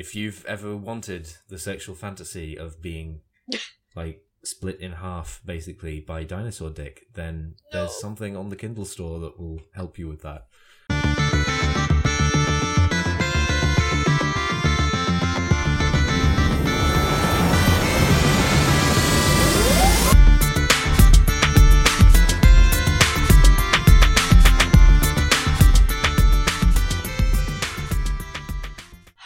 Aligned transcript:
if 0.00 0.16
you've 0.16 0.46
ever 0.46 0.74
wanted 0.74 1.30
the 1.50 1.58
sexual 1.58 1.94
fantasy 1.94 2.56
of 2.56 2.80
being 2.80 3.20
like 3.94 4.24
split 4.42 4.80
in 4.80 4.92
half 4.92 5.42
basically 5.44 6.00
by 6.00 6.24
dinosaur 6.24 6.70
dick, 6.70 7.02
then 7.12 7.54
there's 7.70 8.00
something 8.00 8.34
on 8.34 8.48
the 8.48 8.56
Kindle 8.56 8.86
store 8.86 9.20
that 9.20 9.38
will 9.38 9.60
help 9.74 9.98
you 9.98 10.08
with 10.08 10.22
that. 10.22 10.46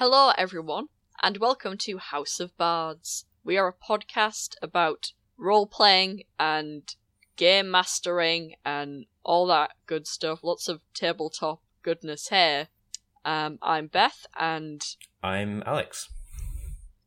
Hello, 0.07 0.33
everyone, 0.37 0.89
and 1.23 1.39
welcome 1.39 1.79
to 1.79 1.97
House 1.97 2.39
of 2.39 2.55
Bards. 2.59 3.25
We 3.43 3.57
are 3.57 3.69
a 3.69 3.73
podcast 3.73 4.55
about 4.61 5.13
role 5.39 5.67
playing 5.67 6.25
and 6.39 6.95
game 7.37 7.71
mastering 7.71 8.57
and 8.67 9.07
all 9.23 9.47
that 9.47 9.71
good 9.87 10.07
stuff. 10.07 10.45
Lots 10.45 10.69
of 10.69 10.83
tabletop 10.93 11.63
goodness 11.81 12.29
here. 12.29 12.69
Um, 13.25 13.59
I'm 13.63 13.87
Beth, 13.87 14.27
and 14.39 14.85
I'm 15.23 15.63
Alex. 15.65 16.11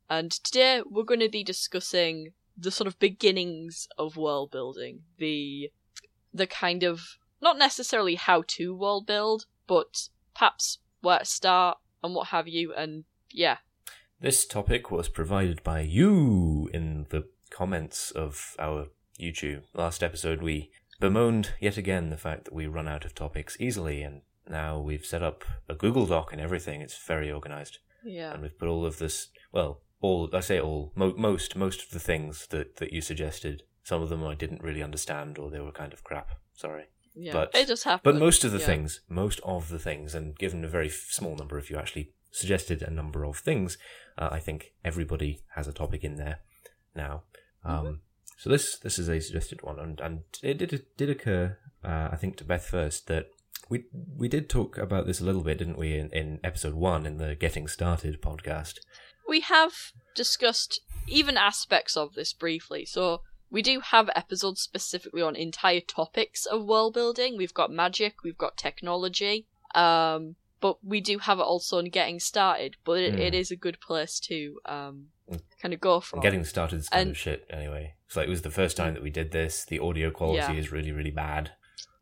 and 0.09 0.31
today 0.31 0.81
we're 0.83 1.03
going 1.03 1.19
to 1.19 1.29
be 1.29 1.43
discussing 1.43 2.33
the 2.57 2.71
sort 2.71 2.87
of 2.87 2.97
beginnings 2.97 3.87
of 3.99 4.17
world 4.17 4.49
building, 4.49 5.01
the 5.19 5.69
the 6.33 6.47
kind 6.47 6.81
of 6.81 7.19
not 7.43 7.59
necessarily 7.59 8.15
how 8.15 8.43
to 8.47 8.75
world 8.75 9.05
build, 9.05 9.45
but 9.67 10.09
perhaps 10.33 10.79
where 11.01 11.19
to 11.19 11.25
start 11.25 11.77
and 12.07 12.15
what 12.15 12.29
have 12.29 12.47
you. 12.47 12.73
And 12.73 13.03
yeah, 13.31 13.57
This 14.19 14.45
topic 14.47 14.89
was 14.89 15.09
provided 15.09 15.63
by 15.63 15.81
you 15.81 16.69
in 16.73 17.05
the 17.09 17.25
comments 17.51 18.09
of 18.11 18.55
our 18.57 18.87
YouTube. 19.19 19.63
Last 19.75 20.01
episode, 20.01 20.41
we 20.41 20.71
bemoaned 20.99 21.51
yet 21.59 21.77
again 21.77 22.09
the 22.09 22.17
fact 22.17 22.45
that 22.45 22.53
we 22.53 22.65
run 22.67 22.87
out 22.87 23.05
of 23.05 23.13
topics 23.13 23.55
easily, 23.59 24.01
and 24.01 24.21
now 24.49 24.79
we've 24.79 25.05
set 25.05 25.21
up 25.21 25.43
a 25.69 25.75
Google 25.75 26.07
Doc 26.07 26.31
and 26.33 26.41
everything. 26.41 26.81
It's 26.81 26.97
very 27.05 27.31
organized. 27.31 27.77
yeah, 28.03 28.33
and 28.33 28.41
we've 28.41 28.57
put 28.57 28.69
all 28.69 28.85
of 28.85 28.97
this 28.99 29.29
well 29.51 29.81
all 29.99 30.29
i 30.33 30.39
say 30.39 30.59
all 30.59 30.91
mo- 30.95 31.15
most 31.17 31.55
most 31.55 31.81
of 31.83 31.89
the 31.89 31.99
things 31.99 32.47
that 32.47 32.75
that 32.77 32.93
you 32.93 33.01
suggested 33.01 33.63
some 33.83 34.01
of 34.03 34.09
them 34.09 34.23
i 34.23 34.35
didn't 34.35 34.61
really 34.61 34.83
understand 34.83 35.39
or 35.39 35.49
they 35.49 35.59
were 35.59 35.71
kind 35.71 35.91
of 35.91 36.03
crap 36.03 36.29
sorry 36.53 36.85
yeah. 37.17 37.33
but- 37.33 37.51
it 37.55 37.67
just 37.67 37.83
happened. 37.83 38.03
but 38.03 38.19
most 38.19 38.43
of 38.43 38.51
the 38.51 38.59
yeah. 38.59 38.65
things 38.65 39.01
most 39.09 39.39
of 39.43 39.69
the 39.69 39.79
things 39.79 40.13
and 40.15 40.37
given 40.37 40.63
a 40.63 40.67
very 40.67 40.89
small 40.89 41.35
number 41.35 41.57
of 41.57 41.69
you 41.69 41.77
actually 41.77 42.11
suggested 42.31 42.81
a 42.81 42.91
number 42.91 43.23
of 43.25 43.37
things 43.37 43.77
uh, 44.17 44.29
i 44.31 44.39
think 44.39 44.73
everybody 44.85 45.41
has 45.55 45.67
a 45.67 45.73
topic 45.73 46.03
in 46.03 46.15
there 46.15 46.39
now 46.95 47.23
um 47.63 47.85
Mhm. 47.85 47.99
so 48.37 48.49
this 48.49 48.77
this 48.79 48.99
is 48.99 49.07
a 49.09 49.19
suggested 49.19 49.61
one 49.63 49.79
and 49.79 49.99
and 49.99 50.23
it 50.43 50.57
did 50.57 50.71
it 50.73 50.95
did 50.97 51.09
occur 51.09 51.57
uh, 51.83 52.09
i 52.11 52.15
think 52.15 52.37
to 52.37 52.43
beth 52.43 52.65
first 52.65 53.07
that 53.07 53.27
we 53.69 53.85
we 54.15 54.27
did 54.27 54.49
talk 54.49 54.77
about 54.77 55.05
this 55.07 55.19
a 55.19 55.25
little 55.25 55.41
bit, 55.43 55.57
didn't 55.57 55.77
we, 55.77 55.93
in, 55.97 56.09
in 56.11 56.39
episode 56.41 56.73
one 56.73 57.05
in 57.05 57.17
the 57.17 57.35
Getting 57.35 57.67
Started 57.67 58.21
podcast? 58.21 58.75
we 59.27 59.41
have 59.41 59.73
discussed 60.15 60.79
even 61.07 61.35
aspects 61.35 61.97
of 61.97 62.13
this 62.13 62.31
briefly. 62.31 62.85
So 62.85 63.23
we 63.49 63.61
do 63.61 63.79
have 63.79 64.09
episodes 64.15 64.61
specifically 64.61 65.21
on 65.21 65.35
entire 65.35 65.79
topics 65.81 66.45
of 66.45 66.65
world 66.65 66.93
building. 66.93 67.37
We've 67.37 67.53
got 67.53 67.71
magic, 67.71 68.23
we've 68.23 68.37
got 68.37 68.57
technology, 68.57 69.45
um, 69.75 70.35
but 70.59 70.83
we 70.83 71.01
do 71.01 71.19
have 71.19 71.39
it 71.39 71.43
also 71.43 71.77
on 71.77 71.85
getting 71.85 72.19
started. 72.19 72.75
But 72.83 72.99
it, 72.99 73.15
Mm. 73.15 73.19
it 73.19 73.33
is 73.35 73.51
a 73.51 73.55
good 73.55 73.79
place 73.79 74.19
to 74.21 74.59
um, 74.65 75.07
Mm. 75.29 75.41
kind 75.61 75.73
of 75.73 75.81
go 75.81 75.99
from. 75.99 76.17
And 76.17 76.23
getting 76.23 76.43
started 76.45 76.79
is 76.79 76.89
kind 76.89 77.01
And- 77.01 77.11
of 77.11 77.17
shit 77.17 77.45
anyway. 77.49 77.95
It's 78.05 78.15
like 78.15 78.27
it 78.27 78.29
was 78.29 78.41
the 78.43 78.51
first 78.51 78.77
time 78.77 78.93
that 78.93 79.03
we 79.03 79.09
did 79.09 79.31
this. 79.31 79.65
The 79.65 79.79
audio 79.79 80.09
quality 80.09 80.37
Yeah. 80.53 80.59
is 80.59 80.71
really, 80.71 80.91
really 80.93 81.11
bad 81.11 81.51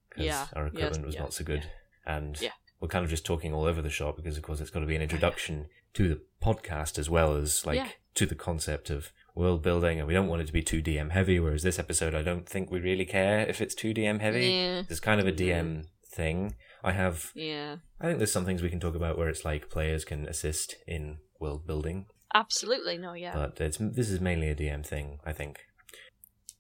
because 0.09 0.25
Yeah, 0.25 0.47
our 0.53 0.67
equipment 0.67 1.05
was 1.05 1.17
not 1.17 1.33
so 1.33 1.43
good, 1.43 1.69
and 2.05 2.39
we're 2.79 2.87
kind 2.87 3.03
of 3.03 3.09
just 3.09 3.25
talking 3.25 3.51
all 3.53 3.65
over 3.65 3.81
the 3.81 3.89
shop 3.89 4.15
because, 4.15 4.37
of 4.37 4.43
course, 4.43 4.61
it's 4.61 4.69
got 4.69 4.81
to 4.81 4.85
be 4.85 4.95
an 4.95 5.01
introduction 5.01 5.67
to 5.95 6.07
the 6.07 6.21
podcast 6.41 6.99
as 6.99 7.09
well 7.09 7.35
as 7.35 7.65
like 7.65 7.97
to 8.13 8.25
the 8.27 8.35
concept 8.35 8.89
of 8.91 9.11
world 9.35 9.61
building, 9.61 9.99
and 9.99 10.07
we 10.07 10.13
don't 10.13 10.27
want 10.27 10.41
it 10.41 10.47
to 10.47 10.53
be 10.53 10.63
too 10.63 10.81
DM 10.81 11.11
heavy. 11.11 11.39
Whereas 11.39 11.63
this 11.63 11.77
episode, 11.77 12.15
I 12.15 12.23
don't 12.23 12.47
think 12.47 12.71
we 12.71 12.79
really 12.79 13.05
care 13.05 13.41
if 13.41 13.61
it's 13.61 13.75
too 13.75 13.93
DM 13.93 14.21
heavy. 14.21 14.47
Yeah, 14.47 14.83
It's 14.89 14.99
kind 14.99 15.19
of 15.21 15.27
a 15.27 15.31
mm-hmm. 15.31 15.79
DM 15.79 15.85
thing. 16.07 16.55
I 16.83 16.93
have 16.93 17.31
yeah, 17.35 17.77
I 17.99 18.05
think 18.05 18.19
there's 18.19 18.31
some 18.31 18.45
things 18.45 18.61
we 18.61 18.69
can 18.69 18.79
talk 18.79 18.95
about 18.95 19.17
where 19.17 19.27
it's 19.27 19.43
like 19.43 19.69
players 19.69 20.05
can 20.05 20.27
assist 20.27 20.75
in 20.87 21.17
world 21.39 21.67
building, 21.67 22.05
absolutely. 22.33 22.97
No, 22.97 23.13
yeah. 23.13 23.33
but 23.33 23.59
it's 23.59 23.77
this 23.79 24.09
is 24.09 24.21
mainly 24.21 24.49
a 24.49 24.55
DM 24.55 24.85
thing, 24.85 25.19
I 25.25 25.33
think. 25.33 25.59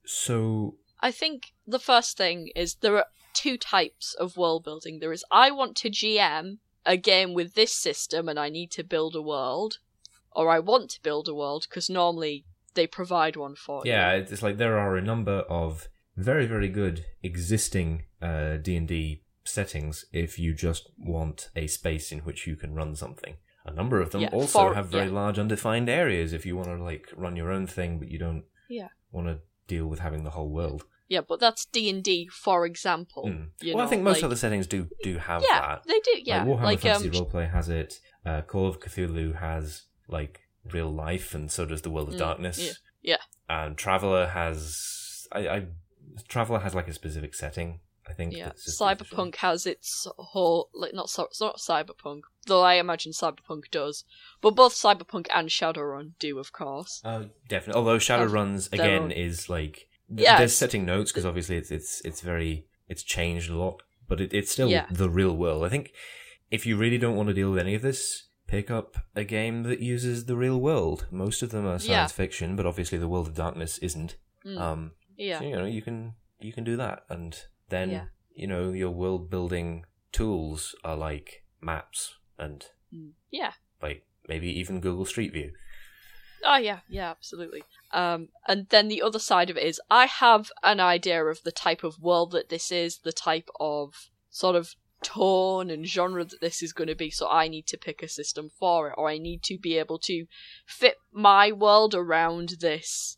So 0.05 0.77
I 0.99 1.11
think 1.11 1.53
the 1.67 1.79
first 1.79 2.17
thing 2.17 2.49
is 2.55 2.75
there 2.75 2.97
are 2.97 3.05
two 3.33 3.57
types 3.57 4.15
of 4.15 4.37
world 4.37 4.63
building. 4.63 4.99
There 4.99 5.11
is 5.13 5.23
I 5.31 5.51
want 5.51 5.75
to 5.77 5.89
GM 5.89 6.57
a 6.85 6.97
game 6.97 7.33
with 7.33 7.53
this 7.53 7.73
system 7.73 8.27
and 8.29 8.39
I 8.39 8.49
need 8.49 8.71
to 8.71 8.83
build 8.83 9.15
a 9.15 9.21
world, 9.21 9.79
or 10.31 10.49
I 10.49 10.59
want 10.59 10.89
to 10.91 11.03
build 11.03 11.27
a 11.27 11.35
world 11.35 11.67
because 11.69 11.89
normally 11.89 12.45
they 12.75 12.87
provide 12.87 13.35
one 13.35 13.55
for 13.55 13.81
you. 13.85 13.91
yeah, 13.91 14.11
it's 14.11 14.43
like 14.43 14.57
there 14.57 14.77
are 14.77 14.95
a 14.95 15.01
number 15.01 15.39
of 15.49 15.87
very 16.15 16.45
very 16.45 16.69
good 16.69 17.05
existing 17.23 18.03
uh, 18.21 18.57
D 18.57 18.75
and 18.77 18.87
D 18.87 19.23
settings 19.43 20.05
if 20.11 20.39
you 20.39 20.53
just 20.53 20.89
want 20.97 21.49
a 21.55 21.67
space 21.67 22.11
in 22.11 22.19
which 22.19 22.47
you 22.47 22.55
can 22.55 22.73
run 22.73 22.95
something. 22.95 23.35
A 23.65 23.71
number 23.71 23.99
of 23.99 24.11
them 24.11 24.21
Yeah, 24.21 24.29
also 24.31 24.59
for- 24.69 24.75
have 24.75 24.87
very 24.89 25.07
yeah. 25.07 25.13
large 25.13 25.39
undefined 25.39 25.89
areas 25.89 26.33
if 26.33 26.45
you 26.45 26.55
want 26.55 26.69
to 26.69 26.81
like 26.83 27.09
run 27.15 27.35
your 27.35 27.51
own 27.51 27.65
thing, 27.67 27.97
but 27.99 28.09
you 28.09 28.19
don't 28.19 28.43
Yeah. 28.69 28.89
want 29.11 29.27
to 29.27 29.39
deal 29.67 29.87
with 29.87 29.99
having 29.99 30.23
the 30.23 30.31
whole 30.31 30.49
world. 30.49 30.85
Yeah, 31.07 31.21
but 31.21 31.39
that's 31.39 31.65
D 31.65 31.89
and 31.89 32.03
D, 32.03 32.27
for 32.31 32.65
example. 32.65 33.25
Mm. 33.27 33.49
You 33.61 33.75
well, 33.75 33.85
I 33.85 33.89
think 33.89 34.01
most 34.03 34.17
like- 34.17 34.23
other 34.25 34.35
settings 34.35 34.65
do 34.67 34.87
do 35.03 35.17
have 35.17 35.43
Yeah, 35.47 35.59
that. 35.59 35.83
they 35.87 35.99
do. 35.99 36.21
Yeah, 36.23 36.43
like 36.43 36.47
Warhammer 36.47 36.63
like 36.63 36.79
Fantasy 36.79 37.09
um, 37.09 37.13
Roleplay 37.25 37.51
has 37.51 37.69
it. 37.69 37.99
Uh, 38.25 38.41
Call 38.41 38.67
of 38.67 38.79
Cthulhu 38.79 39.35
has 39.39 39.83
like 40.07 40.41
real 40.71 40.91
life, 40.91 41.33
and 41.35 41.51
so 41.51 41.65
does 41.65 41.81
the 41.83 41.89
World 41.89 42.09
of 42.09 42.15
Mm, 42.15 42.19
Darkness. 42.19 42.59
yeah, 42.59 42.71
yeah. 43.01 43.17
And 43.49 43.77
Traveller 43.77 44.27
has, 44.27 45.27
I, 45.31 45.47
I 45.47 45.65
Traveller 46.27 46.59
has 46.59 46.73
like 46.75 46.87
a 46.87 46.93
specific 46.93 47.33
setting. 47.35 47.79
I 48.07 48.13
think. 48.13 48.35
yeah, 48.37 48.45
that's 48.45 48.79
Cyberpunk 48.79 49.37
has 49.37 49.65
its 49.65 50.05
whole 50.17 50.69
like 50.75 50.93
not 50.93 51.05
it's 51.17 51.41
not 51.41 51.57
Cyberpunk, 51.57 52.21
though 52.45 52.61
I 52.61 52.75
imagine 52.75 53.11
Cyberpunk 53.13 53.71
does, 53.71 54.03
but 54.41 54.51
both 54.51 54.75
Cyberpunk 54.75 55.25
and 55.33 55.49
Shadowrun 55.49 56.11
do, 56.19 56.37
of 56.37 56.53
course. 56.53 57.01
Oh, 57.03 57.29
definitely. 57.49 57.79
Although 57.79 57.97
Shadowruns 57.97 58.71
again 58.71 59.09
is 59.09 59.49
like 59.49 59.87
th- 60.07 60.21
Yeah, 60.21 60.45
setting 60.45 60.85
notes 60.85 61.11
because 61.11 61.25
obviously 61.25 61.57
it's 61.57 61.71
it's 61.71 61.99
it's 62.05 62.21
very 62.21 62.67
it's 62.87 63.01
changed 63.01 63.49
a 63.49 63.55
lot, 63.57 63.81
but 64.07 64.21
it, 64.21 64.35
it's 64.35 64.51
still 64.51 64.69
Yeah. 64.69 64.85
the 64.91 65.09
real 65.09 65.35
world. 65.35 65.63
I 65.65 65.69
think 65.69 65.91
if 66.51 66.67
you 66.67 66.77
really 66.77 66.99
don't 66.99 67.15
want 67.15 67.29
to 67.29 67.33
deal 67.33 67.49
with 67.49 67.59
any 67.59 67.73
of 67.73 67.81
this, 67.81 68.24
pick 68.47 68.69
up 68.69 68.97
a 69.15 69.23
game 69.23 69.63
that 69.63 69.79
uses 69.79 70.25
the 70.25 70.35
real 70.35 70.59
world. 70.59 71.07
Most 71.11 71.41
of 71.41 71.49
them 71.51 71.65
are 71.65 71.79
science 71.79 71.87
Yeah. 71.89 72.07
fiction, 72.07 72.55
but 72.55 72.65
obviously 72.65 72.97
the 72.97 73.07
World 73.07 73.27
of 73.27 73.33
Darkness 73.35 73.77
isn't. 73.79 74.15
Mm, 74.45 74.59
Um, 74.59 74.91
yeah, 75.17 75.39
so, 75.39 75.45
you 75.45 75.55
know 75.55 75.65
you 75.65 75.81
can 75.81 76.13
you 76.39 76.53
can 76.53 76.63
do 76.63 76.75
that, 76.77 77.05
and 77.09 77.45
then 77.69 77.89
Yeah. 77.89 78.05
you 78.35 78.45
know 78.47 78.71
your 78.71 78.91
world 78.91 79.29
building 79.29 79.85
tools 80.11 80.75
are 80.83 80.95
like 80.97 81.43
maps 81.61 82.15
and 82.37 82.65
Mm, 82.93 83.13
yeah. 83.31 83.53
like 83.81 84.05
maybe 84.27 84.47
even 84.59 84.79
Google 84.81 85.05
Street 85.05 85.33
View. 85.33 85.53
Oh 86.43 86.57
yeah, 86.57 86.81
yeah, 86.87 87.09
absolutely. 87.09 87.63
Um, 87.91 88.29
and 88.47 88.69
then 88.69 88.87
the 88.87 89.01
other 89.01 89.17
side 89.19 89.49
of 89.49 89.57
it 89.57 89.63
is 89.63 89.81
I 89.89 90.05
have 90.05 90.51
an 90.61 90.79
idea 90.79 91.25
of 91.25 91.41
the 91.43 91.51
type 91.51 91.83
of 91.83 91.99
world 91.99 92.31
that 92.31 92.49
this 92.49 92.71
is, 92.71 92.99
the 92.99 93.11
type 93.13 93.49
of 93.59 94.11
sort 94.29 94.55
of 94.55 94.75
tone 95.03 95.69
and 95.69 95.85
genre 95.85 96.25
that 96.25 96.41
this 96.41 96.63
is 96.63 96.73
going 96.73 96.87
to 96.87 96.95
be. 96.95 97.09
So 97.09 97.29
I 97.29 97.47
need 97.47 97.67
to 97.67 97.77
pick 97.77 98.01
a 98.01 98.07
system 98.07 98.49
for 98.49 98.89
it, 98.89 98.95
or 98.97 99.09
I 99.09 99.17
need 99.17 99.43
to 99.43 99.57
be 99.57 99.77
able 99.77 99.99
to 99.99 100.25
fit 100.65 100.97
my 101.11 101.51
world 101.51 101.93
around 101.93 102.55
this 102.59 103.17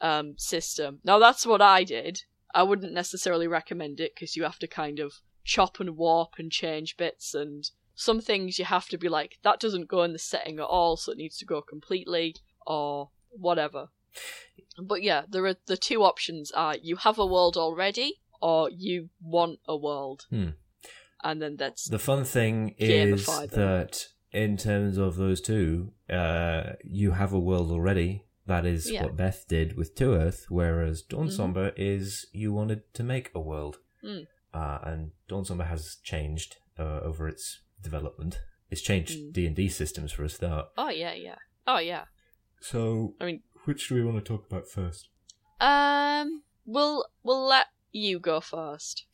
um, 0.00 0.34
system. 0.36 1.00
Now 1.04 1.18
that's 1.18 1.46
what 1.46 1.62
I 1.62 1.84
did. 1.84 2.22
I 2.54 2.62
wouldn't 2.64 2.92
necessarily 2.92 3.48
recommend 3.48 4.00
it 4.00 4.14
because 4.14 4.36
you 4.36 4.42
have 4.42 4.58
to 4.58 4.66
kind 4.66 4.98
of 4.98 5.14
chop 5.44 5.80
and 5.80 5.96
warp 5.96 6.34
and 6.38 6.52
change 6.52 6.96
bits 6.96 7.34
and 7.34 7.70
some 7.94 8.20
things 8.20 8.58
you 8.58 8.64
have 8.64 8.88
to 8.88 8.96
be 8.96 9.08
like 9.08 9.38
that 9.42 9.60
doesn't 9.60 9.88
go 9.88 10.02
in 10.02 10.12
the 10.12 10.18
setting 10.18 10.58
at 10.58 10.64
all 10.64 10.96
so 10.96 11.12
it 11.12 11.18
needs 11.18 11.36
to 11.36 11.44
go 11.44 11.60
completely 11.60 12.34
or 12.66 13.10
whatever 13.30 13.88
but 14.80 15.02
yeah 15.02 15.22
there 15.28 15.44
are 15.46 15.56
the 15.66 15.76
two 15.76 16.02
options 16.02 16.50
are 16.52 16.76
you 16.76 16.96
have 16.96 17.18
a 17.18 17.26
world 17.26 17.56
already 17.56 18.20
or 18.40 18.70
you 18.70 19.08
want 19.20 19.58
a 19.66 19.76
world 19.76 20.26
Hmm. 20.30 20.50
And 21.22 21.40
then 21.42 21.56
that's 21.56 21.84
The 21.88 21.98
fun 21.98 22.24
thing 22.24 22.74
is 22.78 23.26
them. 23.26 23.48
that 23.52 24.08
in 24.32 24.56
terms 24.56 24.98
of 24.98 25.16
those 25.16 25.40
two, 25.40 25.92
uh, 26.10 26.72
you 26.84 27.12
have 27.12 27.32
a 27.32 27.38
world 27.40 27.70
already. 27.70 28.24
That 28.46 28.64
is 28.66 28.90
Yeah. 28.90 29.02
what 29.04 29.16
Beth 29.16 29.44
did 29.48 29.76
with 29.76 29.94
Two 29.94 30.14
Earth, 30.14 30.46
whereas 30.48 31.02
Dawn 31.02 31.28
Mhm. 31.28 31.32
Somber 31.32 31.72
is 31.76 32.26
you 32.32 32.52
wanted 32.52 32.92
to 32.94 33.02
make 33.04 33.30
a 33.34 33.40
world. 33.40 33.78
Mm. 34.02 34.26
Uh, 34.52 34.78
and 34.82 35.12
Dawn 35.28 35.44
Somber 35.44 35.64
has 35.64 35.96
changed 36.02 36.56
uh, 36.78 37.00
over 37.02 37.28
its 37.28 37.60
development 37.82 38.40
it's 38.70 38.80
changed 38.80 39.18
Mm. 39.18 39.32
D 39.34 39.46
and 39.46 39.54
D 39.54 39.68
systems 39.68 40.12
for 40.12 40.24
a 40.24 40.28
start. 40.30 40.70
Oh 40.78 40.88
yeah, 40.88 41.12
yeah. 41.12 41.36
Oh 41.66 41.78
yeah. 41.78 42.06
So, 42.60 43.14
I 43.20 43.26
mean- 43.26 43.42
which 43.66 43.88
do 43.88 43.94
we 43.96 44.02
want 44.02 44.16
to 44.16 44.22
talk 44.26 44.46
about 44.50 44.66
first? 44.66 45.10
Um, 45.60 46.42
we'll 46.64 47.04
we'll 47.22 47.44
let 47.46 47.66
you 47.92 48.18
go 48.18 48.40
first. 48.40 49.04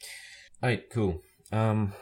Alright, 0.63 0.89
cool. 0.91 1.23
Um, 1.53 1.93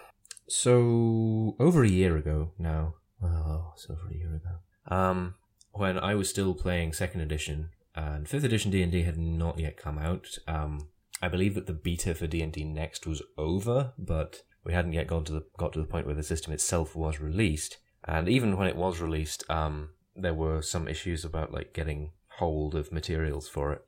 so 0.49 1.57
over 1.59 1.85
a 1.85 1.89
year 1.89 2.17
ago 2.17 2.53
now. 2.59 2.95
Well, 3.21 3.73
it's 3.75 3.89
over 3.89 4.09
a 4.11 4.17
year 4.17 4.35
ago. 4.35 4.95
Um, 4.95 5.35
when 5.73 5.99
I 5.99 6.15
was 6.15 6.29
still 6.29 6.55
playing 6.55 6.93
second 6.93 7.21
edition 7.21 7.71
and 7.95 8.29
fifth 8.29 8.45
edition 8.45 8.71
D 8.71 8.83
and 8.83 8.93
D 8.93 9.03
had 9.03 9.19
not 9.19 9.59
yet 9.59 9.77
come 9.77 9.99
out. 9.99 10.39
Um, 10.47 10.89
I 11.23 11.29
believe 11.29 11.55
that 11.55 11.67
the 11.67 11.73
beta 11.73 12.15
for 12.15 12.27
D 12.27 12.43
and 12.43 12.53
D 12.53 12.65
Next 12.65 13.07
was 13.07 13.23
over, 13.39 13.95
but 13.99 14.43
we 14.65 14.73
hadn't 14.73 14.93
yet 14.93 15.07
got 15.07 15.27
to 15.27 15.33
the 15.33 15.47
got 15.57 15.73
to 15.73 15.81
the 15.81 15.87
point 15.87 16.07
where 16.07 16.15
the 16.15 16.23
system 16.23 16.53
itself 16.53 16.95
was 16.95 17.21
released. 17.21 17.79
And 18.05 18.29
even 18.29 18.57
when 18.57 18.69
it 18.69 18.77
was 18.77 19.01
released, 19.01 19.49
um, 19.51 19.91
there 20.15 20.35
were 20.35 20.63
some 20.63 20.87
issues 20.89 21.25
about 21.25 21.53
like 21.53 21.73
getting 21.73 22.13
hold 22.39 22.75
of 22.75 22.93
materials 22.93 23.49
for 23.49 23.73
it. 23.73 23.83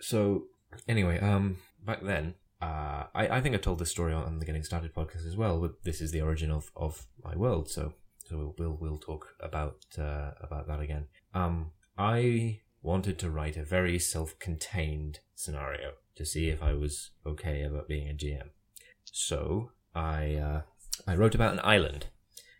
So 0.00 0.44
anyway, 0.88 1.20
um, 1.20 1.58
back 1.84 2.02
then, 2.02 2.34
uh, 2.60 3.04
I, 3.14 3.28
I 3.28 3.40
think 3.40 3.54
I 3.54 3.58
told 3.58 3.78
this 3.78 3.90
story 3.90 4.12
on 4.12 4.38
the 4.38 4.44
Getting 4.44 4.64
Started 4.64 4.94
podcast 4.94 5.26
as 5.26 5.36
well. 5.36 5.60
But 5.60 5.82
this 5.84 6.00
is 6.00 6.12
the 6.12 6.20
origin 6.20 6.50
of, 6.50 6.70
of 6.76 7.06
my 7.24 7.34
world, 7.36 7.70
so 7.70 7.94
so 8.26 8.36
we'll 8.36 8.54
we'll, 8.58 8.78
we'll 8.80 8.98
talk 8.98 9.34
about 9.40 9.78
uh, 9.98 10.32
about 10.40 10.66
that 10.68 10.80
again. 10.80 11.06
Um, 11.34 11.70
I 11.96 12.60
wanted 12.82 13.18
to 13.18 13.30
write 13.30 13.56
a 13.56 13.64
very 13.64 13.98
self-contained 13.98 15.20
scenario 15.34 15.92
to 16.16 16.24
see 16.24 16.48
if 16.48 16.62
I 16.62 16.74
was 16.74 17.10
okay 17.26 17.62
about 17.62 17.88
being 17.88 18.08
a 18.08 18.14
GM. 18.14 18.50
So 19.04 19.72
I 19.94 20.34
uh, 20.34 20.60
I 21.06 21.16
wrote 21.16 21.34
about 21.34 21.54
an 21.54 21.60
island. 21.64 22.06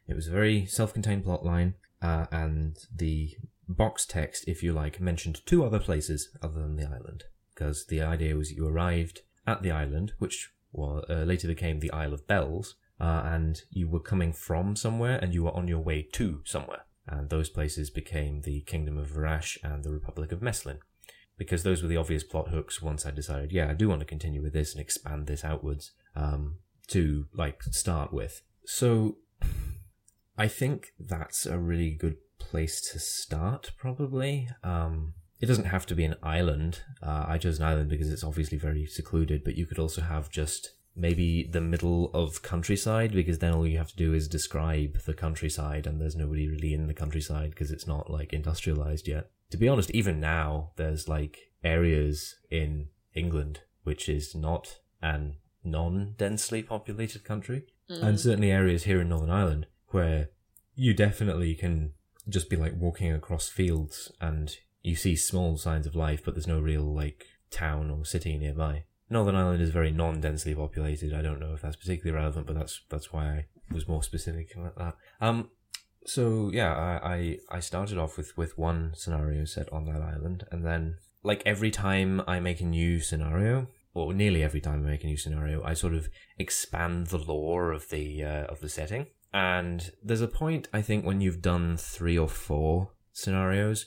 It 0.09 0.17
was 0.17 0.29
a 0.29 0.33
very 0.33 0.67
self-contained 0.67 1.25
plot 1.25 1.45
line, 1.45 1.75
uh, 2.03 2.27
and 2.33 2.77
the 2.95 3.37
box 3.69 4.07
text, 4.07 4.45
if 4.49 4.63
you 4.63 4.73
like, 4.73 5.01
mentioned 5.01 5.43
two 5.47 5.65
other 5.65 5.79
places 5.79 6.31
other 6.43 6.61
than 6.61 6.77
the 6.77 6.87
island. 6.87 7.25
Because 7.55 7.87
the 7.87 8.01
idea 8.01 8.35
was 8.35 8.51
you 8.51 8.67
arrived 8.67 9.21
at 9.51 9.63
the 9.63 9.71
island, 9.71 10.13
which 10.19 10.51
wa- 10.73 11.03
uh, 11.09 11.25
later 11.25 11.49
became 11.49 11.81
the 11.81 11.93
Isle 11.93 12.15
of 12.15 12.27
Bells, 12.27 12.77
uh, 13.01 13.23
and 13.25 13.63
you 13.71 13.89
were 13.89 14.01
coming 14.01 14.33
from 14.33 14.77
somewhere 14.77 15.19
and 15.19 15.33
you 15.35 15.45
were 15.45 15.57
on 15.57 15.69
your 15.69 15.81
way 15.81 16.03
to 16.13 16.41
somewhere. 16.45 16.85
And 17.07 17.31
those 17.31 17.49
places 17.49 17.91
became 17.91 18.43
the 18.43 18.61
Kingdom 18.63 18.97
of 18.99 19.11
Varash 19.11 19.59
and 19.65 19.83
the 19.83 19.93
Republic 19.93 20.33
of 20.33 20.41
Meslin. 20.41 20.79
Because 21.37 21.63
those 21.63 21.83
were 21.83 21.89
the 21.89 21.97
obvious 21.97 22.23
plot 22.23 22.49
hooks 22.49 22.83
once 22.83 23.07
I 23.07 23.11
decided, 23.11 23.51
yeah, 23.51 23.71
I 23.71 23.75
do 23.75 23.89
want 23.89 24.01
to 24.01 24.07
continue 24.07 24.43
with 24.43 24.53
this 24.53 24.73
and 24.73 24.81
expand 24.81 25.27
this 25.27 25.45
outwards 25.45 25.93
um, 26.15 26.57
to, 26.89 27.27
like, 27.35 27.63
start 27.63 28.13
with. 28.13 28.43
So 28.67 29.17
I 30.37 30.49
think 30.49 30.93
that's 30.99 31.47
a 31.47 31.59
really 31.59 31.93
good 31.93 32.19
place 32.39 32.81
to 32.93 32.99
start, 32.99 33.73
probably. 33.79 34.49
Um, 34.63 35.15
it 35.41 35.47
doesn't 35.47 35.65
have 35.67 35.87
to 35.87 35.95
be 35.95 36.05
an 36.05 36.17
island. 36.23 36.83
Uh, 37.03 37.25
I 37.29 37.39
chose 37.39 37.59
an 37.59 37.65
island 37.65 37.89
because 37.91 38.11
it's 38.13 38.25
obviously 38.25 38.59
very 38.59 38.87
secluded, 38.87 39.43
but 39.45 39.57
you 39.57 39.67
could 39.67 39.79
also 39.79 40.03
have 40.03 40.31
just 40.31 40.75
maybe 40.97 41.45
the 41.51 41.61
middle 41.61 42.11
of 42.13 42.43
countryside 42.43 43.13
because 43.13 43.39
then 43.39 43.55
all 43.55 43.67
you 43.67 43.79
have 43.79 43.91
to 43.91 43.97
do 43.97 44.13
is 44.13 44.29
describe 44.29 44.99
the 45.07 45.15
countryside 45.15 45.87
and 45.87 46.01
there's 46.01 46.17
nobody 46.17 46.49
really 46.49 46.75
in 46.75 46.87
the 46.89 46.95
countryside 46.95 47.51
because 47.51 47.71
it's 47.71 47.87
not 47.87 48.11
like 48.11 48.33
industrialized 48.33 49.07
yet. 49.09 49.31
To 49.51 49.57
be 49.57 49.69
honest, 49.69 49.91
even 49.93 50.21
now 50.21 50.73
there's 50.77 51.09
like 51.09 51.39
areas 51.65 52.35
in 52.51 52.89
England 53.15 53.61
which 53.85 54.09
is 54.09 54.35
not 54.35 54.79
an 55.01 55.37
non-densely 55.65 56.63
populated 56.63 57.25
country 57.25 57.65
Mm. 57.91 58.03
and 58.05 58.21
certainly 58.21 58.53
areas 58.53 58.85
here 58.85 59.01
in 59.01 59.09
Northern 59.09 59.31
Ireland 59.31 59.67
where 59.89 60.29
you 60.77 60.95
definitely 60.95 61.55
can 61.57 61.93
just 62.29 62.49
be 62.49 62.55
like 62.55 62.75
walking 62.77 63.13
across 63.13 63.49
fields 63.49 64.13
and 64.21 64.57
you 64.83 64.97
see 64.97 65.17
small 65.17 65.57
signs 65.57 65.87
of 65.87 65.95
life, 65.95 66.23
but 66.25 66.35
there's 66.35 66.47
no 66.47 66.61
real 66.61 66.83
like 66.83 67.27
town 67.51 67.91
or 67.91 68.05
city 68.05 68.37
nearby. 68.39 68.85
Northern 69.09 69.35
Ireland 69.35 69.61
is 69.61 69.71
very 69.71 69.91
non-densely 69.91 70.55
populated. 70.55 71.13
I 71.13 71.23
don't 71.23 71.41
know 71.41 71.55
if 71.55 71.63
that's 71.63 71.77
particularly 71.77 72.17
relevant, 72.17 72.47
but 72.47 72.55
that's 72.55 72.81
that's 72.89 73.13
why 73.13 73.25
I 73.27 73.47
was 73.73 73.89
more 73.89 74.03
specific 74.03 74.55
about 74.55 74.79
that. 74.79 74.95
Um, 75.21 75.51
so 76.07 76.51
yeah, 76.53 76.73
I, 76.75 77.15
I 77.15 77.39
I 77.57 77.61
started 77.61 77.99
off 77.99 78.17
with 78.17 78.37
with 78.37 78.57
one 78.57 78.93
scenario 78.95 79.45
set 79.45 79.71
on 79.73 79.85
that 79.87 80.01
island, 80.01 80.45
and 80.51 80.65
then 80.65 80.97
like 81.23 81.43
every 81.45 81.71
time 81.71 82.23
I 82.27 82.41
make 82.41 82.61
a 82.61 82.65
new 82.65 83.01
scenario, 83.01 83.67
or 83.95 84.15
nearly 84.15 84.43
every 84.43 84.61
time 84.61 84.87
I 84.87 84.91
make 84.91 85.05
a 85.05 85.09
new 85.09 85.17
scenario, 85.17 85.63
I 85.65 85.75
sort 85.75 85.95
of 85.95 86.09
expand 86.39 87.09
the 87.09 87.19
lore 87.19 87.73
of 87.73 87.91
the 87.91 88.23
uh, 88.23 88.45
of 88.45 88.61
the 88.61 88.69
setting. 88.69 89.07
And 89.33 89.91
there's 90.03 90.21
a 90.21 90.29
point 90.29 90.69
I 90.73 90.83
think 90.83 91.05
when 91.05 91.21
you've 91.21 91.43
done 91.43 91.77
three 91.77 92.19
or 92.19 92.29
four 92.29 92.93
scenarios 93.13 93.87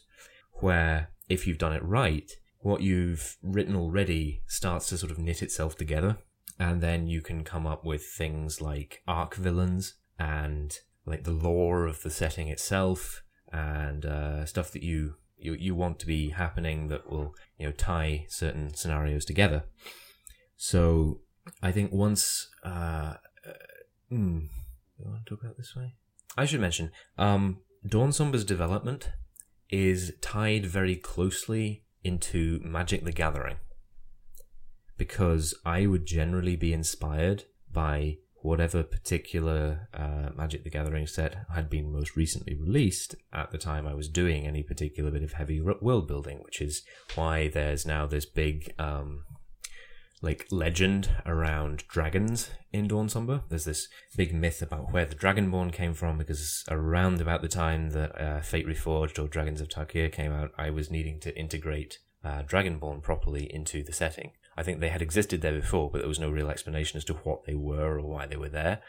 where 0.56 1.10
if 1.30 1.48
you've 1.48 1.58
done 1.58 1.74
it 1.74 1.84
right, 1.84 2.32
what 2.60 2.82
you've 2.82 3.38
written 3.42 3.76
already 3.76 4.42
starts 4.48 4.90
to 4.90 4.98
sort 4.98 5.12
of 5.12 5.20
knit 5.20 5.42
itself 5.42 5.78
together, 5.78 6.18
and 6.60 6.82
then 6.82 7.08
you 7.08 7.22
can 7.22 7.44
come 7.44 7.68
up 7.68 7.86
with 7.86 8.06
things 8.06 8.62
like 8.62 9.02
arc 9.08 9.36
villains 9.36 9.96
and 10.20 10.80
like 11.06 11.24
the 11.24 11.32
lore 11.32 11.86
of 11.86 12.02
the 12.04 12.10
setting 12.10 12.48
itself 12.48 13.24
and 13.52 14.06
uh, 14.06 14.46
stuff 14.46 14.72
that 14.72 14.84
you, 14.84 15.16
you 15.38 15.54
you 15.54 15.76
want 15.76 16.00
to 16.00 16.06
be 16.06 16.30
happening 16.30 16.88
that 16.88 17.10
will 17.10 17.36
you 17.58 17.66
know 17.66 17.72
tie 17.72 18.26
certain 18.30 18.74
scenarios 18.74 19.26
together. 19.26 19.64
So 20.56 21.20
I 21.62 21.72
think 21.72 21.92
once 21.92 22.50
uh, 22.64 23.16
uh, 23.46 23.54
hmm, 24.10 24.40
you 24.98 25.06
want 25.06 25.26
to 25.26 25.30
talk 25.30 25.44
about 25.44 25.58
this 25.58 25.76
way? 25.76 25.96
I 26.38 26.46
should 26.46 26.62
mention 26.62 26.92
um, 27.18 27.60
Dawn 27.86 28.12
Somber's 28.12 28.46
development 28.46 29.12
is 29.74 30.14
tied 30.22 30.68
very 30.68 30.96
closely 30.96 31.84
into 32.04 32.60
Magic 32.64 33.04
the 33.04 33.12
Gathering. 33.12 33.58
Because 35.00 35.56
I 35.66 35.88
would 35.88 36.06
generally 36.06 36.56
be 36.56 36.72
inspired 36.72 37.46
by 37.72 38.18
whatever 38.44 38.84
particular 38.84 39.90
uh, 39.92 40.30
Magic 40.36 40.64
the 40.64 40.70
Gathering 40.70 41.08
set 41.08 41.48
had 41.56 41.72
been 41.72 41.92
most 41.92 42.16
recently 42.16 42.54
released 42.54 43.16
at 43.34 43.50
the 43.50 43.58
time 43.58 43.88
I 43.88 43.96
was 43.96 44.08
doing 44.08 44.46
any 44.46 44.62
particular 44.62 45.10
bit 45.10 45.24
of 45.24 45.34
heavy 45.34 45.60
world 45.60 46.08
building, 46.08 46.44
which 46.44 46.62
is 46.62 46.84
why 47.16 47.48
there's 47.48 47.84
now 47.84 48.06
this 48.06 48.28
big 48.28 48.76
um, 48.78 49.24
like 50.24 50.48
legend 50.50 51.10
around 51.26 51.86
dragons 51.90 52.50
in 52.72 52.88
Dawn 52.88 53.10
Somber. 53.10 53.42
There's 53.50 53.66
this 53.66 53.90
big 54.16 54.34
myth 54.34 54.62
about 54.62 54.94
where 54.94 55.06
the 55.06 55.16
Dragonborn 55.16 55.74
came 55.74 55.94
from 55.94 56.18
because 56.18 56.64
around 56.70 57.20
about 57.22 57.42
the 57.42 57.50
time 57.50 57.90
that 57.90 58.20
uh, 58.20 58.42
Fate 58.42 58.66
Reforged 58.66 59.22
or 59.22 59.28
Dragons 59.28 59.60
of 59.60 59.68
Tarkir 59.68 60.12
came 60.12 60.32
out, 60.32 60.52
I 60.58 60.70
was 60.70 60.90
needing 60.90 61.20
to 61.20 61.38
integrate 61.38 62.00
uh, 62.24 62.44
Dragonborn 62.44 63.04
properly 63.04 63.54
into 63.54 63.84
the 63.84 63.92
setting. 63.92 64.32
I 64.56 64.64
think 64.64 64.80
they 64.80 64.90
had 64.90 65.02
existed 65.02 65.42
there 65.42 65.60
before, 65.60 65.92
but 65.92 66.00
there 66.00 66.08
was 66.08 66.20
no 66.20 66.32
real 66.32 66.50
explanation 66.50 66.98
as 66.98 67.06
to 67.06 67.14
what 67.16 67.44
they 67.46 67.56
were 67.56 68.00
or 68.00 68.08
why 68.08 68.26
they 68.26 68.38
were 68.38 68.50
there. 68.50 68.82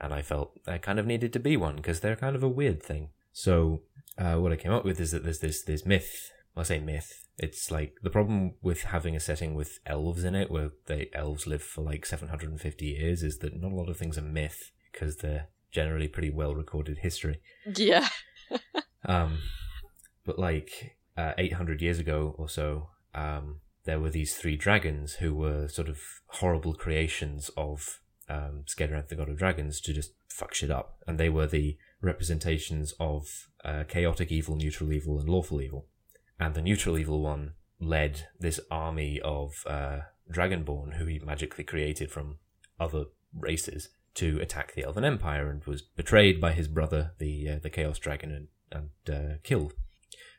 And 0.00 0.12
I 0.12 0.20
felt 0.20 0.58
I 0.66 0.78
kind 0.78 0.98
of 0.98 1.06
needed 1.06 1.32
to 1.34 1.38
be 1.38 1.56
one 1.56 1.76
because 1.76 2.00
they're 2.00 2.16
kind 2.16 2.34
of 2.34 2.42
a 2.42 2.48
weird 2.48 2.82
thing. 2.82 3.10
So 3.32 3.82
uh, 4.18 4.34
what 4.34 4.52
I 4.52 4.56
came 4.56 4.72
up 4.72 4.84
with 4.84 5.00
is 5.00 5.12
that 5.12 5.22
there's 5.22 5.38
this 5.38 5.62
this 5.62 5.86
myth. 5.86 6.32
I 6.56 6.62
say 6.64 6.80
myth. 6.80 7.28
It's 7.38 7.70
like 7.70 7.96
the 8.02 8.10
problem 8.10 8.54
with 8.60 8.82
having 8.82 9.16
a 9.16 9.20
setting 9.20 9.54
with 9.54 9.78
elves 9.86 10.24
in 10.24 10.34
it, 10.34 10.50
where 10.50 10.70
the 10.86 11.14
elves 11.16 11.46
live 11.46 11.62
for 11.62 11.82
like 11.82 12.04
750 12.04 12.84
years, 12.84 13.22
is 13.22 13.38
that 13.38 13.58
not 13.60 13.72
a 13.72 13.74
lot 13.74 13.88
of 13.88 13.96
things 13.96 14.18
are 14.18 14.22
myth 14.22 14.70
because 14.92 15.16
they're 15.16 15.48
generally 15.70 16.08
pretty 16.08 16.30
well 16.30 16.54
recorded 16.54 16.98
history. 16.98 17.40
Yeah. 17.76 18.08
Um, 19.04 19.38
but 20.24 20.38
like 20.38 20.96
uh, 21.16 21.32
800 21.36 21.82
years 21.82 21.98
ago 21.98 22.34
or 22.38 22.48
so, 22.48 22.90
um, 23.14 23.60
there 23.84 24.00
were 24.00 24.10
these 24.10 24.36
three 24.36 24.56
dragons 24.56 25.14
who 25.14 25.34
were 25.34 25.68
sort 25.68 25.88
of 25.88 25.98
horrible 26.26 26.74
creations 26.74 27.50
of 27.56 28.00
um, 28.28 28.64
Skedranth, 28.66 29.08
the 29.08 29.16
god 29.16 29.28
of 29.28 29.38
dragons, 29.38 29.80
to 29.80 29.92
just 29.92 30.12
fuck 30.28 30.54
shit 30.54 30.70
up. 30.70 30.98
And 31.06 31.18
they 31.18 31.28
were 31.28 31.46
the 31.46 31.76
representations 32.00 32.94
of 33.00 33.48
uh, 33.64 33.84
chaotic 33.88 34.30
evil, 34.30 34.56
neutral 34.56 34.92
evil, 34.92 35.18
and 35.18 35.28
lawful 35.28 35.60
evil. 35.60 35.88
And 36.42 36.56
the 36.56 36.60
neutral 36.60 36.98
evil 36.98 37.20
one 37.20 37.52
led 37.78 38.26
this 38.40 38.58
army 38.68 39.20
of 39.20 39.64
uh, 39.64 40.00
Dragonborn, 40.28 40.94
who 40.94 41.06
he 41.06 41.20
magically 41.20 41.62
created 41.62 42.10
from 42.10 42.38
other 42.80 43.04
races, 43.32 43.90
to 44.14 44.40
attack 44.40 44.74
the 44.74 44.82
Elven 44.82 45.04
Empire, 45.04 45.48
and 45.48 45.62
was 45.66 45.82
betrayed 45.82 46.40
by 46.40 46.50
his 46.50 46.66
brother, 46.66 47.12
the 47.18 47.48
uh, 47.48 47.58
the 47.62 47.70
Chaos 47.70 48.00
Dragon, 48.00 48.32
and, 48.72 48.88
and 49.06 49.16
uh, 49.16 49.34
killed. 49.44 49.74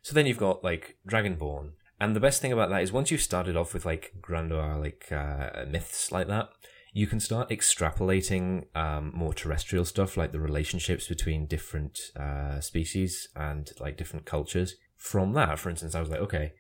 So 0.02 0.14
then 0.14 0.26
you've 0.26 0.38
got 0.38 0.62
like 0.62 0.98
Dragonborn, 1.10 1.72
and 2.02 2.14
the 2.14 2.20
best 2.20 2.42
thing 2.42 2.52
about 2.52 2.70
that 2.72 2.84
is 2.84 2.92
once 2.92 3.10
you've 3.10 3.22
started 3.22 3.56
off 3.56 3.74
with 3.74 3.86
like 3.86 4.12
grandeur, 4.22 4.78
like 4.78 5.10
uh, 5.10 5.64
myths 5.70 6.12
like 6.12 6.28
that, 6.28 6.50
you 6.92 7.08
can 7.08 7.22
start 7.22 7.50
extrapolating 7.50 8.66
um, 8.76 9.14
more 9.16 9.34
terrestrial 9.34 9.86
stuff, 9.86 10.18
like 10.18 10.34
the 10.34 10.42
relationships 10.42 11.08
between 11.08 11.46
different 11.46 12.12
uh, 12.18 12.60
species 12.60 13.30
and 13.38 13.72
like 13.80 13.96
different 13.96 14.26
cultures. 14.26 14.76
From 15.04 15.34
that, 15.34 15.60
for 15.60 15.70
instance, 15.70 15.96
I 15.96 16.00
was 16.00 16.10
like, 16.10 16.22
okay, 16.22 16.54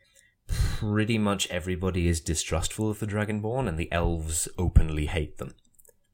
pretty 0.49 1.17
much 1.17 1.49
everybody 1.49 2.09
is 2.09 2.19
distrustful 2.19 2.89
of 2.89 2.99
the 2.99 3.07
Dragonborn, 3.07 3.69
and 3.69 3.77
the 3.79 3.89
elves 3.89 4.49
openly 4.57 5.05
hate 5.05 5.37
them 5.37 5.55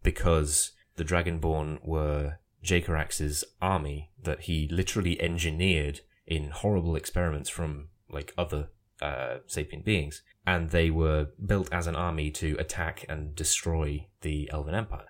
because 0.04 0.74
the 0.96 1.04
Dragonborn 1.04 1.84
were 1.84 2.38
Jacarax's 2.64 3.44
army 3.64 4.12
that 4.22 4.42
he 4.42 4.68
literally 4.70 5.20
engineered 5.20 6.02
in 6.28 6.52
horrible 6.52 6.96
experiments 6.96 7.50
from 7.50 7.88
like 8.12 8.32
other 8.38 8.70
uh, 9.02 9.38
sapient 9.48 9.84
beings, 9.84 10.22
and 10.46 10.70
they 10.70 10.92
were 10.92 11.30
built 11.44 11.68
as 11.74 11.88
an 11.88 11.96
army 11.96 12.30
to 12.30 12.56
attack 12.60 13.06
and 13.10 13.36
destroy 13.36 14.06
the 14.22 14.48
Elven 14.54 14.76
Empire. 14.76 15.08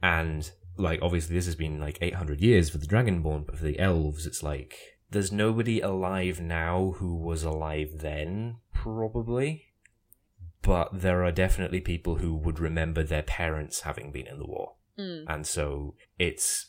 And 0.00 0.48
like 0.76 1.00
obviously 1.02 1.34
this 1.34 1.46
has 1.46 1.56
been 1.56 1.80
like 1.80 1.98
800 2.00 2.40
years 2.40 2.70
for 2.70 2.78
the 2.78 2.86
Dragonborn, 2.86 3.44
but 3.44 3.58
for 3.58 3.64
the 3.64 3.80
elves 3.80 4.24
it's 4.24 4.44
like 4.44 4.99
there's 5.10 5.32
nobody 5.32 5.80
alive 5.80 6.40
now 6.40 6.94
who 6.98 7.14
was 7.14 7.42
alive 7.42 7.90
then, 7.96 8.56
probably. 8.72 9.66
But 10.62 10.90
there 10.92 11.24
are 11.24 11.32
definitely 11.32 11.80
people 11.80 12.16
who 12.16 12.34
would 12.34 12.60
remember 12.60 13.02
their 13.02 13.22
parents 13.22 13.80
having 13.80 14.12
been 14.12 14.26
in 14.26 14.38
the 14.38 14.46
war. 14.46 14.74
Mm. 14.98 15.24
And 15.26 15.46
so 15.46 15.94
it's 16.18 16.66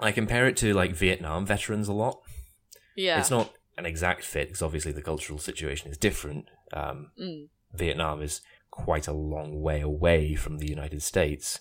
I 0.00 0.12
compare 0.12 0.48
it 0.48 0.56
to 0.58 0.72
like 0.72 0.92
Vietnam 0.92 1.44
veterans 1.44 1.88
a 1.88 1.92
lot. 1.92 2.20
Yeah. 2.96 3.20
It's 3.20 3.30
not 3.30 3.52
an 3.76 3.86
exact 3.86 4.24
fit 4.24 4.48
because 4.48 4.62
obviously 4.62 4.92
the 4.92 5.02
cultural 5.02 5.38
situation 5.38 5.90
is 5.90 5.98
different. 5.98 6.46
Um, 6.72 7.10
Mm. 7.20 7.48
Vietnam 7.74 8.20
is 8.22 8.40
quite 8.70 9.06
a 9.06 9.12
long 9.12 9.60
way 9.60 9.80
away 9.80 10.34
from 10.34 10.58
the 10.58 10.68
United 10.68 11.02
States, 11.02 11.60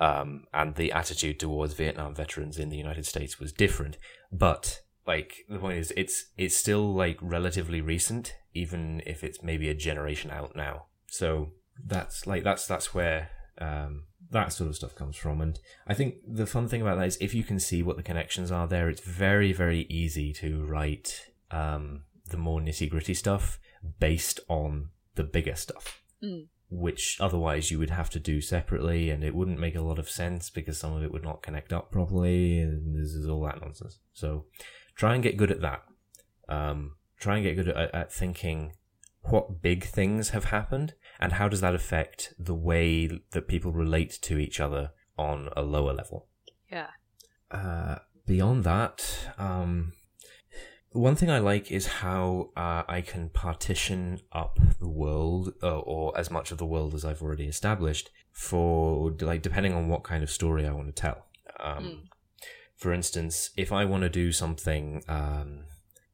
um, 0.00 0.44
and 0.52 0.74
the 0.74 0.92
attitude 0.92 1.40
towards 1.40 1.74
Vietnam 1.74 2.14
veterans 2.14 2.58
in 2.58 2.68
the 2.68 2.76
United 2.76 3.06
States 3.06 3.38
was 3.38 3.52
different. 3.52 3.96
But 4.30 4.82
like 5.06 5.44
the 5.48 5.58
point 5.58 5.78
is, 5.78 5.92
it's 5.96 6.26
it's 6.36 6.56
still 6.56 6.94
like 6.94 7.18
relatively 7.20 7.80
recent, 7.80 8.34
even 8.54 9.02
if 9.06 9.22
it's 9.22 9.42
maybe 9.42 9.68
a 9.68 9.74
generation 9.74 10.30
out 10.30 10.56
now. 10.56 10.86
So 11.06 11.52
that's 11.84 12.26
like 12.26 12.42
that's 12.44 12.66
that's 12.66 12.94
where 12.94 13.30
um, 13.58 14.04
that 14.30 14.52
sort 14.52 14.68
of 14.70 14.76
stuff 14.76 14.94
comes 14.94 15.16
from. 15.16 15.40
And 15.40 15.58
I 15.86 15.94
think 15.94 16.16
the 16.26 16.46
fun 16.46 16.68
thing 16.68 16.82
about 16.82 16.98
that 16.98 17.06
is 17.06 17.18
if 17.20 17.34
you 17.34 17.44
can 17.44 17.60
see 17.60 17.82
what 17.82 17.96
the 17.96 18.02
connections 18.02 18.50
are 18.50 18.66
there, 18.66 18.88
it's 18.88 19.00
very 19.00 19.52
very 19.52 19.82
easy 19.88 20.32
to 20.34 20.64
write 20.64 21.30
um, 21.50 22.02
the 22.28 22.36
more 22.36 22.60
nitty 22.60 22.90
gritty 22.90 23.14
stuff 23.14 23.58
based 24.00 24.40
on 24.48 24.88
the 25.14 25.24
bigger 25.24 25.54
stuff 25.54 26.02
Mm. 26.22 26.46
which 26.70 27.18
otherwise 27.20 27.70
you 27.70 27.78
would 27.78 27.90
have 27.90 28.08
to 28.08 28.18
do 28.18 28.40
separately 28.40 29.10
and 29.10 29.22
it 29.22 29.34
wouldn't 29.34 29.60
make 29.60 29.76
a 29.76 29.82
lot 29.82 29.98
of 29.98 30.08
sense 30.08 30.48
because 30.48 30.78
some 30.78 30.94
of 30.94 31.02
it 31.04 31.12
would 31.12 31.22
not 31.22 31.42
connect 31.42 31.74
up 31.74 31.92
properly 31.92 32.58
and 32.58 32.96
this 32.96 33.12
is 33.12 33.28
all 33.28 33.42
that 33.42 33.60
nonsense 33.60 33.98
so 34.14 34.46
try 34.96 35.14
and 35.14 35.22
get 35.22 35.36
good 35.36 35.50
at 35.50 35.60
that 35.60 35.82
um, 36.48 36.96
try 37.20 37.36
and 37.36 37.44
get 37.44 37.54
good 37.56 37.68
at, 37.68 37.94
at 37.94 38.12
thinking 38.12 38.72
what 39.22 39.60
big 39.62 39.84
things 39.84 40.30
have 40.30 40.46
happened 40.46 40.94
and 41.18 41.32
how 41.34 41.48
does 41.48 41.60
that 41.60 41.74
affect 41.74 42.32
the 42.38 42.54
way 42.54 43.08
that 43.32 43.48
people 43.48 43.72
relate 43.72 44.12
to 44.22 44.38
each 44.38 44.60
other 44.60 44.90
on 45.18 45.48
a 45.56 45.62
lower 45.62 45.92
level 45.92 46.28
Yeah. 46.70 46.88
uh, 47.50 47.96
beyond 48.26 48.64
that, 48.64 49.28
um, 49.38 49.92
one 50.92 51.14
thing 51.14 51.30
I 51.30 51.38
like 51.38 51.70
is 51.70 51.86
how 51.86 52.50
uh, 52.56 52.82
I 52.88 53.00
can 53.02 53.28
partition 53.28 54.20
up 54.32 54.58
the 54.80 54.88
world, 54.88 55.52
uh, 55.62 55.78
or 55.80 56.16
as 56.18 56.30
much 56.30 56.50
of 56.52 56.58
the 56.58 56.64
world 56.66 56.94
as 56.94 57.04
I've 57.04 57.20
already 57.22 57.46
established, 57.46 58.10
for 58.32 59.10
like 59.20 59.42
depending 59.42 59.74
on 59.74 59.88
what 59.88 60.04
kind 60.04 60.22
of 60.22 60.30
story 60.30 60.66
I 60.66 60.72
want 60.72 60.88
to 60.88 60.92
tell. 61.00 61.26
Um, 61.60 61.84
Mm. 61.84 61.98
For 62.76 62.92
instance, 62.92 63.50
if 63.56 63.72
I 63.72 63.84
want 63.84 64.02
to 64.02 64.08
do 64.08 64.32
something 64.32 65.02
um, 65.08 65.64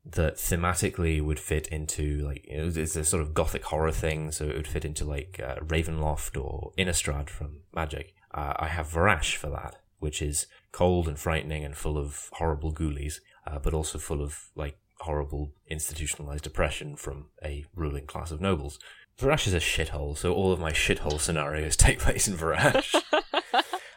that 0.04 0.36
thematically 0.36 1.22
would 1.22 1.40
fit 1.40 1.66
into 1.68 2.18
like 2.18 2.46
you 2.48 2.58
know, 2.58 2.72
it's 2.74 2.96
a 2.96 3.04
sort 3.04 3.22
of 3.22 3.34
gothic 3.34 3.64
horror 3.64 3.92
thing, 3.92 4.30
so 4.30 4.46
it 4.48 4.56
would 4.56 4.68
fit 4.68 4.84
into 4.84 5.04
like 5.04 5.40
uh, 5.44 5.56
Ravenloft 5.56 6.40
or 6.42 6.72
Innistrad 6.78 7.28
from 7.28 7.60
Magic. 7.74 8.14
Uh, 8.32 8.54
I 8.56 8.68
have 8.68 8.88
Varash 8.88 9.36
for 9.36 9.50
that, 9.50 9.76
which 9.98 10.22
is 10.22 10.46
cold 10.70 11.08
and 11.08 11.18
frightening 11.18 11.64
and 11.64 11.76
full 11.76 11.98
of 11.98 12.28
horrible 12.32 12.72
ghoulies, 12.72 13.20
uh, 13.46 13.58
but 13.58 13.74
also 13.74 13.98
full 13.98 14.22
of 14.22 14.50
like 14.54 14.78
horrible 15.00 15.52
institutionalized 15.68 16.46
oppression 16.46 16.96
from 16.96 17.26
a 17.44 17.64
ruling 17.74 18.06
class 18.06 18.30
of 18.30 18.40
nobles. 18.40 18.78
Varash 19.18 19.46
is 19.46 19.54
a 19.54 19.58
shithole, 19.58 20.16
so 20.16 20.32
all 20.32 20.52
of 20.52 20.60
my 20.60 20.72
shithole 20.72 21.20
scenarios 21.20 21.76
take 21.76 21.98
place 21.98 22.26
in 22.26 22.36
Varash. 22.36 22.94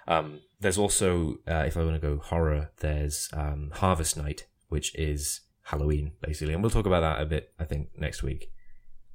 um, 0.08 0.40
there's 0.60 0.78
also, 0.78 1.38
uh, 1.48 1.64
if 1.68 1.76
I 1.78 1.84
want 1.84 2.00
to 2.02 2.08
go 2.08 2.18
horror, 2.18 2.72
there's 2.80 3.30
um, 3.34 3.72
Harvest 3.76 4.18
Night, 4.18 4.48
which 4.70 4.94
is 4.96 5.42
Halloween 5.64 6.14
basically, 6.22 6.54
and 6.54 6.62
we'll 6.64 6.70
talk 6.70 6.86
about 6.86 7.02
that 7.02 7.22
a 7.22 7.26
bit, 7.26 7.54
I 7.60 7.64
think, 7.66 7.90
next 7.98 8.24
week. 8.24 8.52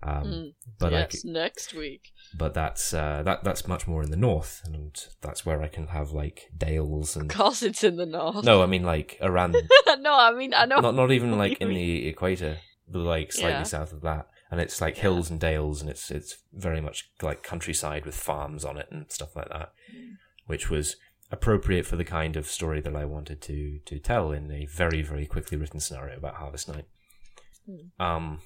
Um, 0.02 0.24
Mm. 0.24 0.54
But 0.78 0.94
I, 0.94 0.98
yes, 1.00 1.24
next 1.26 1.74
week. 1.74 2.10
but 2.34 2.54
that's 2.54 2.94
uh, 2.94 3.22
that 3.24 3.44
that's 3.44 3.68
much 3.68 3.86
more 3.86 4.02
in 4.02 4.10
the 4.10 4.16
north, 4.16 4.62
and 4.64 4.92
that's 5.20 5.44
where 5.44 5.60
I 5.60 5.68
can 5.68 5.88
have 5.88 6.10
like 6.12 6.48
dales 6.56 7.16
and 7.16 7.30
Of 7.30 7.36
course, 7.36 7.62
it's 7.62 7.84
in 7.84 7.96
the 7.96 8.06
north. 8.06 8.42
no, 8.44 8.62
I 8.62 8.66
mean 8.66 8.82
like 8.82 9.18
around 9.20 9.52
no, 9.98 10.14
I 10.18 10.32
mean 10.32 10.54
I 10.54 10.64
know. 10.64 10.80
not 10.80 10.94
not 10.94 11.10
even 11.12 11.36
like 11.36 11.58
in 11.60 11.68
mean. 11.68 11.76
the 11.76 12.08
equator, 12.08 12.58
but 12.88 13.00
like 13.00 13.30
slightly 13.30 13.50
Yeah. 13.58 13.62
south 13.64 13.92
of 13.92 14.00
that, 14.00 14.26
and 14.50 14.58
it's 14.58 14.80
like 14.80 14.96
hills 14.96 15.28
and 15.28 15.38
dales, 15.38 15.82
and 15.82 15.90
it's 15.90 16.10
it's 16.10 16.38
very 16.50 16.80
much 16.80 17.10
like 17.20 17.42
countryside 17.42 18.06
with 18.06 18.14
farms 18.14 18.64
on 18.64 18.78
it 18.78 18.88
and 18.90 19.12
stuff 19.12 19.36
like 19.36 19.50
that, 19.50 19.72
Mm. 19.94 20.16
Which 20.50 20.68
was 20.68 20.96
appropriate 21.32 21.86
for 21.86 21.96
the 21.96 22.04
kind 22.04 22.36
of 22.36 22.46
story 22.46 22.80
that 22.80 22.96
I 22.96 23.04
wanted 23.04 23.40
to 23.42 23.78
to 23.86 23.98
tell 23.98 24.32
in 24.32 24.50
a 24.50 24.66
very 24.66 25.00
very 25.00 25.26
quickly 25.26 25.56
written 25.56 25.80
scenario 25.80 26.16
about 26.16 26.34
Harvest 26.34 26.68
Night. 26.68 26.86
Hmm. 27.66 28.02
Um, 28.06 28.40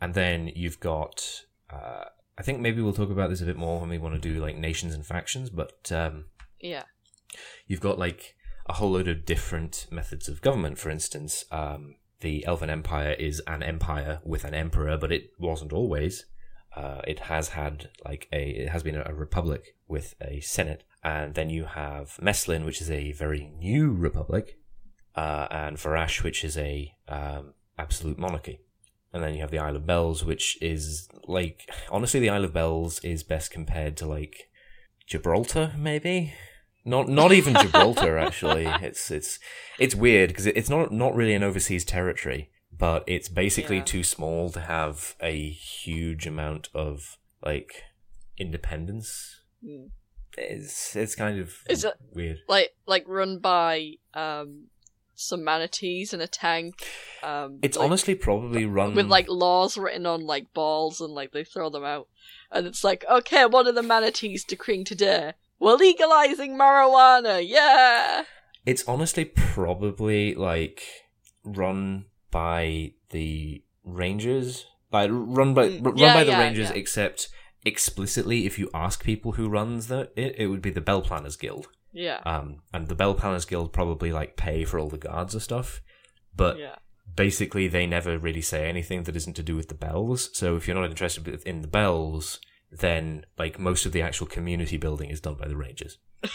and 0.00 0.14
then 0.14 0.50
you've 0.54 0.80
got. 0.80 1.44
Uh, 1.70 2.04
I 2.38 2.42
think 2.42 2.60
maybe 2.60 2.82
we'll 2.82 2.92
talk 2.92 3.10
about 3.10 3.30
this 3.30 3.40
a 3.40 3.46
bit 3.46 3.56
more 3.56 3.80
when 3.80 3.88
we 3.88 3.98
want 3.98 4.14
to 4.14 4.20
do 4.20 4.40
like 4.40 4.56
nations 4.56 4.94
and 4.94 5.06
factions, 5.06 5.48
but 5.50 5.90
um, 5.90 6.26
Yeah. 6.60 6.82
you've 7.66 7.80
got 7.80 7.98
like 7.98 8.34
a 8.66 8.74
whole 8.74 8.90
load 8.90 9.08
of 9.08 9.24
different 9.24 9.86
methods 9.90 10.28
of 10.28 10.42
government. 10.42 10.78
For 10.78 10.90
instance, 10.90 11.44
um, 11.50 11.94
the 12.20 12.44
Elven 12.46 12.68
Empire 12.70 13.12
is 13.12 13.40
an 13.46 13.62
empire 13.62 14.20
with 14.22 14.44
an 14.44 14.52
emperor, 14.54 14.96
but 14.98 15.12
it 15.12 15.30
wasn't 15.38 15.72
always. 15.72 16.26
Uh, 16.74 17.00
it 17.06 17.20
has 17.20 17.48
had 17.50 17.88
like 18.04 18.28
a 18.32 18.50
it 18.50 18.68
has 18.68 18.82
been 18.82 18.96
a, 18.96 19.04
a 19.06 19.14
republic 19.14 19.74
with 19.88 20.14
a 20.20 20.40
senate, 20.40 20.84
and 21.06 21.34
then 21.34 21.50
you 21.50 21.64
have 21.66 22.18
Meslin, 22.20 22.64
which 22.64 22.80
is 22.80 22.90
a 22.90 23.12
very 23.12 23.42
new 23.58 23.92
republic, 23.92 24.58
uh, 25.14 25.46
and 25.52 25.76
Varash, 25.76 26.24
which 26.24 26.42
is 26.42 26.58
a 26.58 26.92
um, 27.08 27.54
absolute 27.78 28.18
monarchy. 28.18 28.58
And 29.12 29.22
then 29.22 29.32
you 29.34 29.40
have 29.40 29.52
the 29.52 29.60
Isle 29.60 29.76
of 29.76 29.86
Bells, 29.86 30.24
which 30.24 30.58
is 30.60 31.08
like 31.28 31.70
honestly, 31.92 32.18
the 32.18 32.28
Isle 32.28 32.44
of 32.44 32.52
Bells 32.52 32.98
is 33.04 33.22
best 33.22 33.52
compared 33.52 33.96
to 33.98 34.06
like 34.06 34.50
Gibraltar, 35.06 35.72
maybe. 35.78 36.34
Not 36.84 37.08
not 37.08 37.30
even 37.32 37.54
Gibraltar 37.62 38.18
actually. 38.18 38.66
It's 38.66 39.10
it's 39.12 39.38
it's 39.78 39.94
weird 39.94 40.30
because 40.30 40.46
it's 40.46 40.68
not 40.68 40.92
not 40.92 41.14
really 41.14 41.34
an 41.34 41.44
overseas 41.44 41.84
territory, 41.84 42.50
but 42.76 43.04
it's 43.06 43.28
basically 43.28 43.76
Yeah. 43.78 43.84
too 43.94 44.02
small 44.02 44.50
to 44.50 44.60
have 44.60 45.14
a 45.22 45.50
huge 45.50 46.26
amount 46.26 46.68
of 46.74 47.16
like 47.44 47.84
independence. 48.36 49.40
Mm. 49.64 49.90
It's 50.36 50.94
it's 50.96 51.14
kind 51.14 51.38
of 51.38 51.54
Is 51.68 51.84
it- 51.84 51.94
weird. 52.12 52.38
Like 52.48 52.74
like 52.86 53.04
run 53.06 53.38
by 53.38 53.92
um 54.14 54.66
some 55.14 55.42
manatees 55.42 56.12
in 56.12 56.20
a 56.20 56.26
tank. 56.26 56.86
Um, 57.22 57.58
It's 57.62 57.76
like, 57.78 57.86
honestly 57.86 58.14
probably 58.14 58.66
run 58.66 58.94
with 58.94 59.06
like 59.06 59.28
laws 59.28 59.78
written 59.78 60.04
on 60.04 60.20
like 60.26 60.52
balls 60.52 61.00
and 61.00 61.12
like 61.14 61.32
they 61.32 61.42
throw 61.42 61.70
them 61.70 61.84
out, 61.84 62.08
and 62.52 62.66
it's 62.66 62.84
like 62.84 63.04
okay, 63.10 63.46
what 63.46 63.66
are 63.66 63.72
the 63.72 63.82
manatees 63.82 64.44
decreeing 64.44 64.84
today? 64.84 65.32
We're 65.58 65.76
legalizing 65.76 66.58
marijuana. 66.58 67.42
Yeah. 67.46 68.24
It's 68.66 68.84
honestly 68.86 69.24
probably 69.24 70.34
like 70.34 70.82
run 71.44 72.06
by 72.30 72.92
the 73.10 73.62
Rangers, 73.84 74.66
like 74.92 75.08
run 75.12 75.54
by 75.54 75.68
Mm, 75.70 75.84
run 75.86 75.96
yeah, 75.96 76.14
by 76.14 76.24
the 76.24 76.32
yeah, 76.32 76.40
Rangers. 76.40 76.68
yeah. 76.70 76.76
Except 76.76 77.28
explicitly, 77.66 78.46
if 78.46 78.58
you 78.58 78.70
ask 78.72 79.02
people 79.04 79.32
who 79.32 79.48
runs 79.48 79.88
the 79.88 80.10
it, 80.16 80.36
it 80.38 80.46
would 80.48 80.62
be 80.62 80.70
the 80.70 80.80
Bell 80.80 81.02
Planners 81.02 81.36
Guild. 81.36 81.68
Yeah. 81.92 82.20
Um, 82.26 82.62
and 82.72 82.88
the 82.88 82.94
Bell 82.94 83.14
Planners 83.14 83.44
Guild 83.44 83.72
probably 83.72 84.12
like 84.12 84.36
pay 84.36 84.64
for 84.64 84.78
all 84.78 84.88
the 84.88 84.98
guards 84.98 85.34
and 85.34 85.42
stuff, 85.42 85.80
but 86.34 86.58
yeah. 86.58 86.76
basically 87.14 87.68
they 87.68 87.86
never 87.86 88.18
really 88.18 88.42
say 88.42 88.68
anything 88.68 89.04
that 89.04 89.16
isn't 89.16 89.34
to 89.34 89.42
do 89.42 89.56
with 89.56 89.68
the 89.68 89.74
bells. 89.74 90.30
So 90.34 90.56
if 90.56 90.66
you're 90.68 90.76
not 90.76 90.90
interested 90.90 91.26
in 91.46 91.62
the 91.62 91.68
bells, 91.68 92.38
then 92.70 93.24
like 93.38 93.58
most 93.58 93.86
of 93.86 93.92
the 93.92 94.02
actual 94.02 94.26
community 94.26 94.76
building 94.76 95.08
is 95.10 95.20
done 95.20 95.36
by 95.36 95.48
the 95.48 95.56
Rangers. 95.56 95.98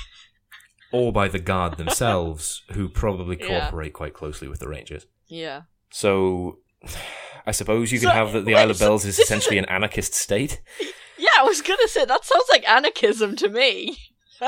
or 0.91 1.13
by 1.13 1.27
the 1.27 1.39
guard 1.39 1.77
themselves, 1.77 2.63
who 2.73 2.89
probably 2.89 3.37
Yeah. 3.39 3.47
cooperate 3.47 3.93
quite 3.93 4.13
closely 4.13 4.47
with 4.47 4.59
the 4.59 4.67
Rangers. 4.67 5.05
Yeah. 5.27 5.61
So 5.91 6.59
I 7.45 7.51
suppose 7.51 7.91
you 7.91 7.99
So, 7.99 8.07
could 8.07 8.15
have 8.15 8.33
that 8.33 8.45
the 8.45 8.53
wait, 8.55 8.61
Isle 8.61 8.71
of 8.71 8.77
so 8.77 8.85
Bells 8.87 9.05
is 9.05 9.17
this 9.17 9.19
is 9.19 9.25
essentially 9.25 9.57
a- 9.57 9.61
an 9.63 9.69
anarchist 9.69 10.13
state. 10.15 10.61
Yeah, 11.41 11.45
I 11.45 11.47
was 11.47 11.61
gonna 11.61 11.87
say 11.87 12.05
that 12.05 12.25
sounds 12.25 12.45
like 12.51 12.67
anarchism 12.69 13.35
to 13.37 13.49
me. 13.49 13.97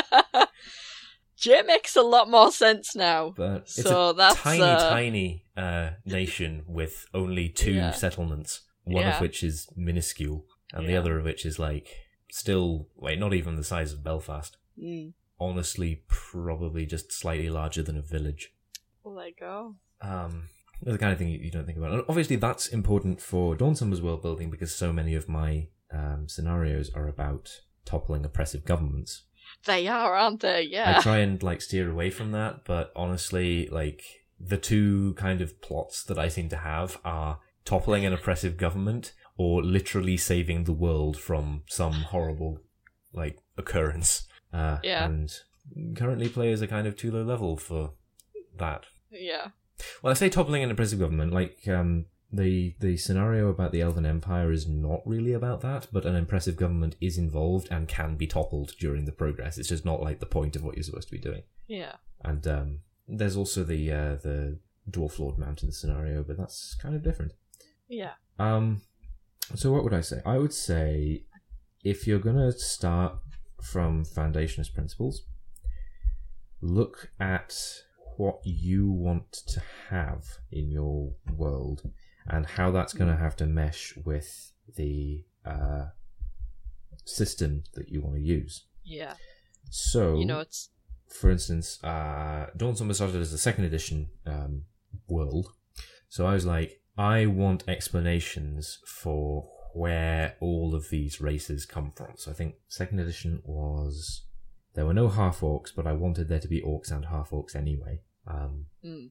J 1.38 1.62
makes 1.64 1.96
a 1.96 2.02
lot 2.02 2.30
more 2.30 2.52
sense 2.52 2.96
now. 2.96 3.34
But 3.36 3.64
it's 3.64 3.82
So 3.84 4.10
a 4.10 4.14
that's, 4.14 4.40
tiny, 4.42 4.62
uh, 4.62 4.90
tiny 4.90 5.46
uh, 5.58 5.90
nation 6.06 6.64
with 6.68 7.06
only 7.14 7.50
two 7.50 7.74
Yeah. 7.74 7.92
settlements, 7.92 8.62
one 8.84 9.04
Yeah. 9.04 9.16
of 9.16 9.22
which 9.22 9.44
is 9.44 9.68
minuscule, 9.76 10.46
and 10.72 10.88
the 10.88 10.96
other 10.96 11.18
of 11.20 11.26
which 11.26 11.46
is 11.46 11.60
like 11.60 11.90
still 12.32 12.88
wait, 12.96 13.20
not 13.20 13.34
even 13.34 13.56
the 13.56 13.64
size 13.64 13.92
of 13.94 14.04
Belfast. 14.04 14.58
Mm. 14.82 15.14
honestly 15.40 16.04
probably 16.08 16.86
just 16.86 17.12
slightly 17.12 17.50
larger 17.50 17.84
than 17.84 17.98
a 17.98 18.02
village. 18.02 18.54
Well, 19.04 19.16
there 19.16 19.28
you 19.28 19.34
go. 19.40 19.76
Um, 20.02 20.50
the 20.82 20.98
kind 20.98 21.12
of 21.12 21.18
thing 21.20 21.28
you, 21.30 21.38
you 21.40 21.52
don't 21.52 21.66
think 21.66 21.78
about. 21.78 21.92
And 21.92 22.04
obviously, 22.08 22.38
that's 22.38 22.68
important 22.70 23.20
for 23.22 23.56
Dawn 23.56 23.76
Somber's 23.76 24.02
world 24.02 24.22
building 24.22 24.50
because 24.50 24.74
so 24.74 24.94
many 24.94 25.14
of 25.16 25.28
my 25.28 25.68
um, 25.94 26.28
scenarios 26.28 26.90
are 26.94 27.08
about 27.08 27.50
toppling 27.86 28.26
oppressive 28.26 28.66
governments. 28.66 29.24
They 29.66 29.88
are, 29.88 30.16
aren't 30.16 30.42
they? 30.42 30.64
Yeah. 30.64 30.96
I 30.98 31.02
try 31.02 31.18
and 31.20 31.42
like 31.42 31.62
steer 31.62 31.90
away 31.90 32.10
from 32.10 32.32
that, 32.32 32.66
but 32.66 32.92
honestly, 32.96 33.68
like 33.68 34.04
the 34.40 34.58
two 34.58 35.14
kind 35.14 35.42
of 35.42 35.62
plots 35.62 36.04
that 36.04 36.18
I 36.18 36.28
seem 36.28 36.50
to 36.50 36.58
have 36.58 37.00
are 37.06 37.40
toppling 37.66 38.06
an 38.06 38.14
oppressive 38.14 38.58
government 38.58 39.14
or 39.38 39.64
literally 39.64 40.18
saving 40.18 40.64
the 40.66 40.74
world 40.74 41.18
from 41.18 41.64
some 41.68 41.94
horrible 41.94 42.60
like 43.14 43.38
occurrence. 43.58 44.28
Uh, 44.52 44.80
Yeah. 44.84 45.06
And 45.06 45.32
currently, 45.96 46.30
players 46.30 46.62
are 46.62 46.68
kind 46.68 46.88
of 46.88 46.96
too 46.98 47.12
low 47.12 47.24
level 47.24 47.58
for 47.58 47.92
that. 48.58 48.86
yeah. 49.12 49.50
Well, 50.02 50.12
I 50.12 50.14
say 50.14 50.30
toppling 50.30 50.64
an 50.64 50.72
oppressive 50.72 51.00
government, 51.00 51.34
like 51.34 51.68
um, 51.68 52.06
the 52.34 52.76
the 52.80 52.98
scenario 52.98 53.50
about 53.50 53.72
the 53.72 53.82
Elven 53.82 54.08
Empire 54.08 54.52
is 54.52 54.68
not 54.68 55.02
really 55.06 55.34
about 55.34 55.62
that, 55.62 55.88
but 55.92 56.06
an 56.06 56.16
impressive 56.16 56.56
government 56.56 56.96
is 57.00 57.18
involved 57.18 57.68
and 57.70 57.88
can 57.88 58.16
be 58.16 58.26
toppled 58.26 58.74
during 58.80 59.06
the 59.06 59.12
progress. 59.12 59.60
It's 59.60 59.70
just 59.70 59.86
not 59.86 60.02
like 60.02 60.20
the 60.20 60.26
point 60.26 60.56
of 60.56 60.64
what 60.64 60.76
you're 60.76 60.84
supposed 60.84 61.10
to 61.10 61.14
be 61.14 61.20
doing. 61.20 61.44
Yeah. 61.68 61.94
And 62.24 62.46
um, 62.48 62.80
there's 63.08 63.38
also 63.38 63.64
the 63.64 63.92
uh, 63.92 64.16
the 64.16 64.58
Dwarf 64.90 65.20
Lord 65.20 65.38
Mountain 65.38 65.72
scenario, 65.72 66.24
but 66.24 66.38
that's 66.38 66.76
kind 66.76 66.96
of 66.96 67.04
different. 67.04 67.34
Yeah. 67.88 68.14
Um, 68.40 68.82
so 69.54 69.72
what 69.72 69.84
would 69.84 69.94
I 69.94 70.02
say? 70.02 70.22
I 70.26 70.40
would 70.40 70.54
say 70.54 71.26
if 71.84 72.08
you're 72.08 72.18
gonna 72.18 72.52
start 72.52 73.14
from 73.62 74.06
foundationist 74.06 74.74
principles, 74.74 75.24
look 76.62 77.12
at 77.20 77.56
what 78.18 78.40
you 78.44 78.92
want 78.92 79.32
to 79.32 79.62
have 79.90 80.24
in 80.52 80.72
your 80.72 81.14
world 81.36 81.92
and 82.28 82.46
how 82.46 82.72
that's 82.72 82.94
going 82.94 83.10
to 83.10 83.18
have 83.18 83.36
to 83.38 83.46
mesh 83.46 83.94
with 84.04 84.52
the 84.76 85.24
uh, 85.46 85.86
system 87.06 87.64
that 87.74 87.90
you 87.90 88.02
want 88.02 88.16
to 88.16 88.22
use. 88.22 88.66
Yeah. 88.84 89.14
So 89.70 90.18
You 90.18 90.26
know, 90.26 90.40
it's 90.40 90.70
for 91.14 91.30
instance, 91.30 91.84
uh, 91.84 92.48
Dawn 92.58 92.76
Somber 92.76 92.94
started 92.94 93.22
as 93.22 93.34
a 93.34 93.38
second 93.38 93.66
edition 93.66 94.10
um, 94.26 94.64
world. 95.08 95.48
So 96.10 96.26
I 96.26 96.34
was 96.34 96.46
like, 96.46 96.82
I 96.98 97.26
want 97.26 97.64
explanations 97.68 98.80
for 98.86 99.50
where 99.74 100.36
all 100.40 100.76
of 100.76 100.90
these 100.90 101.20
races 101.22 101.66
come 101.66 101.92
from. 101.96 102.14
So 102.18 102.32
I 102.32 102.34
think 102.34 102.56
second 102.68 103.00
edition 103.00 103.42
was 103.46 104.26
there 104.76 104.86
were 104.86 104.94
no 104.94 105.10
half 105.10 105.42
orcs, 105.42 105.70
but 105.76 105.88
I 105.88 105.94
wanted 105.94 106.30
there 106.30 106.40
to 106.40 106.48
be 106.48 106.62
orcs 106.62 106.92
and 106.92 107.06
half 107.06 107.32
orcs 107.32 107.56
anyway. 107.56 108.02
Um, 108.28 108.68
mm, 108.84 109.10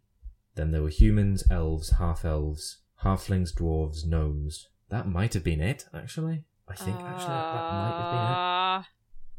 then 0.54 0.70
there 0.70 0.82
were 0.82 0.88
humans, 0.88 1.44
elves, 1.50 1.90
half 1.98 2.24
elves, 2.24 2.81
halflings, 3.02 3.52
dwarves, 3.52 4.06
gnomes. 4.06 4.68
That 4.88 5.08
might 5.08 5.34
have 5.34 5.44
been 5.44 5.60
it, 5.60 5.86
actually. 5.94 6.44
I 6.68 6.74
think 6.74 6.96
actually 6.96 7.28
that, 7.28 7.72
might 7.72 7.98
have 7.98 8.10
been 8.12 8.20
it. 8.20 8.38
uh, 8.38 8.82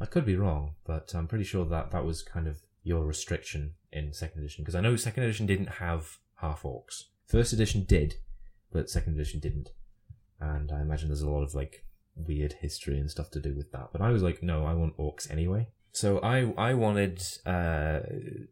I 0.02 0.06
could 0.10 0.26
be 0.26 0.36
wrong, 0.36 0.76
but 0.86 1.14
I'm 1.16 1.28
pretty 1.28 1.46
sure 1.46 1.66
that 1.66 1.92
that 1.92 2.06
was 2.06 2.22
kind 2.22 2.48
of 2.48 2.62
your 2.84 3.06
restriction 3.06 3.74
in 3.92 4.14
second 4.14 4.40
edition 4.42 4.64
because 4.64 4.76
I 4.76 4.82
know 4.82 4.96
second 4.96 5.24
edition 5.24 5.46
didn't 5.46 5.70
have 5.70 6.18
half 6.36 6.64
orcs. 6.64 7.04
First 7.28 7.54
edition 7.54 7.86
did, 7.86 8.16
but 8.72 8.90
second 8.90 9.14
edition 9.16 9.40
didn't. 9.40 9.70
And 10.40 10.72
I 10.72 10.82
imagine 10.82 11.08
there's 11.08 11.22
a 11.22 11.30
lot 11.30 11.44
of 11.44 11.56
like 11.56 11.86
weird 12.16 12.54
history 12.54 13.00
and 13.00 13.10
stuff 13.10 13.32
to 13.32 13.40
do 13.40 13.56
with 13.56 13.72
that. 13.72 13.90
But 13.92 14.02
I 14.02 14.10
was 14.10 14.22
like, 14.22 14.44
no, 14.44 14.66
I 14.66 14.74
want 14.74 14.98
orcs 14.98 15.32
anyway. 15.32 15.70
So 15.94 16.20
I 16.20 16.52
I 16.58 16.74
wanted 16.74 17.22
uh, 17.46 18.00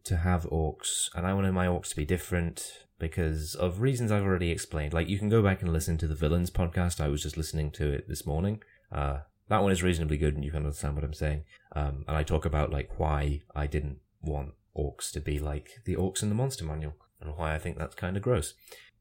to 0.03 0.15
have 0.15 0.43
orcs, 0.43 1.09
and 1.15 1.25
I 1.25 1.33
wanted 1.33 1.53
my 1.53 1.65
orcs 1.65 1.89
to 1.89 1.95
be 1.95 2.05
different 2.05 2.85
because 3.01 3.55
of 3.55 3.81
reasons 3.81 4.11
I've 4.11 4.23
already 4.23 4.51
explained. 4.51 4.93
Like 4.93 5.09
you 5.09 5.17
can 5.19 5.27
go 5.27 5.41
back 5.41 5.61
and 5.61 5.73
listen 5.73 5.97
to 5.97 6.07
the 6.07 6.15
villains 6.15 6.51
podcast. 6.51 7.01
I 7.01 7.09
was 7.09 7.23
just 7.23 7.35
listening 7.35 7.71
to 7.71 7.91
it 7.91 8.07
this 8.07 8.25
morning. 8.25 8.61
Uh, 8.91 9.21
that 9.49 9.63
one 9.63 9.71
is 9.71 9.83
reasonably 9.83 10.17
good, 10.17 10.35
and 10.35 10.45
you 10.45 10.51
can 10.51 10.63
understand 10.63 10.95
what 10.95 11.03
I'm 11.03 11.13
saying. 11.13 11.43
Um, 11.75 12.05
and 12.07 12.15
I 12.15 12.23
talk 12.23 12.45
about 12.45 12.71
like 12.71 12.97
why 12.97 13.41
I 13.53 13.67
didn't 13.67 13.97
want 14.21 14.53
orcs 14.77 15.11
to 15.11 15.19
be 15.19 15.39
like 15.39 15.71
the 15.83 15.95
orcs 15.95 16.23
in 16.23 16.29
the 16.29 16.35
Monster 16.35 16.63
Manual, 16.63 16.93
and 17.19 17.35
why 17.35 17.55
I 17.55 17.59
think 17.59 17.77
that's 17.77 17.95
kind 17.95 18.15
of 18.15 18.23
gross. 18.23 18.53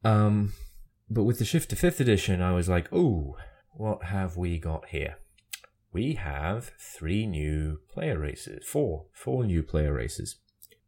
Um, 0.03 0.53
but 1.09 1.23
with 1.23 1.39
the 1.39 1.45
shift 1.45 1.69
to 1.69 1.75
fifth 1.75 2.01
edition, 2.01 2.41
I 2.41 2.53
was 2.53 2.67
like, 2.67 2.89
oh, 2.91 3.37
what 3.71 4.05
have 4.05 4.35
we 4.35 4.57
got 4.57 4.89
here? 4.89 5.17
We 5.93 6.13
have 6.13 6.71
three 6.79 7.27
new 7.27 7.79
player 7.93 8.17
races, 8.17 8.65
four, 8.65 9.05
four 9.13 9.43
new 9.43 9.61
player 9.61 9.93
races. 9.93 10.37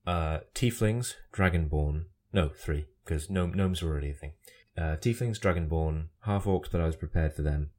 Uh, 0.07 0.39
Tieflings, 0.55 1.13
Dragonborn, 1.33 2.05
no, 2.33 2.49
three, 2.49 2.87
because 3.05 3.29
gnome, 3.29 3.53
gnomes 3.53 3.81
were 3.81 3.91
already 3.91 4.11
a 4.11 4.13
thing. 4.13 4.33
Uh, 4.77 4.95
Tieflings, 4.97 5.39
Dragonborn, 5.39 6.07
half 6.21 6.45
orcs, 6.45 6.69
but 6.71 6.81
I 6.81 6.85
was 6.85 6.95
prepared 6.95 7.33
for 7.33 7.41
them, 7.41 7.69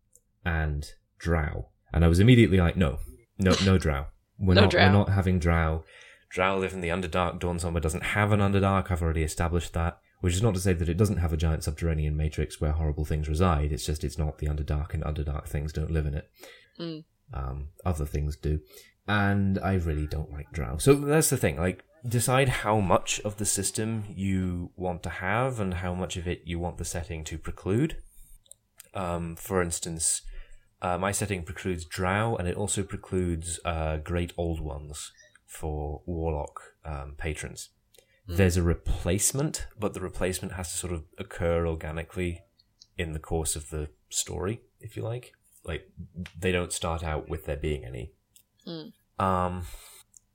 and 0.45 0.93
Drow. 1.19 1.69
And 1.93 2.05
I 2.05 2.09
was 2.09 2.21
immediately 2.21 2.59
like, 2.59 2.77
no, 2.77 2.99
no, 3.39 3.55
no 3.65 3.79
Drow. 3.85 4.07
We're 4.39 4.55
No 4.55 4.63
not, 4.63 4.71
drow. 4.71 4.85
we're 4.87 4.93
not 4.93 5.09
having 5.11 5.39
Drow. 5.39 5.85
Drow 6.31 6.59
live 6.59 6.73
in 6.73 6.81
the 6.81 6.89
Underdark. 6.89 7.39
Dawn 7.39 7.59
Somber 7.59 7.79
doesn't 7.81 8.03
have 8.03 8.33
an 8.33 8.41
Underdark. 8.41 8.91
I've 8.91 9.03
already 9.03 9.23
established 9.23 9.73
that. 9.75 9.99
Which 10.21 10.35
is 10.35 10.43
not 10.43 10.55
to 10.55 10.61
say 10.61 10.73
that 10.73 10.89
it 10.89 10.97
doesn't 10.97 11.19
have 11.19 11.33
a 11.33 11.37
giant 11.37 11.65
subterranean 11.65 12.17
matrix 12.17 12.59
where 12.61 12.73
horrible 12.73 13.05
things 13.05 13.29
reside. 13.29 13.73
It's 13.73 13.85
just 13.85 14.03
it's 14.05 14.19
not 14.19 14.39
the 14.39 14.47
Underdark, 14.47 14.95
and 14.95 15.05
Underdark 15.05 15.47
things 15.47 15.73
don't 15.73 15.91
live 15.91 16.07
in 16.07 16.15
it. 16.15 16.31
Mm. 16.81 17.05
Um, 17.33 17.69
other 17.85 18.07
things 18.07 18.35
do, 18.37 18.61
and 19.07 19.59
I 19.59 19.75
really 19.75 20.07
don't 20.07 20.33
like 20.33 20.51
Drow. 20.51 20.79
So 20.79 20.95
that's 20.95 21.29
the 21.31 21.37
thing. 21.37 21.59
Like, 21.59 21.85
decide 22.07 22.49
how 22.49 22.81
much 22.81 23.21
of 23.21 23.37
the 23.37 23.47
system 23.47 24.05
you 24.15 24.71
want 24.77 25.03
to 25.05 25.11
have, 25.11 25.61
and 25.61 25.75
how 25.75 25.95
much 25.95 26.17
of 26.17 26.27
it 26.29 26.43
you 26.45 26.59
want 26.59 26.79
the 26.79 26.85
setting 26.85 27.25
to 27.25 27.39
preclude. 27.39 27.97
Um, 28.95 29.37
for 29.37 29.63
instance, 29.63 30.23
uh, 30.83 30.99
my 30.99 31.13
setting 31.13 31.43
precludes 31.43 31.85
Drow, 31.85 32.37
and 32.37 32.47
it 32.47 32.57
also 32.57 32.83
precludes 32.83 33.59
uh, 33.65 33.97
Great 33.99 34.33
Old 34.37 34.61
Ones 34.61 35.13
for 35.47 36.03
Warlock 36.07 36.61
um, 36.85 37.15
patrons. 37.17 37.71
There's 38.27 38.57
a 38.57 38.63
replacement, 38.63 39.67
but 39.79 39.93
the 39.93 40.01
replacement 40.01 40.55
has 40.55 40.71
to 40.73 40.79
sort 40.79 40.93
of 40.95 41.05
occur 41.19 41.67
organically 41.67 42.43
in 42.97 43.13
the 43.13 43.19
course 43.19 43.55
of 43.55 43.69
the 43.69 43.91
story, 44.09 44.63
if 44.81 44.97
you 44.97 45.03
like. 45.03 45.35
Like 45.63 45.91
they 46.39 46.51
don't 46.51 46.73
start 46.73 47.05
out 47.05 47.29
with 47.29 47.45
there 47.45 47.57
being 47.57 47.85
any. 47.85 48.13
Mm. 48.67 48.93
Um, 49.19 49.67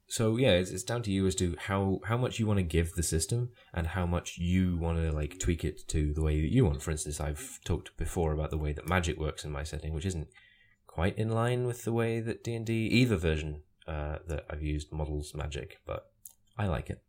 so 0.09 0.37
yeah, 0.37 0.51
it's, 0.53 0.71
it's 0.71 0.83
down 0.83 1.03
to 1.03 1.11
you 1.11 1.27
as 1.27 1.35
to 1.35 1.55
how 1.57 1.99
how 2.05 2.17
much 2.17 2.39
you 2.39 2.47
want 2.47 2.57
to 2.57 2.63
give 2.63 2.93
the 2.93 3.03
system 3.03 3.51
and 3.73 3.87
how 3.87 4.07
much 4.07 4.37
you 4.39 4.75
want 4.77 4.97
to 4.97 5.11
like 5.11 5.39
tweak 5.39 5.63
it 5.63 5.87
to 5.89 6.13
the 6.13 6.23
way 6.23 6.41
that 6.41 6.51
you 6.51 6.65
want. 6.65 6.81
For 6.81 6.89
instance, 6.89 7.21
I've 7.21 7.59
talked 7.63 7.95
before 7.95 8.33
about 8.33 8.49
the 8.49 8.57
way 8.57 8.73
that 8.73 8.89
magic 8.89 9.19
works 9.19 9.45
in 9.45 9.51
my 9.51 9.63
setting, 9.63 9.93
which 9.93 10.07
isn't 10.07 10.27
quite 10.87 11.17
in 11.17 11.29
line 11.29 11.67
with 11.67 11.83
the 11.83 11.93
way 11.93 12.19
that 12.21 12.43
D 12.43 12.55
and 12.55 12.65
D 12.65 12.87
either 12.87 13.17
version 13.17 13.61
uh, 13.87 14.17
that 14.27 14.45
I've 14.49 14.63
used 14.63 14.91
models 14.91 15.35
magic, 15.35 15.77
but 15.85 16.11
I 16.57 16.65
like 16.65 16.89
it. 16.89 17.03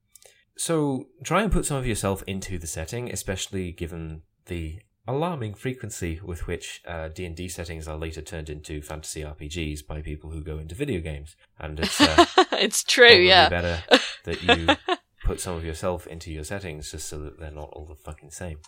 So 0.56 1.06
try 1.24 1.42
and 1.42 1.50
put 1.50 1.64
some 1.64 1.78
of 1.78 1.86
yourself 1.86 2.22
into 2.26 2.58
the 2.58 2.66
setting, 2.66 3.10
especially 3.10 3.72
given 3.72 4.22
the 4.44 4.80
alarming 5.10 5.54
frequency 5.54 6.20
with 6.22 6.46
which 6.46 6.82
uh, 6.86 7.08
D&D 7.08 7.48
settings 7.48 7.86
are 7.88 7.96
later 7.96 8.22
turned 8.22 8.48
into 8.48 8.82
fantasy 8.82 9.22
RPGs 9.22 9.86
by 9.86 10.00
people 10.02 10.30
who 10.30 10.42
go 10.42 10.58
into 10.58 10.74
video 10.74 11.00
games. 11.00 11.36
And 11.58 11.80
it's 11.80 12.00
uh, 12.00 12.26
it's 12.52 12.82
true, 12.82 13.16
yeah. 13.16 13.48
better 13.48 13.82
that 14.24 14.42
you 14.42 14.96
put 15.24 15.40
some 15.40 15.56
of 15.56 15.64
yourself 15.64 16.06
into 16.06 16.32
your 16.32 16.44
settings 16.44 16.90
just 16.90 17.08
so 17.08 17.18
that 17.20 17.38
they're 17.38 17.50
not 17.50 17.70
all 17.72 17.86
the 17.86 17.94
fucking 17.94 18.30
same. 18.30 18.58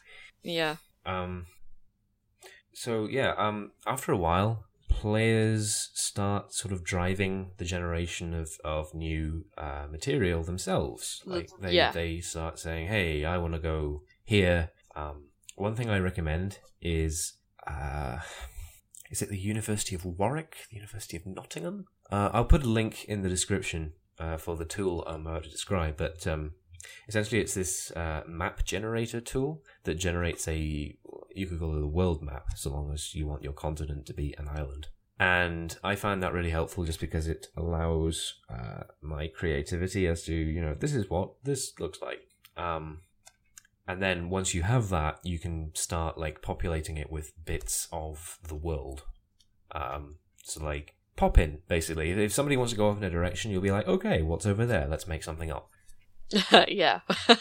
yeah. 0.43 0.77
Um, 1.05 1.47
so 2.75 3.07
yeah, 3.07 3.35
um, 3.37 3.73
after 3.87 4.13
a 4.13 4.17
while, 4.17 4.65
players 4.89 5.91
start 5.95 6.53
sort 6.53 6.73
of 6.73 6.85
driving 6.85 7.51
the 7.59 7.65
generation 7.65 8.35
of, 8.35 8.51
of 8.65 8.95
new 8.95 9.45
uh, 9.59 9.87
material 9.91 10.43
themselves. 10.43 11.23
Like 11.27 11.51
they 11.61 11.73
yeah. 11.73 11.91
they 11.93 12.21
start 12.21 12.59
saying, 12.59 12.89
"Hey, 12.89 13.25
I 13.25 13.39
want 13.39 13.55
to 13.55 13.59
go 13.59 14.03
here." 14.25 14.71
Um, 14.95 15.32
one 15.57 15.75
thing 15.75 15.91
I 15.91 15.99
recommend 15.99 16.59
is 16.81 17.35
uh, 17.67 18.19
is 19.11 19.23
it 19.23 19.29
the 19.29 19.39
University 19.39 19.95
of 19.95 20.05
Warwick, 20.05 20.57
the 20.71 20.77
University 20.77 21.17
of 21.17 21.27
Nottingham? 21.27 21.87
Uh, 22.11 22.31
I'll 22.33 22.45
put 22.45 22.65
a 22.65 22.69
link 22.69 23.05
in 23.05 23.23
the 23.23 23.29
description 23.29 23.93
uh, 24.19 24.37
for 24.37 24.57
the 24.57 24.65
tool 24.65 25.05
I'm 25.07 25.27
about 25.27 25.45
to 25.45 25.51
describe, 25.51 25.97
but 25.97 26.27
um, 26.27 26.53
essentially 27.09 27.41
it's 27.41 27.55
this 27.55 27.91
uh, 27.93 28.23
map 28.27 28.65
generator 28.65 29.21
tool 29.21 29.63
that 29.85 29.95
generates 29.95 30.49
a 30.49 30.97
you 31.35 31.47
could 31.47 31.59
call 31.59 31.77
it 31.77 31.83
a 31.83 31.87
world 31.87 32.23
map 32.23 32.49
so 32.57 32.71
long 32.71 32.93
as 32.93 33.15
you 33.15 33.27
want 33.27 33.43
your 33.43 33.53
continent 33.53 34.07
to 34.07 34.15
be 34.15 34.35
an 34.39 34.49
island. 34.49 34.89
And 35.21 35.77
i 35.85 35.95
find 35.95 36.23
that 36.23 36.33
really 36.33 36.51
helpful 36.51 36.85
just 36.85 37.01
because 37.01 37.29
it 37.29 37.47
allows 37.57 38.41
uh, 38.51 38.85
my 39.01 39.29
creativity 39.29 40.07
as 40.07 40.25
to 40.25 40.35
you 40.35 40.61
know 40.61 40.75
this 40.75 40.95
is 40.95 41.09
what 41.09 41.35
this 41.45 41.73
looks 41.79 42.01
like. 42.01 42.21
Um, 42.57 43.01
and 43.87 44.01
then 44.03 44.31
once 44.31 44.55
you 44.55 44.63
have 44.63 44.89
that 44.91 45.19
you 45.25 45.39
can 45.39 45.71
start 45.75 46.17
like 46.19 46.41
populating 46.43 46.97
it 46.97 47.11
with 47.11 47.33
bits 47.45 47.89
of 47.93 48.39
the 48.49 48.55
world 48.55 49.03
um, 49.73 50.17
so 50.45 50.63
like 50.65 50.95
pop 51.17 51.37
in 51.39 51.59
basically. 51.69 52.11
If 52.11 52.33
somebody 52.33 52.57
wants 52.57 52.73
to 52.73 52.77
go 52.77 52.89
off 52.89 52.97
in 52.97 53.05
a 53.05 53.11
direction, 53.11 53.51
you'll 53.51 53.61
be 53.63 53.71
like, 53.71 53.87
okay, 53.87 54.23
what's 54.23 54.47
over 54.47 54.65
there? 54.67 54.87
Let's 54.89 55.07
make 55.07 55.23
something 55.23 55.51
up. 55.51 55.69
yeah. 56.69 57.01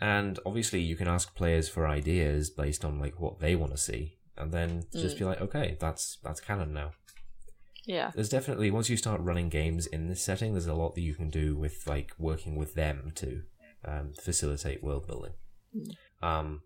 And 0.00 0.38
obviously, 0.44 0.80
you 0.82 0.94
can 0.94 1.08
ask 1.08 1.34
players 1.34 1.68
for 1.70 1.86
ideas 1.86 2.50
based 2.50 2.84
on 2.84 3.00
like 3.00 3.18
what 3.18 3.40
they 3.40 3.56
want 3.56 3.72
to 3.72 3.78
see, 3.78 4.18
and 4.36 4.52
then 4.52 4.84
just 4.92 5.16
Mm. 5.16 5.18
be 5.18 5.24
like, 5.24 5.40
okay, 5.40 5.76
that's 5.80 6.18
that's 6.22 6.40
canon 6.40 6.74
now. 6.74 6.92
yeah. 7.86 8.10
There's 8.14 8.28
definitely 8.28 8.70
once 8.70 8.90
you 8.90 8.96
start 8.98 9.20
running 9.22 9.48
games 9.48 9.86
in 9.86 10.08
this 10.08 10.22
setting, 10.22 10.52
there's 10.52 10.66
a 10.66 10.74
lot 10.74 10.94
that 10.96 11.00
you 11.00 11.14
can 11.14 11.30
do 11.30 11.56
with 11.56 11.86
like 11.86 12.12
working 12.18 12.56
with 12.56 12.74
them 12.74 13.12
to 13.16 13.42
um, 13.86 14.12
facilitate 14.20 14.82
world 14.82 15.06
building. 15.06 15.32
Um, 16.22 16.62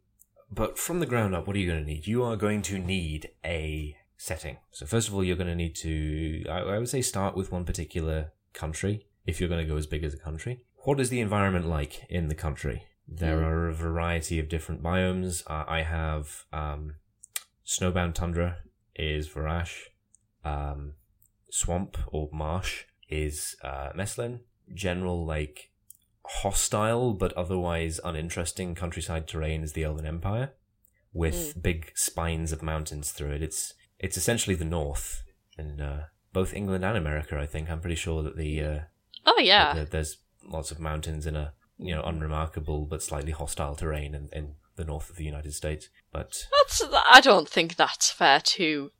but 0.51 0.79
from 0.79 1.01
the 1.01 1.07
ground 1.07 1.35
up, 1.35 1.47
what 1.47 1.57
are 1.57 1.59
you 1.59 1.67
going 1.71 1.85
to 1.85 1.91
need? 1.91 2.07
You 2.07 2.23
are 2.25 2.37
going 2.37 2.63
to 2.63 2.79
need 2.79 3.31
a 3.45 3.97
setting. 4.17 4.59
So 4.73 4.87
first 4.87 5.09
of 5.09 5.15
all, 5.15 5.23
you're 5.25 5.37
going 5.37 5.49
to 5.49 5.55
need 5.55 5.75
to, 5.77 6.45
I, 6.49 6.59
I 6.61 6.79
would 6.79 6.89
say, 6.89 7.03
start 7.03 7.37
with 7.37 7.53
one 7.53 7.65
particular 7.65 8.33
country 8.53 9.07
if 9.27 9.41
you're 9.41 9.49
going 9.49 9.65
to 9.65 9.71
go 9.71 9.77
as 9.77 9.87
big 9.87 10.05
as 10.05 10.15
a 10.15 10.19
country. 10.19 10.61
What 10.85 10.99
is 11.01 11.09
the 11.11 11.21
environment 11.21 11.67
like 11.69 12.05
in 12.09 12.29
the 12.29 12.35
country? 12.35 12.85
There 13.07 13.39
Mm. 13.41 13.45
are 13.45 13.69
a 13.69 13.75
variety 13.75 14.39
of 14.39 14.49
different 14.49 14.83
biomes. 14.83 15.43
Uh, 15.49 15.65
I 15.69 15.83
have 15.83 16.45
um, 16.53 16.95
snowbound 17.67 18.15
tundra 18.15 18.59
is 18.95 19.29
Varash. 19.29 19.75
Um, 20.45 20.95
swamp 21.51 21.99
or 22.09 22.29
marsh 22.33 22.85
is 23.09 23.57
uh, 23.63 23.91
Meslin. 23.97 24.41
General 24.73 25.25
like 25.27 25.71
hostile 26.25 27.13
but 27.13 27.33
otherwise 27.35 28.01
uninteresting 28.05 28.75
countryside 28.75 29.27
terrain 29.27 29.63
is 29.63 29.73
the 29.73 29.85
Elven 29.85 30.07
Empire, 30.07 30.53
with 31.13 31.61
big 31.61 31.93
spines 31.95 32.53
of 32.53 32.63
mountains 32.63 33.11
through 33.11 33.33
it. 33.33 33.43
It's 33.43 33.75
it's 33.99 34.17
essentially 34.17 34.57
the 34.57 34.65
North 34.65 35.23
in 35.59 35.81
uh, 35.81 36.07
both 36.33 36.55
England 36.55 36.85
and 36.85 36.97
America. 36.97 37.39
I 37.39 37.47
think 37.47 37.71
I'm 37.71 37.81
pretty 37.81 37.97
sure 37.97 38.23
that 38.23 38.37
the 38.37 38.63
uh, 38.63 38.79
Oh 39.27 39.39
yeah. 39.41 39.75
that 39.75 39.91
there's 39.91 40.19
lots 40.45 40.71
of 40.71 40.81
mountains 40.81 41.27
in 41.27 41.37
a 41.37 41.53
you 41.79 41.95
know 41.95 42.03
unremarkable 42.03 42.87
but 42.87 43.03
slightly 43.03 43.33
hostile 43.33 43.75
terrain 43.75 44.15
in, 44.15 44.29
in 44.33 44.55
the 44.77 44.85
north 44.85 45.11
of 45.11 45.17
the 45.17 45.25
United 45.25 45.53
States. 45.53 45.89
But 46.13 46.47
That's. 46.63 46.83
I 47.11 47.21
don't 47.21 47.49
think 47.49 47.77
that's 47.77 48.11
fair 48.11 48.41
to 48.41 48.91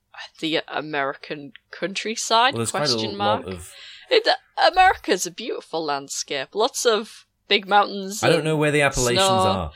the 0.41 0.61
American 0.69 1.53
countryside. 1.71 2.53
well, 2.55 2.59
there's 2.59 2.71
question 2.71 2.99
quite 2.99 3.15
a 3.15 3.17
mark. 3.17 3.47
lot 3.47 3.55
of 3.55 3.73
It, 4.11 4.27
America's 4.73 5.27
a 5.27 5.31
beautiful 5.31 5.85
landscape. 5.85 6.55
Lots 6.55 6.85
of 6.85 7.27
big 7.49 7.69
mountains. 7.69 8.23
I 8.23 8.29
don't 8.31 8.45
know 8.45 8.57
where 8.57 8.71
the 8.71 8.83
Appalachians 8.83 9.25
snow. 9.27 9.33
are 9.37 9.73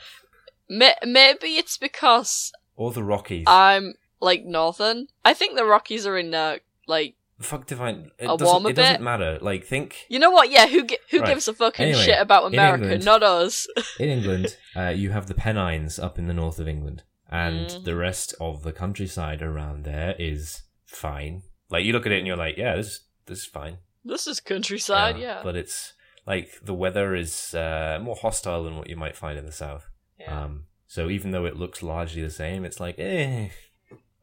May- 0.69 0.95
maybe 1.05 1.57
it's 1.57 1.77
because 1.77 2.51
or 2.75 2.91
the 2.91 3.03
Rockies. 3.03 3.45
I'm 3.47 3.93
like 4.19 4.43
northern. 4.45 5.07
I 5.23 5.33
think 5.33 5.55
the 5.55 5.65
Rockies 5.65 6.05
are 6.07 6.17
in 6.17 6.33
uh, 6.33 6.57
like 6.87 7.15
Fuck 7.39 7.67
divine. 7.67 8.11
It, 8.17 8.25
A 8.29 8.37
doesn't, 8.37 8.65
it 8.65 8.75
doesn't 8.75 9.03
matter. 9.03 9.37
Like 9.41 9.65
think 9.65 10.05
you 10.09 10.19
know 10.19 10.31
what? 10.31 10.49
Yeah, 10.49 10.67
who 10.67 10.85
gi- 10.85 10.97
who 11.11 11.19
Right. 11.19 11.27
gives 11.29 11.47
a 11.47 11.53
fucking 11.53 11.85
Anyway, 11.87 12.01
shit 12.03 12.19
about 12.21 12.45
America? 12.53 12.83
England- 12.83 13.05
Not 13.05 13.23
us. 13.23 13.67
in 13.99 14.09
England, 14.09 14.57
uh, 14.75 14.87
you 14.89 15.11
have 15.11 15.27
the 15.27 15.33
Pennines 15.35 15.99
up 15.99 16.17
in 16.17 16.27
the 16.27 16.33
north 16.33 16.59
of 16.59 16.67
England, 16.67 17.03
and 17.29 17.67
Mhm. 17.67 17.83
the 17.83 17.95
rest 17.95 18.33
of 18.39 18.63
the 18.63 18.71
countryside 18.71 19.41
around 19.41 19.83
there 19.83 20.15
is 20.17 20.63
fine. 20.85 21.43
Like 21.69 21.83
you 21.83 21.91
look 21.93 22.05
at 22.05 22.11
it 22.13 22.19
and 22.19 22.27
you're 22.27 22.37
like, 22.37 22.57
yeah, 22.57 22.75
this 22.77 23.01
this 23.25 23.39
is 23.39 23.45
fine. 23.45 23.79
This 24.05 24.27
is 24.27 24.39
countryside. 24.39 25.17
Yeah. 25.17 25.41
But 25.43 25.55
it's 25.57 25.93
like 26.25 26.51
the 26.63 26.73
weather 26.73 27.13
is 27.15 27.53
uh, 27.53 27.99
more 28.01 28.15
hostile 28.15 28.63
than 28.63 28.77
what 28.77 28.89
you 28.89 28.95
might 28.95 29.15
find 29.17 29.37
in 29.37 29.45
the 29.45 29.51
south. 29.51 29.89
yeah. 30.19 30.43
Um, 30.45 30.67
so 30.87 31.09
even 31.09 31.31
though 31.31 31.45
it 31.45 31.57
looks 31.57 31.83
largely 31.83 32.21
the 32.21 32.29
same, 32.29 32.63
it's 32.63 32.79
like, 32.79 32.95
eh, 32.99 33.49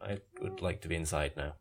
I 0.00 0.18
would 0.40 0.62
like 0.62 0.80
to 0.82 0.88
be 0.88 0.94
inside 0.96 1.32
now. 1.36 1.54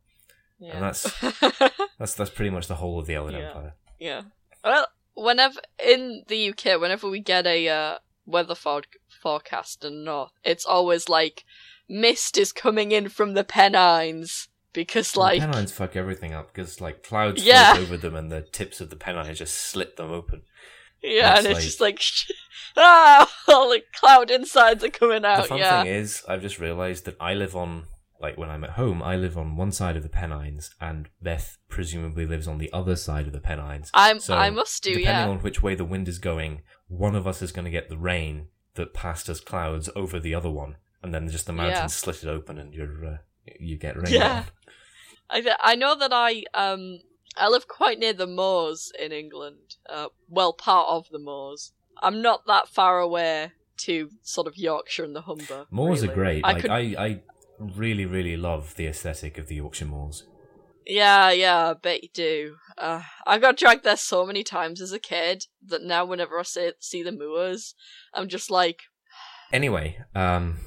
yeah. 0.60 0.74
and 0.76 0.84
that's- 0.84 1.72
That's 2.00 2.16
that's 2.16 2.32
pretty 2.32 2.50
much 2.50 2.68
the 2.68 2.76
whole 2.76 2.98
of 2.98 3.06
the 3.06 3.14
Elven 3.14 3.36
Yeah. 3.36 3.48
Empire. 3.50 3.74
Yeah. 4.00 4.22
Well, 4.64 4.88
whenever 5.14 5.60
in 5.84 6.24
the 6.28 6.50
UK, 6.50 6.80
whenever 6.82 7.08
we 7.10 7.20
get 7.20 7.46
a 7.46 7.68
uh, 7.70 7.98
weather 8.26 8.56
for- 8.56 8.82
forecast 9.22 9.84
in 9.86 10.00
the 10.00 10.04
North, 10.06 10.32
it's 10.44 10.66
always 10.66 11.08
like 11.10 11.44
mist 11.88 12.38
is 12.40 12.52
coming 12.54 12.92
in 12.92 13.08
from 13.10 13.34
the 13.36 13.44
Pennines 13.44 14.48
because, 14.74 15.16
Well, 15.16 15.28
like, 15.28 15.40
Pennines 15.42 15.72
fuck 15.72 15.96
everything 15.96 16.34
up 16.34 16.54
because 16.54 16.80
like 16.82 17.04
clouds 17.04 17.44
Yeah. 17.44 17.76
over 17.78 17.98
them 17.98 18.16
and 18.16 18.32
the 18.32 18.42
tips 18.42 18.82
of 18.82 18.90
the 18.90 18.96
Pennines 18.96 19.38
just 19.40 19.56
slit 19.56 19.98
them 19.98 20.12
open. 20.12 20.44
yeah, 21.02 21.38
and 21.38 21.48
it's 21.48 21.58
it's 21.60 21.66
just 21.66 21.82
like, 21.82 22.02
ah, 22.78 23.32
all 23.48 23.70
the 23.70 23.82
cloud 23.94 24.32
insides 24.32 24.84
are 24.84 24.90
coming 24.90 25.26
out. 25.26 25.44
the 25.44 25.48
fun 25.50 25.58
Yeah, 25.60 25.84
thing 25.84 25.92
is, 25.94 26.24
I've 26.28 26.42
just 26.42 26.60
realised 26.60 27.06
that 27.06 27.18
I 27.20 27.34
live 27.34 27.56
on 27.56 27.88
like 28.20 28.38
when 28.38 28.52
I'm 28.52 28.64
at 28.64 28.72
home, 28.72 29.02
I 29.02 29.16
live 29.16 29.36
on 29.36 29.56
one 29.58 29.72
side 29.72 29.98
of 29.98 30.04
the 30.04 30.10
Pennines, 30.10 30.70
and 30.80 31.10
Beth 31.24 31.58
presumably 31.70 32.28
lives 32.28 32.48
on 32.48 32.60
the 32.60 32.72
other 32.72 32.96
side 32.96 33.26
of 33.26 33.34
the 33.34 33.40
Pennines. 33.42 33.90
I'm. 33.96 34.20
So, 34.20 34.36
I 34.38 34.52
must 34.52 34.84
do. 34.84 34.92
Depending 34.92 35.08
Yeah, 35.26 35.28
on 35.28 35.40
which 35.40 35.64
way 35.64 35.74
the 35.74 35.86
wind 35.86 36.08
is 36.08 36.20
going, 36.20 36.62
one 36.88 37.16
of 37.16 37.26
us 37.26 37.42
is 37.42 37.52
going 37.52 37.66
to 37.66 37.72
get 37.72 37.90
the 37.90 37.98
rain 37.98 38.50
that 38.76 38.94
passed 38.94 39.28
as 39.28 39.40
clouds 39.42 39.90
over 39.96 40.20
the 40.20 40.36
other 40.36 40.52
one, 40.52 40.76
and 41.02 41.14
then 41.16 41.28
just 41.30 41.48
the 41.48 41.52
mountains 41.52 41.80
Yeah. 41.80 41.88
slit 41.88 42.24
it 42.24 42.30
open, 42.30 42.60
and 42.60 42.76
you're 42.76 43.06
uh, 43.06 43.18
you 43.60 43.78
get 43.78 43.96
rain. 43.96 44.14
Yeah. 44.14 44.46
I 45.30 45.42
th- 45.42 45.56
I 45.62 45.76
know 45.76 45.96
that 45.98 46.12
I 46.14 46.44
um 46.54 47.00
I 47.38 47.48
live 47.48 47.68
quite 47.68 48.00
near 48.00 48.14
the 48.14 48.28
moors 48.28 48.92
in 49.00 49.12
England. 49.12 49.76
Uh, 49.90 50.08
well, 50.28 50.54
part 50.54 50.88
of 50.90 51.08
the 51.10 51.20
moors. 51.20 51.72
I'm 52.02 52.22
not 52.22 52.46
that 52.48 52.68
far 52.68 53.00
away 53.00 53.52
to 53.78 54.10
sort 54.22 54.48
of 54.48 54.58
Yorkshire 54.58 55.04
and 55.04 55.16
the 55.16 55.22
Humber. 55.22 55.66
Moors 55.72 56.02
really. 56.02 56.12
are 56.12 56.16
great. 56.16 56.46
I 56.46 56.52
like 56.54 56.62
could, 56.62 56.72
I, 56.72 56.80
I 56.80 57.22
really, 57.60 58.06
really 58.06 58.38
love 58.38 58.76
the 58.76 58.88
aesthetic 58.88 59.38
of 59.38 59.48
the 59.48 59.56
Yorkshire 59.56 59.86
moors. 59.86 60.24
yeah, 60.86 61.32
yeah, 61.32 61.70
I 61.70 61.74
bet 61.74 62.04
you 62.04 62.10
do. 62.14 62.56
Uh, 62.78 63.04
I 63.26 63.38
got 63.38 63.58
dragged 63.58 63.84
there 63.84 63.98
so 63.98 64.26
many 64.26 64.44
times 64.44 64.82
as 64.82 64.92
a 64.92 65.00
kid 65.00 65.46
that 65.66 65.84
now 65.84 66.06
whenever 66.06 66.40
I 66.40 66.44
see, 66.44 66.72
see 66.80 67.04
the 67.04 67.12
moors, 67.12 67.76
I'm 68.14 68.28
just 68.28 68.50
like, 68.50 68.82
Anyway, 69.54 69.98
um, 70.16 70.58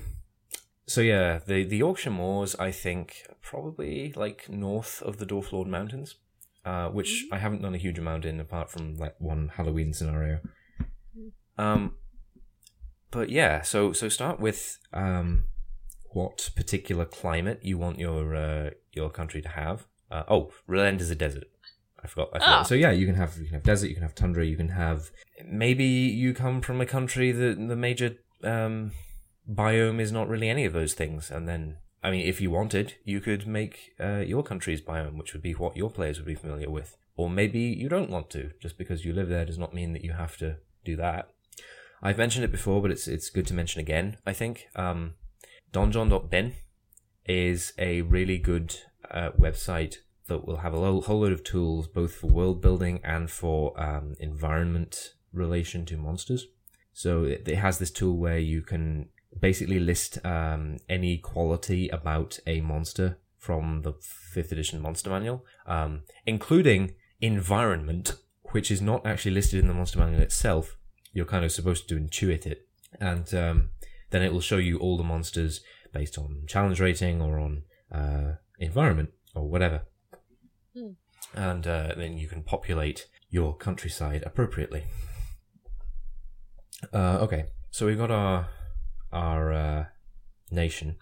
so 0.86 1.00
yeah, 1.00 1.40
the 1.46 1.64
the 1.64 1.78
Yorkshire 1.78 2.10
moors, 2.10 2.54
I 2.56 2.70
think, 2.70 3.24
are 3.28 3.36
probably 3.42 4.12
like 4.14 4.48
north 4.48 5.02
of 5.02 5.18
the 5.18 5.26
Dwarf 5.26 5.52
Lord 5.52 5.68
Mountains, 5.68 6.16
uh, 6.64 6.88
which 6.88 7.24
I 7.32 7.38
haven't 7.38 7.62
done 7.62 7.74
a 7.74 7.78
huge 7.78 7.98
amount 7.98 8.24
in, 8.24 8.40
apart 8.40 8.70
from 8.70 8.96
like 8.96 9.14
one 9.18 9.52
Halloween 9.54 9.92
scenario. 9.92 10.40
Um, 11.56 11.94
but 13.10 13.30
yeah, 13.30 13.62
so 13.62 13.92
so 13.92 14.08
start 14.08 14.40
with 14.40 14.78
um, 14.92 15.44
what 16.10 16.50
particular 16.54 17.04
climate 17.04 17.60
you 17.62 17.78
want 17.78 17.98
your 17.98 18.34
uh, 18.34 18.70
your 18.92 19.10
country 19.10 19.40
to 19.42 19.48
have. 19.48 19.86
Uh, 20.10 20.24
oh, 20.28 20.52
Relend 20.68 21.00
is 21.00 21.10
a 21.10 21.14
desert. 21.14 21.48
I 22.02 22.06
forgot. 22.06 22.28
I 22.34 22.38
forgot. 22.38 22.60
Ah. 22.60 22.62
So 22.62 22.74
yeah, 22.74 22.90
you 22.90 23.06
can 23.06 23.14
have 23.14 23.38
you 23.38 23.46
can 23.46 23.54
have 23.54 23.62
desert, 23.62 23.88
you 23.88 23.94
can 23.94 24.02
have 24.02 24.14
tundra, 24.14 24.44
you 24.44 24.56
can 24.56 24.68
have 24.68 25.10
maybe 25.46 25.84
you 25.84 26.34
come 26.34 26.60
from 26.60 26.80
a 26.80 26.86
country 26.86 27.32
that 27.32 27.56
the 27.56 27.76
major 27.76 28.16
um, 28.42 28.92
biome 29.50 30.00
is 30.00 30.12
not 30.12 30.28
really 30.28 30.48
any 30.48 30.64
of 30.64 30.72
those 30.72 30.94
things, 30.94 31.30
and 31.30 31.48
then 31.48 31.78
I 32.02 32.10
mean, 32.10 32.26
if 32.26 32.38
you 32.38 32.50
wanted, 32.50 32.94
you 33.04 33.20
could 33.20 33.46
make 33.46 33.94
uh, 33.98 34.18
your 34.18 34.42
country's 34.42 34.82
biome, 34.82 35.16
which 35.16 35.32
would 35.32 35.42
be 35.42 35.52
what 35.52 35.76
your 35.76 35.90
players 35.90 36.18
would 36.18 36.26
be 36.26 36.34
familiar 36.34 36.68
with. 36.68 36.98
Or 37.16 37.30
maybe 37.30 37.60
you 37.60 37.88
don't 37.88 38.10
want 38.10 38.28
to. 38.30 38.50
Just 38.60 38.76
because 38.76 39.06
you 39.06 39.14
live 39.14 39.30
there 39.30 39.46
does 39.46 39.58
not 39.58 39.72
mean 39.72 39.94
that 39.94 40.04
you 40.04 40.12
have 40.12 40.36
to 40.38 40.56
do 40.84 40.96
that. 40.96 41.30
I've 42.02 42.18
mentioned 42.18 42.44
it 42.44 42.52
before, 42.52 42.82
but 42.82 42.90
it's 42.90 43.08
it's 43.08 43.30
good 43.30 43.46
to 43.46 43.54
mention 43.54 43.80
again. 43.80 44.18
I 44.26 44.34
think 44.34 44.68
um, 44.76 45.14
donjon.bin 45.72 46.52
is 47.24 47.72
a 47.78 48.02
really 48.02 48.36
good 48.36 48.76
uh, 49.10 49.30
website 49.40 49.96
that 50.26 50.46
will 50.46 50.58
have 50.58 50.74
a 50.74 50.78
lo- 50.78 51.00
whole 51.00 51.20
load 51.20 51.32
of 51.32 51.42
tools 51.42 51.86
both 51.86 52.14
for 52.14 52.26
world 52.26 52.60
building 52.60 53.00
and 53.02 53.30
for 53.30 53.78
um, 53.80 54.14
environment 54.20 55.14
relation 55.32 55.86
to 55.86 55.96
monsters. 55.96 56.48
So 56.92 57.24
it, 57.24 57.48
it 57.48 57.56
has 57.56 57.78
this 57.78 57.90
tool 57.90 58.18
where 58.18 58.38
you 58.38 58.60
can 58.60 59.08
basically 59.40 59.78
list 59.78 60.24
um, 60.24 60.78
any 60.88 61.18
quality 61.18 61.88
about 61.88 62.38
a 62.46 62.60
monster 62.60 63.18
from 63.38 63.82
the 63.82 63.92
fifth 64.00 64.52
edition 64.52 64.80
monster 64.80 65.10
manual, 65.10 65.44
um, 65.66 66.02
including 66.24 66.94
environment, 67.20 68.16
which 68.52 68.70
is 68.70 68.80
not 68.80 69.04
actually 69.06 69.32
listed 69.32 69.60
in 69.60 69.68
the 69.68 69.74
monster 69.74 69.98
manual 69.98 70.22
itself. 70.22 70.76
You're 71.12 71.26
kind 71.26 71.44
of 71.44 71.52
supposed 71.52 71.88
to 71.88 71.96
intuit 71.96 72.46
it, 72.46 72.66
and 73.00 73.32
um, 73.34 73.70
then 74.10 74.22
it 74.22 74.32
will 74.32 74.40
show 74.40 74.56
you 74.56 74.78
all 74.78 74.96
the 74.96 75.04
monsters 75.04 75.60
based 75.92 76.18
on 76.18 76.44
challenge 76.46 76.80
rating 76.80 77.20
or 77.20 77.38
on 77.38 77.62
uh, 77.92 78.36
environment 78.58 79.10
or 79.34 79.48
whatever, 79.48 79.82
Hmm. 80.74 80.92
and 81.34 81.66
uh, 81.66 81.94
then 81.96 82.18
you 82.18 82.26
can 82.26 82.42
populate 82.42 83.06
your 83.30 83.56
countryside 83.56 84.22
appropriately. 84.26 84.84
Uh, 86.92 87.18
okay, 87.22 87.46
so 87.70 87.86
we've 87.86 87.98
got 87.98 88.10
our 88.10 88.48
our 89.14 89.52
uh, 89.52 89.84
nation. 90.50 90.96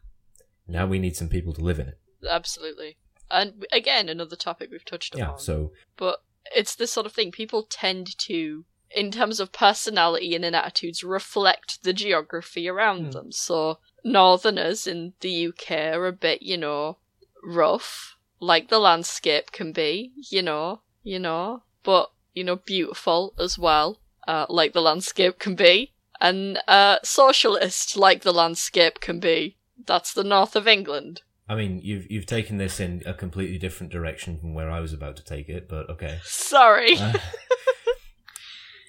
Now 0.69 0.87
we 0.87 0.99
need 0.99 1.17
some 1.17 1.29
people 1.29 1.53
to 1.55 1.61
live 1.61 1.79
in 1.81 1.89
it. 1.89 1.99
absolutely. 2.29 2.99
And 3.31 3.65
again, 3.73 4.09
another 4.09 4.37
topic 4.37 4.69
we've 4.71 4.85
touched 4.85 5.15
on. 5.15 5.19
Yeah. 5.19 5.37
So 5.37 5.73
but 5.97 6.19
it's 6.55 6.75
this 6.75 6.93
sort 6.93 7.07
of 7.07 7.13
thing 7.13 7.31
people 7.33 7.63
tend 7.69 8.17
to 8.19 8.65
in 8.95 9.11
terms 9.11 9.41
of 9.41 9.53
personality 9.53 10.35
and 10.35 10.45
in 10.45 10.55
attitudes 10.55 11.03
reflect 11.03 11.83
the 11.83 11.95
geography 11.95 12.69
around 12.69 13.05
Hmm. 13.07 13.11
them 13.11 13.33
so 13.33 13.79
northerners 14.05 14.87
in 14.87 15.15
the 15.21 15.47
uk 15.47 15.71
are 15.71 16.07
a 16.07 16.13
bit 16.13 16.43
you 16.43 16.59
know 16.59 16.99
rough 17.43 18.17
like 18.41 18.69
the 18.69 18.79
landscape 18.81 19.53
can 19.53 19.73
be, 19.73 20.11
you 20.31 20.43
know, 20.43 20.81
you 21.05 21.19
know, 21.21 21.63
but 21.85 22.11
you 22.35 22.43
know, 22.43 22.57
beautiful 22.57 23.33
as 23.39 23.57
well, 23.57 24.01
uh, 24.27 24.47
like 24.49 24.73
the 24.73 24.81
landscape 24.83 25.39
can 25.39 25.55
be, 25.55 25.92
and 26.23 26.59
uh, 26.67 26.97
socialist 27.03 27.97
like 27.97 28.23
the 28.23 28.33
landscape 28.33 29.01
can 29.01 29.21
be. 29.21 29.59
That's 29.87 30.15
the 30.15 30.25
north 30.25 30.57
of 30.57 30.67
England. 30.69 31.21
I 31.49 31.55
mean, 31.57 31.81
you've 31.83 32.11
you've 32.11 32.25
taken 32.27 32.57
this 32.57 32.81
in 32.81 33.03
a 33.05 33.13
completely 33.13 33.59
different 33.59 33.93
direction 33.93 34.39
from 34.39 34.55
where 34.55 34.71
I 34.71 34.81
was 34.81 34.93
about 34.95 35.17
to 35.17 35.25
take 35.25 35.49
it, 35.51 35.69
but 35.69 35.91
okay. 35.91 36.21
Sorry. 36.23 36.97
Uh, 36.97 37.13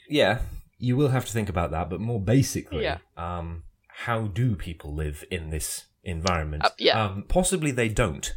yeah, 0.09 0.39
you 0.77 0.95
will 0.97 1.09
have 1.09 1.25
to 1.25 1.31
think 1.31 1.49
about 1.49 1.71
that, 1.71 1.89
but 1.89 1.99
more 1.99 2.19
basically, 2.21 2.83
Yeah. 2.83 2.97
um, 3.17 3.63
how 3.87 4.27
do 4.27 4.55
people 4.55 4.93
live 4.93 5.23
in 5.31 5.49
this 5.49 5.85
environment? 6.03 6.63
Uh, 6.65 6.69
yeah. 6.77 7.03
Um, 7.05 7.23
possibly 7.27 7.71
they 7.71 7.89
don't, 7.89 8.33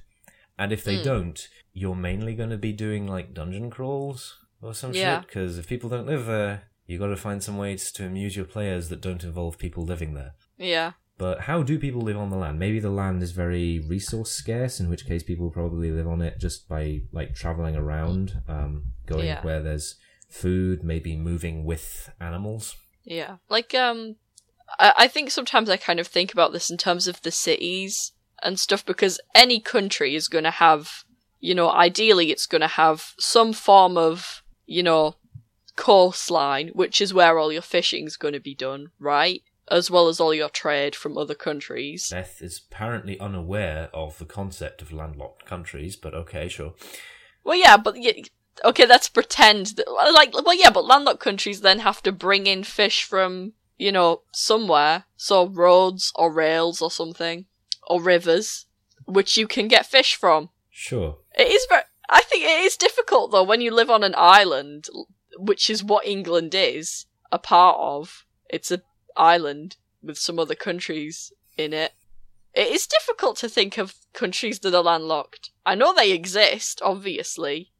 and 0.59 0.73
if 0.73 0.85
they 0.85 0.97
Mm. 0.99 1.05
don't, 1.05 1.49
you're 1.73 1.95
mainly 1.97 2.35
going 2.35 2.51
to 2.51 2.57
be 2.59 2.73
doing 2.73 3.07
like 3.07 3.35
dungeon 3.35 3.71
crawls 3.71 4.39
or 4.63 4.73
some 4.75 4.93
Yeah. 4.95 5.21
shit. 5.21 5.27
Because 5.29 5.59
if 5.59 5.69
people 5.69 5.91
don't 5.91 6.07
live 6.07 6.27
there, 6.27 6.63
you 6.87 6.99
got 6.99 7.09
to 7.09 7.17
find 7.17 7.43
some 7.43 7.57
ways 7.59 7.91
to 7.93 8.07
amuse 8.07 8.37
your 8.37 8.45
players 8.45 8.89
that 8.89 9.01
don't 9.01 9.25
involve 9.25 9.59
people 9.59 9.85
living 9.85 10.15
there. 10.15 10.33
yeah. 10.59 10.93
But 11.19 11.41
how 11.43 11.63
do 11.63 11.79
people 11.79 12.03
live 12.03 12.19
on 12.19 12.29
the 12.29 12.37
land? 12.37 12.59
Maybe 12.59 12.79
the 12.79 12.91
land 12.91 13.23
is 13.23 13.33
very 13.33 13.79
resource 13.79 14.31
scarce, 14.33 14.79
in 14.81 14.91
which 14.91 15.07
case 15.07 15.23
people 15.23 15.49
probably 15.51 15.91
live 15.91 16.07
on 16.07 16.21
it 16.21 16.39
just 16.39 16.69
by 16.69 17.01
like 17.11 17.35
traveling 17.35 17.75
around, 17.75 18.43
um, 18.47 18.93
going 19.07 19.25
Yeah. 19.25 19.43
where 19.43 19.63
there's 19.63 19.95
food, 20.29 20.85
maybe 20.85 21.17
moving 21.17 21.65
with 21.65 22.11
animals. 22.21 22.77
Yeah. 23.03 23.37
Like, 23.49 23.75
um, 23.75 24.17
I, 24.79 24.93
I 24.99 25.09
think 25.09 25.31
sometimes 25.31 25.71
I 25.71 25.79
kind 25.79 26.01
of 26.01 26.07
think 26.07 26.35
about 26.35 26.53
this 26.53 26.69
in 26.69 26.77
terms 26.77 27.09
of 27.09 27.23
the 27.23 27.31
cities 27.31 28.13
and 28.43 28.61
stuff 28.61 28.85
because 28.85 29.19
any 29.35 29.59
country 29.59 30.15
is 30.15 30.29
going 30.29 30.45
to 30.45 30.51
have, 30.51 31.05
you 31.41 31.55
know, 31.55 31.71
ideally 31.71 32.31
it's 32.31 32.45
going 32.47 32.61
to 32.61 32.67
have 32.69 33.15
some 33.19 33.55
form 33.55 33.97
of, 33.97 34.43
you 34.67 34.83
know, 34.83 35.15
coastline, 35.77 36.69
which 36.69 37.01
is 37.01 37.15
where 37.15 37.39
all 37.39 37.53
your 37.53 37.63
fishing's 37.63 38.17
going 38.17 38.35
to 38.35 38.41
be 38.41 38.55
done, 38.55 38.91
right? 38.99 39.43
As 39.69 39.91
well 39.91 40.09
as 40.09 40.21
all 40.21 40.35
your 40.35 40.49
trade 40.49 40.95
from 40.95 41.19
other 41.19 41.35
countries. 41.35 42.09
Beth 42.11 42.41
is 42.41 42.61
apparently 42.71 43.19
unaware 43.19 43.91
of 43.93 44.19
the 44.19 44.25
concept 44.25 44.81
of 44.81 44.93
landlocked 44.93 45.45
countries, 45.45 45.97
but 45.97 46.15
okay, 46.15 46.49
sure. 46.49 46.75
Well, 47.45 47.57
yeah, 47.59 47.77
but 47.77 48.01
yeah, 48.01 48.13
okay, 48.65 48.87
let's 48.87 49.09
pretend 49.09 49.67
that 49.77 49.89
like 49.89 50.33
well, 50.35 50.55
yeah, 50.55 50.71
but 50.71 50.85
landlocked 50.85 51.21
countries 51.21 51.61
then 51.61 51.81
have 51.81 52.03
to 52.03 52.13
bring 52.13 52.47
in 52.47 52.65
fish 52.65 53.05
from 53.05 53.53
you 53.77 53.93
know 53.93 54.23
somewhere, 54.33 55.05
so 55.17 55.47
roads 55.47 56.13
or 56.15 56.33
rails 56.33 56.81
or 56.81 56.91
something 56.91 57.47
or 57.87 58.03
rivers, 58.03 58.67
which 59.05 59.37
you 59.37 59.47
can 59.47 59.69
get 59.69 59.87
fish 59.87 60.15
from. 60.15 60.51
Sure. 60.71 61.19
It 61.37 61.49
is 61.49 61.67
very. 61.69 61.83
I 62.09 62.23
think 62.23 62.45
it 62.45 62.65
is 62.65 62.77
difficult 62.77 63.33
though 63.33 63.43
when 63.43 63.61
you 63.61 63.73
live 63.73 63.91
on 63.91 64.05
an 64.05 64.15
island, 64.17 64.87
which 65.39 65.69
is 65.71 65.85
what 65.85 66.07
England 66.07 66.55
is 66.55 67.07
a 67.33 67.39
part 67.39 67.77
of. 67.79 68.25
It's 68.49 68.71
an 68.71 68.83
island 69.17 69.77
with 70.03 70.19
some 70.19 70.39
other 70.39 70.55
countries 70.55 71.33
in 71.57 71.73
it. 71.73 71.93
It 72.55 72.69
is 72.69 72.87
difficult 72.87 73.37
to 73.39 73.49
think 73.49 73.77
of 73.77 73.95
countries 74.15 74.61
that 74.61 74.75
are 74.75 74.83
landlocked. 74.83 75.51
I 75.67 75.75
know 75.75 75.93
they 75.95 76.13
exist, 76.13 76.81
obviously. 76.83 77.73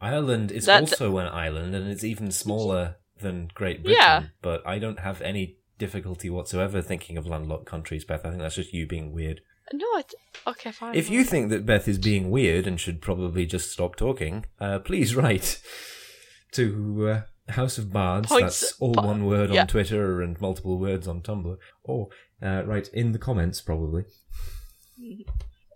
Ireland 0.00 0.50
is 0.52 0.66
That- 0.66 0.80
also 0.82 1.18
an 1.18 1.26
island, 1.26 1.74
and 1.74 1.88
it's 1.88 2.04
even 2.04 2.30
smaller 2.30 2.96
than 3.20 3.50
Great 3.54 3.82
Britain, 3.82 3.98
Yeah. 4.00 4.22
but 4.42 4.64
I 4.66 4.78
don't 4.78 5.00
have 5.00 5.20
any 5.22 5.56
difficulty 5.78 6.30
whatsoever 6.30 6.80
thinking 6.82 7.16
of 7.18 7.26
landlocked 7.26 7.66
countries, 7.66 8.04
Beth. 8.04 8.24
I 8.24 8.30
think 8.30 8.40
that's 8.42 8.54
just 8.56 8.72
you 8.72 8.86
being 8.86 9.12
weird. 9.12 9.40
No, 9.72 10.02
okay, 10.46 10.72
fine. 10.72 10.94
If 10.94 11.10
you 11.10 11.24
think 11.24 11.50
that 11.50 11.66
Beth 11.66 11.86
is 11.88 11.98
being 11.98 12.30
weird 12.30 12.66
and 12.66 12.80
should 12.80 13.00
probably 13.02 13.44
just 13.44 13.70
stop 13.70 13.96
talking, 13.96 14.46
uh, 14.60 14.78
please 14.78 15.14
write 15.16 15.60
to 16.52 17.08
uh, 17.48 17.52
House 17.52 17.78
of 17.78 17.92
Bards. 17.92 18.28
Points- 18.28 18.60
that's 18.60 18.72
all 18.80 18.94
po- 18.94 19.06
one 19.06 19.24
word 19.26 19.50
yeah. 19.50 19.62
on 19.62 19.66
Twitter 19.66 20.20
and 20.22 20.40
multiple 20.40 20.78
words 20.78 21.06
on 21.08 21.20
Tumblr. 21.22 21.56
Or 21.84 22.08
uh, 22.42 22.62
write 22.66 22.88
in 22.92 23.12
the 23.12 23.18
comments, 23.18 23.60
probably. 23.60 24.04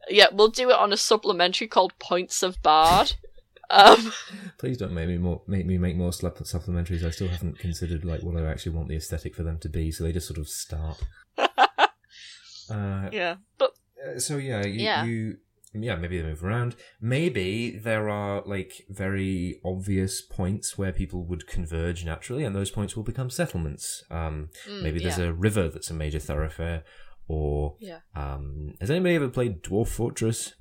yeah, 0.08 0.26
we'll 0.32 0.48
do 0.48 0.70
it 0.70 0.76
on 0.78 0.92
a 0.92 0.96
supplementary 0.96 1.66
called 1.68 1.92
Points 1.98 2.42
of 2.42 2.60
Bard. 2.62 3.14
um, 3.70 4.12
Please 4.58 4.76
don't 4.78 4.92
make 4.92 5.08
me 5.08 5.16
more 5.18 5.42
make 5.46 5.64
me 5.66 5.78
make 5.78 5.96
more 5.96 6.10
supp- 6.10 6.42
supplementaries. 6.42 7.04
I 7.04 7.10
still 7.10 7.28
haven't 7.28 7.58
considered 7.58 8.04
like 8.04 8.22
what 8.22 8.36
I 8.36 8.46
actually 8.50 8.72
want 8.72 8.88
the 8.88 8.96
aesthetic 8.96 9.34
for 9.34 9.42
them 9.42 9.58
to 9.60 9.68
be, 9.68 9.90
so 9.90 10.04
they 10.04 10.12
just 10.12 10.26
sort 10.28 10.38
of 10.38 10.48
start. 10.48 11.00
uh, 11.38 13.08
yeah, 13.12 13.36
but 13.58 13.72
Uh, 14.04 14.18
so 14.18 14.36
yeah, 14.36 14.64
you, 14.66 14.80
Yeah. 14.84 15.04
you 15.04 15.36
yeah 15.74 15.96
maybe 15.96 16.20
they 16.20 16.26
move 16.26 16.44
around. 16.44 16.76
Maybe 17.00 17.78
there 17.78 18.08
are 18.08 18.42
like 18.44 18.84
very 18.88 19.60
obvious 19.64 20.20
points 20.20 20.76
where 20.76 20.92
people 20.92 21.24
would 21.24 21.46
converge 21.46 22.04
naturally, 22.04 22.44
and 22.44 22.54
those 22.54 22.70
points 22.70 22.96
will 22.96 23.04
become 23.04 23.30
settlements. 23.30 24.04
Um, 24.10 24.50
mm, 24.68 24.82
maybe 24.82 25.00
there's 25.00 25.18
yeah, 25.18 25.26
a 25.26 25.32
river 25.32 25.68
that's 25.68 25.90
a 25.90 25.94
major 25.94 26.18
thoroughfare, 26.18 26.84
or 27.28 27.76
yeah. 27.80 27.98
um, 28.14 28.74
has 28.80 28.90
anybody 28.90 29.14
ever 29.14 29.28
played 29.28 29.62
Dwarf 29.62 29.88
Fortress? 29.88 30.54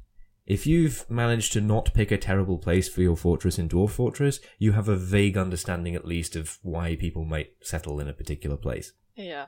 If 0.47 0.65
you've 0.65 1.09
managed 1.09 1.53
to 1.53 1.61
not 1.61 1.93
pick 1.93 2.11
a 2.11 2.17
terrible 2.17 2.57
place 2.57 2.89
for 2.89 3.01
your 3.01 3.15
fortress 3.15 3.59
in 3.59 3.69
Dwarf 3.69 3.91
Fortress, 3.91 4.39
you 4.57 4.71
have 4.73 4.89
a 4.89 4.95
vague 4.95 5.37
understanding 5.37 5.95
at 5.95 6.05
least 6.05 6.35
of 6.35 6.57
why 6.61 6.95
people 6.95 7.23
might 7.23 7.51
settle 7.61 7.99
in 7.99 8.07
a 8.07 8.13
particular 8.13 8.57
place. 8.57 8.91
Yeah. 9.15 9.45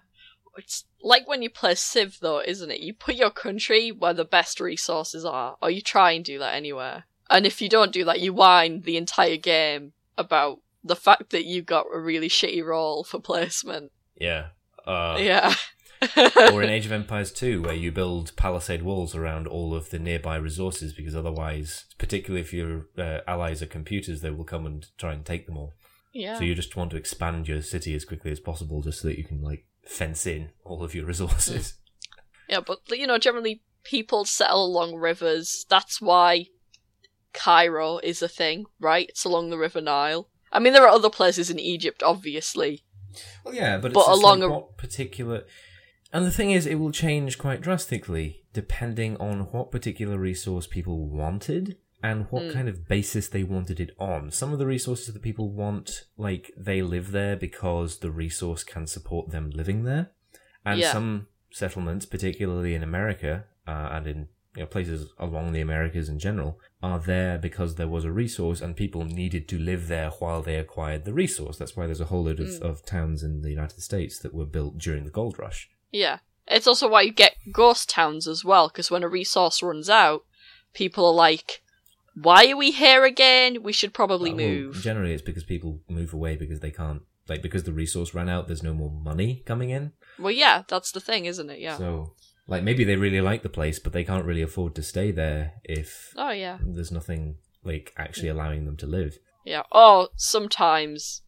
It's 0.58 0.86
like 1.02 1.28
when 1.28 1.42
you 1.42 1.50
play 1.50 1.76
Civ, 1.76 2.20
though, 2.22 2.42
isn't 2.42 2.72
it? 2.72 2.80
You 2.80 2.94
put 2.94 3.16
your 3.16 3.32
country 3.32 3.92
where 3.92 4.14
the 4.14 4.26
best 4.26 4.60
resources 4.60 5.26
are, 5.26 5.58
or 5.62 5.70
you 5.70 5.82
try 5.82 6.12
and 6.12 6.24
do 6.24 6.40
that 6.40 6.56
anywhere. 6.56 7.06
And 7.30 7.46
if 7.46 7.62
you 7.62 7.70
don't 7.70 7.92
do 7.92 8.06
that, 8.06 8.20
you 8.20 8.34
whine 8.34 8.82
the 8.82 8.98
entire 8.98 9.38
game 9.38 9.94
about 10.18 10.60
the 10.84 10.96
fact 10.96 11.32
that 11.32 11.46
you 11.46 11.62
got 11.62 11.86
a 11.94 12.00
really 12.00 12.30
shitty 12.30 12.64
roll 12.64 13.04
for 13.04 13.20
placement. 13.20 13.92
Yeah. 14.16 14.48
Uh, 14.86 15.18
yeah. 15.20 15.56
or 16.52 16.62
in 16.62 16.70
Age 16.70 16.86
of 16.86 16.92
Empires 16.92 17.32
2, 17.32 17.62
where 17.64 17.74
you 17.74 17.92
build 17.92 18.36
palisade 18.36 18.84
walls 18.84 19.16
around 19.16 19.48
all 19.48 19.74
of 19.74 19.90
the 19.90 20.00
nearby 20.00 20.36
resources, 20.36 20.94
because 20.94 21.16
otherwise, 21.16 21.86
particularly 21.98 22.42
if 22.42 22.54
your 22.54 22.88
uh, 22.98 23.20
allies 23.28 23.62
are 23.62 23.68
computers, 23.68 24.22
they 24.22 24.30
will 24.30 24.44
come 24.44 24.66
and 24.66 24.88
try 24.98 25.14
and 25.14 25.26
take 25.26 25.46
them 25.46 25.58
all. 25.58 25.74
yeah. 26.14 26.38
So 26.38 26.44
you 26.44 26.54
just 26.54 26.76
want 26.76 26.92
to 26.92 26.98
expand 26.98 27.48
your 27.48 27.62
city 27.62 27.96
as 27.96 28.06
quickly 28.06 28.32
as 28.32 28.40
possible, 28.40 28.82
just 28.82 29.02
so 29.02 29.08
that 29.08 29.18
you 29.18 29.24
can 29.24 29.42
like 29.42 29.66
fence 29.86 30.26
in 30.26 30.50
all 30.64 30.84
of 30.84 30.96
your 30.96 31.06
resources. 31.06 31.74
Mm. 31.74 31.78
Yeah, 32.50 32.60
but 32.60 32.80
you 32.92 33.08
know, 33.08 33.18
generally 33.18 33.62
people 33.84 34.26
settle 34.26 34.66
along 34.66 34.96
rivers. 34.96 35.66
That's 35.70 36.02
why 36.02 36.48
Cairo 37.34 38.00
is 38.00 38.22
a 38.22 38.28
thing, 38.28 38.66
right? 38.80 39.08
It's 39.10 39.26
along 39.26 39.50
the 39.50 39.58
River 39.58 39.82
Nile. 39.82 40.30
I 40.52 40.60
mean, 40.60 40.74
there 40.74 40.84
are 40.84 40.90
other 40.90 41.10
places 41.10 41.50
in 41.50 41.60
Egypt, 41.60 42.04
obviously. 42.04 42.84
Well, 43.44 43.54
yeah, 43.54 43.78
but, 43.78 43.94
But 43.94 44.02
it's 44.02 44.20
along 44.20 44.42
like 44.42 44.50
a- 44.50 44.54
what 44.54 44.78
particular. 44.78 45.44
And 46.12 46.26
the 46.26 46.32
thing 46.32 46.52
is, 46.52 46.68
it 46.68 46.76
will 46.76 46.92
change 46.92 47.38
quite 47.38 47.62
drastically 47.62 48.44
depending 48.54 49.18
on 49.18 49.52
what 49.52 49.72
particular 49.72 50.18
resource 50.20 50.68
people 50.68 51.08
wanted 51.08 51.78
and 52.04 52.28
what 52.30 52.44
Mm. 52.44 52.54
kind 52.54 52.68
of 52.70 52.88
basis 52.88 53.28
they 53.30 53.44
wanted 53.44 53.80
it 53.80 53.92
on. 53.98 54.30
Some 54.30 54.52
of 54.54 54.60
the 54.60 54.68
resources 54.68 55.14
that 55.14 55.22
people 55.24 55.50
want, 55.50 56.04
like, 56.18 56.52
they 56.58 56.82
live 56.82 57.12
there 57.12 57.36
because 57.38 58.00
the 58.00 58.12
resource 58.12 58.64
can 58.64 58.86
support 58.86 59.30
them 59.32 59.50
living 59.50 59.84
there. 59.86 60.12
And 60.66 60.80
Yeah. 60.80 60.92
some 60.92 61.28
settlements, 61.52 62.06
particularly 62.06 62.76
in 62.76 62.84
America 62.84 63.46
uh, 63.66 63.90
and 63.94 64.06
in 64.08 64.28
you 64.56 64.60
know, 64.62 64.66
places 64.68 65.10
along 65.18 65.52
the 65.54 65.62
Americas 65.62 66.10
in 66.10 66.20
general, 66.20 66.60
are 66.84 67.00
there 67.00 67.40
because 67.40 67.74
there 67.76 67.88
was 67.88 68.06
a 68.06 68.12
resource 68.12 68.62
and 68.62 68.76
people 68.76 69.04
needed 69.04 69.48
to 69.48 69.58
live 69.58 69.88
there 69.88 70.12
while 70.20 70.44
they 70.44 70.58
acquired 70.58 71.06
the 71.06 71.14
resource. 71.14 71.58
That's 71.58 71.76
why 71.76 71.88
there's 71.88 72.02
a 72.02 72.06
whole 72.06 72.26
load 72.26 72.40
of, 72.40 72.50
Mm. 72.50 72.62
of 72.62 72.86
towns 72.86 73.24
in 73.24 73.42
the 73.42 73.50
United 73.50 73.82
States 73.82 74.20
that 74.20 74.32
were 74.34 74.46
built 74.46 74.78
during 74.78 75.06
the 75.06 75.10
gold 75.10 75.40
rush. 75.40 75.72
Yeah. 75.92 76.20
It's 76.48 76.68
also 76.68 76.88
why 76.88 77.02
you 77.04 77.12
get 77.12 77.36
ghost 77.52 77.90
towns 77.90 78.28
as 78.28 78.44
well, 78.46 78.68
because 78.68 78.92
when 78.92 79.02
a 79.02 79.08
resource 79.08 79.64
runs 79.64 79.90
out, 79.90 80.24
people 80.74 81.06
are 81.08 81.14
like, 81.14 81.63
why 82.16 82.50
are 82.52 82.58
we 82.58 82.72
here 82.72 83.06
again? 83.06 83.64
We 83.64 83.74
should 83.74 83.94
probably 83.94 84.32
Uh, 84.32 84.36
well, 84.36 84.48
move. 84.48 84.76
generally, 84.82 85.14
it's 85.14 85.22
because 85.22 85.44
people 85.44 85.80
move 85.90 86.14
away 86.14 86.36
because 86.36 86.60
they 86.60 86.72
can't, 86.72 87.02
like, 87.28 87.42
because 87.42 87.64
the 87.64 87.74
resource 87.74 88.14
ran 88.14 88.30
out, 88.30 88.48
there's 88.48 88.64
no 88.64 88.74
more 88.74 88.92
money 88.92 89.42
coming 89.46 89.70
in. 89.70 89.94
well, 90.20 90.32
yeah, 90.32 90.64
that's 90.68 90.92
the 90.92 91.00
thing, 91.00 91.26
isn't 91.26 91.50
it? 91.50 91.60
Yeah. 91.60 91.78
So, 91.78 92.14
like, 92.48 92.64
maybe 92.64 92.84
they 92.84 92.96
really 92.96 93.22
like 93.22 93.42
the 93.42 93.50
place, 93.50 93.80
but 93.80 93.94
they 93.94 94.04
can't 94.04 94.26
really 94.26 94.42
afford 94.42 94.76
to 94.76 94.84
stay 94.84 95.12
there 95.12 95.54
if 95.64 96.14
oh, 96.16 96.32
yeah. 96.32 96.60
there's 96.62 96.92
nothing, 96.92 97.38
like, 97.64 97.94
actually 97.98 98.28
allowing 98.28 98.66
them 98.66 98.78
to 98.78 98.86
live. 98.86 99.18
Yeah. 99.46 99.64
Or 99.72 100.10
sometimes 100.16 101.22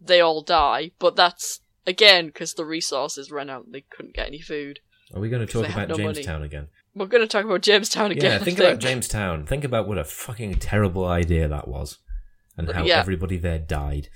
they 0.00 0.20
all 0.20 0.42
die, 0.42 0.90
but 0.98 1.14
that's, 1.16 1.60
again, 1.86 2.26
because 2.26 2.54
the 2.54 2.64
resources 2.64 3.30
ran 3.30 3.50
out 3.50 3.66
and 3.66 3.74
they 3.74 3.82
couldn't 3.82 4.14
get 4.14 4.26
any 4.26 4.40
food. 4.40 4.80
Are 5.14 5.20
we 5.20 5.28
going 5.28 5.46
to 5.46 5.52
talk 5.52 5.68
about 5.68 5.88
no. 5.88 5.96
Jamestown 5.96 6.42
again? 6.42 6.68
We're 6.94 7.06
going 7.06 7.22
to 7.22 7.26
talk 7.28 7.44
about 7.44 7.62
Jamestown 7.62 8.10
again. 8.10 8.32
Yeah, 8.32 8.36
I 8.36 8.44
think 8.44 8.58
about 8.58 8.78
Jamestown. 8.80 9.46
Think 9.46 9.64
about 9.64 9.88
what 9.88 9.98
a 9.98 10.04
fucking 10.04 10.56
terrible 10.56 11.06
idea 11.06 11.48
that 11.48 11.66
was, 11.68 11.98
and 12.56 12.70
how 12.70 12.84
Yeah. 12.84 13.00
everybody 13.00 13.38
there 13.38 13.58
died. 13.58 14.08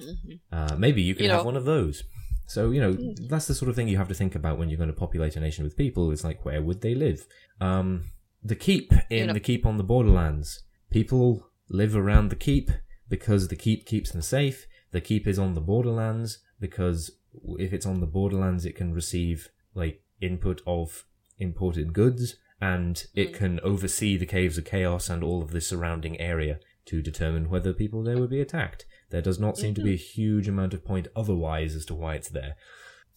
Mhm. 0.00 0.40
Uh, 0.50 0.76
maybe 0.76 1.02
you 1.02 1.14
can 1.14 1.24
You 1.24 1.30
have 1.30 1.40
know- 1.40 1.44
one 1.44 1.56
of 1.56 1.64
those. 1.64 2.04
So 2.48 2.70
you 2.70 2.80
know 2.80 2.96
that's 3.28 3.46
the 3.46 3.54
sort 3.54 3.68
of 3.68 3.74
thing 3.76 3.88
you 3.88 3.96
have 3.96 4.08
to 4.08 4.14
think 4.14 4.34
about 4.34 4.56
when 4.58 4.68
you're 4.68 4.76
going 4.78 4.90
to 4.90 4.94
populate 4.96 5.36
a 5.36 5.40
nation 5.40 5.64
with 5.64 5.76
people. 5.76 6.10
It's 6.12 6.22
like 6.24 6.44
where 6.44 6.62
would 6.62 6.80
they 6.80 6.94
live? 6.94 7.26
Um, 7.60 8.04
the 8.42 8.54
keep 8.54 8.92
in 9.10 9.18
You 9.18 9.26
know- 9.26 9.32
the 9.32 9.40
keep 9.40 9.66
on 9.66 9.76
the 9.78 9.84
borderlands. 9.84 10.62
People 10.90 11.50
live 11.68 11.96
around 11.96 12.30
the 12.30 12.36
keep 12.36 12.70
because 13.08 13.48
the 13.48 13.56
keep 13.56 13.84
keeps 13.84 14.12
them 14.12 14.22
safe. 14.22 14.66
The 14.92 15.00
keep 15.00 15.26
is 15.26 15.38
on 15.38 15.54
the 15.54 15.60
borderlands 15.60 16.38
because 16.60 17.10
if 17.58 17.72
it's 17.72 17.84
on 17.86 18.00
the 18.00 18.06
borderlands, 18.06 18.64
it 18.64 18.76
can 18.76 18.92
receive 18.94 19.48
like 19.74 20.02
input 20.20 20.62
of 20.66 21.04
imported 21.38 21.92
goods 21.92 22.36
and 22.60 23.06
it 23.14 23.32
Mm. 23.32 23.34
can 23.34 23.60
oversee 23.60 24.16
the 24.16 24.26
caves 24.26 24.56
of 24.56 24.64
chaos 24.64 25.08
and 25.10 25.22
all 25.22 25.42
of 25.42 25.50
the 25.50 25.60
surrounding 25.60 26.18
area 26.20 26.58
to 26.86 27.02
determine 27.02 27.50
whether 27.50 27.72
people 27.72 28.02
there 28.02 28.18
would 28.18 28.30
be 28.30 28.40
attacked. 28.40 28.86
There 29.10 29.22
does 29.22 29.38
not 29.38 29.58
seem 29.58 29.74
to 29.74 29.82
be 29.82 29.92
a 29.92 29.96
huge 29.96 30.48
amount 30.48 30.72
of 30.72 30.84
point 30.84 31.08
otherwise 31.14 31.74
as 31.74 31.84
to 31.86 31.94
why 31.94 32.14
it's 32.14 32.28
there. 32.30 32.56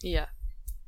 Yeah. 0.01 0.27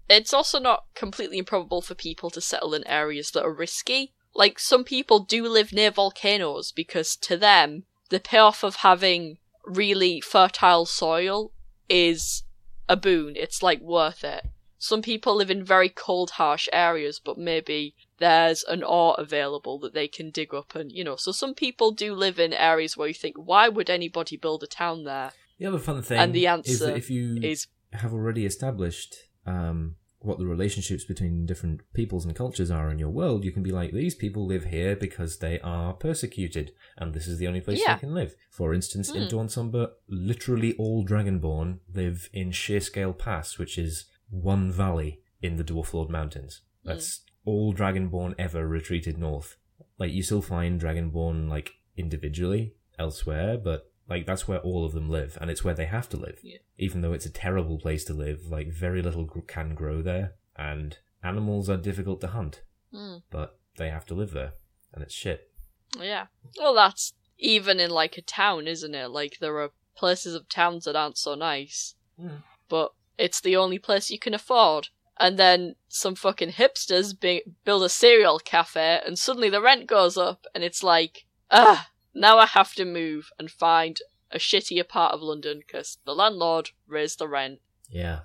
It's 0.10 0.34
also 0.34 0.60
not 0.60 0.86
completely 0.94 1.38
improbable 1.38 1.82
for 1.82 1.96
people 1.96 2.30
to 2.32 2.42
settle 2.42 2.74
in 2.74 2.86
areas 2.88 3.32
that 3.32 3.44
are 3.46 3.54
risky. 3.54 4.14
Like, 4.34 4.60
some 4.60 4.84
people 4.84 5.20
do 5.20 5.48
live 5.48 5.72
near 5.72 5.92
volcanoes 5.92 6.72
because 6.72 7.16
to 7.18 7.38
them, 7.38 7.84
the 8.10 8.20
payoff 8.20 8.64
of 8.64 8.78
having 8.78 9.38
really 9.66 10.20
fertile 10.20 10.86
soil 10.86 11.52
is 11.88 12.44
a 12.90 12.98
boon. 12.98 13.36
It's 13.36 13.64
like 13.64 13.80
worth 13.82 14.24
it. 14.24 14.46
Some 14.84 15.04
people 15.04 15.36
live 15.36 15.52
in 15.52 15.64
very 15.64 15.90
cold, 15.90 16.32
harsh 16.32 16.68
areas, 16.74 17.20
but 17.24 17.38
maybe 17.38 17.94
there's 18.18 18.64
an 18.64 18.82
ore 18.82 19.16
available 19.20 19.78
that 19.78 19.94
they 19.94 20.08
can 20.08 20.32
dig 20.32 20.56
up 20.56 20.74
and, 20.74 20.92
you 20.92 21.04
know, 21.04 21.16
so 21.16 21.32
some 21.32 21.54
people 21.54 21.92
do 21.92 22.16
live 22.16 22.40
in 22.40 22.52
areas 22.52 22.98
where 22.98 23.08
you 23.08 23.14
think, 23.14 23.36
why 23.36 23.70
would 23.70 23.92
anybody 23.92 24.38
build 24.38 24.64
a 24.64 24.68
town 24.68 25.04
there? 25.04 25.34
The 25.60 25.68
other 25.68 25.78
fun 25.78 26.02
thing 26.02 26.18
And 26.18 26.34
the 26.34 26.48
answer 26.48 26.72
is 26.72 26.82
if 26.82 27.12
you 27.12 27.38
Is, 27.44 27.68
have 27.94 28.12
already 28.12 28.44
established 28.44 29.16
um, 29.46 29.98
what 30.18 30.40
the 30.40 30.48
relationships 30.48 31.04
between 31.04 31.46
different 31.46 31.82
peoples 31.94 32.26
and 32.26 32.36
cultures 32.36 32.72
are 32.72 32.90
in 32.90 32.98
your 32.98 33.10
world, 33.12 33.46
you 33.46 33.52
can 33.52 33.62
be 33.62 33.72
like, 33.72 33.92
these 33.92 34.16
people 34.16 34.48
live 34.48 34.64
here 34.66 34.96
because 34.96 35.38
they 35.38 35.60
are 35.60 35.94
persecuted, 35.94 36.72
and 36.98 37.14
this 37.14 37.28
is 37.28 37.38
the 37.38 37.48
only 37.48 37.62
place 37.62 37.80
Yeah. 37.80 37.94
they 37.94 38.00
can 38.00 38.16
live. 38.16 38.34
For 38.50 38.74
instance, 38.74 39.12
in 39.12 39.24
Hmm. 39.24 39.30
Dawn 39.30 39.50
Somber, 39.50 39.92
literally 40.10 40.74
all 40.78 41.06
Dragonborn 41.06 41.82
live 41.94 42.32
in 42.34 42.50
Shearscale 42.50 43.16
Pass, 43.16 43.60
which 43.60 43.78
is 43.78 44.06
one 44.32 44.72
valley 44.72 45.22
in 45.42 45.58
the 45.58 45.64
Dwarf 45.64 45.94
Lord 45.94 46.10
Mountains. 46.10 46.62
That's 46.84 47.22
all 47.46 47.74
Dragonborn 47.74 48.34
ever 48.40 48.68
retreated 48.68 49.18
north. 49.18 49.58
Like, 50.00 50.12
you 50.12 50.24
still 50.24 50.42
find 50.42 50.82
Dragonborn, 50.82 51.48
like, 51.48 51.74
individually 51.96 52.74
elsewhere, 52.98 53.58
but, 53.58 53.92
like, 54.10 54.26
that's 54.26 54.48
where 54.48 54.60
all 54.60 54.84
of 54.86 54.94
them 54.94 55.10
live, 55.10 55.38
and 55.40 55.50
it's 55.52 55.64
where 55.64 55.74
they 55.76 55.86
have 55.86 56.10
to 56.10 56.18
live 56.18 56.40
Yeah. 56.44 56.58
even 56.78 57.02
though 57.02 57.14
it's 57.14 57.26
a 57.28 57.32
terrible 57.32 57.78
place 57.80 58.04
to 58.06 58.14
live, 58.14 58.48
like 58.48 58.70
very 58.72 59.02
little 59.04 59.28
can 59.48 59.76
grow 59.76 60.02
there, 60.02 60.36
and 60.56 60.98
animals 61.24 61.70
are 61.70 61.78
difficult 61.78 62.22
to 62.22 62.28
hunt, 62.28 62.64
mm. 62.92 63.22
but 63.30 63.60
they 63.78 63.90
have 63.90 64.06
to 64.08 64.16
live 64.16 64.32
there, 64.32 64.54
and 64.94 65.04
it's 65.04 65.14
shit. 65.14 65.52
Yeah. 66.00 66.28
Well, 66.58 66.74
that's 66.74 67.14
even 67.38 67.80
in 67.80 67.90
like 67.92 68.18
a 68.18 68.22
town, 68.22 68.68
isn't 68.68 68.96
it? 68.96 69.10
Like 69.10 69.38
there 69.40 69.58
are 69.60 69.72
places 69.96 70.34
of 70.36 70.48
towns 70.50 70.86
that 70.86 70.96
aren't 70.96 71.18
so 71.18 71.36
nice, 71.36 71.96
Mm. 72.20 72.44
but 72.70 72.94
it's 73.22 73.42
the 73.42 73.56
only 73.56 73.80
place 73.80 74.10
you 74.10 74.20
can 74.20 74.34
afford. 74.34 74.90
And 75.20 75.38
then 75.38 75.76
some 75.88 76.16
fucking 76.16 76.54
hipsters 76.54 77.18
be- 77.18 77.44
build 77.64 77.84
a 77.84 77.90
cereal 77.90 78.40
cafe, 78.40 79.00
and 79.06 79.20
suddenly 79.20 79.50
the 79.50 79.62
rent 79.62 79.86
goes 79.88 80.18
up, 80.18 80.46
and 80.56 80.64
it's 80.64 80.82
like, 80.82 81.26
ah, 81.52 81.90
now 82.14 82.38
I 82.40 82.48
have 82.48 82.74
to 82.76 82.86
move 82.86 83.30
and 83.38 83.50
find 83.52 84.00
a 84.32 84.38
shittier 84.40 84.88
part 84.88 85.14
of 85.14 85.22
London 85.22 85.60
because 85.60 86.00
the 86.06 86.16
landlord 86.16 86.72
raised 86.88 87.20
the 87.20 87.28
rent. 87.28 87.60
Yeah. 87.94 88.20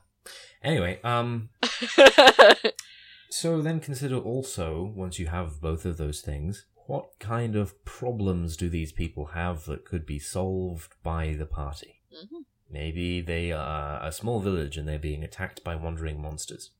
Anyway, 0.62 1.00
um, 1.02 1.48
so 3.30 3.60
then 3.60 3.80
consider 3.80 4.16
also 4.16 4.92
once 4.94 5.18
you 5.18 5.26
have 5.26 5.60
both 5.60 5.84
of 5.84 5.96
those 5.96 6.20
things, 6.20 6.66
what 6.86 7.18
kind 7.18 7.56
of 7.56 7.84
problems 7.84 8.56
do 8.56 8.68
these 8.68 8.92
people 8.92 9.26
have 9.26 9.64
that 9.66 9.84
could 9.84 10.06
be 10.06 10.18
solved 10.20 10.94
by 11.02 11.34
the 11.36 11.46
party? 11.46 12.00
Mhm. 12.14 12.44
Maybe 12.70 13.20
they 13.20 13.52
are 13.52 14.04
a 14.04 14.10
small 14.12 14.40
village 14.40 14.76
and 14.76 14.88
they're 14.88 14.98
being 14.98 15.22
attacked 15.22 15.62
by 15.62 15.76
wandering 15.76 16.20
monsters. 16.20 16.70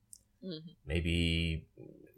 Mhm. 0.45 0.63
Maybe 0.87 1.67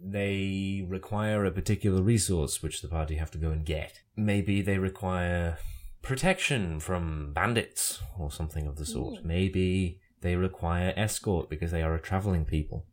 they 0.01 0.85
require 0.89 1.45
a 1.45 1.51
particular 1.51 2.03
resource 2.03 2.63
which 2.63 2.81
the 2.83 2.89
party 2.89 3.17
have 3.17 3.31
to 3.33 3.39
go 3.39 3.51
and 3.51 3.65
get. 3.67 4.03
Maybe 4.17 4.63
they 4.63 4.79
require 4.79 5.59
protection 6.03 6.81
from 6.81 7.33
bandits 7.33 8.01
or 8.19 8.31
something 8.31 8.67
of 8.67 8.77
the 8.77 8.87
sort. 8.87 9.19
Ooh. 9.21 9.25
Maybe 9.25 10.01
they 10.21 10.37
require 10.37 10.93
escort 10.97 11.49
because 11.51 11.71
they 11.71 11.83
are 11.83 11.95
a 11.95 12.01
traveling 12.01 12.45
people. 12.45 12.87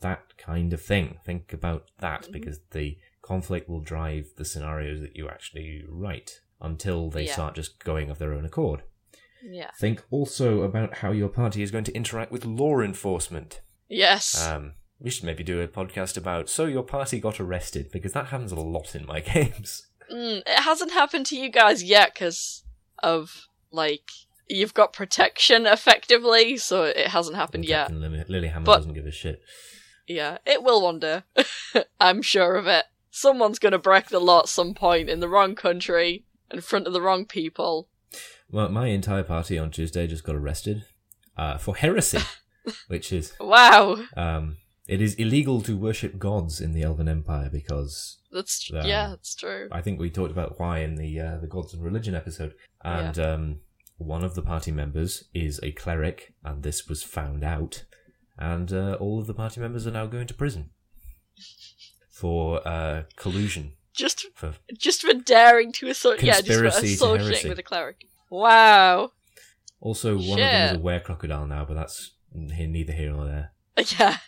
That 0.00 0.36
kind 0.36 0.72
of 0.72 0.82
thing. 0.82 1.18
Think 1.24 1.52
about 1.52 1.90
that 2.00 2.24
Mhm. 2.24 2.32
because 2.32 2.60
the 2.72 2.98
conflict 3.22 3.68
will 3.68 3.80
drive 3.80 4.34
the 4.36 4.44
scenarios 4.44 5.00
that 5.00 5.16
you 5.16 5.28
actually 5.28 5.84
write 5.88 6.40
until 6.60 7.10
they 7.10 7.26
Yeah. 7.26 7.32
start 7.32 7.54
just 7.54 7.82
going 7.82 8.10
of 8.10 8.18
their 8.18 8.32
own 8.32 8.44
accord. 8.44 8.82
Yeah. 9.44 9.70
Think 9.78 10.02
also 10.10 10.62
about 10.62 10.98
how 10.98 11.10
your 11.12 11.28
party 11.28 11.62
is 11.62 11.70
going 11.70 11.84
to 11.84 11.94
interact 11.94 12.32
with 12.32 12.44
law 12.44 12.80
enforcement. 12.80 13.60
Yes. 13.88 14.46
Um, 14.46 14.74
we 14.98 15.10
should 15.10 15.24
maybe 15.24 15.44
do 15.44 15.60
a 15.60 15.68
podcast 15.68 16.16
about 16.16 16.48
so 16.48 16.64
your 16.64 16.82
party 16.82 17.20
got 17.20 17.38
arrested 17.40 17.90
because 17.92 18.12
that 18.12 18.26
happens 18.26 18.52
a 18.52 18.56
lot 18.56 18.94
in 18.94 19.06
my 19.06 19.20
games. 19.34 19.86
Mm, 20.12 20.38
it 20.38 20.60
hasn't 20.62 20.92
happened 20.92 21.26
to 21.26 21.36
you 21.36 21.48
guys 21.50 21.82
yet 21.82 22.14
because 22.14 22.64
of 23.02 23.46
like 23.70 24.08
you've 24.48 24.74
got 24.74 24.92
protection 24.92 25.66
effectively, 25.66 26.56
so 26.56 26.84
it 26.84 27.08
hasn't 27.08 27.36
happened 27.36 27.64
yet. 27.64 27.88
Captain 27.88 28.00
Lily- 28.00 28.24
Lilyhammer 28.48 28.64
But- 28.64 28.76
doesn't 28.78 28.94
give 28.94 29.06
a 29.06 29.10
shit. 29.12 29.42
Yeah, 30.08 30.38
it 30.46 30.62
will 30.62 30.80
one 30.82 31.00
day. 31.00 31.22
I'm 32.00 32.22
sure 32.22 32.54
of 32.54 32.66
it. 32.68 32.84
Someone's 33.10 33.58
gonna 33.58 33.78
break 33.78 34.06
the 34.08 34.20
law 34.20 34.40
at 34.40 34.48
some 34.48 34.72
point 34.72 35.10
in 35.10 35.18
the 35.20 35.28
wrong 35.28 35.54
country 35.56 36.24
in 36.50 36.60
front 36.60 36.86
of 36.86 36.92
the 36.92 37.00
wrong 37.02 37.24
people. 37.24 37.88
Well, 38.50 38.68
my 38.68 38.88
entire 38.88 39.24
party 39.24 39.58
on 39.58 39.70
Tuesday 39.70 40.06
just 40.06 40.24
got 40.24 40.36
arrested 40.36 40.84
uh, 41.36 41.58
for 41.58 41.76
heresy, 41.76 42.20
which 42.88 43.12
is 43.12 43.32
Wow, 43.40 44.04
um, 44.16 44.56
it 44.86 45.00
is 45.00 45.14
illegal 45.14 45.60
to 45.62 45.76
worship 45.76 46.18
gods 46.18 46.60
in 46.60 46.72
the 46.72 46.82
Elven 46.82 47.08
Empire 47.08 47.50
because 47.52 48.18
that's 48.30 48.70
Um, 48.72 48.86
yeah, 48.86 49.08
that's 49.08 49.34
true. 49.34 49.68
I 49.72 49.82
think 49.82 49.98
we 49.98 50.10
talked 50.10 50.30
about 50.30 50.60
why 50.60 50.80
in 50.80 50.94
the 50.96 51.20
uh, 51.20 51.38
the 51.38 51.48
gods 51.48 51.74
and 51.74 51.82
religion 51.82 52.14
episode, 52.14 52.54
and 52.84 53.18
um, 53.18 53.60
one 53.98 54.22
of 54.22 54.34
the 54.34 54.42
party 54.42 54.70
members 54.70 55.24
is 55.34 55.58
a 55.62 55.72
cleric, 55.72 56.34
and 56.44 56.62
this 56.62 56.86
was 56.88 57.02
found 57.02 57.42
out, 57.42 57.84
and 58.38 58.72
uh, 58.72 58.96
all 59.00 59.18
of 59.18 59.26
the 59.26 59.34
party 59.34 59.60
members 59.60 59.86
are 59.86 59.92
now 59.92 60.06
going 60.06 60.26
to 60.28 60.34
prison 60.34 60.70
for 62.10 62.66
uh, 62.66 63.02
collusion 63.16 63.72
Just 63.92 64.26
for 64.34 64.54
just 64.76 65.02
for 65.02 65.14
daring 65.14 65.72
to 65.72 65.88
associate, 65.88 66.22
yeah, 66.22 66.40
just 66.40 66.60
for 66.60 66.66
associating 66.66 67.48
with 67.48 67.58
a 67.58 67.62
cleric. 67.62 68.06
Wow. 68.30 69.12
Also, 69.80 70.16
one 70.16 70.30
of 70.30 70.36
them 70.38 70.74
is 70.74 70.76
a 70.76 70.80
were 70.80 71.00
crocodile 71.00 71.46
now, 71.46 71.64
but 71.64 71.74
that's 71.74 72.12
neither 72.34 72.92
here 72.92 73.12
nor 73.12 73.26
there. 73.26 73.52
Yeah. 73.98 74.16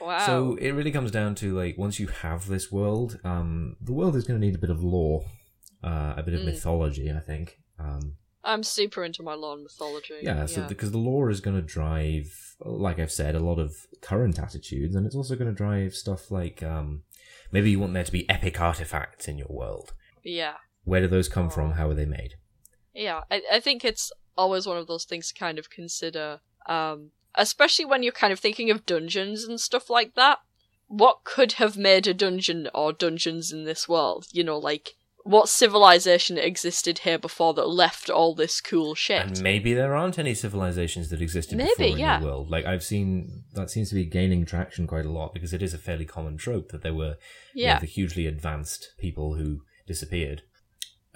wow. 0.00 0.26
So 0.26 0.56
it 0.56 0.70
really 0.72 0.92
comes 0.92 1.10
down 1.10 1.34
to 1.36 1.56
like 1.56 1.76
once 1.78 1.98
you 1.98 2.08
have 2.08 2.46
this 2.48 2.70
world, 2.70 3.18
um, 3.24 3.76
the 3.80 3.92
world 3.92 4.16
is 4.16 4.24
going 4.24 4.40
to 4.40 4.46
need 4.46 4.54
a 4.54 4.58
bit 4.58 4.70
of 4.70 4.82
lore, 4.82 5.24
uh, 5.82 6.14
a 6.16 6.22
bit 6.22 6.34
of 6.34 6.40
Mm. 6.40 6.46
mythology, 6.46 7.10
I 7.10 7.20
think. 7.20 7.58
Um, 7.78 8.16
I'm 8.44 8.62
super 8.62 9.02
into 9.04 9.22
my 9.24 9.34
law 9.34 9.54
and 9.54 9.64
mythology. 9.64 10.20
yeah, 10.22 10.46
so 10.46 10.62
because 10.68 10.92
the 10.92 10.98
lore 10.98 11.30
is 11.30 11.40
going 11.40 11.56
to 11.56 11.62
drive, 11.62 12.56
like 12.60 13.00
I've 13.00 13.10
said, 13.10 13.34
a 13.34 13.40
lot 13.40 13.58
of 13.58 13.74
current 14.02 14.38
attitudes, 14.38 14.94
and 14.94 15.04
it's 15.04 15.16
also 15.16 15.34
going 15.34 15.50
to 15.50 15.56
drive 15.56 15.94
stuff 15.94 16.30
like 16.30 16.62
um, 16.62 17.02
maybe 17.50 17.72
you 17.72 17.80
want 17.80 17.92
there 17.94 18.04
to 18.04 18.12
be 18.12 18.28
epic 18.30 18.60
artifacts 18.60 19.26
in 19.26 19.36
your 19.38 19.48
world. 19.50 19.94
yeah. 20.22 20.54
Where 20.86 21.02
do 21.02 21.08
those 21.08 21.28
come 21.28 21.46
Oh. 21.46 21.50
from? 21.50 21.72
How 21.72 21.90
are 21.90 21.94
they 21.94 22.06
made? 22.06 22.34
Yeah, 22.94 23.24
I, 23.30 23.42
I 23.52 23.60
think 23.60 23.84
it's 23.84 24.10
always 24.38 24.66
one 24.66 24.78
of 24.78 24.86
those 24.86 25.04
things 25.04 25.28
to 25.28 25.34
kind 25.38 25.58
of 25.58 25.68
consider, 25.68 26.40
um, 26.66 27.10
especially 27.34 27.84
when 27.84 28.02
you're 28.02 28.12
kind 28.12 28.32
of 28.32 28.40
thinking 28.40 28.70
of 28.70 28.86
dungeons 28.86 29.44
and 29.44 29.60
stuff 29.60 29.90
like 29.90 30.14
that. 30.14 30.38
What 30.88 31.24
could 31.24 31.52
have 31.54 31.76
made 31.76 32.06
a 32.06 32.14
dungeon 32.14 32.68
or 32.72 32.92
dungeons 32.92 33.52
in 33.52 33.64
this 33.64 33.88
world? 33.88 34.26
You 34.32 34.44
know, 34.44 34.56
like, 34.56 34.94
what 35.24 35.48
civilization 35.48 36.38
existed 36.38 37.00
here 37.00 37.18
before 37.18 37.52
that 37.54 37.68
left 37.68 38.08
all 38.08 38.36
this 38.36 38.60
cool 38.60 38.94
shit? 38.94 39.20
And 39.26 39.42
maybe 39.42 39.74
there 39.74 39.96
aren't 39.96 40.20
any 40.20 40.34
civilizations 40.34 41.10
that 41.10 41.20
existed 41.20 41.58
Maybe, 41.58 41.70
before 41.76 41.86
in 41.86 41.98
yeah. 41.98 42.20
the 42.20 42.26
world. 42.26 42.48
Like 42.48 42.64
I've 42.64 42.84
seen 42.84 43.42
that 43.54 43.68
seems 43.70 43.88
to 43.88 43.96
be 43.96 44.04
gaining 44.04 44.46
traction 44.46 44.86
quite 44.86 45.04
a 45.04 45.10
lot 45.10 45.34
because 45.34 45.52
it 45.52 45.62
is 45.62 45.74
a 45.74 45.78
fairly 45.78 46.04
common 46.04 46.36
trope 46.36 46.70
that 46.70 46.82
there 46.82 46.94
were 46.94 47.16
you 47.52 47.64
know, 47.64 47.72
yeah, 47.72 47.78
the 47.80 47.86
hugely 47.86 48.26
advanced 48.28 48.92
people 48.98 49.34
who 49.34 49.62
disappeared. 49.88 50.42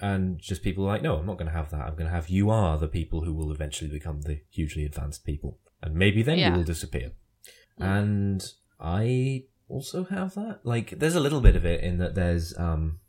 And 0.01 0.39
just 0.39 0.63
people 0.63 0.83
like, 0.83 1.01
no, 1.03 1.17
I'm 1.17 1.25
not 1.27 1.37
going 1.37 1.49
to 1.51 1.53
have 1.55 1.69
that. 1.71 1.81
I'm 1.85 1.93
going 1.95 2.07
to 2.09 2.15
have 2.15 2.27
you 2.29 2.49
are 2.49 2.77
the 2.77 2.87
people 2.87 3.23
who 3.23 3.33
will 3.33 3.51
eventually 3.51 3.89
become 3.89 4.21
the 4.21 4.41
hugely 4.49 4.83
advanced 4.83 5.23
people. 5.25 5.59
And 5.81 5.93
maybe 5.95 6.23
then 6.23 6.39
Yeah. 6.39 6.49
you 6.51 6.57
will 6.57 6.63
disappear. 6.63 7.11
Mm. 7.79 7.85
And 7.99 8.43
I 8.79 9.45
also 9.69 10.03
have 10.05 10.33
that. 10.35 10.61
Like, 10.63 10.97
there's 10.99 11.15
a 11.15 11.19
little 11.19 11.41
bit 11.41 11.55
of 11.55 11.65
it 11.65 11.81
in 11.83 11.97
that 11.99 12.15
there's 12.15 12.57
um, 12.57 12.99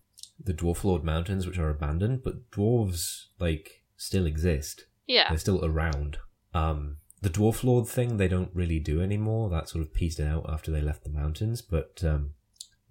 the 0.43 0.55
Dwarf 0.55 0.85
Lord 0.85 1.03
Mountains, 1.03 1.47
which 1.47 1.59
are 1.59 1.71
abandoned, 1.71 2.23
but 2.23 2.51
dwarves, 2.51 3.25
like, 3.39 3.83
still 3.97 4.27
exist. 4.27 4.85
yeah, 5.07 5.29
They're 5.29 5.39
still 5.39 5.65
around. 5.65 6.19
Um, 6.55 6.99
the 7.23 7.31
Dwarf 7.31 7.65
Lord 7.65 7.87
thing, 7.89 8.17
they 8.17 8.29
don't 8.29 8.51
really 8.55 8.81
do 8.81 9.01
anymore. 9.01 9.49
That 9.49 9.69
sort 9.69 9.83
of 9.85 9.95
pieced 9.95 10.19
it 10.21 10.27
out 10.27 10.45
after 10.49 10.71
they 10.71 10.81
left 10.83 11.05
the 11.05 11.11
mountains. 11.11 11.63
But 11.63 12.03
um, 12.05 12.33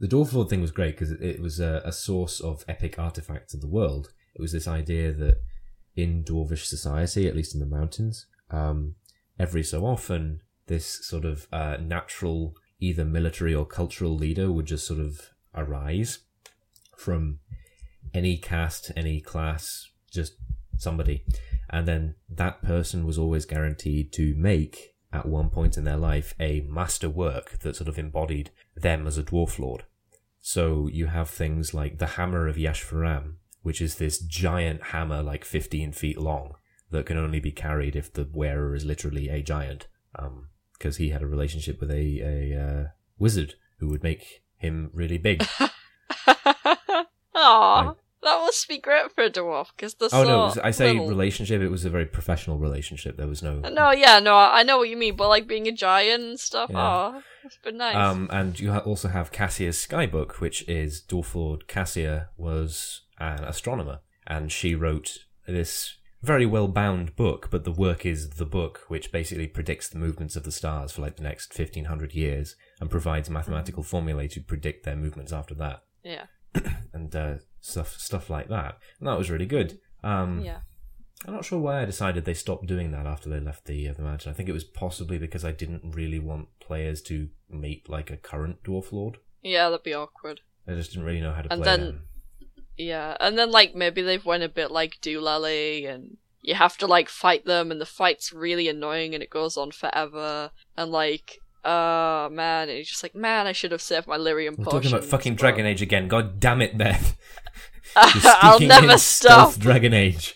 the 0.02 0.08
Dwarf 0.08 0.34
Lord 0.34 0.49
thing 0.49 0.62
was 0.62 0.72
great 0.72 0.95
because 0.95 1.12
it, 1.12 1.22
it 1.22 1.39
was 1.39 1.60
a, 1.60 1.84
a 1.86 1.91
source 1.91 2.39
of 2.39 2.66
epic 2.68 2.97
artifacts 2.97 3.54
of 3.54 3.62
the 3.62 3.68
world. 3.68 4.12
It 4.34 4.41
was 4.41 4.52
this 4.52 4.68
idea 4.68 5.12
that 5.14 5.38
in 5.95 6.24
dwarvish 6.24 6.66
society, 6.66 7.28
at 7.28 7.36
least 7.36 7.54
in 7.54 7.60
the 7.60 7.68
mountains, 7.68 8.26
um, 8.49 8.95
every 9.38 9.62
so 9.62 9.86
often 9.86 10.41
this 10.66 11.06
sort 11.06 11.24
of 11.24 11.47
uh, 11.54 11.78
natural 11.80 12.56
either 12.80 13.06
military 13.06 13.54
or 13.54 13.64
cultural 13.64 14.16
leader 14.16 14.52
would 14.52 14.66
just 14.66 14.88
sort 14.88 14.99
of 14.99 15.30
arise 15.54 16.20
from 16.97 17.38
any 18.12 18.38
caste, 18.38 18.91
any 18.95 19.22
class, 19.22 19.88
just 20.12 20.34
somebody. 20.78 21.24
And 21.70 21.88
then 21.88 22.16
that 22.28 22.64
person 22.64 23.06
was 23.06 23.20
always 23.20 23.45
guaranteed 23.45 24.12
to 24.14 24.34
make, 24.36 24.95
at 25.14 25.28
one 25.28 25.52
point 25.52 25.78
in 25.78 25.84
their 25.84 25.97
life, 25.97 26.34
a 26.39 26.62
master 26.62 27.10
work 27.10 27.60
that 27.60 27.76
sort 27.76 27.88
of 27.88 27.99
embodied 27.99 28.49
them 28.76 29.06
as 29.06 29.20
a 29.20 29.24
dwarf 29.24 29.60
lord. 29.60 29.84
So 30.41 30.87
you 30.87 31.07
have 31.07 31.29
things 31.29 31.73
like 31.73 31.99
the 31.99 32.07
Hammer 32.07 32.47
of 32.47 32.55
Yashvaram, 32.55 33.35
which 33.61 33.79
is 33.79 33.95
this 33.95 34.19
giant 34.19 34.85
hammer 34.85 35.21
like 35.21 35.45
15 35.45 35.91
feet 35.91 36.17
long 36.17 36.55
that 36.89 37.05
can 37.05 37.17
only 37.17 37.39
be 37.39 37.51
carried 37.51 37.95
if 37.95 38.11
the 38.11 38.27
wearer 38.31 38.75
is 38.75 38.83
literally 38.83 39.29
a 39.29 39.41
giant. 39.41 39.87
Because 40.77 40.97
he 40.97 41.09
had 41.09 41.21
a 41.21 41.27
relationship 41.27 41.79
with 41.79 41.91
a, 41.91 42.19
a 42.21 42.59
uh, 42.59 42.87
wizard 43.19 43.53
who 43.77 43.87
would 43.89 44.03
make 44.03 44.43
him 44.57 44.89
really 44.93 45.19
big. 45.19 45.47
Aw, 47.35 47.93
that 48.24 48.38
must 48.39 48.67
be 48.67 48.78
great 48.78 49.11
for 49.13 49.24
a 49.24 49.30
dwarf 49.30 49.67
because 49.76 49.95
the 49.95 50.09
oh 50.13 50.24
no, 50.24 50.38
was- 50.45 50.57
I 50.57 50.72
say 50.72 50.91
little. 50.91 51.07
relationship. 51.07 51.61
It 51.61 51.69
was 51.69 51.86
a 51.86 51.89
very 51.89 52.05
professional 52.05 52.57
relationship. 52.57 53.17
There 53.17 53.28
was 53.28 53.41
no. 53.41 53.59
No, 53.59 53.91
yeah, 53.91 54.19
no, 54.19 54.36
I 54.38 54.63
know 54.63 54.78
what 54.78 54.89
you 54.89 54.97
mean, 54.97 55.15
but 55.15 55.30
like 55.30 55.47
being 55.47 55.67
a 55.67 55.72
giant 55.72 56.24
and 56.24 56.39
stuff. 56.39 56.69
Yeah. 56.69 56.78
Aw, 56.80 57.22
that's 57.43 57.57
been 57.57 57.78
nice. 57.78 57.95
Um, 57.95 58.30
and 58.32 58.59
you 58.59 58.72
also 58.74 59.07
have 59.07 59.32
Cassia's 59.32 59.78
Skybook, 59.78 60.34
which 60.34 60.67
is 60.69 61.01
Dwarflord 61.01 61.67
Cassia 61.67 62.30
was 62.38 63.01
an 63.19 63.43
astronomer, 63.43 63.99
and 64.28 64.51
she 64.51 64.76
wrote 64.76 65.26
this 65.47 65.95
very 66.22 66.45
well 66.45 66.67
bound 66.67 67.15
book. 67.15 67.47
But 67.49 67.63
the 67.63 67.72
work 67.72 68.05
is 68.05 68.32
the 68.32 68.45
book, 68.45 68.82
which 68.88 69.11
basically 69.11 69.47
predicts 69.47 69.89
the 69.89 69.97
movements 69.97 70.36
of 70.36 70.43
the 70.43 70.51
stars 70.51 70.91
for 70.91 71.01
like 71.01 71.17
the 71.17 71.24
next 71.24 71.53
fifteen 71.53 71.86
hundred 71.86 72.13
years, 72.13 72.55
and 72.80 72.89
provides 72.89 73.30
mathematical 73.30 73.82
formulae 73.84 74.28
to 74.30 74.41
predict 74.41 74.86
their 74.86 74.95
movements 74.95 75.34
after 75.34 75.55
that, 75.55 75.84
yeah, 76.03 76.26
and 76.93 77.15
uh, 77.15 77.36
stuff 77.62 77.97
stuff 77.99 78.30
like 78.30 78.49
that. 78.49 78.78
And 78.99 79.07
that 79.07 79.18
was 79.18 79.30
really 79.30 79.45
good. 79.45 79.80
Um, 80.03 80.41
yeah. 80.41 80.59
I'm 81.26 81.34
not 81.36 81.45
sure 81.45 81.59
why 81.59 81.82
I 81.82 81.86
decided 81.86 82.26
they 82.26 82.34
stopped 82.34 82.66
doing 82.66 82.91
that 82.91 83.05
after 83.05 83.30
they 83.30 83.39
left 83.39 83.66
the 83.66 83.88
uh, 83.88 83.93
the 83.93 84.01
mountain. 84.01 84.32
I 84.32 84.34
think 84.34 84.49
it 84.49 84.53
was 84.53 84.64
possibly 84.64 85.18
because 85.20 85.45
I 85.45 85.51
didn't 85.51 85.95
really 85.95 86.20
want 86.20 86.47
players 86.59 87.01
to 87.03 87.30
meet 87.49 87.88
like 87.88 88.09
a 88.09 88.18
current 88.18 88.64
dwarf 88.64 88.91
lord. 88.91 89.18
Yeah, 89.43 89.70
that'd 89.70 89.84
be 89.84 89.93
awkward. 89.93 90.41
I 90.68 90.74
just 90.74 90.91
didn't 90.91 91.05
really 91.05 91.22
know 91.22 91.32
how 91.34 91.41
to 91.43 91.53
And 91.53 91.62
play 91.64 91.72
then- 91.78 91.86
them. 91.86 92.01
Yeah, 92.78 93.16
and 93.20 93.38
then 93.38 93.51
like 93.51 93.76
maybe 93.76 94.01
they've 94.01 94.26
went 94.26 94.41
a 94.43 94.49
bit 94.49 94.72
like 94.72 94.99
Doolally 95.01 95.88
and 95.88 96.18
you 96.41 96.55
have 96.55 96.78
to 96.80 96.88
like 96.88 97.09
fight 97.09 97.45
them 97.45 97.70
and 97.70 97.80
the 97.80 97.86
fight's 97.86 98.34
really 98.34 98.68
annoying 98.68 99.14
and 99.14 99.22
it 99.22 99.30
goes 99.30 99.55
on 99.57 99.70
forever 99.70 100.49
and 100.76 100.91
like 100.91 101.38
uh 101.64 102.28
man, 102.32 102.70
and 102.70 102.78
you're 102.78 102.84
just 102.86 103.03
like, 103.03 103.14
man, 103.14 103.45
I 103.45 103.51
should 103.51 103.72
have 103.72 103.84
saved 103.84 104.07
my 104.07 104.18
lyrium 104.18 104.57
We're 104.57 104.66
talking 104.66 104.89
about 104.89 105.03
fucking 105.03 105.36
Dragon 105.36 105.68
Age 105.68 105.84
again. 105.84 106.07
God 106.07 106.39
damn 106.39 106.62
it, 106.64 106.76
Beth. 106.76 107.16
I'll 107.95 108.59
never 108.59 108.97
stop. 108.97 109.55
Dragon 109.55 109.93
Age. 109.93 110.35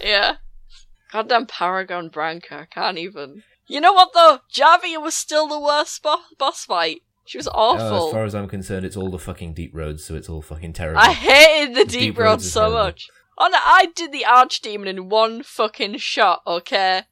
Yeah. 0.00 0.36
Goddamn 1.12 1.46
Paragon 1.46 2.08
Branka, 2.10 2.52
I 2.62 2.64
can't 2.66 2.98
even. 2.98 3.42
You 3.68 3.80
know 3.80 3.92
what 3.92 4.12
though? 4.14 4.40
Jarvia 4.52 5.02
was 5.02 5.14
still 5.14 5.48
the 5.48 5.58
worst 5.60 6.02
bo- 6.02 6.16
boss 6.38 6.64
fight. 6.64 7.02
She 7.24 7.38
was 7.38 7.48
oh, 7.48 7.52
awful. 7.54 8.06
as 8.06 8.12
far 8.12 8.24
as 8.24 8.34
I'm 8.34 8.46
concerned, 8.48 8.86
it's 8.86 8.96
all 8.96 9.10
the 9.10 9.18
fucking 9.18 9.54
deep 9.54 9.74
roads, 9.74 10.04
so 10.04 10.14
it's 10.14 10.28
all 10.28 10.42
fucking 10.42 10.74
terrible. 10.74 11.00
I 11.00 11.12
hated 11.12 11.74
the 11.74 11.84
Deep 11.84 12.00
deep, 12.14 12.18
Roads 12.18 12.44
roads 12.44 12.52
so 12.52 12.60
horrible. 12.60 12.84
much. 12.84 13.08
Oh 13.38 13.48
no, 13.50 13.58
I 13.60 13.88
did 13.94 14.12
the 14.12 14.24
Archdemon 14.26 14.86
in 14.86 15.08
one 15.08 15.42
fucking 15.42 15.96
shot, 15.98 16.42
okay? 16.46 17.02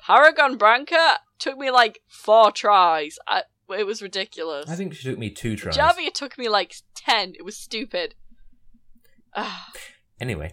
Paragon 0.00 0.56
Branka 0.56 1.16
took 1.38 1.58
me 1.58 1.70
like 1.70 2.00
four 2.06 2.52
tries. 2.52 3.18
I, 3.26 3.42
it 3.76 3.84
was 3.86 4.00
ridiculous. 4.00 4.70
I 4.70 4.76
think 4.76 4.94
she 4.94 5.08
took 5.08 5.18
me 5.18 5.30
two 5.30 5.56
tries. 5.56 5.76
Jarvia 5.76 6.12
took 6.12 6.38
me 6.38 6.48
like 6.48 6.74
ten. 6.94 7.34
It 7.34 7.44
was 7.44 7.56
stupid. 7.56 8.14
Anyway. 10.20 10.52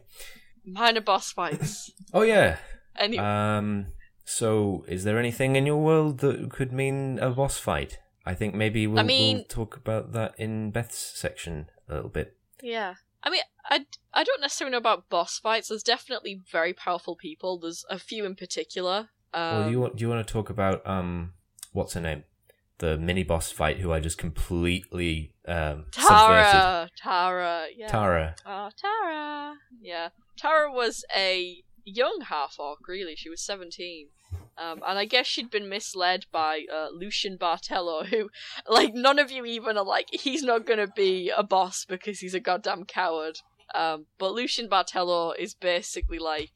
minor 0.65 1.01
boss 1.01 1.31
fights. 1.31 1.91
Oh 2.13 2.21
yeah. 2.21 2.57
Any- 2.97 3.17
Um. 3.19 3.87
So, 4.27 4.85
is 4.87 5.03
there 5.03 5.19
anything 5.19 5.55
in 5.55 5.65
your 5.67 5.77
world 5.77 6.19
that 6.19 6.49
could 6.49 6.71
mean 6.73 7.19
a 7.19 7.29
boss 7.29 7.57
fight? 7.59 7.99
I 8.25 8.33
think 8.33 8.55
maybe 8.55 8.87
we'll, 8.87 9.03
mean- 9.03 9.37
we'll 9.37 9.45
talk 9.45 9.75
about 9.77 10.13
that 10.13 10.33
in 10.39 10.71
Beth's 10.71 10.97
section 10.97 11.67
a 11.87 11.93
little 11.95 12.09
bit. 12.09 12.35
Yeah. 12.63 12.95
I 13.23 13.29
mean, 13.29 13.41
I, 13.69 13.85
I 14.13 14.23
don't 14.23 14.41
necessarily 14.41 14.71
know 14.71 14.77
about 14.79 15.09
boss 15.09 15.37
fights. 15.39 15.67
There's 15.69 15.83
definitely 15.83 16.41
very 16.51 16.73
powerful 16.73 17.15
people. 17.15 17.59
There's 17.59 17.85
a 17.89 17.99
few 17.99 18.25
in 18.25 18.35
particular. 18.35 19.09
Um, 19.33 19.41
well, 19.57 19.63
do 19.65 19.71
you 19.71 19.79
want 19.81 19.95
do 19.97 20.01
you 20.03 20.09
want 20.09 20.25
to 20.25 20.31
talk 20.31 20.49
about 20.49 20.85
um 20.87 21.33
what's 21.73 21.93
her 21.93 22.01
name, 22.01 22.23
the 22.79 22.97
mini 22.97 23.23
boss 23.23 23.51
fight 23.51 23.79
who 23.79 23.91
I 23.91 23.99
just 23.99 24.17
completely 24.17 25.33
um 25.47 25.85
subverted? 25.91 26.61
Tara. 26.61 26.89
Tara. 26.97 27.65
Yeah. 27.75 27.87
Tara. 27.87 28.35
Oh, 28.45 28.69
Tara. 28.77 29.55
Yeah. 29.81 30.09
Tara 30.37 30.71
was 30.71 31.05
a 31.15 31.63
young 31.85 32.21
half 32.27 32.55
orc, 32.59 32.87
really. 32.87 33.15
She 33.15 33.29
was 33.29 33.41
17. 33.41 34.07
Um, 34.57 34.81
and 34.87 34.97
I 34.97 35.05
guess 35.05 35.27
she'd 35.27 35.51
been 35.51 35.67
misled 35.67 36.25
by 36.31 36.65
uh, 36.73 36.87
Lucian 36.93 37.37
Bartello, 37.37 38.05
who, 38.09 38.29
like, 38.69 38.93
none 38.93 39.19
of 39.19 39.31
you 39.31 39.45
even 39.45 39.77
are 39.77 39.85
like, 39.85 40.07
he's 40.11 40.43
not 40.43 40.65
gonna 40.65 40.87
be 40.87 41.31
a 41.35 41.43
boss 41.43 41.85
because 41.85 42.19
he's 42.19 42.33
a 42.33 42.39
goddamn 42.39 42.85
coward. 42.85 43.39
Um, 43.73 44.05
but 44.17 44.33
Lucian 44.33 44.69
Bartello 44.69 45.33
is 45.37 45.53
basically 45.53 46.19
like, 46.19 46.51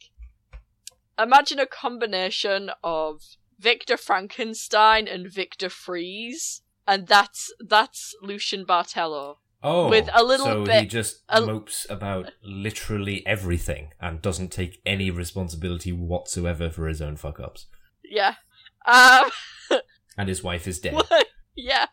imagine 1.21 1.59
a 1.59 1.65
combination 1.65 2.71
of 2.83 3.21
Victor 3.59 3.97
Frankenstein 3.97 5.07
and 5.07 5.27
Victor 5.31 5.69
Freeze, 5.69 6.61
and 6.87 7.07
that's 7.07 7.53
that's 7.59 8.15
Lucian 8.21 8.65
Bartello. 8.65 9.37
Oh, 9.61 9.89
With 9.89 10.09
a 10.13 10.23
little 10.23 10.65
so 10.65 10.79
he 10.79 10.85
just 10.85 11.23
a- 11.27 11.41
mopes 11.41 11.85
about 11.89 12.31
literally 12.41 13.25
everything 13.27 13.91
and 13.99 14.21
doesn't 14.21 14.53
take 14.53 14.81
any 14.85 15.11
responsibility 15.11 15.91
whatsoever 15.91 16.69
for 16.69 16.87
his 16.87 17.01
own 17.01 17.17
fuck 17.17 17.39
ups. 17.41 17.65
Yeah. 18.03 18.35
Um. 18.85 19.29
And 20.17 20.27
his 20.27 20.43
wife 20.43 20.67
is 20.67 20.79
dead. 20.79 20.95
yeah. 21.55 21.85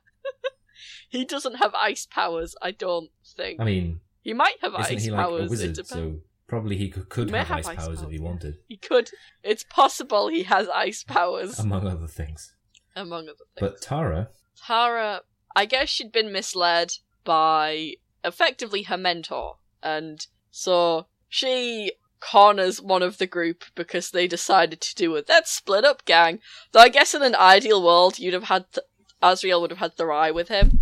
he 1.09 1.25
doesn't 1.25 1.57
have 1.57 1.73
ice 1.77 2.07
powers, 2.11 2.57
I 2.61 2.73
don't 2.73 3.11
think. 3.37 3.61
I 3.61 3.65
mean, 3.65 4.01
he 4.21 4.33
might 4.33 4.57
have 4.63 4.73
isn't 4.81 4.97
ice 4.97 5.05
he 5.05 5.11
like 5.13 5.21
powers. 5.27 5.43
a 5.43 5.45
it 5.45 5.51
wizard? 5.51 5.73
depends. 5.75 5.91
So 5.91 6.17
probably 6.47 6.77
he 6.77 6.89
could, 6.89 7.09
could 7.09 7.31
May 7.31 7.39
have, 7.39 7.49
have 7.49 7.59
ice 7.59 7.69
ice 7.69 7.77
powers 7.85 8.03
if 8.03 8.11
he 8.11 8.19
wanted, 8.19 8.57
He 8.69 8.77
could. 8.77 9.11
It's 9.43 9.65
possible 9.65 10.29
he 10.29 10.45
has 10.45 10.69
ice 10.69 11.03
powers, 11.05 11.59
among 11.59 11.87
other 11.87 12.07
things. 12.07 12.55
among 12.95 13.25
other 13.25 13.45
things. 13.55 13.61
But 13.61 13.81
Tara, 13.83 14.29
Tara, 14.67 15.23
I 15.55 15.65
guess 15.67 15.89
she'd 15.89 16.13
been 16.13 16.33
misled 16.33 16.93
by 17.25 17.95
effectively 18.25 18.83
her 18.85 18.97
mentor, 18.97 19.57
and 19.83 20.27
so 20.51 21.07
she 21.29 21.93
corners 22.21 22.81
one 22.81 23.03
of 23.03 23.19
the 23.19 23.27
group 23.27 23.65
because 23.75 24.11
they 24.11 24.27
decided 24.27 24.81
to 24.81 24.95
do 24.95 25.15
it. 25.17 25.27
Let's 25.29 25.51
split 25.51 25.85
up, 25.85 26.05
gang. 26.07 26.41
Though 26.73 26.81
I 26.81 26.89
guess 26.89 27.15
in 27.15 27.23
an 27.23 27.35
ideal 27.35 27.83
world, 27.85 28.19
you'd 28.19 28.35
have 28.35 28.45
had 28.45 28.65
th- 28.73 28.87
Azriel 29.23 29.61
would 29.61 29.71
have 29.71 29.79
had 29.81 29.97
Thorai 29.97 30.35
with 30.35 30.49
him. 30.49 30.81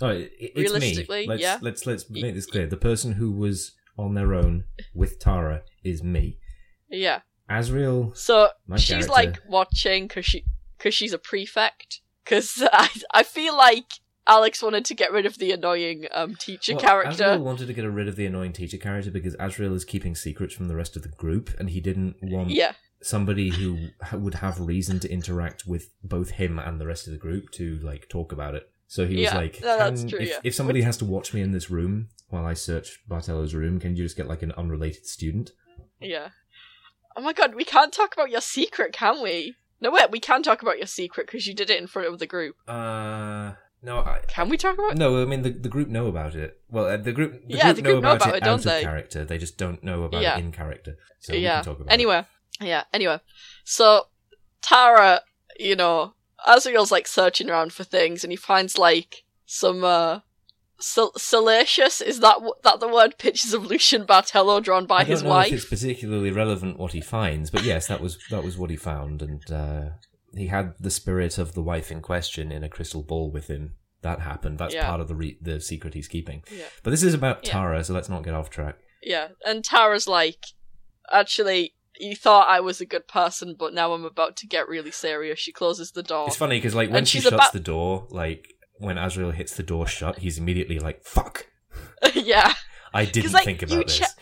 oh, 0.00 0.08
it, 0.08 0.32
it's 0.38 0.54
me. 0.56 0.62
Realistically, 0.62 1.26
Let's 1.26 1.42
yeah. 1.42 1.58
let's 1.62 1.86
let's 1.86 2.08
make 2.10 2.34
this 2.34 2.46
clear. 2.46 2.66
The 2.66 2.76
person 2.76 3.12
who 3.12 3.32
was 3.32 3.72
on 3.98 4.14
their 4.14 4.32
own 4.34 4.64
with 4.94 5.18
Tara 5.18 5.62
is 5.84 6.02
me. 6.02 6.38
Yeah. 6.88 7.20
Asriel 7.50 8.16
So 8.16 8.48
she's 8.76 8.88
character. 8.88 9.10
like 9.12 9.38
watching 9.48 10.06
because 10.06 10.24
she 10.26 10.44
because 10.76 10.94
she's 10.94 11.12
a 11.12 11.18
prefect. 11.18 12.00
Because 12.24 12.62
I 12.72 12.88
I 13.12 13.22
feel 13.22 13.56
like 13.56 13.86
Alex 14.26 14.62
wanted 14.62 14.84
to 14.84 14.94
get 14.94 15.10
rid 15.10 15.24
of 15.26 15.38
the 15.38 15.52
annoying 15.52 16.06
um 16.14 16.34
teacher 16.36 16.72
Well, 16.74 16.80
character. 16.82 17.24
Asriel 17.24 17.40
wanted 17.40 17.66
to 17.66 17.72
get 17.72 17.84
rid 17.90 18.08
of 18.08 18.16
the 18.16 18.26
annoying 18.26 18.52
teacher 18.52 18.76
character 18.76 19.10
because 19.10 19.34
Asriel 19.36 19.74
is 19.74 19.84
keeping 19.84 20.14
secrets 20.14 20.54
from 20.54 20.68
the 20.68 20.76
rest 20.76 20.96
of 20.96 21.02
the 21.02 21.08
group, 21.08 21.50
and 21.58 21.70
he 21.70 21.80
didn't 21.80 22.16
want 22.22 22.50
Yeah, 22.50 22.72
somebody 23.02 23.48
who 23.50 23.88
would 24.12 24.34
have 24.34 24.60
reason 24.60 25.00
to 25.00 25.10
interact 25.10 25.66
with 25.66 25.90
both 26.04 26.30
him 26.32 26.58
and 26.58 26.78
the 26.80 26.86
rest 26.86 27.06
of 27.06 27.12
the 27.14 27.18
group 27.18 27.50
to 27.52 27.78
like 27.82 28.08
talk 28.10 28.30
about 28.32 28.54
it. 28.54 28.70
So 28.86 29.06
he 29.06 29.16
was 29.16 29.24
Yeah, 29.24 29.36
like, 29.36 29.60
no, 29.62 29.94
true, 30.08 30.18
if, 30.20 30.28
yeah. 30.28 30.40
if 30.44 30.54
somebody 30.54 30.80
has 30.82 30.96
to 30.98 31.04
watch 31.04 31.32
me 31.34 31.40
in 31.42 31.52
this 31.52 31.70
room 31.70 32.08
while 32.28 32.44
I 32.46 32.54
search 32.54 33.00
Bartello's 33.08 33.54
room, 33.54 33.78
can 33.80 33.96
you 33.96 34.04
just 34.04 34.16
get 34.16 34.28
like 34.28 34.42
an 34.42 34.52
unrelated 34.52 35.06
student?" 35.06 35.52
yeah. 36.00 36.28
Oh 37.16 37.20
my 37.20 37.32
god, 37.32 37.54
we 37.56 37.64
can't 37.64 37.92
talk 37.92 38.12
about 38.14 38.30
your 38.30 38.40
secret, 38.40 38.92
can 38.92 39.22
we? 39.22 39.56
No 39.80 39.90
wait, 39.90 40.10
we 40.10 40.20
can 40.20 40.42
talk 40.42 40.62
about 40.62 40.78
your 40.78 40.86
secret 40.86 41.26
because 41.26 41.46
you 41.46 41.54
did 41.54 41.70
it 41.70 41.80
in 41.80 41.86
front 41.88 42.06
of 42.08 42.18
the 42.18 42.26
group. 42.26 42.56
Uh, 42.68 43.52
no, 43.82 43.98
I, 43.98 44.20
Can 44.28 44.48
we 44.48 44.56
talk 44.56 44.74
about? 44.74 44.96
no. 44.96 45.22
I 45.22 45.24
mean, 45.24 45.42
the, 45.42 45.50
the 45.50 45.68
group 45.68 45.88
know 45.88 46.06
about 46.08 46.34
it. 46.34 46.60
Well, 46.68 46.86
uh, 46.86 46.96
the 46.96 47.12
group, 47.12 47.46
the 47.46 47.54
Yeah, 47.56 47.64
group 47.72 47.76
the 47.76 47.82
know 47.82 47.90
group 47.90 48.02
know 48.02 48.10
about, 48.12 48.22
about 48.28 48.34
it, 48.34 48.36
it, 48.38 48.44
don't 48.44 48.58
out 48.58 48.64
they? 48.64 48.78
of 48.78 48.82
character. 48.84 49.24
They 49.24 49.38
just 49.38 49.56
don't 49.56 49.82
know 49.84 50.02
about 50.02 50.22
Yeah. 50.22 50.36
it 50.36 50.40
in 50.40 50.52
character. 50.52 50.96
So 51.20 51.32
we 51.32 51.40
yeah. 51.40 51.56
can 51.56 51.64
talk 51.64 51.80
about 51.80 51.92
Anyway, 51.92 52.24
yeah. 52.60 52.84
Anyway, 52.92 53.20
so 53.64 54.06
Tara, 54.62 55.22
you 55.58 55.76
know, 55.76 56.14
Azriel's 56.46 56.90
like 56.92 57.06
searching 57.06 57.48
around 57.50 57.72
for 57.72 57.84
things, 57.84 58.24
and 58.24 58.32
he 58.32 58.36
finds 58.36 58.78
like 58.78 59.24
some 59.46 59.84
uh, 59.84 60.20
sal- 60.80 61.12
salacious. 61.16 62.00
Is 62.00 62.20
that 62.20 62.34
w- 62.34 62.54
that 62.64 62.80
the 62.80 62.88
word? 62.88 63.18
Pictures 63.18 63.52
of 63.54 63.66
Lucian 63.66 64.04
Bartello 64.06 64.62
drawn 64.62 64.86
by 64.86 64.96
I 64.96 64.98
don't 65.04 65.10
his 65.10 65.22
know 65.22 65.30
wife. 65.30 65.48
if 65.48 65.54
it's 65.54 65.64
particularly 65.68 66.30
relevant 66.30 66.78
what 66.78 66.92
he 66.92 67.00
finds, 67.00 67.50
but 67.50 67.64
yes, 67.64 67.86
that 67.88 68.00
was 68.00 68.18
that 68.30 68.44
was 68.44 68.56
what 68.58 68.70
he 68.70 68.76
found, 68.76 69.22
and 69.22 69.50
uh, 69.50 69.82
he 70.34 70.48
had 70.48 70.74
the 70.80 70.90
spirit 70.90 71.38
of 71.38 71.54
the 71.54 71.62
wife 71.62 71.90
in 71.90 72.00
question 72.00 72.50
in 72.52 72.62
a 72.64 72.68
crystal 72.68 73.02
ball 73.02 73.30
with 73.30 73.48
him. 73.48 73.74
That 74.02 74.20
happened. 74.20 74.58
That's 74.58 74.74
Yeah. 74.74 74.86
part 74.86 75.00
of 75.00 75.08
the 75.08 75.14
re- 75.16 75.38
the 75.40 75.60
secret 75.60 75.94
he's 75.94 76.06
keeping. 76.08 76.44
Yeah. 76.52 76.64
But 76.82 76.90
this 76.90 77.02
is 77.02 77.14
about 77.14 77.44
Yeah. 77.44 77.52
Tara, 77.52 77.82
so 77.84 77.92
let's 77.94 78.08
not 78.08 78.22
get 78.24 78.34
off 78.34 78.48
track. 78.50 78.76
Yeah, 79.02 79.28
and 79.46 79.64
Tara's 79.64 80.06
like, 80.06 80.44
actually, 81.12 81.74
you 81.98 82.14
thought 82.14 82.48
I 82.48 82.60
was 82.60 82.80
a 82.80 82.86
good 82.86 83.08
person, 83.08 83.56
but 83.58 83.74
now 83.74 83.92
I'm 83.92 84.04
about 84.04 84.36
to 84.36 84.46
get 84.46 84.68
really 84.68 84.90
serious. 84.90 85.38
She 85.38 85.52
closes 85.52 85.92
the 85.92 86.02
door. 86.02 86.26
It's 86.28 86.36
funny 86.36 86.58
because 86.58 86.74
like 86.74 86.90
when 86.90 87.04
she 87.04 87.20
shuts 87.20 87.34
about- 87.34 87.52
the 87.52 87.60
door, 87.60 88.06
like 88.10 88.54
when 88.78 88.98
Azrael 88.98 89.30
hits 89.30 89.54
the 89.56 89.62
door 89.62 89.86
shut, 89.86 90.18
he's 90.18 90.38
immediately 90.38 90.78
like, 90.78 91.04
"Fuck! 91.04 91.46
yeah, 92.14 92.54
I 92.92 93.04
didn't 93.04 93.32
like, 93.32 93.44
think 93.44 93.62
you 93.62 93.66
about 93.68 93.88
che- 93.88 94.00
this." 94.00 94.16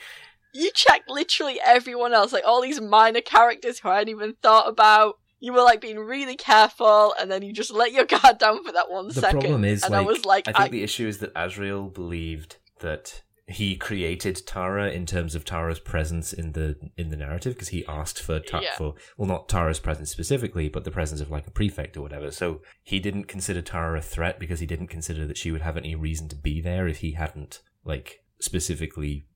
you 0.55 0.71
checked 0.73 1.09
literally 1.11 1.61
everyone 1.65 2.15
else, 2.15 2.33
like 2.33 2.45
all 2.47 2.63
these 2.63 2.81
minor 2.81 3.21
characters 3.21 3.79
who 3.79 3.89
I 3.89 3.99
hadn't 3.99 4.09
even 4.11 4.35
thought 4.43 4.69
about. 4.69 5.19
You 5.39 5.53
were 5.53 5.61
like 5.63 5.83
being 5.83 5.99
really 5.99 6.35
careful, 6.35 7.15
and 7.21 7.31
then 7.31 7.43
you 7.43 7.53
just 7.53 7.71
let 7.71 7.93
your 7.93 8.05
guard 8.15 8.39
down 8.39 8.65
for 8.65 8.73
that 8.73 8.91
one 8.91 9.09
The 9.09 9.15
second. 9.15 9.41
problem 9.41 9.65
is, 9.65 9.83
and 9.83 9.93
like, 9.93 10.01
I 10.01 10.05
was 10.05 10.25
like, 10.25 10.49
I 10.49 10.53
I, 10.55 10.59
think 10.63 10.73
the 10.73 10.83
issue 10.83 11.07
is 11.07 11.19
that 11.19 11.31
Azrael 11.37 11.85
believed 11.89 12.57
that 12.81 13.23
he 13.49 13.77
created 13.77 14.43
Tara 14.47 14.91
in 14.91 15.07
terms 15.07 15.35
of 15.37 15.45
Tara's 15.45 15.79
presence 15.79 16.33
in 16.33 16.53
the 16.53 16.77
in 16.97 17.11
the 17.11 17.17
narrative 17.17 17.55
because 17.55 17.69
he 17.69 17.87
asked 17.87 18.21
for 18.21 18.41
ta- 18.41 18.61
Yeah. 18.61 18.75
for 18.77 18.95
well 19.17 19.29
not 19.29 19.49
Tara's 19.49 19.79
presence 19.79 20.11
specifically 20.11 20.69
but 20.69 20.83
the 20.85 20.91
presence 20.91 21.21
of 21.21 21.31
like 21.31 21.47
a 21.47 21.53
prefect 21.53 21.97
or 21.97 22.03
whatever. 22.03 22.31
So 22.33 22.61
he 22.83 22.99
didn't 22.99 23.25
consider 23.25 23.63
Tara 23.63 23.99
a 23.99 24.03
threat 24.03 24.41
because 24.41 24.59
he 24.61 24.67
didn't 24.67 24.89
consider 24.89 25.27
that 25.29 25.37
she 25.39 25.53
would 25.53 25.63
have 25.63 25.77
any 25.77 25.95
reason 25.95 26.29
to 26.31 26.37
be 26.37 26.61
there 26.61 26.89
if 26.89 26.99
he 26.99 27.13
hadn't 27.13 27.61
like 27.85 28.21
specifically 28.41 29.27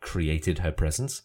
created 0.00 0.60
her 0.60 0.72
presence. 0.72 1.20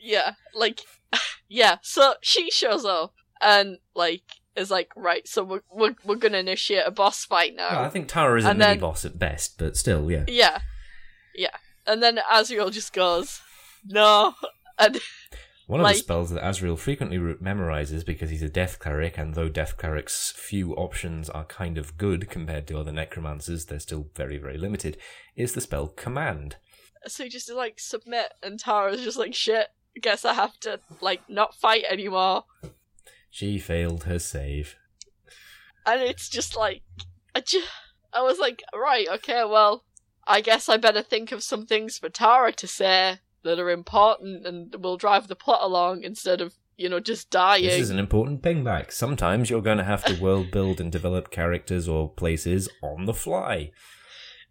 yeah, 0.00 0.34
like, 0.54 0.82
yeah. 1.48 1.78
So 1.82 2.14
she 2.20 2.50
shows 2.50 2.84
up 2.84 3.14
and 3.40 3.78
like 3.94 4.22
is 4.54 4.70
like, 4.70 4.90
right, 4.94 5.26
so 5.26 5.42
we're 5.42 5.62
we're, 5.70 5.96
we're 6.04 6.14
gonna 6.16 6.38
initiate 6.38 6.84
a 6.86 6.90
boss 6.92 7.24
fight 7.24 7.56
now. 7.56 7.70
Well, 7.70 7.84
I 7.84 7.88
think 7.88 8.06
Tara 8.06 8.38
is 8.38 8.44
a 8.44 8.50
And 8.50 8.58
mini 8.60 8.72
then- 8.74 8.80
boss 8.80 9.04
at 9.04 9.18
best, 9.18 9.58
but 9.58 9.76
still, 9.76 10.10
yeah. 10.10 10.24
Yeah, 10.28 10.60
yeah. 11.34 11.56
And 11.86 12.02
then 12.02 12.20
Azrael 12.30 12.70
just 12.70 12.92
goes, 12.92 13.40
no, 13.84 14.34
and 14.78 15.00
One 15.66 15.80
of 15.80 15.84
Like- 15.84 15.96
the 15.96 16.02
spells 16.02 16.30
that 16.30 16.46
Azrael 16.46 16.76
frequently 16.76 17.18
re- 17.18 17.34
memorizes 17.34 18.04
because 18.04 18.30
he's 18.30 18.42
a 18.42 18.48
death 18.48 18.78
cleric, 18.78 19.16
and 19.16 19.34
though 19.34 19.48
death 19.48 19.76
clerics' 19.76 20.30
few 20.36 20.74
options 20.74 21.30
are 21.30 21.44
kind 21.44 21.78
of 21.78 21.96
good 21.96 22.28
compared 22.28 22.66
to 22.66 22.78
other 22.78 22.92
necromancers, 22.92 23.64
they're 23.66 23.78
still 23.80 24.08
very, 24.14 24.36
very 24.38 24.58
limited, 24.58 24.96
is 25.36 25.52
the 25.52 25.60
spell 25.60 25.88
Command. 25.88 26.56
so 27.06 27.24
he 27.24 27.30
just 27.30 27.50
like 27.50 27.80
submit, 27.80 28.32
and 28.42 28.58
Tara's 28.60 29.02
just 29.02 29.16
like, 29.18 29.34
shit. 29.34 29.68
I 29.96 30.00
guess 30.00 30.24
I 30.24 30.32
have 30.34 30.58
to 30.60 30.80
like 31.00 31.20
not 31.28 31.54
fight 31.54 31.84
anymore. 31.90 32.44
She 33.30 33.58
failed 33.58 34.04
her 34.04 34.18
save. 34.18 34.76
and 35.86 36.00
it's 36.00 36.28
just 36.28 36.56
like 36.56 36.82
I 37.34 37.40
just 37.40 37.68
I 38.12 38.22
was 38.22 38.38
like, 38.38 38.62
right, 38.74 39.06
okay, 39.08 39.44
well, 39.44 39.84
I 40.26 40.40
guess 40.40 40.68
I 40.68 40.76
better 40.76 41.02
think 41.02 41.32
of 41.32 41.42
some 41.42 41.66
things 41.66 41.98
for 41.98 42.08
Tara 42.08 42.52
to 42.52 42.66
say 42.66 43.18
that 43.42 43.58
are 43.58 43.70
important 43.70 44.46
and 44.46 44.74
will 44.76 44.96
drive 44.96 45.28
the 45.28 45.34
plot 45.36 45.60
along 45.62 46.02
instead 46.04 46.40
of 46.40 46.54
you 46.76 46.88
know 46.88 47.00
just 47.00 47.30
dying. 47.30 47.64
This 47.64 47.80
is 47.80 47.90
an 47.90 47.98
important 47.98 48.42
pingback. 48.42 48.92
Sometimes 48.92 49.50
you're 49.50 49.60
going 49.62 49.78
to 49.78 49.84
have 49.84 50.04
to 50.04 50.20
world 50.20 50.50
build 50.50 50.80
and 50.80 50.90
develop 50.92 51.30
characters 51.30 51.88
or 51.88 52.08
places 52.10 52.68
on 52.82 53.04
the 53.06 53.14
fly 53.14 53.70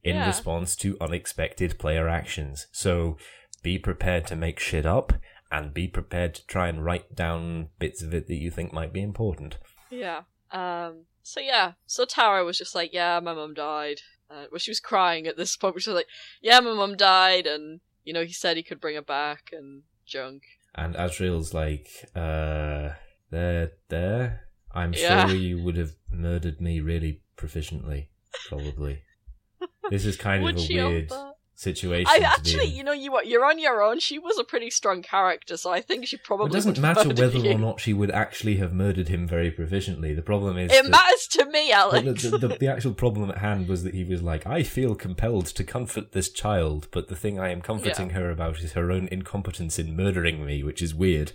in 0.04 0.16
Yeah. 0.18 0.28
response 0.28 0.76
to 0.78 0.98
unexpected 1.00 1.78
player 1.80 2.08
actions. 2.10 2.68
So 2.72 3.18
be 3.64 3.78
prepared 3.78 4.26
to 4.28 4.36
make 4.36 4.60
shit 4.60 4.86
up 4.86 5.14
and 5.52 5.74
be 5.74 5.88
prepared 5.88 6.34
to 6.36 6.46
try 6.48 6.68
and 6.70 6.84
write 6.84 7.16
down 7.16 7.70
bits 7.80 8.02
of 8.02 8.14
it 8.14 8.28
that 8.28 8.36
you 8.38 8.50
think 8.52 8.74
might 8.74 8.92
be 8.94 9.02
important. 9.02 9.58
Yeah. 9.90 10.24
Um. 10.52 11.06
So 11.24 11.40
yeah. 11.40 11.74
So 11.86 12.06
Tara 12.06 12.44
was 12.44 12.58
just 12.58 12.76
like, 12.76 12.92
yeah, 12.94 13.20
my 13.20 13.34
mum 13.34 13.54
died. 13.54 14.02
Uh, 14.32 14.46
well, 14.52 14.60
she 14.60 14.72
was 14.72 14.80
crying 14.80 15.28
at 15.28 15.36
this 15.36 15.58
point. 15.58 15.82
She 15.82 15.90
was 15.90 15.96
like, 15.98 16.08
yeah, 16.42 16.60
my 16.62 16.74
mum 16.74 16.96
died, 16.96 17.46
and 17.46 17.82
you 18.04 18.14
know 18.14 18.24
he 18.24 18.32
said 18.34 18.56
he 18.56 18.64
could 18.64 18.80
bring 18.80 18.96
her 18.96 19.02
back 19.02 19.50
and 19.52 19.84
junk. 20.06 20.44
And 20.74 20.96
Azrael's 20.96 21.54
like, 21.54 21.90
uh, 22.16 22.92
there, 23.30 23.72
there. 23.90 24.48
I'm 24.74 24.94
Yeah. 24.94 25.28
sure 25.28 25.36
you 25.36 25.62
would 25.62 25.76
have 25.76 25.96
murdered 26.10 26.62
me 26.62 26.80
really 26.80 27.22
proficiently, 27.36 28.08
probably. 28.48 29.02
this 29.90 30.06
is 30.06 30.16
kind 30.16 30.44
Would 30.44 30.56
of 30.56 30.62
a 30.70 30.74
weird 30.74 31.10
that? 31.10 31.31
Situation. 31.62 32.08
I 32.10 32.18
actually, 32.26 32.66
you 32.66 32.84
know, 32.84 32.92
you 32.92 33.18
you're 33.24 33.46
on 33.46 33.60
your 33.60 33.82
own. 33.82 34.00
She 34.00 34.18
was 34.20 34.38
a 34.40 34.44
pretty 34.44 34.70
strong 34.70 35.02
character, 35.02 35.56
so 35.58 35.72
I 35.72 35.82
think 35.82 36.08
she 36.08 36.18
probably. 36.18 36.48
It 36.50 36.54
doesn't 36.54 36.80
matter 36.80 37.08
whether 37.10 37.38
you. 37.38 37.52
or 37.52 37.58
not 37.60 37.80
she 37.80 37.94
would 37.94 38.12
actually 38.12 38.56
have 38.58 38.74
murdered 38.74 39.08
him 39.10 39.28
very 39.28 39.52
proficiently. 39.52 40.16
The 40.16 40.22
problem 40.22 40.58
is 40.58 40.72
It 40.72 40.90
matters 40.90 41.28
to 41.32 41.46
me, 41.46 41.72
Alex. 41.72 42.24
the, 42.24 42.30
the, 42.30 42.48
the, 42.48 42.58
the 42.58 42.68
actual 42.68 42.94
problem 42.94 43.30
at 43.30 43.38
hand 43.38 43.68
was 43.68 43.84
that 43.84 43.94
he 43.94 44.04
was 44.04 44.22
like, 44.22 44.46
I 44.48 44.64
feel 44.64 44.96
compelled 44.96 45.46
to 45.48 45.64
comfort 45.64 46.12
this 46.12 46.30
child, 46.30 46.88
but 46.92 47.08
the 47.08 47.16
thing 47.16 47.40
I 47.40 47.50
am 47.52 47.62
comforting 47.62 48.12
her 48.12 48.30
about 48.32 48.60
is 48.62 48.74
her 48.74 48.92
own 48.92 49.08
incompetence 49.12 49.78
in 49.80 49.96
murdering 49.96 50.46
me, 50.46 50.64
which 50.64 50.82
is 50.82 50.96
weird. 50.96 51.32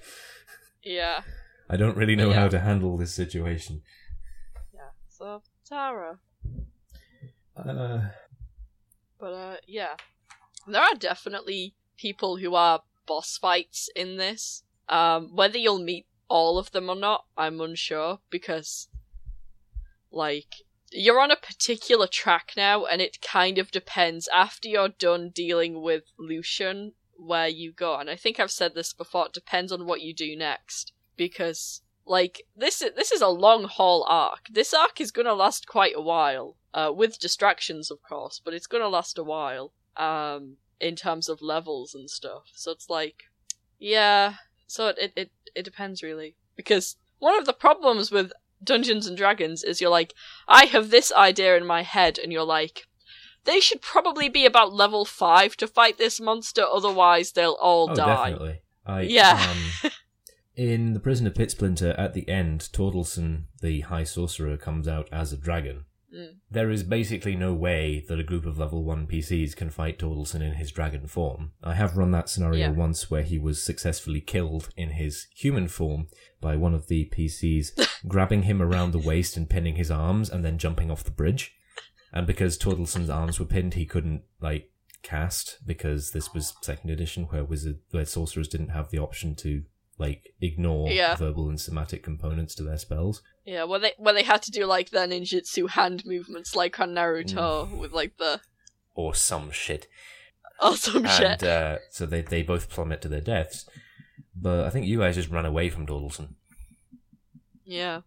yeah, 0.82 1.20
I 1.70 1.76
don't 1.76 1.96
really 1.96 2.16
know 2.16 2.30
Yeah. 2.30 2.40
how 2.40 2.48
to 2.48 2.60
handle 2.60 2.96
this 2.96 3.14
situation. 3.14 3.82
yeah. 4.74 4.90
So 5.08 5.42
Tara, 5.68 6.18
Uh, 7.56 8.00
but 9.18 9.32
uh, 9.32 9.56
yeah, 9.66 9.94
there 10.66 10.82
are 10.82 10.94
definitely 10.94 11.74
people 11.96 12.36
who 12.38 12.54
are 12.54 12.82
boss 13.06 13.38
fights 13.38 13.88
in 13.94 14.16
this. 14.16 14.62
Um, 14.88 15.34
whether 15.34 15.58
you'll 15.58 15.82
meet 15.82 16.06
all 16.28 16.58
of 16.58 16.72
them 16.72 16.88
or 16.88 16.96
not, 16.96 17.24
I'm 17.36 17.60
unsure 17.60 18.20
because, 18.30 18.88
like, 20.10 20.54
you're 20.92 21.20
on 21.20 21.30
a 21.30 21.36
particular 21.36 22.06
track 22.06 22.52
now, 22.56 22.84
and 22.84 23.00
it 23.00 23.20
kind 23.20 23.58
of 23.58 23.70
depends 23.70 24.28
after 24.34 24.68
you're 24.68 24.88
done 24.88 25.30
dealing 25.30 25.82
with 25.82 26.04
Lucian 26.18 26.92
where 27.18 27.48
you 27.48 27.72
go. 27.72 27.96
And 27.96 28.10
I 28.10 28.16
think 28.16 28.38
I've 28.38 28.50
said 28.50 28.74
this 28.74 28.92
before. 28.92 29.26
It 29.26 29.32
depends 29.32 29.72
on 29.72 29.86
what 29.86 30.02
you 30.02 30.14
do 30.14 30.36
next 30.36 30.92
because, 31.16 31.82
like, 32.04 32.42
this 32.56 32.82
is 32.82 32.92
this 32.94 33.10
is 33.10 33.20
a 33.20 33.28
long 33.28 33.64
haul 33.64 34.04
arc. 34.08 34.48
This 34.50 34.72
arc 34.72 35.00
is 35.00 35.10
gonna 35.10 35.34
last 35.34 35.66
quite 35.66 35.94
a 35.96 36.00
while, 36.00 36.56
uh, 36.74 36.92
with 36.94 37.18
distractions, 37.18 37.90
of 37.90 38.02
course, 38.02 38.40
but 38.44 38.54
it's 38.54 38.66
gonna 38.66 38.88
last 38.88 39.18
a 39.18 39.24
while. 39.24 39.72
Um, 39.96 40.56
in 40.80 40.96
terms 40.96 41.28
of 41.28 41.42
levels 41.42 41.94
and 41.94 42.10
stuff. 42.10 42.50
So 42.54 42.70
it's 42.70 42.90
like, 42.90 43.24
yeah. 43.78 44.34
So 44.66 44.88
it, 44.88 45.12
it, 45.16 45.30
it, 45.54 45.62
depends 45.62 46.02
really. 46.02 46.36
Because 46.56 46.96
one 47.18 47.38
of 47.38 47.46
the 47.46 47.52
problems 47.52 48.10
with 48.10 48.32
Dungeons 48.62 49.06
and 49.06 49.16
Dragons 49.16 49.62
is 49.62 49.80
you're 49.80 49.90
like, 49.90 50.14
I 50.48 50.66
have 50.66 50.90
this 50.90 51.12
idea 51.12 51.56
in 51.56 51.66
my 51.66 51.82
head, 51.82 52.18
and 52.18 52.32
you're 52.32 52.44
like, 52.44 52.86
they 53.44 53.60
should 53.60 53.80
probably 53.80 54.28
be 54.28 54.44
about 54.44 54.72
level 54.72 55.04
5 55.04 55.56
to 55.58 55.66
fight 55.66 55.98
this 55.98 56.20
monster, 56.20 56.64
otherwise 56.64 57.32
they'll 57.32 57.58
all 57.60 57.90
oh, 57.90 57.94
die. 57.94 58.30
definitely. 58.30 58.60
I, 58.84 59.00
Yeah. 59.02 59.54
Um, 59.84 59.90
in 60.56 60.94
The 60.94 61.00
Prisoner 61.00 61.30
Pit 61.30 61.50
Splinter, 61.50 61.94
at 61.98 62.14
the 62.14 62.28
end, 62.28 62.68
Tordelson, 62.72 63.44
the 63.60 63.80
High 63.82 64.04
Sorcerer, 64.04 64.56
comes 64.56 64.88
out 64.88 65.08
as 65.12 65.32
a 65.32 65.36
dragon. 65.36 65.84
Mm. 66.16 66.36
There 66.50 66.70
is 66.70 66.82
basically 66.82 67.36
no 67.36 67.52
way 67.52 68.04
that 68.08 68.18
a 68.18 68.24
group 68.24 68.46
of 68.46 68.58
level 68.58 68.82
1 68.84 69.06
PCs 69.06 69.54
can 69.54 69.70
fight 69.70 69.98
Tordelson 69.98 70.40
in 70.40 70.54
his 70.54 70.70
dragon 70.72 71.06
form. 71.06 71.52
I 71.62 71.74
have 71.74 71.96
run 71.96 72.10
that 72.12 72.28
scenario 72.28 72.68
Yeah. 72.68 72.70
once 72.70 73.10
where 73.10 73.22
he 73.22 73.38
was 73.38 73.62
successfully 73.62 74.20
killed 74.20 74.68
in 74.76 74.90
his 74.90 75.26
human 75.36 75.68
form 75.68 76.08
by 76.40 76.56
one 76.56 76.74
of 76.74 76.86
the 76.88 77.04
PCs 77.12 77.72
grabbing 78.08 78.42
him 78.44 78.62
around 78.62 78.92
the 78.92 78.98
waist 78.98 79.36
and 79.36 79.50
pinning 79.50 79.76
his 79.76 79.90
arms 79.90 80.30
and 80.30 80.44
then 80.44 80.58
jumping 80.58 80.90
off 80.90 81.04
the 81.04 81.10
bridge. 81.10 81.52
And 82.12 82.26
because 82.26 82.56
Tordelson's 82.56 83.10
arms 83.10 83.38
were 83.38 83.46
pinned, 83.46 83.74
he 83.74 83.84
couldn't, 83.84 84.22
like, 84.40 84.70
cast 85.02 85.58
because 85.66 86.10
this 86.12 86.32
was 86.34 86.54
second 86.62 86.90
edition 86.90 87.24
where 87.24 87.44
wizard 87.44 87.78
where 87.92 88.04
sorcerers 88.04 88.48
didn't 88.48 88.70
have 88.70 88.90
the 88.90 88.98
option 88.98 89.36
to 89.36 89.62
like 89.98 90.34
ignore 90.40 90.90
Yeah. 90.90 91.14
verbal 91.14 91.48
and 91.48 91.60
somatic 91.60 92.02
components 92.02 92.54
to 92.56 92.62
their 92.64 92.76
spells. 92.78 93.22
Yeah, 93.46 93.62
where 93.64 93.78
they 93.78 93.92
where 93.96 94.12
they 94.12 94.24
had 94.24 94.42
to 94.42 94.50
do 94.50 94.66
like 94.66 94.90
their 94.90 95.06
ninjutsu 95.06 95.70
hand 95.70 96.04
movements 96.04 96.54
like 96.56 96.78
on 96.80 96.90
Naruto 96.94 97.68
Mm. 97.70 97.78
with 97.78 97.92
like 97.92 98.16
the 98.18 98.40
Or 98.94 99.14
some 99.14 99.50
shit. 99.52 99.86
awesome 100.60 101.04
and 101.06 101.08
shit. 101.10 101.42
uh, 101.44 101.78
so 101.90 102.06
they 102.06 102.22
they 102.22 102.42
both 102.42 102.68
plummet 102.68 103.00
to 103.02 103.08
their 103.08 103.20
deaths. 103.20 103.64
But 104.34 104.66
I 104.66 104.70
think 104.70 104.86
you 104.86 104.98
guys 104.98 105.14
just 105.14 105.30
ran 105.30 105.46
away 105.46 105.70
from 105.70 105.86
Dawdleson. 105.86 106.34
Yeah. 107.64 108.00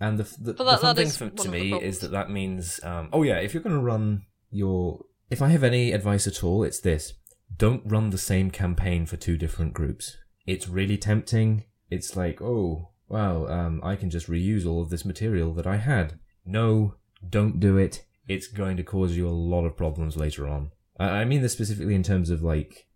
And 0.00 0.18
the 0.18 0.24
the, 0.38 0.52
But 0.54 0.64
the 0.70 0.76
fun 0.78 0.96
thing 0.96 1.08
for, 1.10 1.30
to 1.30 1.48
me 1.48 1.72
is 1.80 2.00
that 2.00 2.10
that 2.10 2.30
means 2.30 2.80
um, 2.82 3.08
oh 3.12 3.22
yeah, 3.22 3.36
if 3.38 3.54
you're 3.54 3.62
going 3.62 3.76
to 3.76 3.80
run 3.82 4.26
your 4.50 5.04
if 5.30 5.40
I 5.40 5.48
have 5.48 5.64
any 5.64 5.92
advice 5.92 6.26
at 6.26 6.44
all, 6.44 6.62
it's 6.64 6.80
this: 6.80 7.14
don't 7.56 7.82
run 7.86 8.10
the 8.10 8.18
same 8.18 8.50
campaign 8.50 9.06
for 9.06 9.16
two 9.16 9.36
different 9.38 9.72
groups. 9.72 10.16
It's 10.46 10.68
really 10.68 10.98
tempting. 10.98 11.64
It's 11.90 12.16
like 12.16 12.40
oh 12.40 12.90
wow, 13.08 13.46
um, 13.46 13.80
I 13.82 13.96
can 13.96 14.10
just 14.10 14.28
reuse 14.28 14.66
all 14.66 14.82
of 14.82 14.90
this 14.90 15.04
material 15.04 15.52
that 15.54 15.66
I 15.66 15.76
had. 15.76 16.18
No, 16.44 16.94
Don't 17.28 17.60
do 17.60 17.76
it. 17.78 18.04
It's 18.26 18.46
going 18.46 18.76
to 18.76 18.82
cause 18.82 19.16
you 19.16 19.28
a 19.28 19.30
lot 19.30 19.64
of 19.64 19.76
problems 19.76 20.16
later 20.16 20.48
on. 20.48 20.70
I 20.98 21.08
I 21.20 21.24
mean 21.24 21.42
this 21.42 21.52
specifically 21.52 21.94
in 21.94 22.02
terms 22.02 22.30
of 22.30 22.42
like 22.42 22.86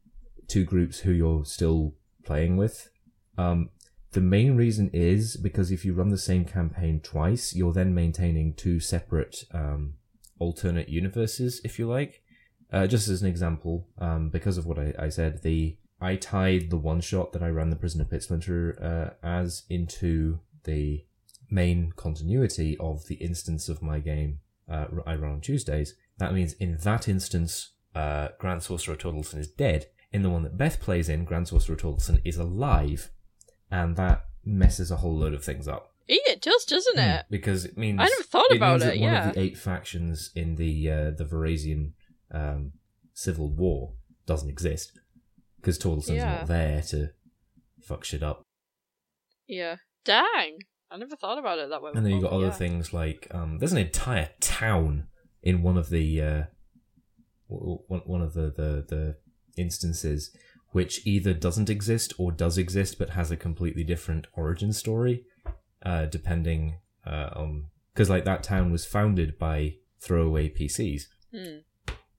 two 0.47 0.65
groups 0.65 1.01
who 1.01 1.13
you're 1.13 1.45
still 1.45 1.95
playing 2.25 2.57
with. 2.57 2.91
Um, 3.37 3.71
the 4.13 4.21
main 4.21 4.57
reason 4.57 4.91
is 4.93 5.37
because 5.37 5.71
if 5.71 5.85
you 5.85 5.93
run 5.93 6.09
the 6.09 6.19
same 6.19 6.45
campaign 6.45 7.01
twice, 7.01 7.55
you're 7.55 7.73
then 7.75 7.95
maintaining 7.95 8.55
two 8.55 8.81
separate 8.81 9.45
um, 9.53 9.95
alternate 10.39 10.89
universes, 10.89 11.61
if 11.65 11.79
you 11.79 11.87
like. 11.87 12.23
Uh, 12.73 12.87
just 12.87 13.09
as 13.09 13.23
an 13.23 13.29
example, 13.29 13.89
um, 13.99 14.29
because 14.29 14.59
of 14.59 14.67
what 14.67 14.79
I, 14.79 14.93
I 14.99 15.09
said, 15.09 15.43
the 15.43 15.78
I 16.01 16.17
tied 16.17 16.71
the 16.71 16.77
one 16.77 17.01
shot 17.01 17.33
that 17.33 17.43
I 17.43 17.49
ran 17.49 17.71
the 17.71 17.77
Prisoner 17.77 18.05
Pit 18.05 18.23
Splinter 18.23 19.15
uh, 19.23 19.27
as 19.27 19.65
into 19.69 20.39
the 20.65 21.05
main 21.51 21.93
continuity 21.97 22.77
of 22.79 23.07
the 23.07 23.17
instance 23.17 23.69
of 23.69 23.83
my 23.83 23.99
game 23.99 24.39
uh, 24.71 24.87
I 25.07 25.15
run 25.17 25.33
on 25.33 25.41
Tuesdays. 25.41 25.95
That 26.19 26.35
means 26.35 26.53
in 26.55 26.77
that 26.83 27.09
instance, 27.09 27.71
uh, 27.95 28.29
Grand 28.39 28.63
Sorcerer 28.63 28.97
Tordelson 28.97 29.39
is 29.39 29.49
dead. 29.49 29.87
In 30.13 30.23
the 30.23 30.31
one 30.31 30.43
that 30.43 30.57
Beth 30.59 30.81
plays 30.81 31.09
in, 31.09 31.25
Grand 31.25 31.49
Sorcerer 31.49 31.77
Tordelson 31.77 32.21
is 32.25 32.37
alive. 32.37 33.11
And 33.71 33.97
that 33.97 34.27
messes 34.45 34.91
a 34.91 34.97
whole 34.97 35.17
load 35.17 35.35
of 35.35 35.45
things 35.45 35.67
up. 35.69 35.93
It 36.07 36.41
does, 36.41 36.65
doesn't 36.65 36.99
it? 36.99 37.27
Because 37.29 37.65
it 37.67 37.77
means 37.77 38.01
I 38.01 38.05
never 38.05 38.23
thought 38.23 38.51
it 38.51 38.57
about 38.57 38.81
it. 38.83 38.99
one 39.01 39.11
Yeah. 39.13 39.29
of 39.29 39.35
the 39.35 39.41
eight 39.41 39.59
factions 39.59 40.31
in 40.35 40.55
the 40.55 40.91
uh, 40.91 41.11
the 41.11 41.25
Varasian 41.27 41.93
um, 42.31 42.73
civil 43.13 43.51
war 43.51 43.93
doesn't 44.25 44.49
exist 44.49 44.93
because 45.61 45.79
Tordelson's 45.79 46.19
Yeah. 46.19 46.39
not 46.39 46.47
there 46.47 46.83
to 46.83 47.11
fuck 47.83 48.05
shit 48.05 48.23
up. 48.23 48.43
Yeah. 49.47 49.77
Dang. 50.05 50.59
I 50.91 50.97
never 50.97 51.17
thought 51.17 51.39
about 51.39 51.59
it 51.59 51.69
that 51.69 51.83
way. 51.83 51.93
And 51.95 52.05
then 52.05 52.15
you 52.15 52.23
got 52.23 52.33
other 52.33 52.47
yeah. 52.47 52.53
things 52.53 52.93
like 52.93 53.29
um, 53.31 53.59
there's 53.59 53.73
an 53.73 53.79
entire 53.79 54.31
town 54.41 55.09
in 55.43 55.63
one 55.63 55.77
of 55.77 55.91
the 55.91 56.23
uh, 56.23 56.43
one 57.49 58.01
one 58.05 58.23
of 58.23 58.35
the, 58.35 58.53
the 58.57 58.85
the 58.89 59.17
instances 59.57 60.31
which 60.73 61.07
either 61.07 61.33
doesn't 61.33 61.71
exist 61.71 62.13
or 62.19 62.31
does 62.31 62.59
exist 62.59 62.99
but 62.99 63.11
has 63.11 63.31
a 63.31 63.37
completely 63.37 63.83
different 63.85 64.27
origin 64.35 64.73
story, 64.73 65.25
uh, 65.85 66.07
depending 66.07 66.79
uh, 67.07 67.31
on 67.35 67.67
because 67.93 68.11
like 68.11 68.25
that 68.25 68.43
town 68.43 68.71
was 68.71 68.87
founded 68.87 69.39
by 69.39 69.75
throwaway 70.01 70.49
PCs. 70.49 71.03
Hmm. 71.35 71.59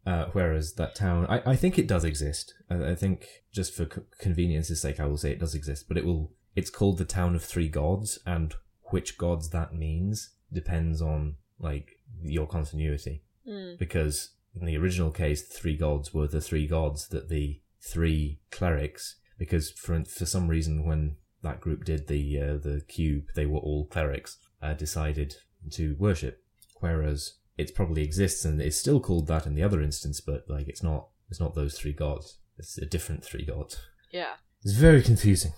Uh, 0.06 0.26
whereas 0.32 0.74
that 0.74 0.96
town, 0.96 1.26
I, 1.30 1.52
I 1.52 1.56
think 1.56 1.78
it 1.78 1.88
does 1.88 2.04
exist. 2.04 2.54
I, 2.70 2.92
I 2.92 2.96
think 2.96 3.28
just 3.52 3.74
for 3.74 3.86
co- 3.86 4.04
convenience's 4.18 4.82
sake, 4.82 5.00
I 5.00 5.06
will 5.06 5.18
say 5.18 5.32
it 5.32 5.40
does 5.40 5.56
exist. 5.56 5.88
But 5.88 5.98
it 5.98 6.06
will. 6.06 6.32
It's 6.56 6.70
called 6.70 6.98
the 6.98 7.06
town 7.06 7.36
of 7.36 7.44
three 7.44 7.70
gods, 7.70 8.20
and 8.26 8.54
which 8.86 9.18
gods 9.18 9.50
that 9.50 9.74
means 9.74 10.32
depends 10.52 11.02
on 11.02 11.36
like 11.60 12.00
your 12.24 12.48
continuity. 12.48 13.22
Hmm. 13.46 13.74
Because 13.78 14.32
in 14.60 14.66
the 14.66 14.78
original 14.78 15.12
case, 15.12 15.48
the 15.48 15.54
three 15.54 15.78
gods 15.78 16.14
were 16.14 16.28
the 16.28 16.42
three 16.42 16.68
gods 16.68 17.10
that 17.10 17.30
the 17.30 17.60
three 17.82 18.40
clerics. 18.52 19.16
Because 19.38 19.70
for 19.72 20.04
for 20.06 20.26
some 20.26 20.48
reason, 20.48 20.86
when 20.86 21.18
that 21.44 21.62
group 21.62 21.86
did 21.86 22.08
the 22.08 22.40
uh, 22.40 22.58
the 22.58 22.84
cube, 22.88 23.26
they 23.36 23.46
were 23.46 23.60
all 23.60 23.86
clerics. 23.86 24.38
Uh, 24.62 24.74
decided 24.74 25.36
to 25.72 25.96
worship. 26.00 26.44
Whereas 26.82 27.36
it 27.60 27.76
probably 27.76 28.04
exists 28.04 28.46
and 28.46 28.62
it's 28.62 28.78
still 28.78 29.00
called 29.00 29.28
that 29.28 29.46
in 29.46 29.56
the 29.56 29.64
other 29.64 29.82
instance, 29.82 30.22
but 30.22 30.46
like 30.48 30.68
it's 30.68 30.84
not. 30.84 31.10
It's 31.30 31.40
not 31.40 31.54
those 31.54 31.78
three 31.78 31.94
gods. 31.94 32.40
It's 32.58 32.78
a 32.80 32.88
different 32.88 33.24
three 33.24 33.46
gods. 33.46 33.78
Yeah. 34.12 34.34
It's 34.64 34.74
very 34.74 35.04
confusing. 35.04 35.54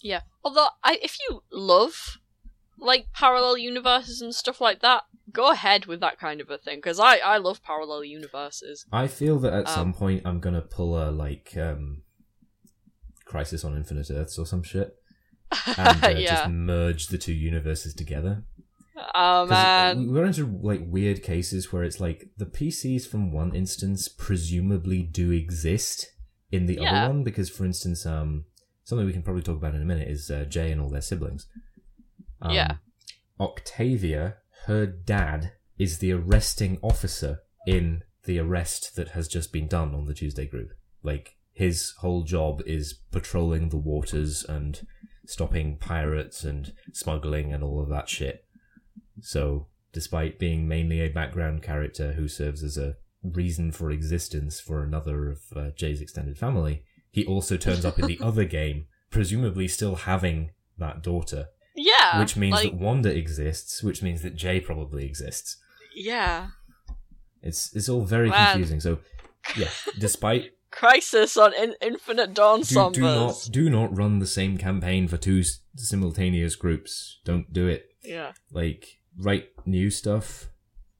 Yeah. 0.00 0.22
Although, 0.42 0.68
I, 0.82 0.98
if 1.02 1.18
you 1.20 1.42
love 1.52 2.16
like 2.78 3.12
parallel 3.12 3.58
universes 3.58 4.22
and 4.22 4.34
stuff 4.34 4.62
like 4.62 4.80
that, 4.80 5.02
go 5.30 5.50
ahead 5.50 5.84
with 5.84 6.00
that 6.00 6.18
kind 6.18 6.40
of 6.40 6.48
a 6.48 6.56
thing 6.56 6.78
because 6.78 6.98
I 6.98 7.16
I 7.18 7.36
love 7.36 7.62
parallel 7.62 8.02
universes. 8.04 8.86
I 8.90 9.08
feel 9.08 9.38
that 9.40 9.52
at 9.52 9.68
Um, 9.68 9.74
some 9.74 9.92
point 9.92 10.22
I'm 10.24 10.40
gonna 10.40 10.62
pull 10.62 10.96
a 10.96 11.10
like 11.10 11.54
um, 11.56 12.02
Crisis 13.26 13.64
on 13.64 13.76
Infinite 13.76 14.10
Earths 14.10 14.38
or 14.38 14.46
some 14.46 14.62
shit, 14.62 14.96
and 15.76 16.04
uh, 16.04 16.08
yeah. 16.08 16.34
just 16.34 16.48
merge 16.48 17.08
the 17.08 17.18
two 17.18 17.34
universes 17.34 17.94
together. 17.94 18.44
Oh 19.14 19.46
'Cause 19.46 19.50
man. 19.50 19.98
we 20.06 20.18
run 20.18 20.28
into 20.28 20.46
like 20.62 20.80
weird 20.86 21.22
cases 21.22 21.72
where 21.72 21.84
it's 21.84 22.00
like 22.00 22.30
the 22.36 22.46
PCs 22.46 23.06
from 23.06 23.30
one 23.32 23.54
instance 23.54 24.08
presumably 24.08 25.02
do 25.02 25.30
exist 25.30 26.06
in 26.50 26.66
the 26.66 26.74
Yeah. 26.80 27.04
other 27.04 27.14
one 27.14 27.24
because, 27.24 27.48
for 27.50 27.64
instance, 27.64 28.04
um, 28.06 28.44
something 28.84 29.06
we 29.06 29.12
can 29.12 29.22
probably 29.22 29.42
talk 29.42 29.56
about 29.56 29.74
in 29.74 29.82
a 29.82 29.84
minute 29.84 30.08
is 30.08 30.30
uh, 30.30 30.44
Jay 30.44 30.72
and 30.72 30.80
all 30.80 30.90
their 30.90 31.00
siblings. 31.00 31.46
Um, 32.42 32.52
Yeah. 32.52 32.76
Octavia, 33.38 34.38
her 34.66 34.86
dad, 34.86 35.52
is 35.78 35.98
the 35.98 36.12
arresting 36.12 36.78
officer 36.82 37.40
in 37.66 38.02
the 38.24 38.38
arrest 38.38 38.96
that 38.96 39.10
has 39.10 39.28
just 39.28 39.52
been 39.52 39.68
done 39.68 39.94
on 39.94 40.06
the 40.06 40.14
Tuesday 40.14 40.46
group. 40.46 40.70
Like 41.02 41.36
his 41.52 41.92
whole 41.98 42.24
job 42.24 42.62
is 42.66 42.94
patrolling 43.12 43.68
the 43.68 43.76
waters 43.76 44.44
and 44.44 44.84
stopping 45.26 45.76
pirates 45.78 46.42
and 46.44 46.72
smuggling 46.92 47.52
and 47.52 47.62
all 47.62 47.80
of 47.80 47.88
that 47.90 48.08
shit. 48.08 48.44
So, 49.22 49.66
despite 49.92 50.38
being 50.38 50.68
mainly 50.68 51.00
a 51.00 51.08
background 51.08 51.62
character 51.62 52.12
who 52.12 52.28
serves 52.28 52.62
as 52.62 52.76
a 52.76 52.96
reason 53.22 53.72
for 53.72 53.90
existence 53.90 54.60
for 54.60 54.82
another 54.82 55.30
of 55.30 55.38
uh, 55.56 55.70
Jay's 55.76 56.00
extended 56.00 56.38
family, 56.38 56.82
he 57.10 57.24
also 57.26 57.56
turns 57.56 57.84
up 57.84 57.98
in 57.98 58.06
the 58.06 58.18
other 58.22 58.44
game, 58.44 58.86
presumably 59.10 59.66
still 59.68 59.96
having 59.96 60.50
that 60.78 61.02
daughter, 61.02 61.46
yeah. 61.74 62.18
which 62.20 62.36
means 62.36 62.54
like, 62.54 62.70
that 62.70 62.78
Wanda 62.78 63.14
exists, 63.16 63.82
which 63.82 64.02
means 64.02 64.22
that 64.22 64.36
Jay 64.36 64.60
probably 64.60 65.04
exists. 65.04 65.56
yeah. 65.94 66.48
It's 67.40 67.74
it's 67.74 67.88
all 67.88 68.02
very 68.02 68.30
Man. 68.30 68.50
confusing. 68.52 68.80
So, 68.80 68.98
yeah, 69.56 69.68
despite 69.98 70.50
Crisis 70.72 71.36
on 71.36 71.54
in- 71.54 71.76
Infinite 71.80 72.34
Dawn 72.34 72.62
do, 72.62 72.90
do 72.92 73.00
not 73.00 73.48
do 73.52 73.70
not 73.70 73.96
run 73.96 74.18
the 74.18 74.26
same 74.26 74.58
campaign 74.58 75.06
for 75.06 75.16
two 75.16 75.38
s- 75.40 75.60
simultaneous 75.76 76.56
groups. 76.56 77.20
Don't 77.24 77.52
do 77.52 77.68
it. 77.68 77.90
Yeah. 78.02 78.32
like 78.50 78.97
write 79.18 79.48
new 79.66 79.90
stuff 79.90 80.48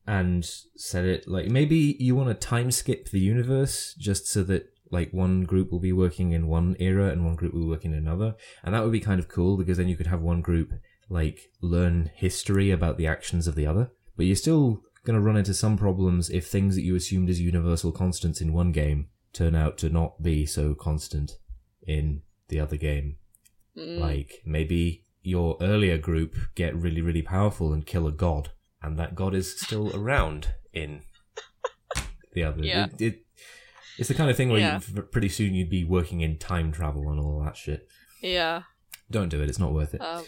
and 0.06 0.44
set 0.76 1.04
it 1.04 1.28
like 1.28 1.46
maybe 1.46 1.96
you 2.00 2.14
want 2.14 2.28
to 2.28 2.34
time 2.34 2.70
skip 2.70 3.10
the 3.10 3.20
universe 3.20 3.94
just 3.98 4.26
so 4.26 4.42
that 4.42 4.72
like 4.90 5.12
one 5.12 5.44
group 5.44 5.70
will 5.70 5.78
be 5.78 5.92
working 5.92 6.32
in 6.32 6.48
one 6.48 6.74
era 6.78 7.08
and 7.08 7.24
one 7.24 7.34
group 7.34 7.52
will 7.52 7.60
be 7.60 7.68
working 7.68 7.92
in 7.92 7.98
another. 7.98 8.34
And 8.62 8.74
that 8.74 8.82
would 8.82 8.92
be 8.92 9.00
kind 9.00 9.20
of 9.20 9.28
cool 9.28 9.56
because 9.56 9.76
then 9.76 9.88
you 9.88 9.96
could 9.96 10.06
have 10.06 10.22
one 10.22 10.40
group 10.40 10.72
like 11.10 11.50
learn 11.60 12.10
history 12.14 12.70
about 12.70 12.96
the 12.96 13.06
actions 13.06 13.46
of 13.46 13.54
the 13.54 13.66
other. 13.66 13.90
But 14.16 14.26
you're 14.26 14.36
still 14.36 14.82
going 15.04 15.14
to 15.14 15.24
run 15.24 15.36
into 15.36 15.54
some 15.54 15.76
problems 15.76 16.30
if 16.30 16.46
things 16.46 16.74
that 16.74 16.82
you 16.82 16.94
assumed 16.96 17.28
as 17.28 17.40
universal 17.40 17.92
constants 17.92 18.40
in 18.40 18.52
one 18.52 18.72
game 18.72 19.08
turn 19.32 19.54
out 19.54 19.78
to 19.78 19.90
not 19.90 20.22
be 20.22 20.46
so 20.46 20.74
constant 20.74 21.32
in 21.86 22.22
the 22.48 22.60
other 22.60 22.76
game. 22.76 23.16
Mm. 23.78 24.00
like 24.00 24.42
maybe 24.44 25.04
your 25.28 25.56
earlier 25.60 25.98
group 25.98 26.34
get 26.54 26.74
really, 26.74 27.00
really 27.02 27.22
powerful 27.22 27.72
and 27.72 27.86
kill 27.86 28.06
a 28.06 28.12
god, 28.12 28.50
and 28.82 28.98
that 28.98 29.14
god 29.14 29.34
is 29.34 29.60
still 29.60 29.94
around 30.00 30.54
in 30.72 31.02
the 32.32 32.44
other. 32.44 32.64
Yeah. 32.64 32.86
It, 32.98 33.00
it, 33.02 33.24
it's 33.98 34.08
the 34.08 34.14
kind 34.14 34.30
of 34.30 34.36
thing 34.36 34.48
where 34.50 34.60
Yeah. 34.60 34.80
you, 34.94 35.02
pretty 35.02 35.28
soon 35.28 35.54
you'd 35.54 35.70
be 35.70 35.84
working 35.84 36.20
in 36.20 36.38
time 36.38 36.72
travel 36.72 37.10
and 37.10 37.18
all 37.20 37.42
that 37.44 37.56
shit. 37.56 37.88
yeah. 38.22 38.62
Don't 39.10 39.30
do 39.30 39.40
it. 39.42 39.48
It's 39.48 39.58
not 39.58 39.72
worth 39.72 39.94
it. 39.94 40.02
Um, 40.02 40.24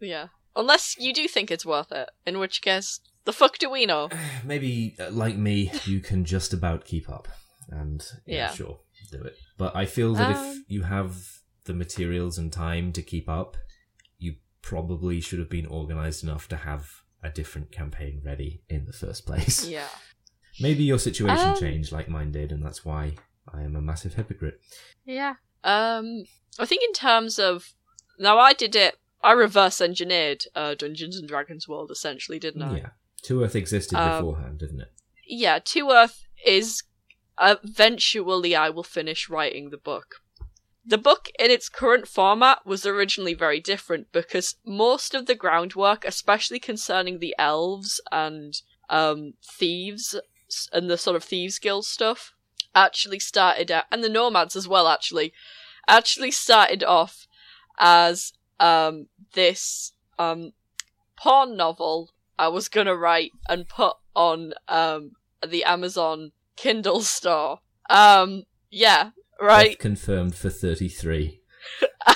yeah. 0.00 0.28
Unless 0.56 0.96
you 0.98 1.12
do 1.12 1.28
think 1.28 1.50
it's 1.50 1.66
worth 1.66 1.92
it, 1.92 2.08
in 2.26 2.38
which 2.38 2.62
case, 2.62 3.00
the 3.26 3.34
fuck 3.34 3.58
do 3.58 3.68
we 3.68 3.84
know? 3.84 4.08
Maybe, 4.44 4.96
uh, 4.98 5.10
like 5.10 5.36
me, 5.36 5.70
you 5.84 6.00
can 6.00 6.24
just 6.24 6.54
about 6.54 6.86
keep 6.86 7.08
up, 7.10 7.28
and 7.68 8.02
yeah, 8.26 8.36
Yeah. 8.36 8.50
sure, 8.52 8.80
do 9.12 9.20
it. 9.22 9.36
But 9.58 9.76
I 9.76 9.84
feel 9.84 10.14
that 10.14 10.30
if 10.30 10.36
Um, 10.38 10.64
you 10.68 10.82
have 10.84 11.16
the 11.64 11.74
materials 11.74 12.38
and 12.38 12.50
time 12.50 12.92
to 12.94 13.02
keep 13.02 13.28
up, 13.28 13.58
probably 14.68 15.18
should 15.20 15.38
have 15.38 15.48
been 15.48 15.64
organized 15.66 16.22
enough 16.22 16.46
to 16.48 16.56
have 16.56 16.84
a 17.22 17.30
different 17.30 17.72
campaign 17.72 18.20
ready 18.22 18.60
in 18.68 18.84
the 18.84 18.92
first 18.92 19.24
place. 19.24 19.66
Yeah. 19.66 19.88
Maybe 20.60 20.84
your 20.84 20.98
situation 20.98 21.48
Um, 21.48 21.56
changed 21.58 21.90
like 21.90 22.08
mine 22.08 22.32
did, 22.32 22.52
and 22.52 22.62
that's 22.64 22.84
why 22.84 23.14
I 23.50 23.62
am 23.62 23.74
a 23.76 23.80
massive 23.80 24.14
hypocrite. 24.14 24.60
Yeah. 25.06 25.34
Um, 25.64 26.24
I 26.58 26.66
think 26.66 26.82
in 26.84 26.92
terms 26.92 27.38
of 27.38 27.72
now, 28.18 28.38
I 28.38 28.52
did 28.52 28.76
it. 28.76 28.96
I 29.24 29.32
reverse 29.32 29.80
engineered 29.80 30.44
uh, 30.54 30.74
Dungeons 30.74 31.16
and 31.18 31.26
Dragons 31.28 31.66
World 31.66 31.90
essentially, 31.90 32.38
didn't 32.38 32.62
I? 32.62 32.76
Yeah. 32.76 32.88
Two 33.22 33.42
Earth 33.42 33.56
existed 33.56 33.96
Um, 33.98 34.10
beforehand, 34.22 34.58
didn't 34.58 34.80
it? 34.80 34.92
yeah, 35.26 35.58
Two 35.64 35.90
Earth 35.90 36.24
is 36.46 36.82
eventually 37.40 38.54
I 38.54 38.68
will 38.70 38.82
finish 38.84 39.28
writing 39.30 39.70
the 39.70 39.78
book. 39.78 40.16
The 40.88 40.96
book 40.96 41.28
in 41.38 41.50
its 41.50 41.68
current 41.68 42.08
format 42.08 42.64
was 42.64 42.86
originally 42.86 43.34
very 43.34 43.60
different 43.60 44.10
because 44.10 44.54
most 44.64 45.14
of 45.14 45.26
the 45.26 45.34
groundwork, 45.34 46.02
especially 46.06 46.58
concerning 46.58 47.18
the 47.18 47.34
elves 47.38 48.00
and 48.10 48.54
um, 48.88 49.34
thieves 49.44 50.18
and 50.72 50.88
the 50.88 50.96
sort 50.96 51.14
of 51.14 51.24
thieves 51.24 51.58
guild 51.58 51.84
stuff, 51.84 52.32
actually 52.74 53.18
started 53.18 53.70
out, 53.70 53.84
and 53.92 54.02
the 54.02 54.08
nomads 54.08 54.56
as 54.56 54.66
well, 54.66 54.88
actually, 54.88 55.34
actually 55.86 56.30
started 56.30 56.82
off 56.82 57.26
as 57.78 58.32
um, 58.58 59.08
this 59.34 59.92
um, 60.18 60.52
porn 61.18 61.54
novel 61.54 62.12
I 62.38 62.48
was 62.48 62.70
gonna 62.70 62.96
write 62.96 63.32
and 63.46 63.68
put 63.68 63.96
on 64.16 64.54
um 64.68 65.12
the 65.46 65.64
Amazon 65.64 66.32
Kindle 66.56 67.02
store. 67.02 67.60
Um, 67.90 68.44
yeah, 68.70 69.10
right. 69.40 69.70
Death 69.70 69.78
confirmed 69.78 70.34
for 70.34 70.50
33. 70.50 71.40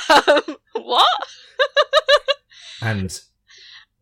Um, 0.09 0.57
what? 0.75 1.07
And 2.83 3.21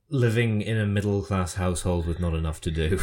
living 0.09 0.62
in 0.62 0.79
a 0.79 0.87
middle 0.87 1.23
class 1.23 1.55
household 1.55 2.07
with 2.07 2.18
not 2.18 2.33
enough 2.35 2.62
to 2.62 2.71
do. 2.71 2.99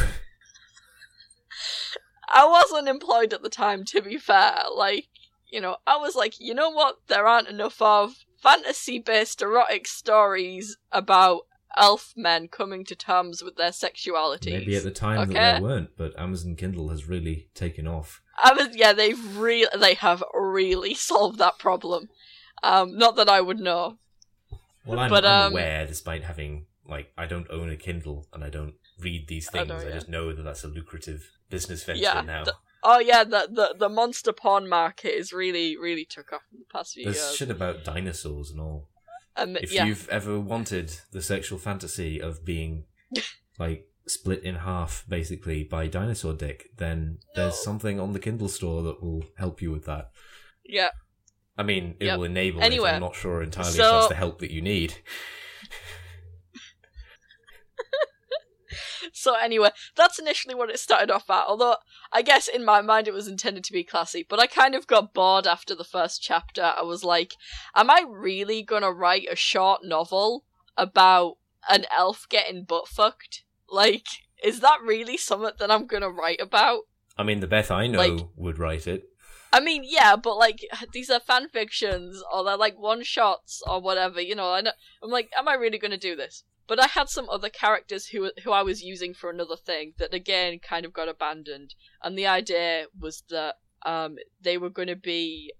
I 2.28 2.44
was 2.44 2.72
unemployed 2.72 3.32
at 3.32 3.42
the 3.42 3.48
time, 3.48 3.84
to 3.86 4.02
be 4.02 4.18
fair. 4.18 4.64
Like, 4.74 5.06
you 5.50 5.60
know, 5.60 5.76
I 5.86 5.96
was 5.96 6.14
like, 6.14 6.40
you 6.40 6.52
know 6.52 6.70
what? 6.70 6.96
There 7.06 7.26
aren't 7.26 7.48
enough 7.48 7.80
of 7.80 8.24
fantasy 8.42 8.98
based 8.98 9.40
erotic 9.40 9.86
stories 9.86 10.76
about 10.92 11.42
elf 11.76 12.12
men 12.16 12.48
coming 12.48 12.84
to 12.84 12.94
terms 12.96 13.42
with 13.42 13.56
their 13.56 13.72
sexuality. 13.72 14.50
Maybe 14.50 14.76
at 14.76 14.82
the 14.82 14.90
time 14.90 15.20
Okay. 15.20 15.32
that 15.34 15.60
there 15.60 15.62
weren't, 15.62 15.90
but 15.96 16.18
Amazon 16.18 16.56
Kindle 16.56 16.88
has 16.88 17.08
really 17.08 17.48
taken 17.54 17.86
off. 17.86 18.20
I 18.42 18.52
was, 18.52 18.76
yeah, 18.76 18.92
they've 18.92 19.36
really, 19.36 19.68
they 19.78 19.94
have 19.94 20.22
really 20.34 20.94
solved 20.94 21.38
that 21.38 21.58
problem. 21.58 22.08
Um, 22.62 22.96
not 22.98 23.16
that 23.16 23.28
I 23.28 23.40
would 23.40 23.60
know. 23.60 23.98
Well, 24.84 24.98
I'm, 24.98 25.10
But, 25.10 25.24
um, 25.24 25.52
aware, 25.52 25.86
despite 25.86 26.24
having, 26.24 26.66
like, 26.86 27.12
I 27.16 27.26
don't 27.26 27.46
own 27.50 27.68
a 27.70 27.76
Kindle 27.76 28.26
and 28.32 28.42
I 28.42 28.48
don't 28.50 28.74
read 29.00 29.28
these 29.28 29.48
I 29.48 29.64
things. 29.64 29.70
I 29.70 29.88
yeah. 29.88 29.94
just 29.94 30.08
know 30.08 30.32
that 30.32 30.42
that's 30.42 30.64
a 30.64 30.68
lucrative 30.68 31.30
business 31.50 31.84
venture 31.84 32.02
Yeah, 32.02 32.20
now. 32.22 32.44
the- 32.44 32.54
Oh 32.84 33.00
yeah, 33.00 33.24
the, 33.24 33.48
the 33.50 33.74
the 33.76 33.88
monster 33.88 34.32
porn 34.32 34.68
market 34.68 35.08
is 35.12 35.32
really 35.32 35.76
really 35.76 36.04
took 36.04 36.32
off 36.32 36.42
in 36.52 36.60
the 36.60 36.64
past 36.72 36.94
few 36.94 37.02
There's 37.04 37.16
years. 37.16 37.34
shit 37.34 37.50
about 37.50 37.82
dinosaurs 37.84 38.50
and 38.52 38.60
all. 38.60 38.86
Um, 39.36 39.56
If 39.56 39.72
yeah, 39.72 39.84
you've 39.84 40.08
ever 40.10 40.38
wanted 40.38 40.92
the 41.10 41.20
sexual 41.20 41.58
fantasy 41.58 42.20
of 42.22 42.44
being, 42.44 42.84
like, 43.58 43.87
split 44.10 44.42
in 44.42 44.56
half, 44.56 45.04
basically, 45.08 45.64
by 45.64 45.86
dinosaur 45.86 46.32
dick, 46.34 46.70
then 46.76 47.18
there's 47.34 47.62
something 47.62 47.98
on 48.00 48.12
the 48.12 48.18
Kindle 48.20 48.48
store 48.48 48.82
that 48.82 49.02
will 49.02 49.24
help 49.36 49.60
you 49.62 49.70
with 49.70 49.84
that. 49.86 50.10
yeah. 50.64 50.90
I 51.56 51.64
mean, 51.64 51.96
it 51.98 52.06
Yep. 52.06 52.18
will 52.18 52.24
enable 52.24 52.62
Anyway, 52.62 52.88
it. 52.90 52.94
I'm 52.94 53.00
not 53.00 53.16
sure 53.16 53.42
entirely 53.42 53.70
if 53.70 53.76
so- 53.76 53.90
that's 53.92 54.08
the 54.08 54.14
help 54.14 54.38
that 54.38 54.52
you 54.52 54.60
need. 54.62 54.94
So 59.12 59.34
anyway, 59.34 59.70
that's 59.96 60.18
initially 60.18 60.54
what 60.54 60.68
it 60.70 60.78
started 60.78 61.10
off 61.10 61.30
at. 61.30 61.46
Although 61.48 61.76
I 62.12 62.20
guess 62.22 62.46
in 62.46 62.64
my 62.64 62.82
mind 62.82 63.08
it 63.08 63.14
was 63.14 63.26
intended 63.26 63.64
to 63.64 63.72
be 63.72 63.82
classy, 63.82 64.24
but 64.28 64.38
I 64.38 64.46
kind 64.46 64.74
of 64.74 64.86
got 64.86 65.14
bored 65.14 65.46
after 65.46 65.74
the 65.74 65.82
first 65.84 66.22
chapter. 66.22 66.62
I 66.76 66.82
was 66.82 67.02
like, 67.04 67.34
am 67.74 67.90
I 67.90 68.04
really 68.06 68.62
gonna 68.62 68.92
write 68.92 69.26
a 69.30 69.34
short 69.36 69.80
novel 69.84 70.44
about 70.76 71.38
an 71.68 71.86
elf 71.96 72.26
getting 72.28 72.64
butt 72.64 72.86
fucked? 72.86 73.44
Like, 73.70 74.06
is 74.42 74.60
that 74.60 74.80
really 74.82 75.16
something 75.16 75.50
that 75.58 75.70
I'm 75.70 75.86
gonna 75.86 76.10
write 76.10 76.40
about? 76.40 76.82
I 77.16 77.22
mean, 77.24 77.40
the 77.40 77.46
Beth 77.46 77.70
I 77.70 77.86
know 77.86 77.98
Like- 77.98 78.26
would 78.36 78.58
write 78.58 78.86
it. 78.86 79.04
I 79.52 79.60
mean, 79.60 79.82
yeah, 79.84 80.14
but 80.16 80.36
like 80.36 80.60
these 80.92 81.08
are 81.10 81.20
fan 81.20 81.48
fictions 81.48 82.22
or 82.32 82.44
they're 82.44 82.56
like 82.56 82.78
one 82.78 83.02
shots 83.02 83.62
or 83.66 83.80
whatever. 83.80 84.20
You 84.20 84.34
know, 84.34 84.52
I 84.52 84.60
know, 84.60 84.72
I'm 85.02 85.10
like, 85.10 85.30
am 85.36 85.48
I 85.48 85.54
really 85.54 85.78
going 85.78 85.90
to 85.90 85.96
do 85.98 86.14
this? 86.14 86.44
But 86.66 86.78
I 86.78 86.86
had 86.86 87.08
some 87.08 87.30
other 87.30 87.48
characters 87.48 88.08
who 88.08 88.30
who 88.44 88.52
I 88.52 88.62
was 88.62 88.82
using 88.82 89.14
for 89.14 89.30
another 89.30 89.56
thing 89.56 89.94
that 89.98 90.12
again 90.12 90.58
kind 90.58 90.84
of 90.84 90.92
got 90.92 91.08
abandoned, 91.08 91.74
and 92.02 92.16
the 92.16 92.26
idea 92.26 92.86
was 92.98 93.22
that 93.30 93.56
um 93.86 94.16
they 94.38 94.58
were 94.58 94.68
going 94.70 94.88
to 94.88 94.96
be 94.96 95.54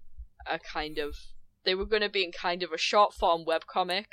a 0.45 0.59
kind 0.59 0.99
of 0.99 1.15
they 1.63 1.73
were 1.73 1.85
going 1.85 2.03
to 2.03 2.09
be 2.09 2.23
in 2.23 2.31
kind 2.31 2.61
of 2.61 2.71
a 2.71 2.77
short 2.77 3.15
form 3.15 3.43
webcomic, 3.43 4.05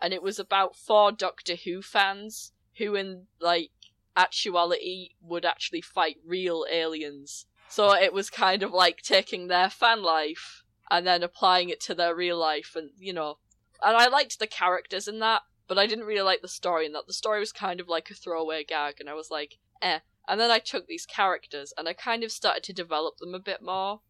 and 0.00 0.14
it 0.14 0.22
was 0.22 0.38
about 0.38 0.76
four 0.76 1.10
Doctor 1.10 1.56
Who 1.56 1.82
fans 1.82 2.52
who 2.78 2.94
in 2.94 3.26
like 3.40 3.70
actuality 4.16 5.10
would 5.20 5.44
actually 5.44 5.80
fight 5.80 6.16
real 6.24 6.64
aliens. 6.70 7.46
So 7.68 7.94
it 7.94 8.12
was 8.12 8.30
kind 8.30 8.62
of 8.62 8.72
like 8.72 9.02
taking 9.02 9.46
their 9.46 9.68
fan 9.68 10.02
life 10.02 10.64
and 10.90 11.06
then 11.06 11.22
applying 11.22 11.68
it 11.68 11.80
to 11.82 11.94
their 11.94 12.14
real 12.14 12.38
life 12.38 12.74
and 12.74 12.90
you 12.98 13.12
know 13.12 13.38
and 13.82 13.96
I 13.96 14.08
liked 14.08 14.38
the 14.38 14.46
characters 14.46 15.06
in 15.06 15.20
that, 15.20 15.42
but 15.68 15.78
I 15.78 15.86
didn't 15.86 16.06
really 16.06 16.22
like 16.22 16.42
the 16.42 16.48
story 16.48 16.86
in 16.86 16.92
that. 16.92 17.06
The 17.06 17.12
story 17.12 17.40
was 17.40 17.52
kind 17.52 17.80
of 17.80 17.88
like 17.88 18.10
a 18.10 18.14
throwaway 18.14 18.64
gag 18.64 18.96
and 18.98 19.08
I 19.08 19.14
was 19.14 19.30
like, 19.30 19.58
eh. 19.80 20.00
And 20.26 20.40
then 20.40 20.50
I 20.50 20.58
took 20.58 20.86
these 20.86 21.06
characters 21.06 21.72
and 21.78 21.88
I 21.88 21.92
kind 21.92 22.24
of 22.24 22.32
started 22.32 22.64
to 22.64 22.72
develop 22.72 23.18
them 23.18 23.34
a 23.34 23.40
bit 23.40 23.62
more. 23.62 24.00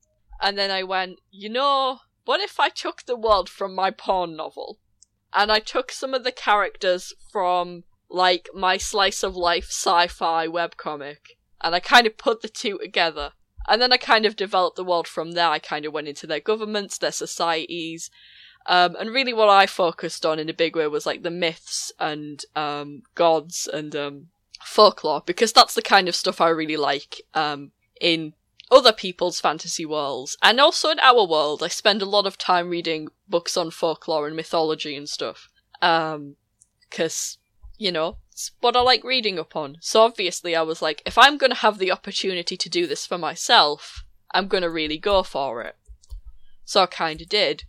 And 0.41 0.57
then 0.57 0.71
I 0.71 0.83
went, 0.83 1.19
you 1.31 1.49
know, 1.49 2.01
what 2.25 2.41
if 2.41 2.59
I 2.59 2.71
took 2.71 3.05
the 3.05 3.17
world 3.17 3.49
from 3.49 3.75
my 3.75 3.91
porn 3.91 4.37
novel? 4.37 4.79
And 5.35 5.53
I 5.53 5.59
took 5.59 5.93
some 5.93 6.15
of 6.15 6.25
the 6.25 6.33
characters 6.33 7.13
from 7.31 7.85
like 8.11 8.49
my 8.55 8.77
slice 8.77 9.23
of 9.23 9.37
life 9.37 9.67
sci-fi 9.67 10.47
webcomic 10.47 11.37
and 11.61 11.75
I 11.75 11.81
kind 11.81 12.07
of 12.07 12.17
put 12.17 12.43
the 12.43 12.49
two 12.49 12.79
together. 12.79 13.33
And 13.69 13.83
then 13.83 13.93
I 13.93 13.99
kind 13.99 14.25
of 14.25 14.37
developed 14.37 14.77
the 14.77 14.85
world 14.85 15.07
from 15.07 15.33
there. 15.33 15.49
I 15.49 15.59
kind 15.59 15.85
of 15.85 15.93
went 15.93 16.09
into 16.09 16.27
their 16.27 16.41
governments, 16.41 16.97
their 16.97 17.13
societies, 17.13 18.11
um, 18.69 18.97
and 19.01 19.11
really 19.11 19.33
what 19.33 19.49
I 19.49 19.67
focused 19.67 20.27
on 20.27 20.39
in 20.39 20.51
a 20.51 20.55
big 20.55 20.77
way 20.77 20.87
was 20.87 21.07
like 21.07 21.23
the 21.23 21.31
myths 21.31 21.91
and 21.99 22.45
um, 22.55 23.03
gods 23.15 23.67
and 23.67 23.97
um, 23.97 24.29
folklore, 24.63 25.23
because 25.25 25.53
that's 25.55 25.75
the 25.75 25.83
kind 25.83 26.07
of 26.07 26.15
stuff 26.15 26.41
I 26.41 26.51
really 26.51 26.77
like 26.77 27.23
um, 27.33 27.73
in 27.99 28.35
other 28.71 28.93
people's 28.93 29.41
fantasy 29.41 29.87
worlds. 29.87 30.37
And 30.43 30.61
also 30.61 30.91
in 30.91 31.01
our 31.01 31.27
world, 31.27 31.63
I 31.63 31.69
spend 31.69 32.03
a 32.03 32.07
lot 32.07 32.27
of 32.27 32.37
time 32.37 32.69
reading 32.69 33.09
books 33.27 33.57
on 33.57 33.71
folklore 33.71 34.27
and 34.27 34.37
mythology 34.37 34.95
and 34.95 35.09
stuff. 35.09 35.49
Um, 35.81 36.37
cause, 36.91 37.39
you 37.79 37.93
know, 37.93 38.19
it's 38.31 38.53
what 38.61 38.77
I 38.77 38.81
like 38.81 39.05
reading 39.05 39.39
up 39.39 39.57
on. 39.57 39.77
So 39.81 40.03
obviously 40.03 40.55
I 40.55 40.63
was 40.63 40.83
like, 40.83 41.03
if 41.07 41.17
I'm 41.17 41.39
gonna 41.39 41.55
have 41.55 41.79
the 41.79 41.93
opportunity 41.93 42.57
to 42.57 42.69
do 42.69 42.87
this 42.87 43.07
for 43.07 43.19
myself, 43.19 44.05
I'm 44.33 44.49
gonna 44.49 44.71
really 44.71 44.99
go 44.99 45.23
for 45.23 45.63
it. 45.63 45.77
So 46.65 46.83
I 46.83 46.87
kinda 46.87 47.25
did. 47.25 47.65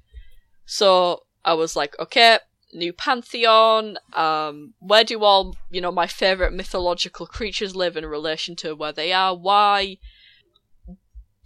So 0.65 1.23
I 1.45 1.53
was 1.53 1.75
like, 1.75 1.97
okay, 1.99 2.39
new 2.73 2.93
pantheon. 2.93 3.97
Um, 4.13 4.73
where 4.79 5.03
do 5.03 5.23
all 5.23 5.55
you 5.69 5.81
know 5.81 5.91
my 5.91 6.07
favorite 6.07 6.53
mythological 6.53 7.25
creatures 7.25 7.75
live 7.75 7.97
in 7.97 8.05
relation 8.05 8.55
to 8.57 8.75
where 8.75 8.91
they 8.91 9.13
are? 9.13 9.35
Why 9.35 9.97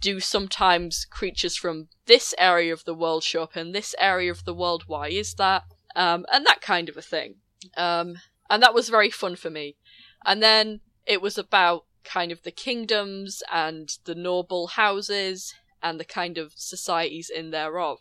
do 0.00 0.20
sometimes 0.20 1.06
creatures 1.06 1.56
from 1.56 1.88
this 2.06 2.34
area 2.38 2.72
of 2.72 2.84
the 2.84 2.94
world 2.94 3.22
show 3.22 3.42
up 3.42 3.56
in 3.56 3.72
this 3.72 3.94
area 3.98 4.30
of 4.30 4.44
the 4.44 4.54
world? 4.54 4.84
Why 4.86 5.08
is 5.08 5.34
that? 5.34 5.62
Um, 5.96 6.26
and 6.30 6.44
that 6.44 6.60
kind 6.60 6.88
of 6.88 6.96
a 6.96 7.02
thing. 7.02 7.36
Um, 7.76 8.16
and 8.50 8.62
that 8.62 8.74
was 8.74 8.88
very 8.88 9.10
fun 9.10 9.36
for 9.36 9.50
me. 9.50 9.76
And 10.24 10.42
then 10.42 10.80
it 11.06 11.20
was 11.20 11.38
about 11.38 11.84
kind 12.04 12.32
of 12.32 12.42
the 12.42 12.50
kingdoms 12.50 13.42
and 13.52 13.96
the 14.04 14.14
noble 14.14 14.68
houses 14.68 15.54
and 15.82 15.98
the 15.98 16.04
kind 16.04 16.38
of 16.38 16.52
societies 16.56 17.30
in 17.30 17.50
thereof 17.50 18.00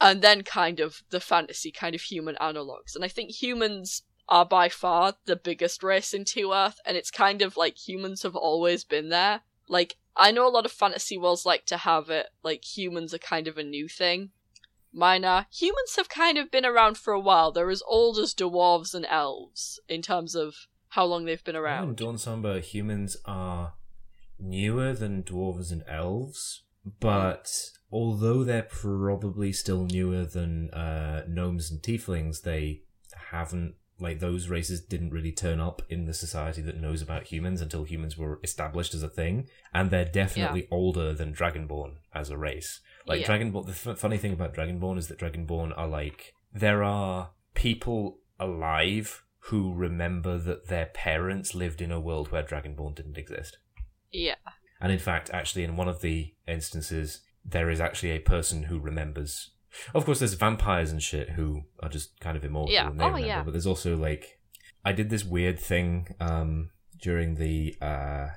and 0.00 0.22
then 0.22 0.42
kind 0.42 0.80
of 0.80 1.02
the 1.10 1.20
fantasy 1.20 1.70
kind 1.70 1.94
of 1.94 2.02
human 2.02 2.36
analogues. 2.40 2.94
And 2.94 3.04
I 3.04 3.08
think 3.08 3.30
humans 3.30 4.02
are 4.28 4.44
by 4.44 4.68
far 4.68 5.14
the 5.24 5.36
biggest 5.36 5.82
race 5.82 6.12
in 6.12 6.24
Two 6.24 6.52
Earth, 6.52 6.80
and 6.84 6.96
it's 6.96 7.10
kind 7.10 7.42
of 7.42 7.56
like 7.56 7.76
humans 7.76 8.22
have 8.22 8.36
always 8.36 8.84
been 8.84 9.08
there. 9.08 9.40
Like, 9.68 9.96
I 10.16 10.30
know 10.30 10.46
a 10.46 10.50
lot 10.50 10.66
of 10.66 10.72
fantasy 10.72 11.16
worlds 11.16 11.46
like 11.46 11.64
to 11.66 11.78
have 11.78 12.10
it, 12.10 12.26
like, 12.42 12.64
humans 12.64 13.14
are 13.14 13.18
kind 13.18 13.48
of 13.48 13.58
a 13.58 13.62
new 13.62 13.88
thing. 13.88 14.30
Mine 14.92 15.24
are, 15.24 15.46
humans 15.50 15.96
have 15.96 16.08
kind 16.08 16.38
of 16.38 16.50
been 16.50 16.64
around 16.64 16.96
for 16.96 17.12
a 17.12 17.20
while. 17.20 17.52
They're 17.52 17.70
as 17.70 17.82
old 17.86 18.18
as 18.18 18.34
dwarves 18.34 18.94
and 18.94 19.06
elves 19.06 19.80
in 19.88 20.02
terms 20.02 20.34
of 20.34 20.54
how 20.90 21.04
long 21.04 21.24
they've 21.24 21.44
been 21.44 21.56
In 21.56 21.62
around. 21.62 21.96
Dawn 21.96 22.18
Somber, 22.18 22.60
humans 22.60 23.16
are 23.24 23.74
newer 24.38 24.92
than 24.94 25.22
dwarves 25.22 25.70
and 25.70 25.84
elves, 25.86 26.62
but 27.00 27.70
although 27.92 28.44
they're 28.44 28.62
probably 28.62 29.52
still 29.52 29.84
newer 29.84 30.24
than 30.24 30.70
uh, 30.70 31.24
gnomes 31.28 31.70
and 31.70 31.80
tieflings, 31.82 32.42
they 32.42 32.82
haven't 33.30 33.74
like 34.00 34.20
those 34.20 34.48
races 34.48 34.80
didn't 34.80 35.10
really 35.10 35.32
turn 35.32 35.58
up 35.60 35.82
in 35.88 36.04
the 36.04 36.14
society 36.14 36.62
that 36.62 36.80
knows 36.80 37.02
about 37.02 37.24
humans 37.24 37.60
until 37.60 37.82
humans 37.84 38.16
were 38.16 38.38
established 38.44 38.94
as 38.94 39.02
a 39.02 39.08
thing, 39.08 39.48
and 39.74 39.90
they're 39.90 40.04
definitely 40.04 40.68
older 40.70 41.12
than 41.12 41.34
Dragonborn 41.34 41.96
as 42.14 42.30
a 42.30 42.38
race. 42.38 42.80
Like 43.08 43.22
Yeah. 43.22 43.26
Dragonborn, 43.28 43.66
the 43.66 43.90
f- 43.90 43.98
funny 43.98 44.18
thing 44.18 44.32
about 44.32 44.54
Dragonborn 44.54 44.98
is 44.98 45.08
that 45.08 45.18
Dragonborn 45.18 45.72
are 45.76 45.88
like 45.88 46.34
there 46.52 46.82
are 46.84 47.30
people 47.54 48.18
alive 48.38 49.24
who 49.50 49.72
remember 49.74 50.38
that 50.38 50.68
their 50.68 50.86
parents 50.86 51.54
lived 51.54 51.80
in 51.80 51.90
a 51.90 51.98
world 52.00 52.30
where 52.30 52.42
Dragonborn 52.42 52.94
didn't 52.94 53.16
exist. 53.18 53.58
Yeah. 54.12 54.34
And 54.80 54.92
in 54.92 54.98
fact, 54.98 55.30
actually, 55.32 55.64
in 55.64 55.76
one 55.76 55.88
of 55.88 56.00
the 56.02 56.34
instances, 56.46 57.20
there 57.44 57.70
is 57.70 57.80
actually 57.80 58.10
a 58.12 58.18
person 58.20 58.64
who 58.64 58.78
remembers. 58.78 59.50
Of 59.94 60.04
course, 60.04 60.18
there's 60.20 60.34
vampires 60.34 60.90
and 60.92 61.02
shit 61.02 61.30
who 61.30 61.62
are 61.80 61.88
just 61.88 62.18
kind 62.20 62.36
of 62.36 62.44
immortal 62.44 62.72
Yeah. 62.72 62.88
and 62.88 62.98
they 63.00 63.04
Oh, 63.04 63.08
remember. 63.08 63.26
yeah. 63.26 63.42
But 63.42 63.52
there's 63.52 63.66
also 63.66 63.96
like, 63.96 64.38
I 64.84 64.92
did 64.92 65.10
this 65.10 65.24
weird 65.24 65.58
thing 65.58 66.14
um, 66.20 66.70
during 67.00 67.34
the 67.36 67.74
uh, 67.80 68.28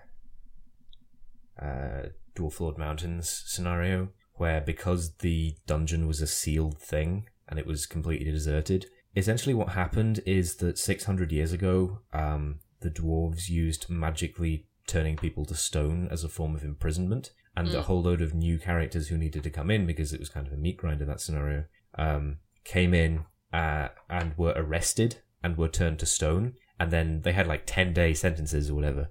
uh, 1.61 2.03
Dwarf 2.36 2.59
Lord 2.59 2.78
Mountains 2.78 3.43
scenario, 3.45 4.09
where 4.41 4.59
because 4.59 5.17
the 5.17 5.55
dungeon 5.67 6.07
was 6.07 6.19
a 6.19 6.25
sealed 6.25 6.79
thing 6.79 7.27
and 7.47 7.59
it 7.59 7.67
was 7.67 7.85
completely 7.85 8.31
deserted, 8.31 8.87
essentially 9.15 9.53
what 9.53 9.69
happened 9.69 10.19
is 10.25 10.55
that 10.55 10.79
600 10.79 11.31
years 11.31 11.53
ago, 11.53 11.99
um, 12.11 12.59
the 12.79 12.89
dwarves 12.89 13.49
used 13.49 13.87
magically 13.87 14.65
turning 14.87 15.15
people 15.15 15.45
to 15.45 15.53
stone 15.53 16.07
as 16.09 16.23
a 16.23 16.27
form 16.37 16.55
of 16.55 16.63
imprisonment, 16.63 17.29
and 17.55 17.67
a 17.67 17.71
Mm. 17.77 17.83
whole 17.83 18.01
load 18.01 18.21
of 18.21 18.33
new 18.33 18.57
characters 18.57 19.09
who 19.09 19.17
needed 19.17 19.43
to 19.43 19.49
come 19.51 19.69
in 19.69 19.85
because 19.85 20.11
it 20.11 20.19
was 20.19 20.29
kind 20.29 20.47
of 20.47 20.53
a 20.53 20.57
meat 20.57 20.77
grinder 20.77 21.05
that 21.05 21.21
scenario 21.21 21.65
um, 21.99 22.39
came 22.63 22.93
in 22.95 23.25
uh, 23.53 23.89
and 24.09 24.35
were 24.37 24.53
arrested 24.55 25.17
and 25.43 25.55
were 25.57 25.67
turned 25.67 25.99
to 25.99 26.05
stone, 26.05 26.53
and 26.79 26.89
then 26.89 27.21
they 27.21 27.33
had 27.33 27.45
like 27.45 27.63
10 27.67 27.93
day 27.93 28.13
sentences 28.13 28.69
or 28.71 28.75
whatever. 28.75 29.09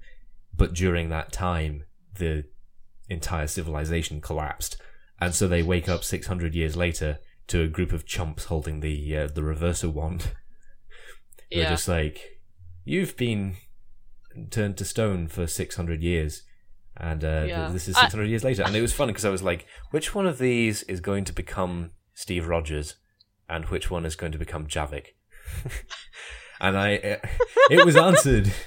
But 0.57 0.75
during 0.75 1.09
that 1.11 1.31
time, 1.31 1.85
the 2.15 2.47
entire 3.09 3.47
civilization 3.47 4.21
collapsed, 4.21 4.81
and 5.21 5.35
so 5.35 5.47
they 5.49 5.63
wake 5.63 5.89
up 5.89 6.05
600 6.05 6.55
years 6.55 6.77
later 6.77 7.19
to 7.49 7.63
a 7.63 7.69
group 7.69 7.93
of 7.93 8.07
chumps 8.07 8.45
holding 8.45 8.81
the 8.81 9.17
uh, 9.17 9.27
the 9.27 9.41
reverser 9.43 9.93
wand. 9.93 10.21
They're 11.51 11.63
Yeah. 11.63 11.71
just 11.71 11.89
like, 11.89 12.41
you've 12.85 13.17
been 13.17 13.57
turned 14.51 14.77
to 14.79 14.85
stone 14.85 15.27
for 15.29 15.47
600 15.49 16.01
years. 16.03 16.43
And 16.97 17.25
uh, 17.25 17.47
th- 17.47 17.73
this 17.73 17.89
is 17.89 17.97
I- 17.97 18.03
600 18.03 18.25
years 18.29 18.45
later. 18.45 18.63
And 18.63 18.77
it 18.77 18.81
was 18.83 18.93
fun 18.93 19.09
because 19.09 19.25
I 19.25 19.31
was 19.31 19.43
like, 19.43 19.67
which 19.91 20.15
one 20.15 20.27
of 20.27 20.39
these 20.39 20.83
is 20.85 21.01
going 21.01 21.25
to 21.25 21.33
become 21.33 21.91
Steve 22.15 22.47
Rogers? 22.47 22.97
And 23.49 23.65
which 23.67 23.91
one 23.91 24.07
is 24.07 24.15
going 24.15 24.31
to 24.33 24.39
become 24.39 24.67
Javik? 24.69 25.07
and 26.61 26.77
I, 26.79 26.97
uh, 26.99 27.17
it 27.71 27.85
was 27.85 27.97
answered. 27.97 28.53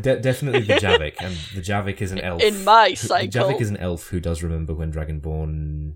De- 0.00 0.20
definitely 0.20 0.62
the 0.62 0.74
Javik. 0.86 1.14
And 1.20 1.34
the 1.54 1.60
Javik 1.60 2.00
is 2.00 2.12
an 2.12 2.20
elf. 2.20 2.42
In 2.42 2.64
my 2.64 2.94
cycle. 2.94 3.28
Javik 3.28 3.60
is 3.60 3.70
an 3.70 3.76
elf 3.76 4.08
who 4.08 4.20
does 4.20 4.42
remember 4.42 4.74
when 4.74 4.92
Dragonborn. 4.92 5.94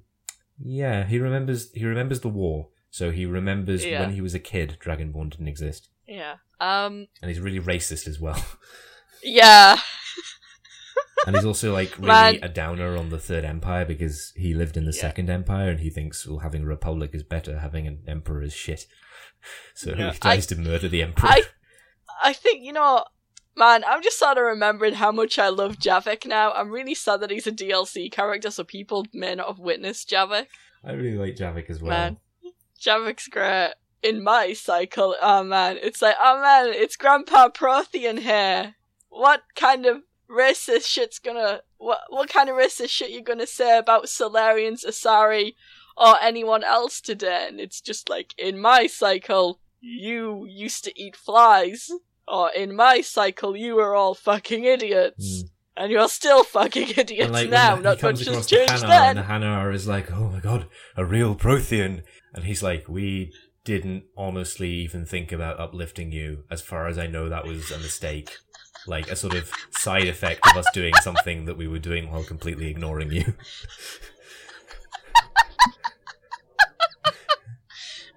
Yeah, 0.58 1.04
he 1.04 1.18
remembers. 1.18 1.72
He 1.72 1.84
remembers 1.84 2.20
the 2.20 2.28
war. 2.28 2.68
So 2.90 3.10
he 3.10 3.26
remembers 3.26 3.84
Yeah. 3.84 4.00
when 4.00 4.14
he 4.14 4.20
was 4.20 4.34
a 4.34 4.38
kid, 4.38 4.78
Dragonborn 4.80 5.30
didn't 5.30 5.48
exist, 5.48 5.88
Yeah. 6.06 6.36
Um. 6.60 7.08
and 7.20 7.28
he's 7.28 7.40
really 7.40 7.60
racist 7.60 8.06
as 8.08 8.18
well. 8.20 8.42
Yeah. 9.22 9.78
and 11.26 11.36
he's 11.36 11.44
also 11.44 11.72
like 11.72 11.96
really 11.98 12.08
Man. 12.08 12.38
a 12.42 12.48
downer 12.48 12.96
on 12.96 13.10
the 13.10 13.18
Third 13.18 13.44
Empire 13.44 13.84
because 13.84 14.32
he 14.36 14.54
lived 14.54 14.76
in 14.76 14.84
the 14.86 14.92
Yeah. 14.94 15.00
Second 15.02 15.28
Empire, 15.30 15.68
and 15.70 15.80
he 15.80 15.90
thinks 15.90 16.26
well, 16.26 16.38
having 16.38 16.62
a 16.62 16.66
republic 16.66 17.10
is 17.12 17.22
better, 17.22 17.58
having 17.58 17.86
an 17.86 18.02
emperor 18.06 18.42
is 18.42 18.54
shit. 18.54 18.86
So 19.74 19.94
Yeah, 19.96 20.12
he 20.12 20.18
tries 20.18 20.46
to 20.46 20.56
murder 20.56 20.88
the 20.88 21.02
emperor. 21.02 21.28
I 21.28 21.42
I 22.22 22.32
think 22.32 22.64
you 22.64 22.72
know, 22.72 23.04
man. 23.56 23.84
I'm 23.86 24.02
just 24.02 24.18
sort 24.18 24.38
of 24.38 24.44
remembering 24.44 24.94
how 24.94 25.12
much 25.12 25.38
I 25.38 25.48
love 25.48 25.78
Javik 25.78 26.26
now. 26.26 26.52
I'm 26.52 26.70
really 26.70 26.94
sad 26.94 27.20
that 27.20 27.30
he's 27.30 27.46
a 27.46 27.52
DLC 27.52 28.10
character, 28.10 28.50
so 28.50 28.64
people 28.64 29.06
may 29.12 29.34
not 29.34 29.48
have 29.48 29.58
witnessed 29.58 30.10
Javik. 30.10 30.46
I 30.84 30.92
really 30.92 31.16
like 31.16 31.36
Javik 31.36 31.70
as 31.70 31.80
well. 31.82 31.90
Man. 31.90 32.16
Javik's 32.80 33.28
great. 33.28 33.72
In 34.02 34.22
my 34.22 34.52
cycle, 34.52 35.16
oh 35.20 35.42
man, 35.42 35.78
it's 35.82 36.00
like, 36.02 36.14
oh 36.20 36.40
man, 36.40 36.72
it's 36.72 36.96
Grandpa 36.96 37.48
Prothean 37.48 38.20
here. 38.20 38.76
What 39.08 39.42
kind 39.56 39.86
of 39.86 40.02
racist 40.30 40.86
shit's 40.86 41.18
gonna, 41.18 41.62
what 41.78 42.00
what 42.08 42.28
kind 42.28 42.48
of 42.48 42.56
racist 42.56 42.90
shit 42.90 43.10
you 43.10 43.22
gonna 43.22 43.46
say 43.46 43.78
about 43.78 44.04
Salarians, 44.04 44.84
Asari, 44.84 45.54
or 45.96 46.16
anyone 46.22 46.62
else 46.62 47.00
today? 47.00 47.46
And 47.48 47.58
it's 47.58 47.80
just 47.80 48.08
like, 48.08 48.34
in 48.38 48.60
my 48.60 48.86
cycle, 48.86 49.58
you 49.80 50.46
used 50.48 50.84
to 50.84 51.00
eat 51.00 51.16
flies. 51.16 51.90
Or 52.28 52.50
in 52.50 52.74
my 52.74 53.00
cycle, 53.00 53.56
you 53.56 53.76
were 53.76 53.94
all 53.94 54.14
fucking 54.14 54.64
idiots. 54.64 55.44
Mm. 55.44 55.50
And 55.78 55.92
you're 55.92 56.08
still 56.08 56.42
fucking 56.42 56.94
idiots 56.96 57.30
like 57.30 57.50
now. 57.50 57.76
Not 57.76 58.02
much 58.02 58.24
has 58.24 58.46
changed 58.46 58.72
Hanar, 58.72 58.88
then. 58.88 59.18
and 59.18 59.18
the 59.18 59.30
Hanar 59.30 59.74
is 59.74 59.86
like, 59.86 60.10
"Oh 60.10 60.30
my 60.30 60.40
god, 60.40 60.66
a 60.96 61.04
real 61.04 61.34
Prothean," 61.34 62.02
and 62.32 62.44
he's 62.44 62.62
like, 62.62 62.88
"We 62.88 63.30
didn't 63.64 64.04
honestly 64.16 64.70
even 64.70 65.04
think 65.04 65.32
about 65.32 65.60
uplifting 65.60 66.12
you. 66.12 66.44
As 66.50 66.62
far 66.62 66.86
as 66.88 66.96
I 66.96 67.06
know, 67.08 67.28
that 67.28 67.44
was 67.44 67.70
a 67.70 67.78
mistake, 67.78 68.38
like 68.86 69.10
a 69.10 69.16
sort 69.16 69.34
of 69.34 69.50
side 69.72 70.08
effect 70.08 70.46
of 70.46 70.56
us 70.56 70.66
doing 70.72 70.94
something 71.02 71.44
that 71.44 71.58
we 71.58 71.68
were 71.68 71.78
doing 71.78 72.10
while 72.10 72.24
completely 72.24 72.68
ignoring 72.70 73.12
you." 73.12 73.34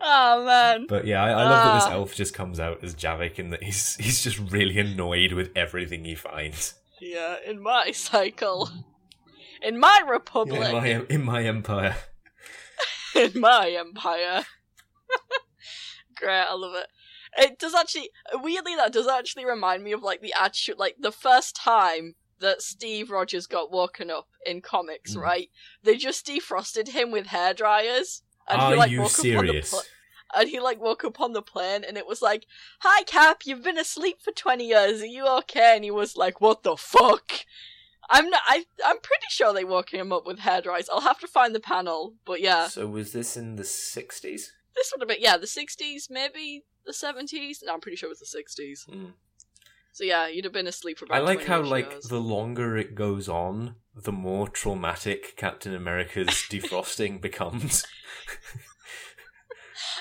Oh 0.02 0.46
man. 0.46 0.86
But 0.88 1.06
yeah, 1.06 1.24
I, 1.24 1.30
I 1.32 1.44
love 1.44 1.66
that 1.66 1.74
this 1.76 1.84
Ah. 1.86 1.94
elf 1.94 2.16
just 2.16 2.34
comes 2.34 2.60
out 2.60 2.84
as 2.84 2.96
Javik, 2.96 3.38
and 3.40 3.52
that 3.54 3.64
he's 3.64 3.96
he's 3.96 4.24
just 4.24 4.38
really 4.52 4.80
annoyed 4.80 5.34
with 5.34 5.52
everything 5.56 6.06
he 6.06 6.16
finds. 6.16 6.76
Yeah, 7.02 7.36
in 7.46 7.62
my 7.62 7.92
cycle. 7.92 8.70
In 9.62 9.78
my 9.80 10.02
republic. 10.08 10.62
in 10.62 10.72
my 10.74 11.06
in 11.10 11.24
my 11.26 11.44
empire. 11.44 11.96
in 13.16 13.40
my 13.40 13.70
empire. 13.72 14.46
Great, 16.16 16.46
I 16.50 16.54
love 16.54 16.76
it. 16.76 16.88
It 17.38 17.60
does 17.60 17.76
actually 17.76 18.10
weirdly 18.34 18.76
that 18.76 18.92
does 18.94 19.08
actually 19.08 19.46
remind 19.46 19.84
me 19.84 19.92
of 19.92 20.02
like 20.04 20.22
the 20.22 20.34
actual 20.38 20.76
like 20.78 20.96
the 21.00 21.12
first 21.12 21.56
time 21.56 22.16
that 22.40 22.62
Steve 22.62 23.12
Rogers 23.12 23.48
got 23.48 23.70
woken 23.72 24.10
up 24.10 24.28
in 24.46 24.62
comics, 24.62 25.16
Mm. 25.16 25.22
right? 25.22 25.50
They 25.84 25.98
just 25.98 26.26
defrosted 26.26 26.90
him 26.90 27.12
with 27.12 27.28
hair 27.28 27.54
dryers. 27.54 28.24
And 28.50 28.62
Are 28.62 28.72
he 28.72 28.78
like 28.78 28.92
you 28.92 29.02
woke 29.02 29.12
up 29.12 29.20
on 29.20 29.24
the 29.24 29.48
serious? 29.48 29.70
pl- 29.70 29.82
and 30.36 30.50
he 30.50 30.60
like 30.60 30.80
woke 30.80 31.04
up 31.04 31.20
on 31.20 31.34
the 31.34 31.42
plane 31.42 31.84
and 31.84 31.98
it 31.98 32.08
was 32.08 32.22
like, 32.22 32.46
Hi 32.82 33.04
Cap, 33.04 33.42
you've 33.46 33.64
been 33.64 33.78
asleep 33.78 34.22
for 34.22 34.32
twenty 34.32 34.68
years, 34.68 35.02
are 35.02 35.08
you 35.08 35.28
okay? 35.40 35.74
And 35.76 35.84
he 35.84 35.92
was 35.92 36.16
like, 36.16 36.42
What 36.42 36.64
the 36.64 36.76
fuck? 36.78 37.32
I'm 38.10 38.30
not 38.30 38.42
I 38.48 38.66
I'm 38.86 39.00
pretty 39.00 39.28
sure 39.30 39.54
they 39.54 39.64
woke 39.64 39.94
him 39.94 40.12
up 40.12 40.26
with 40.26 40.40
hair 40.40 40.62
dryers. 40.62 40.90
I'll 40.92 41.02
have 41.02 41.20
to 41.20 41.28
find 41.28 41.54
the 41.54 41.60
panel, 41.60 42.16
but 42.26 42.42
yeah. 42.42 42.68
So 42.68 42.88
was 42.88 43.12
this 43.12 43.38
in 43.38 43.56
the 43.56 43.64
sixties? 43.64 44.52
This 44.76 44.92
would 44.92 45.02
have 45.02 45.10
been 45.10 45.22
yeah, 45.22 45.38
the 45.38 45.48
sixties, 45.48 46.08
maybe 46.10 46.64
the 46.86 46.94
seventies. 46.94 47.64
No, 47.66 47.74
I'm 47.74 47.82
pretty 47.82 47.98
sure 47.98 48.08
it 48.08 48.12
was 48.12 48.20
the 48.20 48.26
sixties. 48.26 48.86
Hmm. 48.90 49.08
So 49.92 50.04
yeah, 50.04 50.28
you'd 50.28 50.46
have 50.46 50.54
been 50.54 50.68
asleep 50.68 50.98
for 50.98 51.06
about. 51.06 51.18
I 51.18 51.22
like 51.22 51.44
how 51.46 51.62
like 51.62 51.92
years. 51.92 52.06
the 52.06 52.22
longer 52.22 52.78
it 52.78 52.96
goes 52.96 53.28
on, 53.28 53.76
the 54.04 54.12
more 54.12 54.48
traumatic 54.48 55.36
Captain 55.38 55.74
America's 55.74 56.28
defrosting 56.50 57.20
becomes. 57.22 57.86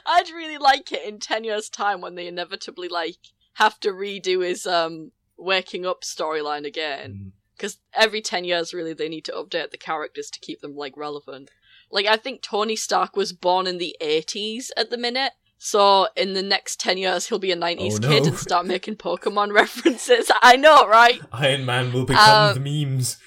I'd 0.07 0.31
really 0.31 0.59
like 0.59 0.91
it 0.93 1.07
in 1.07 1.19
ten 1.19 1.45
years' 1.45 1.69
time 1.69 2.01
when 2.01 2.15
they 2.15 2.27
inevitably 2.27 2.89
like 2.89 3.17
have 3.55 3.79
to 3.81 3.91
redo 3.91 4.45
his 4.45 4.67
um 4.67 5.13
waking 5.37 5.87
up 5.87 6.03
storyline 6.03 6.67
again. 6.67 7.33
Because 7.57 7.79
every 7.93 8.21
ten 8.21 8.45
years, 8.45 8.73
really, 8.73 8.93
they 8.95 9.09
need 9.09 9.25
to 9.27 9.33
update 9.33 9.71
the 9.71 9.79
characters 9.79 10.31
to 10.31 10.41
keep 10.41 10.61
them 10.61 10.77
like 10.77 10.97
relevant. 10.97 11.51
Like 11.91 12.07
I 12.07 12.17
think 12.17 12.43
Tony 12.43 12.77
Stark 12.77 13.17
was 13.17 13.33
born 13.33 13.67
in 13.67 13.79
the 13.79 13.97
eighties 14.01 14.71
at 14.77 14.91
the 14.91 14.99
minute. 14.99 15.33
So 15.61 16.07
in 16.17 16.35
the 16.35 16.43
next 16.43 16.79
ten 16.81 16.99
years, 16.99 17.29
he'll 17.29 17.41
be 17.41 17.51
a 17.53 17.57
nineties 17.57 17.97
Oh, 17.97 18.03
no. 18.03 18.09
kid 18.09 18.27
and 18.29 18.37
start 18.37 18.67
making 18.67 18.97
Pokemon 18.97 19.53
references. 19.55 20.31
I 20.41 20.57
know, 20.57 20.87
right? 20.87 21.21
Iron 21.33 21.65
Man 21.67 21.93
will 21.93 22.05
become 22.05 22.57
Um, 22.57 22.63
the 22.63 22.87
memes. 22.87 23.19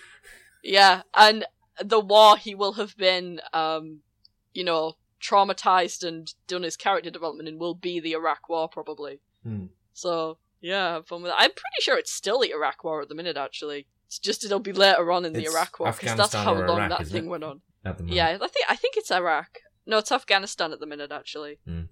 Yeah, 0.63 1.03
and 1.15 1.45
the 1.83 1.99
war 1.99 2.37
he 2.37 2.55
will 2.55 2.73
have 2.73 2.95
been, 2.97 3.41
um, 3.53 3.99
you 4.53 4.63
know, 4.63 4.93
traumatized 5.21 6.03
and 6.03 6.33
done 6.47 6.63
his 6.63 6.75
character 6.75 7.09
development 7.09 7.47
and 7.47 7.59
will 7.59 7.75
be 7.75 7.99
the 7.99 8.13
Iraq 8.13 8.49
War 8.49 8.67
probably. 8.67 9.19
Hmm. 9.43 9.67
So 9.93 10.37
yeah, 10.61 10.93
have 10.93 11.07
fun 11.07 11.21
with 11.21 11.31
that. 11.31 11.39
I'm 11.39 11.51
pretty 11.51 11.81
sure 11.81 11.97
it's 11.97 12.11
still 12.11 12.39
the 12.39 12.51
Iraq 12.51 12.83
War 12.83 13.01
at 13.01 13.09
the 13.09 13.15
minute. 13.15 13.37
Actually, 13.37 13.87
it's 14.07 14.19
just 14.19 14.45
it'll 14.45 14.59
be 14.59 14.73
later 14.73 15.11
on 15.11 15.25
in 15.25 15.33
the 15.33 15.45
Iraq 15.45 15.79
War 15.79 15.91
because 15.91 16.17
that's 16.17 16.33
how 16.33 16.53
long 16.53 16.77
Iraq, 16.77 16.99
that 16.99 17.07
thing 17.07 17.25
it? 17.25 17.29
went 17.29 17.43
on. 17.43 17.61
At 17.83 17.97
the 17.97 18.03
moment. 18.03 18.15
Yeah, 18.15 18.37
I 18.41 18.47
think 18.47 18.65
I 18.69 18.75
think 18.75 18.97
it's 18.97 19.11
Iraq. 19.11 19.59
No, 19.85 19.97
it's 19.97 20.11
Afghanistan 20.11 20.71
at 20.71 20.79
the 20.79 20.85
minute 20.85 21.11
actually. 21.11 21.59
Hmm. 21.65 21.83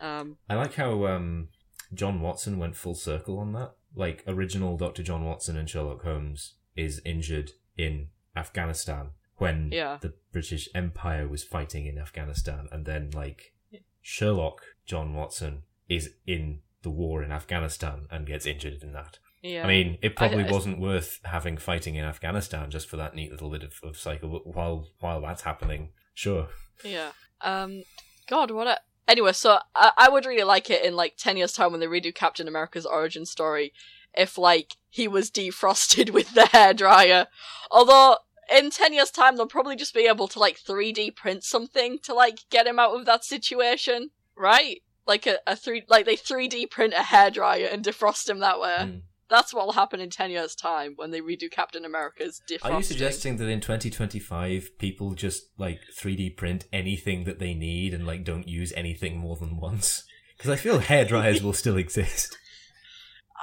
Um, 0.00 0.38
I 0.50 0.56
like 0.56 0.74
how 0.74 1.06
um, 1.06 1.48
John 1.94 2.20
Watson 2.20 2.58
went 2.58 2.76
full 2.76 2.96
circle 2.96 3.38
on 3.38 3.52
that. 3.52 3.74
Like 3.94 4.24
original 4.26 4.76
Doctor 4.76 5.02
John 5.02 5.24
Watson 5.24 5.56
and 5.56 5.70
Sherlock 5.70 6.02
Holmes 6.02 6.54
is 6.74 7.00
injured 7.04 7.52
in 7.76 8.08
Afghanistan 8.36 9.10
when 9.36 9.70
Yeah. 9.72 9.98
the 10.00 10.14
British 10.32 10.68
Empire 10.74 11.26
was 11.28 11.42
fighting 11.44 11.86
in 11.86 11.98
Afghanistan, 11.98 12.68
and 12.72 12.86
then 12.86 13.10
like 13.10 13.52
Sherlock 14.00 14.62
John 14.86 15.14
Watson 15.14 15.62
is 15.88 16.10
in 16.26 16.60
the 16.82 16.90
war 16.90 17.22
in 17.22 17.30
Afghanistan 17.32 18.06
and 18.10 18.26
gets 18.26 18.46
injured 18.46 18.82
in 18.82 18.92
that. 18.92 19.18
yeah. 19.42 19.64
I 19.64 19.66
mean, 19.68 19.98
it 20.02 20.14
probably 20.16 20.44
I- 20.44 20.50
wasn't 20.50 20.78
worth 20.80 21.20
having 21.24 21.56
fighting 21.56 21.94
in 21.96 22.04
Afghanistan 22.04 22.70
just 22.70 22.88
for 22.88 22.96
that 22.96 23.14
neat 23.14 23.30
little 23.30 23.50
bit 23.50 23.62
of, 23.64 23.74
of 23.82 23.96
cycle. 23.96 24.28
But 24.30 24.46
while 24.54 24.88
while 25.00 25.20
that's 25.20 25.42
happening, 25.42 25.90
sure. 26.14 26.48
Yeah. 26.84 27.12
Um. 27.40 27.82
God, 28.28 28.50
what 28.52 28.66
a. 28.68 28.78
Anyway, 29.08 29.32
so 29.32 29.58
I, 29.74 29.92
I 29.98 30.08
would 30.08 30.26
really 30.26 30.44
like 30.44 30.70
it 30.70 30.84
in 30.84 30.94
like 30.94 31.16
ten 31.16 31.36
years' 31.36 31.52
time 31.52 31.72
when 31.72 31.80
they 31.80 31.86
redo 31.86 32.14
Captain 32.14 32.46
America's 32.48 32.86
origin 32.86 33.26
story, 33.26 33.72
if 34.14 34.38
like 34.38 34.76
he 34.92 35.08
was 35.08 35.30
defrosted 35.30 36.10
with 36.16 36.34
the 36.34 36.42
hairdryer. 36.42 37.26
Although 37.70 38.18
in 38.54 38.70
ten 38.70 38.92
years' 38.92 39.10
time 39.10 39.36
they'll 39.36 39.46
probably 39.46 39.74
just 39.74 39.94
be 39.94 40.06
able 40.06 40.28
to 40.28 40.38
like 40.38 40.58
three 40.58 40.92
D 40.92 41.10
print 41.10 41.42
something 41.42 41.98
to 42.00 42.14
like 42.14 42.40
get 42.50 42.66
him 42.66 42.78
out 42.78 42.94
of 42.94 43.06
that 43.06 43.24
situation, 43.24 44.10
right? 44.36 44.82
Like 45.06 45.26
a, 45.26 45.38
a 45.46 45.56
three 45.56 45.82
like 45.88 46.04
they 46.04 46.16
three 46.16 46.46
D 46.46 46.66
print 46.66 46.92
a 46.92 47.02
hairdryer 47.02 47.72
and 47.72 47.82
defrost 47.82 48.28
him 48.28 48.38
that 48.40 48.60
way. 48.60 48.76
Mm. 48.80 49.02
that's 49.30 49.54
what'll 49.54 49.72
happen 49.72 49.98
in 49.98 50.10
ten 50.10 50.30
years' 50.30 50.54
time 50.54 50.92
when 50.96 51.10
they 51.10 51.22
redo 51.22 51.50
Captain 51.50 51.86
America's 51.86 52.42
defrosting. 52.48 52.70
Are 52.70 52.76
you 52.76 52.82
suggesting 52.82 53.36
that 53.38 53.48
in 53.48 53.62
2025 53.62 54.78
people 54.78 55.14
just 55.14 55.44
like 55.56 55.80
3D 55.98 56.36
print 56.36 56.66
anything 56.70 57.24
that 57.24 57.38
they 57.38 57.54
need 57.54 57.94
and 57.94 58.06
like 58.06 58.24
don't 58.24 58.46
use 58.46 58.74
anything 58.76 59.16
more 59.16 59.36
than 59.36 59.56
once? 59.56 60.04
Because 60.36 60.50
I 60.50 60.56
feel 60.56 60.80
hair 60.80 61.06
dryers 61.06 61.42
will 61.42 61.54
still 61.54 61.78
exist. 61.78 62.36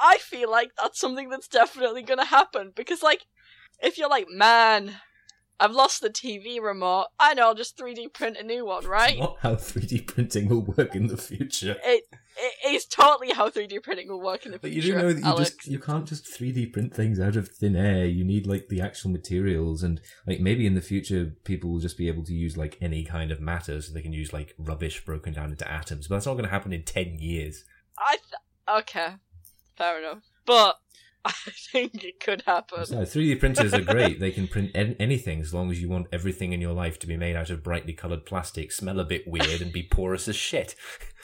I 0.02 0.18
feel 0.20 0.50
like 0.50 0.72
that's 0.78 1.00
something 1.00 1.30
that's 1.30 1.48
definitely 1.48 2.04
gonna 2.04 2.26
happen 2.26 2.72
because, 2.76 3.04
like, 3.04 3.26
if 3.82 3.98
you're 3.98 4.10
like, 4.10 4.28
man, 4.30 4.96
I've 5.62 5.72
lost 5.72 6.02
the 6.02 6.10
TV 6.10 6.62
remote, 6.62 7.08
I 7.20 7.34
know 7.34 7.48
I'll 7.48 7.56
just 7.56 7.78
3D 7.78 8.14
print 8.14 8.38
a 8.38 8.44
new 8.44 8.66
one, 8.66 8.86
right? 8.86 9.12
It's 9.12 9.20
Not 9.20 9.38
how 9.42 9.56
3D 9.56 10.08
printing 10.08 10.48
will 10.48 10.62
work 10.62 10.96
in 10.96 11.08
the 11.08 11.18
future. 11.18 11.76
It 11.84 12.04
it 12.64 12.74
is 12.74 12.86
totally 12.86 13.32
how 13.34 13.50
3D 13.50 13.84
printing 13.84 14.08
will 14.08 14.22
work 14.22 14.46
in 14.46 14.54
the 14.54 14.60
But 14.60 14.72
future. 14.72 14.88
you 14.88 14.94
do 14.94 15.00
know 15.02 15.12
that 15.12 15.20
you 15.20 15.26
Alex. 15.26 15.50
just 15.50 15.68
you 15.68 15.80
can't 15.80 16.06
just 16.06 16.24
3D 16.26 16.72
print 16.72 16.94
things 16.94 17.20
out 17.20 17.36
of 17.36 17.50
thin 17.50 17.76
air. 17.76 18.06
You 18.06 18.24
need 18.24 18.48
like 18.48 18.70
the 18.70 18.80
actual 18.80 19.10
materials, 19.12 19.84
and 19.84 20.00
like 20.26 20.40
maybe 20.40 20.66
in 20.66 20.76
the 20.76 20.82
future 20.82 21.36
people 21.44 21.70
will 21.72 21.80
just 21.80 21.98
be 21.98 22.08
able 22.08 22.24
to 22.24 22.34
use 22.34 22.56
like 22.56 22.78
any 22.80 23.04
kind 23.04 23.30
of 23.30 23.42
matter, 23.42 23.82
so 23.82 23.92
they 23.94 24.02
can 24.02 24.14
use 24.14 24.32
like 24.32 24.56
rubbish 24.58 25.04
broken 25.04 25.34
down 25.34 25.52
into 25.52 25.70
atoms. 25.70 26.08
But 26.08 26.16
that's 26.16 26.26
not 26.26 26.34
going 26.36 26.46
to 26.46 26.52
happen 26.52 26.72
in 26.72 26.84
ten 26.84 27.20
years. 27.20 27.66
I 27.98 28.16
th- 28.16 28.80
okay, 28.84 29.16
fair 29.80 30.00
enough, 30.00 30.24
but 30.46 30.76
I 31.26 31.32
think 31.72 32.04
it 32.04 32.20
could 32.20 32.44
happen. 32.46 32.86
So 32.86 32.98
3D 32.98 33.40
printers 33.40 33.74
are 33.74 33.82
great. 33.82 34.20
They 34.20 34.32
can 34.32 34.48
print 34.48 34.72
an- 34.76 34.96
anything 35.00 35.42
as 35.42 35.54
long 35.54 35.72
as 35.72 35.82
you 35.82 35.90
want 35.90 36.08
everything 36.12 36.54
in 36.54 36.62
your 36.62 36.74
life 36.74 37.00
to 37.00 37.08
be 37.08 37.18
made 37.18 37.36
out 37.36 37.50
of 37.50 37.64
brightly 37.64 37.94
coloured 37.94 38.26
plastic, 38.26 38.72
smell 38.72 39.00
a 39.00 39.06
bit 39.06 39.28
weird, 39.28 39.62
and 39.62 39.74
be 39.74 39.84
porous 39.84 40.28
as 40.28 40.36
shit. 40.36 40.76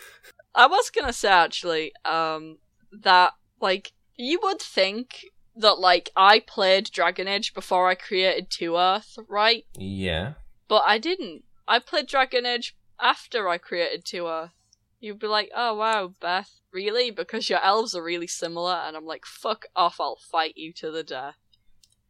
I 0.56 0.68
was 0.68 0.90
gonna 0.90 1.14
say 1.14 1.30
actually, 1.30 1.92
um, 2.06 2.58
that 2.92 3.34
like 3.62 3.92
you 4.16 4.40
would 4.42 4.62
think 4.62 5.26
that 5.58 5.80
like 5.80 6.10
I 6.16 6.40
played 6.40 6.92
Dragon 6.92 7.28
Age 7.28 7.54
before 7.54 7.90
I 7.90 7.96
created 7.96 8.50
Two 8.50 8.78
Earth, 8.78 9.18
right? 9.28 9.66
Yeah. 9.78 10.34
But 10.68 10.84
I 10.86 10.98
didn't. 10.98 11.44
I 11.68 11.80
played 11.80 12.08
Dragon 12.08 12.46
Age 12.46 12.76
after 13.00 13.50
I 13.50 13.58
created 13.58 14.06
Two 14.06 14.28
Earth. 14.28 14.52
You'd 15.00 15.20
be 15.20 15.28
like, 15.28 15.50
oh 15.56 15.76
wow, 15.76 16.14
Beth, 16.20 16.50
really? 16.72 17.12
Because 17.12 17.50
your 17.50 17.64
elves 17.64 17.94
are 17.96 18.04
really 18.04 18.28
similar, 18.28 18.74
and 18.74 18.96
I'm 18.96 19.06
like, 19.06 19.26
fuck 19.26 19.66
off, 19.76 19.98
I'll 20.00 20.18
fight 20.32 20.54
you 20.56 20.74
to 20.74 20.92
the 20.92 21.04
death. 21.04 21.36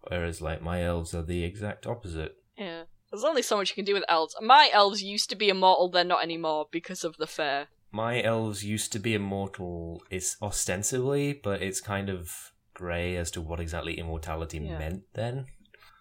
Whereas 0.07 0.41
like 0.41 0.61
my 0.61 0.83
elves 0.83 1.13
are 1.13 1.23
the 1.23 1.43
exact 1.43 1.87
opposite. 1.87 2.35
Yeah. 2.57 2.83
There's 3.11 3.23
only 3.23 3.41
so 3.41 3.57
much 3.57 3.69
you 3.69 3.75
can 3.75 3.85
do 3.85 3.93
with 3.93 4.03
elves. 4.09 4.35
My 4.41 4.69
elves 4.73 5.01
used 5.01 5.29
to 5.29 5.35
be 5.35 5.49
immortal, 5.49 5.89
they're 5.89 6.03
not 6.03 6.23
anymore 6.23 6.67
because 6.71 7.03
of 7.03 7.17
the 7.17 7.27
fair. 7.27 7.67
My 7.91 8.21
elves 8.21 8.63
used 8.63 8.91
to 8.93 8.99
be 8.99 9.13
immortal. 9.13 10.03
It's 10.09 10.35
ostensibly, 10.41 11.33
but 11.33 11.61
it's 11.61 11.79
kind 11.79 12.09
of 12.09 12.51
grey 12.73 13.15
as 13.15 13.31
to 13.31 13.41
what 13.41 13.59
exactly 13.59 13.97
immortality 13.97 14.57
Yeah. 14.59 14.77
meant 14.77 15.03
then. 15.13 15.45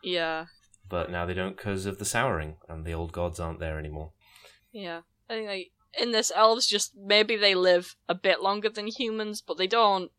Yeah. 0.03 0.47
But 0.89 1.11
now 1.11 1.25
they 1.25 1.35
don't 1.35 1.57
because 1.57 1.87
of 1.87 1.99
the 1.99 2.05
souring, 2.05 2.57
and 2.69 2.85
the 2.85 2.93
old 2.95 3.13
gods 3.13 3.39
aren't 3.41 3.61
there 3.61 3.79
anymore. 3.79 4.13
Yeah. 4.73 5.03
I 5.31 5.35
think 5.35 5.49
like 5.49 5.71
in 6.01 6.13
this 6.13 6.33
elves 6.35 6.67
just 6.67 6.93
maybe 6.97 7.37
they 7.37 7.55
live 7.55 7.97
a 8.09 8.15
bit 8.15 8.43
longer 8.43 8.69
than 8.69 8.87
humans, 8.87 9.41
but 9.41 9.59
they 9.59 9.67
don't 9.67 10.11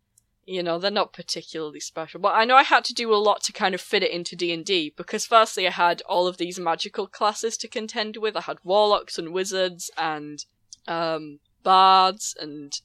you 0.47 0.61
know, 0.61 0.78
they're 0.78 0.91
not 0.91 1.11
particularly 1.11 1.80
special. 1.80 2.19
But 2.19 2.36
I 2.36 2.45
know 2.45 2.55
I 2.55 2.63
had 2.63 2.86
to 2.86 2.93
do 2.93 3.11
a 3.13 3.17
lot 3.17 3.41
to 3.43 3.51
kind 3.51 3.73
of 3.73 3.82
fit 3.82 4.03
it 4.03 4.11
into 4.11 4.36
D&D 4.36 4.93
because 4.95 5.26
firstly 5.26 5.67
I 5.67 5.71
had 5.71 6.03
all 6.03 6.28
of 6.28 6.38
these 6.38 6.59
magical 6.59 7.07
classes 7.07 7.57
to 7.57 7.67
contend 7.67 8.17
with. 8.17 8.38
I 8.38 8.41
had 8.41 8.57
warlocks 8.63 9.17
and 9.17 9.34
wizards 9.34 9.89
and 9.97 10.45
um 10.88 11.39
bards 11.63 12.36
and 12.39 12.80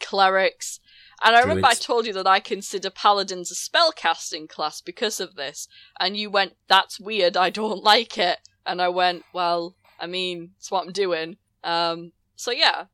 clerics. 0.00 0.78
And 1.22 1.34
I 1.34 1.40
remember 1.40 1.66
I 1.66 1.74
told 1.74 2.06
you 2.06 2.12
that 2.12 2.26
I 2.26 2.40
consider 2.40 2.90
paladins 2.90 3.50
a 3.50 3.54
spellcasting 3.54 4.48
class 4.48 4.80
because 4.80 5.20
of 5.20 5.34
this. 5.34 5.66
And 5.98 6.16
you 6.16 6.30
went, 6.30 6.54
that's 6.68 7.00
weird, 7.00 7.36
I 7.36 7.50
don't 7.50 7.82
like 7.92 8.18
it. 8.18 8.38
And 8.66 8.80
I 8.80 8.88
went, 8.88 9.24
well, 9.32 9.74
I 9.98 10.06
mean, 10.06 10.52
it's 10.58 10.70
what 10.70 10.86
I'm 10.86 10.92
doing. 10.92 11.36
Um, 11.64 12.12
so 12.36 12.50
yeah, 12.50 12.84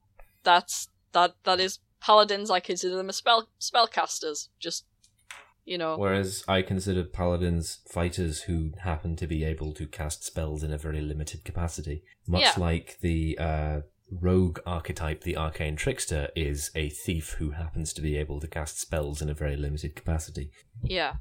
that's, 0.42 0.88
that, 1.12 1.34
that 1.44 1.60
is 1.60 1.80
paladins, 2.00 2.50
I 2.50 2.60
consider 2.60 2.96
them 2.96 3.08
as 3.08 3.16
spell, 3.16 3.48
spellcasters. 3.60 4.48
Just, 4.58 4.86
you 5.64 5.76
know. 5.76 5.96
Whereas 5.98 6.44
I 6.48 6.62
consider 6.62 7.04
paladins 7.04 7.80
fighters 7.88 8.42
who 8.42 8.72
happen 8.82 9.16
to 9.16 9.26
be 9.26 9.44
able 9.44 9.72
to 9.74 9.86
cast 9.86 10.24
spells 10.24 10.62
in 10.62 10.72
a 10.72 10.78
very 10.78 11.00
limited 11.00 11.44
capacity. 11.44 12.02
Much 12.26 12.42
Yeah. 12.42 12.54
like 12.56 12.98
the 13.00 13.36
uh, 13.38 13.80
rogue 14.10 14.60
archetype, 14.66 15.22
the 15.22 15.36
arcane 15.36 15.76
trickster 15.76 16.28
is 16.34 16.70
a 16.74 16.88
thief 16.88 17.34
who 17.38 17.50
happens 17.50 17.92
to 17.92 18.00
be 18.00 18.16
able 18.16 18.40
to 18.40 18.46
cast 18.48 18.80
spells 18.80 19.20
in 19.20 19.28
a 19.28 19.34
very 19.34 19.56
limited 19.56 19.94
capacity. 19.94 20.50
Yeah. 20.82 21.14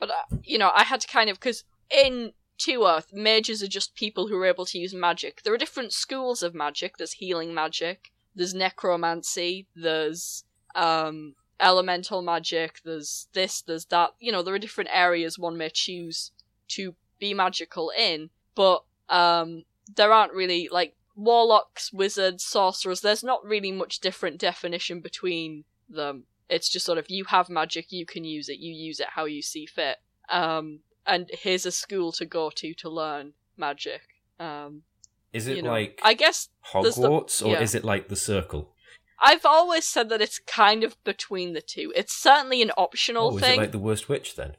But, 0.00 0.10
uh, 0.10 0.36
you 0.42 0.58
know, 0.58 0.72
I 0.74 0.84
had 0.84 1.00
to 1.02 1.08
kind 1.08 1.30
of, 1.30 1.38
because 1.38 1.64
in 1.90 2.32
Two 2.58 2.84
Earth, 2.84 3.12
mages 3.12 3.62
are 3.62 3.68
just 3.68 3.94
people 3.96 4.28
who 4.28 4.36
are 4.36 4.46
able 4.46 4.66
to 4.66 4.78
use 4.78 4.94
magic. 4.94 5.42
There 5.42 5.52
are 5.52 5.58
different 5.58 5.92
schools 5.92 6.42
of 6.42 6.54
magic. 6.54 6.96
There's 6.96 7.14
healing 7.14 7.52
magic, 7.52 8.12
there's 8.34 8.54
necromancy, 8.54 9.66
there's, 9.74 10.44
um, 10.74 11.34
elemental 11.58 12.22
magic, 12.22 12.80
there's 12.84 13.28
this, 13.32 13.62
there's 13.62 13.86
that. 13.86 14.10
You 14.20 14.32
know, 14.32 14.42
there 14.42 14.54
are 14.54 14.58
different 14.60 14.90
areas 14.92 15.38
one 15.38 15.56
may 15.56 15.70
choose 15.70 16.30
to 16.68 16.94
be 17.18 17.34
magical 17.34 17.90
in, 17.98 18.30
but, 18.54 18.84
um, 19.08 19.64
there 19.94 20.12
aren't 20.12 20.32
really, 20.32 20.68
like, 20.70 20.94
warlocks, 21.16 21.92
wizards, 21.92 22.44
sorcerers, 22.44 23.00
there's 23.00 23.24
not 23.24 23.44
really 23.44 23.72
much 23.72 24.00
different 24.00 24.38
definition 24.38 25.00
between 25.00 25.64
them. 25.88 26.24
It's 26.48 26.68
just 26.68 26.86
sort 26.86 26.98
of 26.98 27.10
you 27.10 27.24
have 27.24 27.48
magic, 27.48 27.92
you 27.92 28.06
can 28.06 28.24
use 28.24 28.48
it, 28.48 28.58
you 28.58 28.72
use 28.72 29.00
it 29.00 29.08
how 29.10 29.24
you 29.24 29.42
see 29.42 29.66
fit. 29.66 29.98
Um, 30.28 30.80
and 31.06 31.30
here's 31.32 31.66
a 31.66 31.72
school 31.72 32.12
to 32.12 32.24
go 32.24 32.50
to 32.50 32.74
to 32.74 32.88
learn 32.88 33.32
magic. 33.56 34.02
Um, 34.38 34.82
Is 35.32 35.46
it 35.46 35.56
you 35.56 35.62
know, 35.62 35.70
like 35.70 36.00
I 36.02 36.14
guess 36.14 36.48
there's 36.72 36.96
the- 36.96 37.08
Hogwarts, 37.08 37.44
or 37.44 37.56
is 37.60 37.74
it 37.74 37.84
like 37.84 38.08
the 38.08 38.16
Circle? 38.16 38.68
I've 39.24 39.46
always 39.46 39.86
said 39.86 40.08
that 40.08 40.20
it's 40.20 40.40
kind 40.40 40.82
of 40.82 41.02
between 41.04 41.52
the 41.52 41.60
two. 41.60 41.92
It's 41.94 42.12
certainly 42.12 42.60
an 42.60 42.72
optional 42.76 43.32
Oh, 43.32 43.36
is 43.36 43.42
thing. 43.42 43.54
it 43.58 43.62
like 43.62 43.72
the 43.72 43.78
Worst 43.78 44.08
Witch 44.08 44.34
then? 44.34 44.56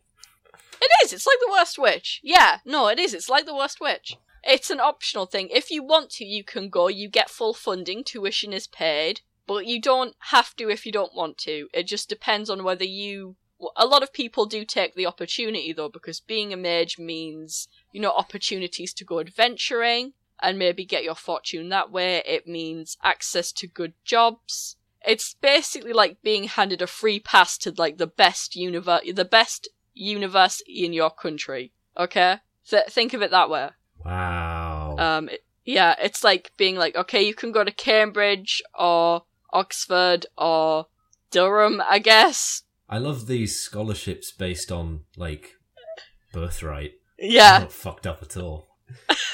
It 0.82 0.90
is. 1.06 1.14
It's 1.14 1.26
like 1.28 1.38
the 1.40 1.52
worst 1.52 1.78
witch. 1.80 2.20
Yeah, 2.24 2.58
no, 2.66 2.88
it 2.90 3.00
is. 3.00 3.14
It's 3.14 3.30
like 3.30 3.46
the 3.46 3.56
worst 3.56 3.80
witch. 3.80 4.18
It's 4.44 4.70
an 4.70 4.82
optional 4.82 5.26
thing. 5.26 5.48
If 5.50 5.72
you 5.72 5.82
want 5.82 6.10
to, 6.12 6.26
you 6.26 6.44
can 6.44 6.68
go. 6.70 6.90
You 6.90 7.08
get 7.08 7.30
full 7.30 7.54
funding. 7.54 8.04
Tuition 8.04 8.52
is 8.52 8.68
paid, 8.68 9.22
but 9.48 9.66
you 9.66 9.80
don't 9.80 10.14
have 10.34 10.54
to 10.58 10.70
if 10.70 10.86
you 10.86 10.92
don't 10.92 11.16
want 11.16 11.38
to. 11.40 11.70
It 11.74 11.84
just 11.88 12.10
depends 12.10 12.50
on 12.50 12.64
whether 12.66 12.84
you. 12.84 13.38
A 13.76 13.86
lot 13.86 14.04
of 14.04 14.14
people 14.14 14.46
do 14.46 14.66
take 14.66 14.96
the 14.96 15.06
opportunity 15.06 15.74
though, 15.74 15.90
because 15.90 16.20
being 16.20 16.52
a 16.54 16.58
mage 16.58 16.98
means 16.98 17.68
you 17.92 18.02
know 18.02 18.12
opportunities 18.12 18.94
to 18.96 19.06
go 19.06 19.20
adventuring 19.20 20.14
and 20.42 20.60
maybe 20.60 20.86
get 20.86 21.04
your 21.04 21.16
fortune 21.16 21.70
that 21.70 21.92
way. 21.92 22.22
It 22.26 22.48
means 22.48 22.98
access 23.04 23.52
to 23.54 23.68
good 23.68 23.94
jobs. 24.04 24.76
It's 25.06 25.36
basically 25.42 25.94
like 25.94 26.22
being 26.22 26.46
handed 26.46 26.82
a 26.82 26.88
free 26.88 27.20
pass 27.20 27.58
to 27.60 27.74
like 27.78 27.98
the 27.98 28.08
best 28.08 28.56
universe, 28.56 29.02
the 29.14 29.26
best 29.26 29.70
university 29.94 30.86
in 30.86 30.94
your 30.94 31.12
country. 31.12 31.72
Okay, 31.98 32.38
Th- 32.70 32.86
think 32.90 33.14
of 33.14 33.22
it 33.22 33.32
that 33.32 33.50
way. 33.50 33.70
Wow. 34.06 34.96
Um, 34.98 35.30
it- 35.30 35.44
yeah, 35.66 35.96
it's 36.02 36.24
like 36.26 36.52
being 36.58 36.76
like, 36.76 36.96
okay, 36.96 37.22
you 37.22 37.34
can 37.34 37.54
go 37.54 37.64
to 37.64 37.72
Cambridge 37.72 38.62
or 38.78 39.24
Oxford 39.54 40.26
or 40.38 40.88
Durham, 41.32 41.82
I 41.90 42.00
guess. 42.00 42.64
I 42.94 43.00
love 43.00 43.26
these 43.26 43.60
scholarships 43.60 44.32
based 44.32 44.72
on 44.72 45.00
like 45.18 45.56
birthright. 46.32 46.92
Yeah, 47.18 47.58
Not 47.62 47.72
fucked 47.72 48.06
up 48.06 48.22
at 48.22 48.38
all. 48.38 48.68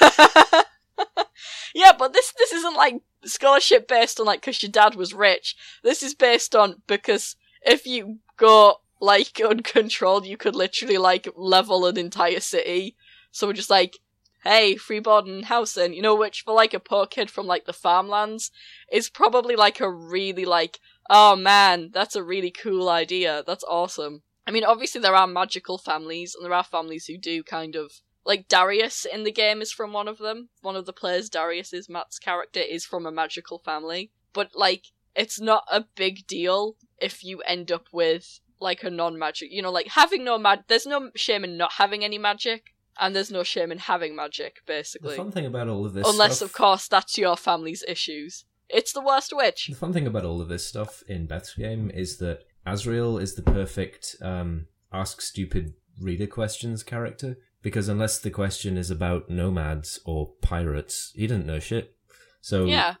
yeah, 1.74 1.92
but 1.98 2.14
this 2.14 2.32
this 2.38 2.54
isn't 2.54 2.74
like 2.74 3.02
scholarship 3.26 3.86
based 3.86 4.18
on 4.18 4.24
like 4.24 4.40
because 4.40 4.62
your 4.62 4.72
dad 4.72 4.94
was 4.94 5.12
rich. 5.12 5.56
This 5.82 6.02
is 6.02 6.14
based 6.14 6.56
on 6.56 6.80
because 6.86 7.36
if 7.60 7.86
you 7.86 8.20
go 8.38 8.76
like 8.98 9.38
uncontrolled, 9.46 10.24
you 10.24 10.38
could 10.38 10.56
literally 10.56 10.96
like 10.96 11.28
level 11.36 11.84
an 11.84 11.98
entire 11.98 12.40
city. 12.40 12.96
So 13.30 13.46
we're 13.46 13.52
just 13.52 13.68
like, 13.68 13.98
hey, 14.42 14.76
free 14.76 15.00
board 15.00 15.26
and 15.26 15.44
housing, 15.44 15.92
you 15.92 16.00
know, 16.00 16.14
which 16.14 16.42
for 16.42 16.54
like 16.54 16.72
a 16.72 16.80
poor 16.80 17.06
kid 17.06 17.30
from 17.30 17.46
like 17.46 17.66
the 17.66 17.74
farmlands 17.74 18.50
is 18.90 19.10
probably 19.10 19.54
like 19.54 19.80
a 19.80 19.90
really 19.90 20.46
like, 20.46 20.80
oh 21.10 21.36
man, 21.36 21.90
that's 21.92 22.16
a 22.16 22.22
really 22.22 22.50
cool 22.50 22.88
idea. 22.88 23.42
That's 23.46 23.64
awesome. 23.64 24.22
I 24.46 24.52
mean, 24.52 24.64
obviously 24.64 25.02
there 25.02 25.14
are 25.14 25.26
magical 25.26 25.76
families, 25.76 26.34
and 26.34 26.44
there 26.44 26.54
are 26.54 26.64
families 26.64 27.04
who 27.06 27.18
do 27.18 27.42
kind 27.42 27.76
of 27.76 27.92
like 28.24 28.48
Darius 28.48 29.04
in 29.04 29.24
the 29.24 29.32
game 29.32 29.60
is 29.60 29.72
from 29.72 29.92
one 29.92 30.08
of 30.08 30.18
them. 30.18 30.48
One 30.62 30.76
of 30.76 30.86
the 30.86 30.92
players, 30.92 31.28
Darius 31.28 31.72
is 31.72 31.88
Matt's 31.88 32.18
character, 32.18 32.60
is 32.60 32.86
from 32.86 33.04
a 33.04 33.12
magical 33.12 33.58
family. 33.58 34.12
But 34.32 34.50
like, 34.54 34.86
it's 35.14 35.40
not 35.40 35.64
a 35.70 35.84
big 35.96 36.26
deal 36.26 36.76
if 36.98 37.24
you 37.24 37.40
end 37.40 37.72
up 37.72 37.88
with 37.92 38.40
like 38.60 38.84
a 38.84 38.90
non-magic. 38.90 39.50
You 39.50 39.62
know, 39.62 39.72
like 39.72 39.88
having 39.88 40.24
no 40.24 40.38
mag. 40.38 40.60
There's 40.68 40.86
no 40.86 41.10
shame 41.16 41.44
in 41.44 41.56
not 41.56 41.72
having 41.72 42.04
any 42.04 42.18
magic, 42.18 42.74
and 42.98 43.14
there's 43.16 43.30
no 43.30 43.42
shame 43.42 43.72
in 43.72 43.78
having 43.78 44.14
magic, 44.14 44.58
basically. 44.66 45.10
The 45.10 45.16
fun 45.16 45.32
thing 45.32 45.46
about 45.46 45.68
all 45.68 45.86
of 45.86 45.94
this 45.94 46.08
Unless, 46.08 46.36
stuff, 46.36 46.50
of 46.50 46.54
course, 46.54 46.88
that's 46.88 47.18
your 47.18 47.36
family's 47.36 47.84
issues. 47.88 48.44
It's 48.72 48.92
the 48.92 49.00
worst 49.00 49.32
witch. 49.34 49.66
The 49.68 49.74
fun 49.76 49.92
thing 49.92 50.06
about 50.06 50.24
all 50.24 50.40
of 50.40 50.48
this 50.48 50.66
stuff 50.66 51.02
in 51.08 51.26
Beth's 51.26 51.54
game 51.54 51.90
is 51.92 52.18
that 52.18 52.44
Azrael 52.66 53.18
is 53.18 53.34
the 53.34 53.42
perfect 53.42 54.16
um, 54.22 54.66
ask 54.92 55.20
stupid 55.20 55.74
reader 56.00 56.26
questions 56.26 56.82
character 56.82 57.36
because 57.62 57.88
unless 57.88 58.18
the 58.18 58.30
question 58.30 58.76
is 58.78 58.90
about 58.90 59.28
nomads 59.28 60.00
or 60.04 60.32
pirates, 60.40 61.12
he 61.14 61.26
doesn't 61.26 61.46
know 61.46 61.58
shit. 61.58 61.94
So 62.40 62.64
Yeah. 62.66 62.94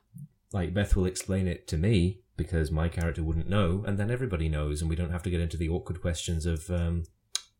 like 0.52 0.74
Beth 0.74 0.96
will 0.96 1.06
explain 1.06 1.46
it 1.46 1.66
to 1.68 1.76
me 1.78 2.20
because 2.36 2.70
my 2.70 2.88
character 2.88 3.22
wouldn't 3.22 3.48
know, 3.48 3.84
and 3.86 3.98
then 3.98 4.10
everybody 4.10 4.48
knows, 4.48 4.80
and 4.80 4.88
we 4.88 4.96
don't 4.96 5.10
have 5.10 5.22
to 5.22 5.30
get 5.30 5.40
into 5.40 5.58
the 5.58 5.68
awkward 5.68 6.00
questions 6.00 6.46
of 6.46 6.70
um, 6.70 7.04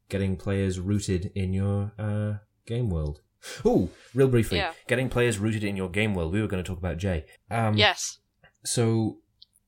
getting 0.08 0.36
players 0.36 0.80
rooted 0.80 1.30
in 1.34 1.52
your 1.52 1.92
uh, 1.98 2.34
game 2.66 2.88
world. 2.88 3.20
Oh, 3.64 3.88
real 4.14 4.28
briefly, 4.28 4.58
Yeah. 4.58 4.72
getting 4.86 5.08
players 5.08 5.38
rooted 5.38 5.64
in 5.64 5.76
your 5.76 5.88
game 5.88 6.14
world. 6.14 6.32
We 6.32 6.40
were 6.40 6.46
going 6.48 6.62
to 6.62 6.68
talk 6.68 6.78
about 6.78 6.98
Jay. 6.98 7.24
Um, 7.50 7.76
yes. 7.76 8.18
So, 8.64 9.18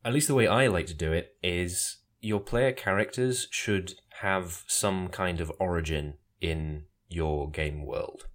at 0.04 0.12
least 0.12 0.28
the 0.28 0.34
way 0.34 0.46
I 0.46 0.66
like 0.66 0.86
to 0.86 0.94
do 0.94 1.12
it 1.12 1.36
is 1.42 1.98
your 2.20 2.40
player 2.40 2.72
characters 2.72 3.48
should 3.50 3.94
have 4.20 4.62
some 4.66 5.08
kind 5.08 5.40
of 5.40 5.50
origin 5.58 6.14
in 6.40 6.84
your 7.08 7.50
game 7.50 7.84
world. 7.86 8.26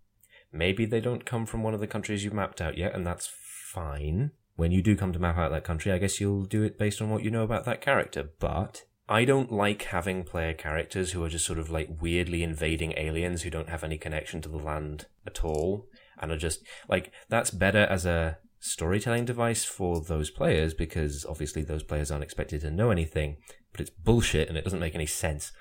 Maybe 0.52 0.86
they 0.86 1.02
don't 1.02 1.26
come 1.26 1.46
from 1.46 1.62
one 1.64 1.74
of 1.74 1.80
the 1.80 1.88
countries 1.88 2.24
you've 2.24 2.34
mapped 2.34 2.62
out 2.62 2.78
yet, 2.78 2.96
and 2.96 3.06
that's 3.06 3.30
fine. 3.72 4.32
When 4.56 4.72
you 4.72 4.82
do 4.82 4.96
come 4.96 5.14
to 5.14 5.20
map 5.20 5.38
out 5.38 5.52
that 5.52 5.64
country, 5.64 5.92
I 5.92 6.00
guess 6.00 6.20
you'll 6.20 6.46
do 6.46 6.64
it 6.64 6.80
based 6.80 7.02
on 7.02 7.10
what 7.10 7.24
you 7.24 7.30
know 7.30 7.44
about 7.44 7.66
that 7.66 7.80
character. 7.82 8.32
But 8.40 8.86
I 9.10 9.24
don't 9.26 9.52
like 9.52 9.84
having 9.84 10.24
player 10.26 10.54
characters 10.54 11.12
who 11.12 11.24
are 11.24 11.30
just 11.30 11.46
sort 11.46 11.60
of 11.60 11.70
like 11.70 12.02
weirdly 12.02 12.44
invading 12.44 12.94
aliens 12.98 13.42
who 13.44 13.50
don't 13.50 13.70
have 13.70 13.84
any 13.84 13.98
connection 13.98 14.42
to 14.42 14.50
the 14.50 14.58
land 14.58 15.06
at 15.26 15.44
all 15.46 15.88
and 16.20 16.32
are 16.32 16.38
just 16.38 16.62
like 16.90 17.12
that's 17.30 17.52
better 17.52 17.84
as 17.90 18.06
a 18.06 18.38
storytelling 18.60 19.24
device 19.24 19.64
for 19.64 20.02
those 20.02 20.30
players 20.30 20.74
because 20.74 21.26
obviously 21.30 21.62
those 21.64 21.84
players 21.84 22.12
aren't 22.12 22.24
expected 22.24 22.60
to 22.62 22.72
know 22.72 22.90
anything, 22.92 23.38
but 23.72 23.80
it's 23.82 23.90
bullshit 23.92 24.50
and 24.50 24.58
it 24.58 24.64
doesn't 24.64 24.80
make 24.80 24.96
any 24.96 25.06
sense. 25.06 25.52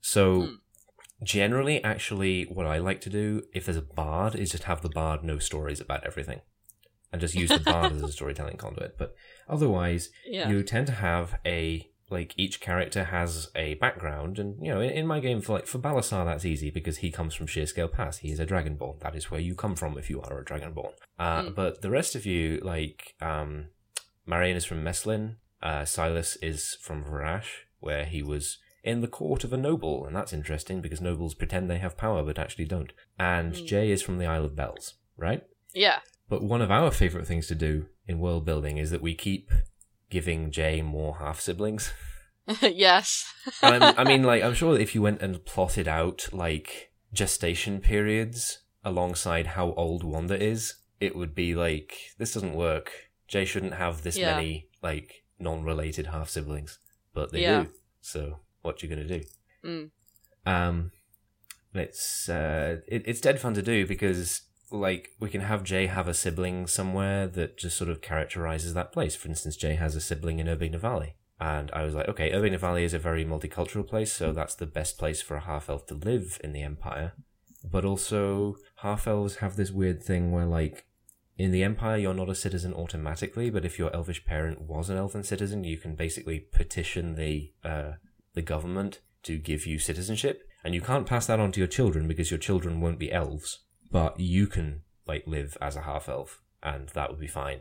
So 0.00 0.40
Hmm. 0.42 0.54
generally 1.22 1.82
actually 1.84 2.44
what 2.44 2.66
I 2.66 2.78
like 2.78 3.00
to 3.02 3.10
do 3.10 3.42
if 3.54 3.64
there's 3.66 3.76
a 3.76 3.82
bard 3.82 4.34
is 4.34 4.50
just 4.50 4.64
have 4.64 4.82
the 4.82 4.88
bard 4.88 5.22
know 5.22 5.38
stories 5.38 5.80
about 5.80 6.04
everything. 6.04 6.40
And 7.12 7.20
just 7.20 7.34
use 7.36 7.50
the 7.50 7.60
bard 7.60 7.92
as 7.92 8.02
a 8.02 8.10
storytelling 8.18 8.56
conduit. 8.56 8.98
But 8.98 9.14
otherwise, 9.48 10.10
Yeah. 10.26 10.48
you 10.48 10.62
tend 10.64 10.88
to 10.88 10.92
have 10.94 11.38
a 11.46 11.88
like 12.08 12.32
each 12.36 12.60
character 12.60 13.04
has 13.04 13.50
a 13.56 13.74
background 13.74 14.38
and 14.38 14.64
you 14.64 14.72
know 14.72 14.80
in, 14.80 14.90
in 14.90 15.06
my 15.06 15.18
game 15.20 15.40
for 15.40 15.54
like 15.54 15.66
for 15.66 15.78
Balasar 15.78 16.24
that's 16.24 16.44
easy 16.44 16.70
because 16.70 16.98
he 16.98 17.10
comes 17.10 17.34
from 17.34 17.46
Shearscale 17.46 17.90
Pass 17.90 18.18
he 18.18 18.30
is 18.30 18.38
a 18.40 18.46
dragonborn 18.46 19.00
that 19.00 19.16
is 19.16 19.30
where 19.30 19.40
you 19.40 19.54
come 19.54 19.74
from 19.74 19.98
if 19.98 20.08
you 20.08 20.20
are 20.22 20.38
a 20.40 20.44
dragonborn 20.44 20.92
uh, 21.18 21.42
Mm. 21.42 21.54
but 21.54 21.82
the 21.82 21.90
rest 21.90 22.14
of 22.14 22.24
you 22.26 22.60
like 22.62 23.14
um 23.20 23.66
Marion 24.26 24.56
is 24.56 24.64
from 24.64 24.82
Meslin 24.84 25.36
uh, 25.62 25.84
Silas 25.84 26.36
is 26.42 26.76
from 26.80 27.04
Varash 27.04 27.48
where 27.80 28.04
he 28.04 28.22
was 28.22 28.58
in 28.84 29.00
the 29.00 29.08
court 29.08 29.42
of 29.42 29.52
a 29.52 29.56
noble 29.56 30.04
and 30.06 30.14
that's 30.14 30.32
interesting 30.32 30.80
because 30.80 31.00
nobles 31.00 31.34
pretend 31.34 31.68
they 31.68 31.78
have 31.78 31.96
power 31.96 32.22
but 32.22 32.38
actually 32.38 32.66
don't 32.66 32.92
and 33.18 33.52
Mm. 33.54 33.66
Jay 33.66 33.90
is 33.90 34.02
from 34.02 34.18
the 34.18 34.26
Isle 34.26 34.44
of 34.44 34.54
Bells 34.54 34.94
right 35.16 35.42
Yeah. 35.74 35.98
but 36.28 36.42
one 36.42 36.62
of 36.62 36.70
our 36.70 36.90
favorite 36.92 37.26
things 37.26 37.46
to 37.48 37.54
do 37.56 37.86
in 38.06 38.20
world 38.20 38.44
building 38.44 38.76
is 38.78 38.90
that 38.92 39.02
we 39.02 39.14
keep 39.14 39.50
giving 40.16 40.50
Jay 40.50 40.80
more 40.80 41.16
half 41.18 41.38
siblings. 41.40 41.92
yes. 42.62 43.30
I 43.62 44.02
mean, 44.04 44.22
like, 44.32 44.42
I'm 44.42 44.54
sure 44.54 44.78
if 44.78 44.94
you 44.94 45.02
went 45.02 45.20
and 45.20 45.44
plotted 45.44 45.86
out 45.86 46.28
like 46.32 46.90
gestation 47.12 47.80
periods 47.80 48.60
alongside 48.82 49.46
how 49.48 49.72
old 49.74 50.02
Wanda 50.04 50.42
is, 50.42 50.76
it 51.00 51.14
would 51.14 51.34
be 51.34 51.54
like 51.54 51.92
this 52.16 52.32
doesn't 52.32 52.54
work. 52.54 52.90
Jay 53.28 53.44
shouldn't 53.44 53.74
have 53.74 54.02
this 54.02 54.16
Yeah. 54.16 54.34
many 54.36 54.68
like 54.82 55.24
non-related 55.38 56.06
half 56.06 56.30
siblings, 56.30 56.78
but 57.12 57.30
they 57.30 57.42
Yeah. 57.42 57.64
do. 57.64 57.70
So 58.00 58.40
what 58.62 58.82
you 58.82 58.88
gonna 58.88 59.04
do? 59.18 59.20
Mm. 59.62 59.90
Um, 60.46 60.92
it's 61.74 62.28
uh, 62.30 62.78
it, 62.88 63.02
it's 63.04 63.20
dead 63.20 63.38
fun 63.38 63.52
to 63.54 63.62
do 63.62 63.86
because 63.86 64.42
like 64.70 65.10
we 65.20 65.30
can 65.30 65.42
have 65.42 65.62
Jay 65.62 65.86
have 65.86 66.08
a 66.08 66.14
sibling 66.14 66.66
somewhere 66.66 67.26
that 67.26 67.56
just 67.56 67.76
sort 67.76 67.90
of 67.90 68.00
characterizes 68.00 68.74
that 68.74 68.92
place. 68.92 69.14
For 69.14 69.28
instance, 69.28 69.56
Jay 69.56 69.74
has 69.74 69.94
a 69.94 70.00
sibling 70.00 70.38
in 70.38 70.46
Urbina 70.46 70.78
Valley, 70.78 71.14
and 71.40 71.70
I 71.72 71.84
was 71.84 71.94
like, 71.94 72.08
okay, 72.08 72.30
Urbina 72.32 72.58
Valley 72.58 72.84
is 72.84 72.94
a 72.94 72.98
very 72.98 73.24
multicultural 73.24 73.86
place, 73.86 74.12
so 74.12 74.32
that's 74.32 74.54
the 74.54 74.66
best 74.66 74.98
place 74.98 75.22
for 75.22 75.36
a 75.36 75.44
half 75.44 75.68
elf 75.68 75.86
to 75.86 75.94
live 75.94 76.40
in 76.42 76.52
the 76.52 76.62
Empire. 76.62 77.12
But 77.64 77.84
also, 77.84 78.56
half 78.76 79.06
elves 79.06 79.36
have 79.36 79.56
this 79.56 79.70
weird 79.70 80.02
thing 80.02 80.32
where 80.32 80.46
like. 80.46 80.86
In 81.38 81.50
the 81.50 81.62
Empire, 81.62 81.98
you're 81.98 82.14
not 82.14 82.30
a 82.30 82.34
citizen 82.34 82.72
automatically, 82.72 83.50
but 83.50 83.66
if 83.66 83.78
your 83.78 83.94
elvish 83.94 84.24
parent 84.24 84.62
was 84.62 84.88
an 84.88 84.96
elven 84.96 85.22
citizen, 85.22 85.64
you 85.64 85.76
can 85.76 85.94
basically 85.94 86.40
petition 86.40 87.14
the 87.14 87.52
uh, 87.62 87.92
the 88.32 88.40
government 88.40 89.00
to 89.24 89.36
give 89.36 89.66
you 89.66 89.78
citizenship, 89.78 90.48
and 90.64 90.74
you 90.74 90.80
can't 90.80 91.06
pass 91.06 91.26
that 91.26 91.38
on 91.38 91.52
to 91.52 91.60
your 91.60 91.66
children 91.66 92.08
because 92.08 92.30
your 92.30 92.38
children 92.38 92.80
won't 92.80 92.98
be 92.98 93.12
elves, 93.12 93.65
but 93.90 94.18
you 94.18 94.46
can 94.46 94.82
like 95.06 95.26
live 95.26 95.56
as 95.60 95.76
a 95.76 95.82
half 95.82 96.08
elf, 96.08 96.40
and 96.62 96.88
that 96.90 97.10
would 97.10 97.20
be 97.20 97.26
fine. 97.26 97.60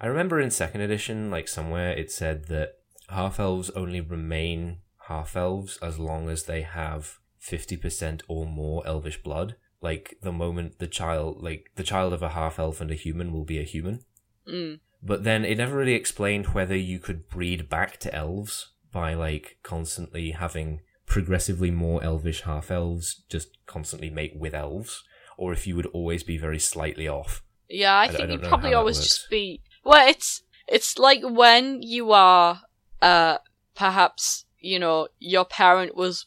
I 0.00 0.06
remember 0.06 0.40
in 0.40 0.50
second 0.50 0.80
edition, 0.80 1.30
like 1.30 1.48
somewhere 1.48 1.92
it 1.92 2.10
said 2.10 2.46
that 2.46 2.78
half 3.08 3.38
elves 3.38 3.70
only 3.70 4.00
remain 4.00 4.78
half 5.08 5.36
elves 5.36 5.78
as 5.82 5.98
long 5.98 6.28
as 6.28 6.44
they 6.44 6.62
have 6.62 7.18
fifty 7.38 7.76
percent 7.76 8.22
or 8.28 8.46
more 8.46 8.86
elvish 8.86 9.22
blood. 9.22 9.56
Like 9.80 10.16
the 10.22 10.32
moment 10.32 10.78
the 10.78 10.86
child, 10.86 11.42
like 11.42 11.70
the 11.76 11.84
child 11.84 12.12
of 12.12 12.22
a 12.22 12.30
half 12.30 12.58
elf 12.58 12.80
and 12.80 12.90
a 12.90 12.94
human 12.94 13.32
will 13.32 13.44
be 13.44 13.58
a 13.58 13.64
human. 13.64 14.04
Mm. 14.46 14.80
But 15.02 15.22
then 15.22 15.44
it 15.44 15.58
never 15.58 15.76
really 15.76 15.94
explained 15.94 16.48
whether 16.48 16.76
you 16.76 16.98
could 16.98 17.28
breed 17.28 17.68
back 17.68 17.98
to 18.00 18.14
elves 18.14 18.72
by 18.90 19.14
like 19.14 19.58
constantly 19.62 20.32
having 20.32 20.80
progressively 21.06 21.70
more 21.70 22.02
elvish 22.02 22.42
half 22.42 22.70
elves 22.70 23.22
just 23.28 23.56
constantly 23.66 24.10
mate 24.10 24.36
with 24.36 24.54
elves, 24.54 25.04
or 25.38 25.52
if 25.52 25.66
you 25.66 25.76
would 25.76 25.86
always 25.86 26.22
be 26.22 26.36
very 26.36 26.58
slightly 26.58 27.08
off. 27.08 27.42
Yeah, 27.70 27.94
I, 27.94 28.04
I 28.04 28.08
think 28.08 28.30
you'd 28.30 28.42
probably 28.42 28.74
always 28.74 28.98
just 28.98 29.30
be. 29.30 29.62
Well, 29.84 30.06
it's 30.06 30.42
it's 30.66 30.98
like 30.98 31.20
when 31.22 31.80
you 31.80 32.12
are, 32.12 32.60
uh, 33.00 33.38
perhaps 33.74 34.44
you 34.60 34.78
know 34.78 35.08
your 35.18 35.46
parent 35.46 35.96
was 35.96 36.26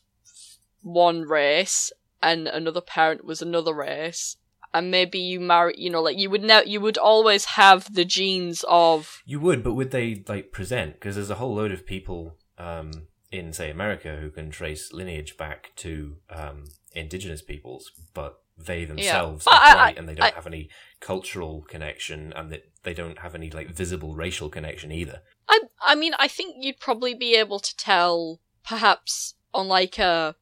one 0.81 1.23
race 1.23 1.91
and 2.23 2.47
another 2.47 2.81
parent 2.81 3.25
was 3.25 3.41
another 3.41 3.73
race, 3.73 4.37
and 4.73 4.89
maybe 4.89 5.19
you 5.19 5.39
marry. 5.39 5.75
You 5.77 5.89
know, 5.89 6.01
like 6.01 6.17
you 6.17 6.29
would 6.29 6.43
know 6.43 6.61
you 6.61 6.79
would 6.79 6.97
always 6.97 7.45
have 7.45 7.93
the 7.93 8.05
genes 8.05 8.63
of. 8.67 9.21
You 9.25 9.39
would, 9.41 9.63
but 9.63 9.73
would 9.73 9.91
they 9.91 10.23
like 10.27 10.51
present? 10.51 10.93
Because 10.93 11.15
there's 11.15 11.29
a 11.29 11.35
whole 11.35 11.55
load 11.55 11.71
of 11.71 11.85
people 11.85 12.37
um, 12.57 12.91
in, 13.31 13.53
say, 13.53 13.69
America 13.69 14.17
who 14.21 14.29
can 14.29 14.51
trace 14.51 14.93
lineage 14.93 15.37
back 15.37 15.71
to 15.77 16.17
um, 16.29 16.65
indigenous 16.93 17.41
peoples, 17.41 17.91
but 18.13 18.40
they 18.57 18.85
themselves 18.85 19.45
But 19.45 19.53
are 19.53 19.75
white 19.75 19.95
I- 19.95 19.99
and 19.99 20.07
they 20.09 20.15
don't 20.15 20.31
I- 20.31 20.35
have 20.35 20.47
any 20.47 20.69
cultural 20.99 21.63
connection, 21.63 22.31
and 22.33 22.51
that 22.51 22.63
they 22.83 22.93
don't 22.93 23.19
have 23.19 23.33
any 23.35 23.49
like 23.49 23.69
visible 23.69 24.15
racial 24.15 24.49
connection 24.49 24.91
either. 24.91 25.21
I 25.49 25.61
I 25.81 25.95
mean, 25.95 26.13
I 26.19 26.27
think 26.27 26.57
you'd 26.59 26.79
probably 26.79 27.13
be 27.13 27.35
able 27.35 27.59
to 27.59 27.75
tell, 27.77 28.39
perhaps 28.63 29.35
on 29.53 29.67
like 29.67 29.97
a 29.99 30.35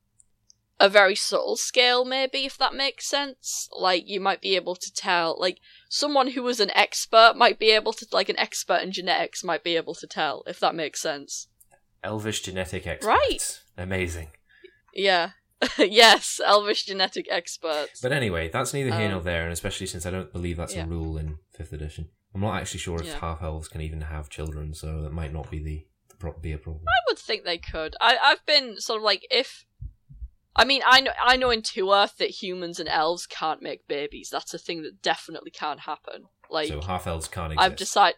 a 0.82 0.88
very 0.88 1.16
subtle 1.16 1.58
scale, 1.58 2.06
maybe 2.06 2.46
if 2.46 2.58
that 2.58 2.74
makes 2.74 3.06
sense. 3.06 3.68
Like 3.78 4.08
you 4.08 4.20
might 4.22 4.40
be 4.42 4.56
able 4.56 4.76
to 4.78 4.94
tell, 4.94 5.38
like 5.40 5.60
someone 5.90 6.30
who 6.32 6.42
was 6.44 6.60
an 6.62 6.72
expert 6.72 7.34
might 7.36 7.60
be 7.60 7.72
able 7.72 7.92
to, 7.94 8.08
like 8.14 8.30
an 8.30 8.40
expert 8.40 8.82
in 8.82 8.92
genetics 8.94 9.44
might 9.44 9.62
be 9.64 9.76
able 9.76 9.96
to 9.96 10.08
tell 10.08 10.44
if 10.48 10.60
that 10.62 10.76
makes 10.76 11.02
sense. 11.02 11.48
Elvish 12.02 12.42
genetic 12.44 12.88
experts, 12.88 13.06
Right. 13.06 13.60
Amazing. 13.78 14.30
Yeah. 14.94 15.32
yes, 15.78 16.40
Elvish 16.46 16.86
genetic 16.86 17.28
experts. 17.30 18.00
But 18.02 18.12
anyway, 18.12 18.50
that's 18.50 18.74
neither 18.74 18.92
here 18.96 19.06
Um, 19.08 19.12
nor 19.12 19.22
there, 19.22 19.44
and 19.44 19.52
especially 19.54 19.88
since 19.88 20.06
I 20.06 20.12
don't 20.12 20.32
believe 20.32 20.58
that's 20.58 20.76
yeah. 20.76 20.86
a 20.86 20.88
rule 20.88 21.18
in 21.18 21.38
fifth 21.56 21.74
edition. 21.74 22.10
I'm 22.34 22.42
not 22.42 22.56
actually 22.62 22.80
sure 22.80 23.00
if 23.00 23.08
Yeah. 23.08 23.20
half 23.20 23.42
elves 23.42 23.68
can 23.68 23.82
even 23.82 24.02
have 24.02 24.30
children, 24.30 24.74
so 24.74 25.02
that 25.02 25.12
might 25.12 25.34
not 25.34 25.50
be 25.52 25.60
the, 25.60 25.86
the 26.10 26.16
pro- 26.16 26.34
be 26.38 26.52
a 26.54 26.58
problem. 26.58 26.84
I 26.88 27.00
would 27.10 27.18
think 27.20 27.44
they 27.44 27.58
could. 27.58 27.96
I 28.00 28.18
I've 28.22 28.46
been 28.46 28.80
sort 28.80 28.98
of 28.98 29.04
like 29.04 29.26
if 29.32 29.66
I 30.56 30.64
mean 30.64 30.82
I 30.86 31.02
know 31.02 31.12
I 31.22 31.36
know 31.38 31.50
in 31.50 31.62
Two 31.62 31.92
Earth 31.92 32.18
that 32.20 32.30
humans 32.30 32.80
and 32.80 32.88
elves 32.88 33.26
can't 33.26 33.62
make 33.62 33.88
babies. 33.88 34.30
That's 34.32 34.54
a 34.54 34.60
thing 34.60 34.84
that 34.84 35.02
definitely 35.02 35.52
can't 35.52 35.82
happen. 35.82 36.26
Like 36.50 36.70
so 36.70 36.82
half 36.82 37.06
elves 37.08 37.28
can't 37.28 37.54
exist. 37.54 37.66
I've 37.66 37.76
decided 37.76 38.16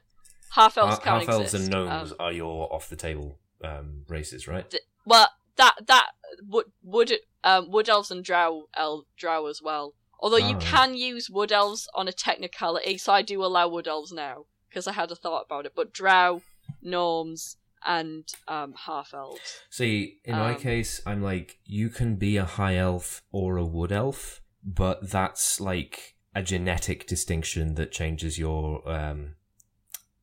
half 0.51 0.77
elves 0.77 0.97
Ha- 0.97 1.03
can't 1.03 1.23
exist. 1.23 1.29
half 1.29 1.39
elves 1.41 1.53
exist. 1.53 1.73
and 1.73 1.87
gnomes 1.87 2.11
Um, 2.11 2.17
are 2.19 2.31
your 2.33 2.71
off 2.73 2.89
the 2.89 2.95
table 2.97 3.39
um, 3.63 4.03
races, 4.09 4.47
right? 4.47 4.73
well, 5.05 5.29
that 5.61 5.75
that 5.87 6.07
would 6.53 6.67
would 6.93 7.11
um, 7.43 7.71
wood 7.73 7.89
elves 7.89 8.11
and 8.11 8.23
drow 8.23 8.67
el 8.75 9.05
drow 9.21 9.47
as 9.47 9.61
well. 9.67 9.93
Although 10.23 10.37
you 10.37 10.55
Alright. 10.55 10.73
can 10.75 10.89
use 10.95 11.29
wood 11.29 11.51
elves 11.51 11.87
on 11.99 12.07
a 12.07 12.11
technicality, 12.27 12.97
so 12.97 13.13
I 13.13 13.21
do 13.23 13.43
allow 13.43 13.67
wood 13.67 13.87
elves 13.87 14.11
now 14.11 14.45
because 14.69 14.87
I 14.87 14.93
had 14.93 15.11
a 15.11 15.15
thought 15.15 15.45
about 15.47 15.65
it. 15.65 15.73
But 15.75 15.93
drow, 15.93 16.41
gnomes, 16.81 17.57
and 17.85 18.23
um, 18.47 18.73
half 18.85 19.13
elves. 19.13 19.61
See, 19.69 20.19
in 20.23 20.35
my 20.35 20.53
Um, 20.53 20.61
case, 20.61 21.01
I'm 21.05 21.23
like, 21.23 21.59
you 21.65 21.89
can 21.89 22.15
be 22.17 22.37
a 22.37 22.45
high 22.45 22.77
elf 22.77 23.23
or 23.31 23.57
a 23.57 23.65
wood 23.65 23.91
elf, 23.91 24.41
but 24.63 25.09
that's 25.09 25.59
like 25.59 26.15
a 26.35 26.43
genetic 26.43 27.07
distinction 27.07 27.75
that 27.75 27.91
changes 27.91 28.37
your 28.37 28.63
um, 28.89 29.35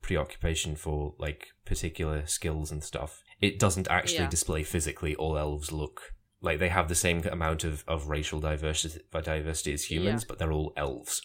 preoccupation 0.01 0.77
for 0.77 1.15
like 1.19 1.49
particular 1.65 2.27
skills 2.27 2.71
and 2.71 2.83
stuff. 2.85 3.23
It 3.41 3.59
doesn't 3.59 3.89
actually 3.89 4.25
Yeah. 4.25 4.31
display 4.31 4.63
physically 4.65 5.15
all 5.15 5.39
elves 5.39 5.71
look 5.71 6.15
like 6.41 6.59
they 6.59 6.69
have 6.69 6.89
the 6.89 6.95
same 6.95 7.25
amount 7.27 7.65
of, 7.65 7.85
of 7.89 8.09
racial 8.09 8.41
diversity 8.41 9.01
diversity 9.13 9.73
as 9.73 9.85
humans, 9.91 10.25
but 10.25 10.39
they're 10.39 10.53
all 10.53 10.73
elves. 10.77 11.23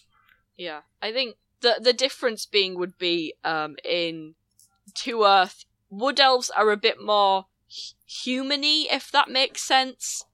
Yeah, 0.56 0.82
I 1.00 1.12
think 1.12 1.36
the 1.60 1.78
the 1.80 1.92
difference 1.92 2.46
being 2.46 2.78
would 2.78 2.98
be 2.98 3.34
um 3.44 3.76
in 3.84 4.34
Two 4.94 5.24
Earth, 5.24 5.64
wood 5.88 6.20
elves 6.20 6.50
are 6.50 6.70
a 6.70 6.76
bit 6.76 7.00
more 7.00 7.46
hu- 7.68 7.94
humany, 8.08 8.84
if 8.90 9.10
that 9.12 9.28
makes 9.28 9.62
sense, 9.62 10.24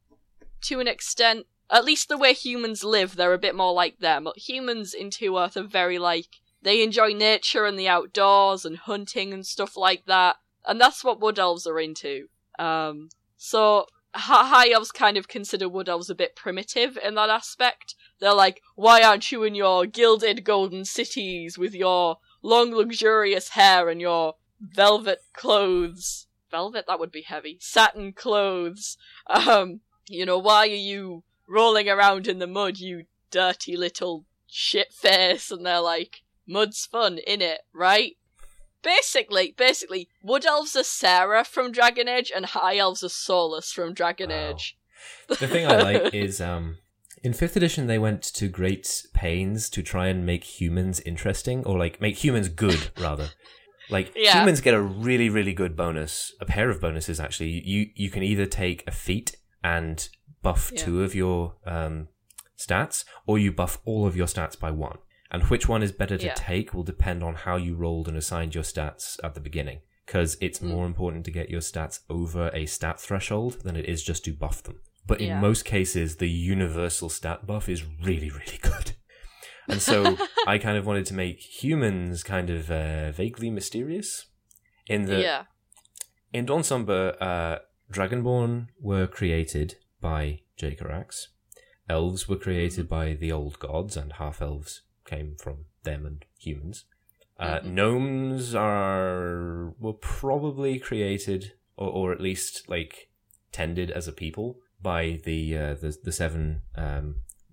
to 0.62 0.81
an 0.81 0.89
extent. 0.89 1.47
At 1.73 1.85
least 1.85 2.09
the 2.09 2.19
way 2.19 2.32
humans 2.35 2.82
live, 2.82 3.15
they're 3.15 3.32
a 3.32 3.39
bit 3.39 3.55
more 3.55 3.73
like 3.73 4.01
them. 4.01 4.24
But 4.24 4.39
humans 4.39 4.93
in 4.93 5.11
Two 5.11 5.39
Earth 5.39 5.57
are 5.57 5.62
very 5.62 5.98
like 5.98 6.27
they 6.62 6.82
enjoy 6.82 7.12
nature 7.12 7.65
and 7.65 7.78
the 7.78 7.89
outdoors 7.89 8.65
and 8.65 8.77
hunting 8.77 9.32
and 9.32 9.47
stuff 9.47 9.77
like 9.77 10.05
that, 10.07 10.36
and 10.66 10.81
that's 10.81 11.05
what 11.05 11.20
wood 11.20 11.39
elves 11.39 11.66
are 11.66 11.81
into. 11.81 12.28
Um, 12.59 13.09
so 13.37 13.87
hi- 14.15 14.49
high 14.49 14.70
elves 14.70 14.93
kind 14.93 15.16
of 15.16 15.28
consider 15.28 15.69
wood 15.69 15.89
elves 15.89 16.11
a 16.11 16.15
bit 16.15 16.37
primitive 16.37 16.99
in 17.03 17.15
that 17.15 17.31
aspect. 17.31 17.95
They're 18.19 18.35
like, 18.35 18.62
why 18.74 19.03
aren't 19.03 19.32
you 19.32 19.43
in 19.45 19.55
your 19.55 19.87
gilded 19.87 20.45
golden 20.45 20.85
cities 20.85 21.57
with 21.57 21.74
your 21.74 22.19
long 22.43 22.73
luxurious 22.73 23.51
hair 23.51 23.89
and 23.89 24.01
your 24.01 24.35
velvet 24.61 25.20
clothes? 25.32 26.27
Velvet? 26.51 26.85
That 26.87 26.99
would 26.99 27.12
be 27.12 27.23
heavy. 27.23 27.59
Satin 27.61 28.12
clothes. 28.12 28.97
Um, 29.27 29.81
you 30.09 30.27
know, 30.27 30.39
why 30.39 30.66
are 30.66 30.74
you 30.74 31.23
rolling 31.49 31.89
around 31.89 32.27
in 32.27 32.41
the 32.41 32.47
mud, 32.47 32.78
you 32.78 33.05
dirty 33.31 33.77
little 33.77 34.27
shit 34.47 34.93
face? 34.93 35.51
And 35.51 35.65
they're 35.65 35.81
like, 35.81 36.23
mud's 36.47 36.85
fun, 36.85 37.20
innit, 37.28 37.59
right? 37.73 38.16
Basically, 38.82 39.55
basically, 39.57 40.09
wood 40.23 40.47
elves 40.47 40.74
are 40.77 40.82
Sera 40.85 41.44
from 41.44 41.70
Dragon 41.73 42.09
Age 42.09 42.32
and 42.35 42.47
high 42.47 42.78
elves 42.78 43.02
are 43.05 43.09
Solas 43.09 43.73
from 43.73 43.93
Dragon 43.94 44.31
Wow. 44.31 44.51
Age. 44.51 44.77
The 45.28 45.48
thing 45.48 45.66
I 45.66 45.77
like 45.82 46.15
is 46.15 46.40
um 46.40 46.78
in 47.23 47.32
fifth 47.35 47.57
edition 47.57 47.86
they 47.86 47.98
went 47.98 48.23
to 48.23 48.48
great 48.48 49.05
pains 49.12 49.69
to 49.70 49.82
try 49.82 50.07
and 50.09 50.24
make 50.24 50.44
humans 50.61 51.01
interesting 51.01 51.65
or 51.65 51.78
like 51.78 52.01
make 52.01 52.23
humans 52.24 52.48
good 52.48 52.90
rather. 52.98 53.31
Like 53.90 54.12
Yeah. 54.16 54.39
humans 54.39 54.61
get 54.61 54.74
a 54.74 54.81
really 54.81 55.28
really 55.28 55.52
good 55.52 55.77
bonus, 55.77 56.32
a 56.40 56.44
pair 56.47 56.70
of 56.70 56.81
bonuses 56.81 57.20
actually. 57.20 57.62
You 57.66 57.90
you 57.94 58.09
can 58.11 58.23
either 58.23 58.47
take 58.47 58.85
a 58.86 58.93
feat 58.93 59.36
and 59.62 60.09
buff 60.43 60.70
Yeah. 60.73 60.85
two 60.85 61.02
of 61.02 61.15
your 61.15 61.57
um 61.66 62.09
stats 62.59 63.05
or 63.27 63.39
you 63.39 63.52
buff 63.52 63.78
all 63.85 64.07
of 64.07 64.16
your 64.16 64.27
stats 64.27 64.59
by 64.59 64.70
one. 64.70 64.98
And 65.31 65.44
which 65.44 65.69
one 65.69 65.82
is 65.82 65.93
better 65.93 66.19
to 66.19 66.27
Yeah. 66.27 66.35
take 66.35 66.74
will 66.74 66.82
depend 66.82 67.23
on 67.23 67.35
how 67.35 67.57
you 67.57 67.74
rolled 67.77 68.09
and 68.09 68.16
assigned 68.16 68.55
your 68.55 68.65
stats 68.65 69.19
at 69.23 69.35
the 69.35 69.40
beginning. 69.40 69.81
Because 70.07 70.36
it's 70.40 70.59
Mm. 70.59 70.69
more 70.69 70.86
important 70.86 71.24
to 71.27 71.31
get 71.31 71.51
your 71.51 71.61
stats 71.61 72.01
over 72.11 72.51
a 72.52 72.66
stat 72.66 73.01
threshold 73.01 73.61
than 73.62 73.77
it 73.77 73.86
is 73.86 74.02
just 74.02 74.24
to 74.24 74.32
buff 74.32 74.62
them. 74.62 74.81
But 75.07 75.20
in 75.20 75.40
most 75.40 75.65
cases, 75.65 76.16
the 76.16 76.28
universal 76.28 77.09
stat 77.09 77.47
buff 77.47 77.69
is 77.69 77.85
really, 77.85 78.28
really 78.31 78.59
good. 78.61 78.93
And 79.69 79.81
so 79.81 80.16
I 80.48 80.59
kind 80.59 80.77
of 80.77 80.85
wanted 80.86 81.07
to 81.07 81.15
make 81.15 81.62
humans 81.62 82.24
kind 82.24 82.51
of 82.51 82.70
uh, 82.70 83.12
vaguely 83.12 83.51
mysterious. 83.51 84.27
In 84.86 85.02
the 85.05 85.20
yeah. 85.20 85.44
in 86.32 86.44
Dawn 86.47 86.65
Somber, 86.65 87.16
uh, 87.20 87.59
Dragonborn 87.93 88.69
were 88.81 89.07
created 89.07 89.77
by 90.01 90.40
Jakarax. 90.59 91.28
Elves 91.89 92.28
were 92.28 92.36
created 92.36 92.89
by 92.89 93.15
the 93.15 93.31
old 93.31 93.59
gods, 93.61 93.97
and 93.97 94.15
half 94.15 94.40
elves 94.43 94.82
came 95.11 95.37
from 95.45 95.57
them 95.82 96.07
and 96.07 96.24
humans. 96.39 96.85
Uh, 97.39 97.61
Mhm. 97.61 97.65
Gnomes 97.77 98.55
are 98.55 99.74
were 99.85 99.99
probably 100.20 100.78
created, 100.78 101.43
or, 101.77 101.91
or 101.99 102.12
at 102.12 102.20
least 102.20 102.69
like 102.69 102.95
tended 103.53 103.91
as 103.91 104.07
a 104.09 104.12
people 104.12 104.49
by 104.82 105.03
the 105.24 105.41
uh, 105.62 105.74
the, 105.74 105.91
the 106.07 106.12
seven 106.12 106.62
um, 106.77 107.07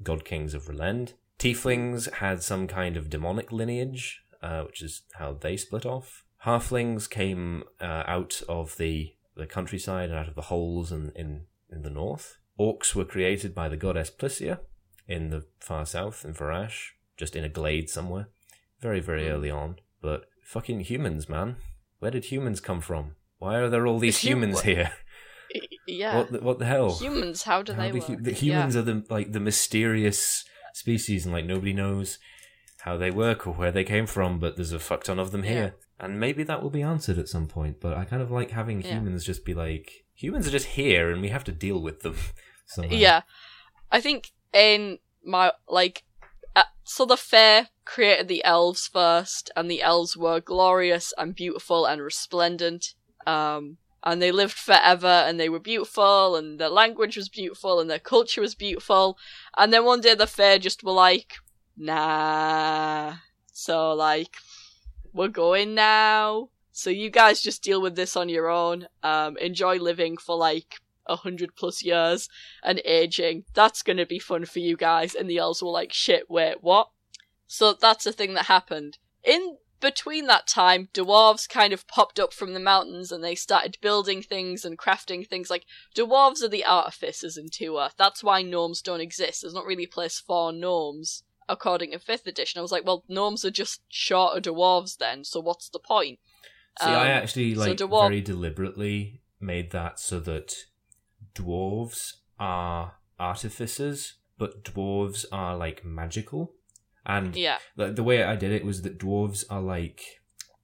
god 0.04 0.22
kings 0.26 0.54
of 0.54 0.68
Relend. 0.68 1.14
Tieflings 1.40 2.12
had 2.16 2.42
some 2.42 2.68
kind 2.68 2.98
of 2.98 3.10
demonic 3.10 3.52
lineage, 3.52 4.24
uh, 4.42 4.62
which 4.64 4.82
is 4.82 5.04
how 5.20 5.34
they 5.34 5.56
split 5.58 5.86
off. 5.86 6.24
Halflings 6.46 7.10
came 7.10 7.64
uh, 7.80 8.04
out 8.08 8.42
of 8.50 8.78
the, 8.78 9.14
the 9.36 9.46
countryside 9.46 10.10
and 10.10 10.18
out 10.20 10.28
of 10.28 10.36
the 10.36 10.50
holes 10.54 10.92
in, 10.92 11.12
in, 11.16 11.46
in 11.72 11.82
the 11.84 11.90
north. 11.92 12.38
Orcs 12.60 12.96
were 12.96 13.06
created 13.06 13.54
by 13.54 13.68
the 13.70 13.78
goddess 13.78 14.10
Plysia 14.10 14.60
in 15.08 15.30
the 15.30 15.46
far 15.60 15.86
south 15.86 16.26
in 16.26 16.34
Varash, 16.34 16.92
just 17.18 17.36
in 17.36 17.44
a 17.44 17.50
glade 17.50 17.90
somewhere. 17.90 18.30
Very, 18.80 19.00
very 19.00 19.26
Hmm. 19.26 19.32
early 19.34 19.50
on. 19.52 19.78
But 20.02 20.26
fucking 20.44 20.82
humans, 20.82 21.28
man. 21.28 21.58
Where 22.00 22.12
did 22.12 22.26
humans 22.26 22.60
come 22.62 22.80
from? 22.82 23.16
Why 23.40 23.56
are 23.58 23.70
there 23.70 23.86
all 23.88 24.00
these 24.00 24.22
Hum- 24.22 24.30
humans 24.30 24.62
here? 24.62 24.92
Yeah. 25.88 26.18
What 26.18 26.32
the, 26.32 26.40
what 26.40 26.60
the 26.60 26.66
hell? 26.66 26.96
Humans, 26.96 27.44
how 27.44 27.62
do 27.64 27.74
How 27.74 27.84
they 27.84 27.92
the, 27.92 28.00
work? 28.00 28.24
the 28.24 28.32
Yeah. 28.34 28.38
humans 28.38 28.76
are 28.76 28.82
the 28.82 29.06
like 29.10 29.32
the 29.32 29.40
mysterious 29.40 30.44
species, 30.74 31.26
and 31.26 31.34
like 31.34 31.46
nobody 31.46 31.74
knows 31.74 32.20
how 32.82 32.98
they 32.98 33.10
work 33.12 33.48
or 33.48 33.54
where 33.54 33.72
they 33.72 33.84
came 33.84 34.06
from. 34.06 34.40
But 34.40 34.56
there's 34.58 34.74
a 34.74 34.80
fuck 34.80 35.04
ton 35.06 35.18
of 35.20 35.32
them 35.32 35.44
Yeah. 35.44 35.50
here, 35.52 35.76
and 36.00 36.20
maybe 36.20 36.44
that 36.44 36.62
will 36.62 36.70
be 36.70 36.82
answered 36.82 37.18
at 37.18 37.30
some 37.30 37.48
point. 37.48 37.80
But 37.80 37.96
I 37.98 38.06
kind 38.06 38.22
of 38.22 38.30
like 38.32 38.52
having 38.52 38.82
Yeah. 38.82 38.96
humans 38.96 39.26
just 39.26 39.46
be 39.46 39.54
like 39.54 40.06
humans 40.14 40.48
are 40.48 40.52
just 40.52 40.68
here, 40.68 41.10
and 41.12 41.22
we 41.22 41.30
have 41.30 41.44
to 41.46 41.52
deal 41.52 41.82
with 41.82 42.02
them. 42.02 42.18
somehow. 42.68 42.94
Yeah, 42.96 43.22
I 43.90 44.02
think 44.02 44.32
in 44.52 45.00
my 45.24 45.54
like, 45.70 46.04
uh, 46.56 46.64
so 46.84 47.06
the 47.06 47.18
fair 47.18 47.70
created 47.86 48.28
the 48.28 48.44
elves 48.44 48.88
first, 48.88 49.52
and 49.56 49.70
the 49.70 49.82
elves 49.82 50.16
were 50.18 50.40
glorious 50.40 51.14
and 51.18 51.36
beautiful 51.36 51.86
and 51.86 52.02
resplendent. 52.02 52.94
Um, 53.26 53.78
and 54.04 54.22
they 54.22 54.32
lived 54.32 54.54
forever, 54.54 55.08
and 55.08 55.40
they 55.40 55.50
were 55.50 55.60
beautiful, 55.60 56.36
and 56.36 56.60
their 56.60 56.70
language 56.70 57.18
was 57.18 57.30
beautiful, 57.30 57.80
and 57.80 57.90
their 57.90 58.00
culture 58.00 58.42
was 58.42 58.56
beautiful. 58.56 59.18
And 59.58 59.74
then 59.74 59.86
one 59.86 60.02
day 60.02 60.16
the 60.16 60.28
fair 60.28 60.60
just 60.60 60.84
were 60.84 60.92
like, 60.92 61.36
nah. 61.76 63.16
So 63.52 63.94
like, 63.94 64.38
we're 65.14 65.28
going 65.28 65.76
now. 65.76 66.50
So 66.72 66.90
you 66.90 67.10
guys 67.10 67.42
just 67.42 67.64
deal 67.64 67.82
with 67.82 67.96
this 67.96 68.16
on 68.16 68.30
your 68.30 68.50
own. 68.50 68.88
Um, 69.02 69.36
enjoy 69.38 69.78
living 69.78 70.18
for 70.18 70.38
like 70.38 70.80
a 71.08 71.16
hundred 71.18 71.56
plus 71.56 71.84
years 71.84 72.30
and 72.64 72.82
aging. 72.86 73.46
That's 73.54 73.82
gonna 73.82 74.06
be 74.06 74.20
fun 74.20 74.46
for 74.46 74.60
you 74.60 74.78
guys. 74.78 75.16
And 75.16 75.30
the 75.30 75.38
elves 75.38 75.62
were 75.62 75.70
like, 75.70 75.94
shit, 75.94 76.30
wait, 76.30 76.58
what? 76.62 76.90
So 77.48 77.74
that's 77.74 78.06
a 78.06 78.12
thing 78.12 78.34
that 78.34 78.46
happened. 78.46 78.98
In 79.24 79.58
between 79.80 80.26
that 80.26 80.48
time, 80.48 80.90
dwarves 80.94 81.48
kind 81.48 81.72
of 81.72 81.88
popped 81.88 82.20
up 82.20 82.34
from 82.34 82.54
the 82.54 82.60
mountains 82.60 83.12
and 83.12 83.24
they 83.24 83.36
started 83.36 83.78
building 83.80 84.22
things 84.24 84.66
and 84.66 84.78
crafting 84.78 85.28
things. 85.28 85.50
Like, 85.52 85.66
dwarves 85.96 86.42
are 86.42 86.48
the 86.48 86.66
artificers 86.66 87.38
in 87.38 87.50
Two 87.52 87.78
Earth. 87.78 87.94
That's 87.98 88.24
why 88.24 88.42
gnomes 88.42 88.82
don't 88.82 89.02
exist. 89.02 89.42
There's 89.42 89.54
not 89.54 89.66
really 89.66 89.84
a 89.84 89.88
place 89.88 90.20
for 90.20 90.52
gnomes, 90.52 91.24
according 91.48 91.92
to 91.92 92.00
5th 92.00 92.26
edition. 92.26 92.58
I 92.58 92.64
was 92.64 92.72
like, 92.72 92.86
well, 92.86 93.04
gnomes 93.08 93.46
are 93.46 93.52
just 93.52 93.82
shorter 93.88 94.42
dwarves 94.42 94.98
then, 94.98 95.24
so 95.24 95.40
what's 95.40 95.70
the 95.70 95.80
point? 95.80 96.18
See, 96.82 96.88
I 96.90 97.02
Um, 97.16 97.24
actually 97.24 97.54
so 97.54 97.60
like 97.62 97.78
dwar- 97.78 98.08
very 98.10 98.22
deliberately 98.22 99.22
made 99.40 99.70
that 99.72 100.00
so 100.00 100.20
that 100.22 100.56
dwarves 101.38 102.14
are 102.40 102.94
artificers, 103.20 104.16
but 104.38 104.64
dwarves 104.64 105.26
are 105.32 105.56
like 105.58 105.86
magical. 105.86 106.54
And 107.06 107.36
Yeah, 107.36 107.58
the, 107.76 107.92
the 107.92 108.04
way 108.04 108.24
I 108.24 108.36
did 108.36 108.52
it 108.52 108.66
was 108.66 108.82
that 108.82 109.00
dwarves 109.00 109.44
are 109.50 109.62
like 109.62 110.02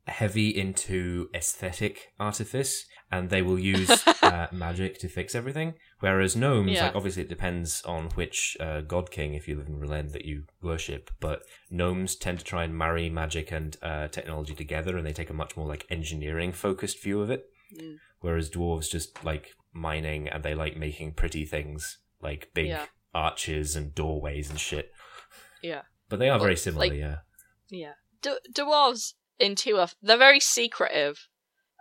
heavy 0.05 0.49
into 0.49 1.29
aesthetic 1.33 2.11
artifice 2.19 2.85
and 3.09 3.29
they 3.29 3.41
will 3.41 3.59
use 3.59 3.89
uh, 4.21 4.47
magic 4.51 4.99
to 4.99 5.07
fix 5.07 5.35
everything. 5.35 5.75
Whereas 5.99 6.35
gnomes, 6.35 6.71
Yeah. 6.71 6.85
like 6.87 6.95
obviously 6.95 7.21
it 7.23 7.29
depends 7.29 7.81
on 7.83 8.09
which 8.15 8.57
uh, 8.59 8.81
god 8.81 9.11
king, 9.11 9.35
if 9.35 9.47
you 9.47 9.55
live 9.55 9.67
in 9.67 9.79
Relend, 9.79 10.11
that 10.13 10.25
you 10.25 10.43
worship. 10.61 11.09
But 11.19 11.43
gnomes 11.69 12.15
tend 12.15 12.39
to 12.39 12.45
try 12.45 12.63
and 12.65 12.77
marry 12.77 13.09
magic 13.09 13.51
and 13.51 13.77
uh, 13.81 14.07
technology 14.09 14.55
together, 14.55 14.97
and 14.97 15.05
they 15.05 15.13
take 15.13 15.29
a 15.29 15.33
much 15.33 15.55
more 15.55 15.67
like 15.67 15.85
engineering 15.89 16.51
focused 16.51 17.01
view 17.01 17.21
of 17.21 17.29
it. 17.29 17.45
Mm. 17.79 17.97
Whereas 18.19 18.49
dwarves 18.49 18.89
just 18.89 19.23
like 19.23 19.53
mining 19.73 20.27
and 20.29 20.43
they 20.43 20.53
like 20.55 20.77
making 20.77 21.13
pretty 21.13 21.45
things 21.45 21.97
like 22.21 22.51
big 22.53 22.67
Yeah. 22.67 22.85
arches 23.13 23.75
and 23.75 23.93
doorways 23.93 24.49
and 24.49 24.59
shit. 24.59 24.91
yeah. 25.61 25.83
But 26.09 26.19
they 26.19 26.29
are 26.29 26.39
very 26.39 26.55
similar, 26.57 26.87
like- 26.87 26.97
yeah. 26.99 27.17
Yeah. 27.69 27.93
D- 28.21 28.37
dwarves 28.51 29.13
in 29.39 29.55
Two 29.55 29.77
Earth, 29.77 29.95
they're 30.01 30.17
very 30.17 30.39
secretive. 30.39 31.27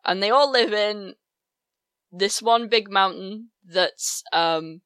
And 0.05 0.23
they 0.23 0.31
all 0.31 0.51
live 0.51 0.73
in 0.73 1.15
this 2.11 2.41
one 2.43 2.69
big 2.69 2.91
mountain 2.91 3.51
that's, 3.65 4.23
um, 4.33 4.81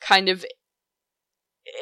kind 0.00 0.28
of 0.28 0.44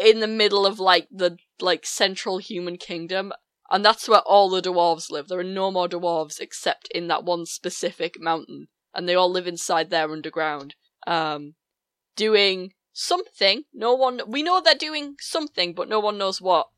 in 0.01 0.21
the 0.21 0.27
middle 0.27 0.65
of, 0.67 0.79
like, 0.79 1.09
the, 1.11 1.39
like, 1.61 1.85
central 1.87 2.39
human 2.39 2.77
kingdom. 2.77 3.33
And 3.71 3.85
that's 3.85 4.09
where 4.09 4.21
all 4.21 4.49
the 4.51 4.61
dwarves 4.63 5.11
live. 5.11 5.29
There 5.29 5.39
are 5.41 5.45
no 5.45 5.71
more 5.71 5.89
dwarves 5.89 6.41
except 6.41 6.89
in 6.89 7.09
that 7.09 7.25
one 7.25 7.47
specific 7.47 8.21
mountain. 8.21 8.69
And 8.95 9.09
they 9.09 9.15
all 9.15 9.31
live 9.31 9.47
inside 9.47 9.91
there 9.91 10.11
underground. 10.11 10.75
Um, 11.07 11.55
doing 12.17 12.73
something. 12.93 13.65
No 13.73 13.95
one, 13.95 14.21
we 14.27 14.43
know 14.43 14.61
they're 14.61 14.75
doing 14.75 15.17
something, 15.21 15.75
but 15.75 15.89
no 15.89 16.01
one 16.01 16.19
knows 16.19 16.41
what. 16.41 16.69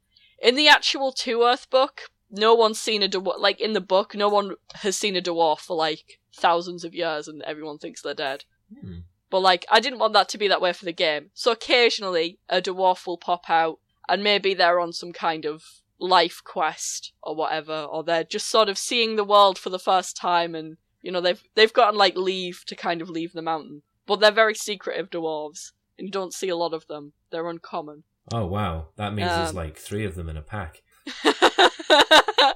In 0.40 0.56
the 0.56 0.68
actual 0.68 1.12
Two 1.12 1.42
Earth 1.42 1.70
book, 1.70 2.02
no 2.30 2.54
one's 2.54 2.78
seen 2.80 3.02
a 3.02 3.08
dwarf. 3.08 3.38
Like 3.38 3.60
in 3.60 3.72
the 3.72 3.80
book, 3.80 4.14
no 4.14 4.28
one 4.28 4.54
has 4.76 4.96
seen 4.96 5.16
a 5.16 5.22
dwarf 5.22 5.60
for 5.60 5.76
like 5.76 6.20
thousands 6.34 6.84
of 6.84 6.94
years 6.94 7.28
and 7.28 7.42
everyone 7.42 7.78
thinks 7.78 8.02
they're 8.02 8.14
dead. 8.14 8.44
Hmm. 8.80 9.00
But 9.32 9.40
like, 9.40 9.64
I 9.70 9.80
didn't 9.80 9.98
want 9.98 10.12
that 10.12 10.28
to 10.30 10.38
be 10.38 10.46
that 10.48 10.60
way 10.60 10.74
for 10.74 10.84
the 10.84 10.92
game. 10.92 11.30
So 11.32 11.52
occasionally, 11.52 12.38
a 12.50 12.60
dwarf 12.60 13.06
will 13.06 13.16
pop 13.16 13.48
out, 13.48 13.78
and 14.06 14.22
maybe 14.22 14.52
they're 14.52 14.78
on 14.78 14.92
some 14.92 15.12
kind 15.12 15.46
of 15.46 15.64
life 15.98 16.42
quest 16.44 17.14
or 17.22 17.34
whatever, 17.34 17.84
or 17.90 18.04
they're 18.04 18.24
just 18.24 18.48
sort 18.48 18.68
of 18.68 18.76
seeing 18.76 19.16
the 19.16 19.24
world 19.24 19.58
for 19.58 19.70
the 19.70 19.78
first 19.78 20.18
time, 20.18 20.54
and 20.54 20.76
you 21.02 21.12
know 21.12 21.20
they've 21.20 21.42
they've 21.54 21.72
gotten 21.72 21.98
like 21.98 22.16
leave 22.16 22.64
to 22.66 22.74
kind 22.76 23.02
of 23.02 23.10
leave 23.10 23.32
the 23.32 23.42
mountain. 23.42 23.82
But 24.06 24.20
they're 24.20 24.32
very 24.32 24.54
secretive 24.54 25.10
dwarves, 25.10 25.72
and 25.98 26.06
you 26.08 26.12
don't 26.12 26.34
see 26.34 26.48
a 26.48 26.56
lot 26.56 26.72
of 26.74 26.86
them. 26.86 27.12
They're 27.30 27.48
uncommon. 27.48 28.04
Oh 28.32 28.46
wow, 28.46 28.88
that 28.96 29.14
means 29.14 29.28
there's 29.30 29.50
Um, 29.50 29.56
like 29.56 29.76
three 29.76 30.04
of 30.04 30.14
them 30.14 30.28
in 30.28 30.36
a 30.36 30.42
pack. 30.42 30.82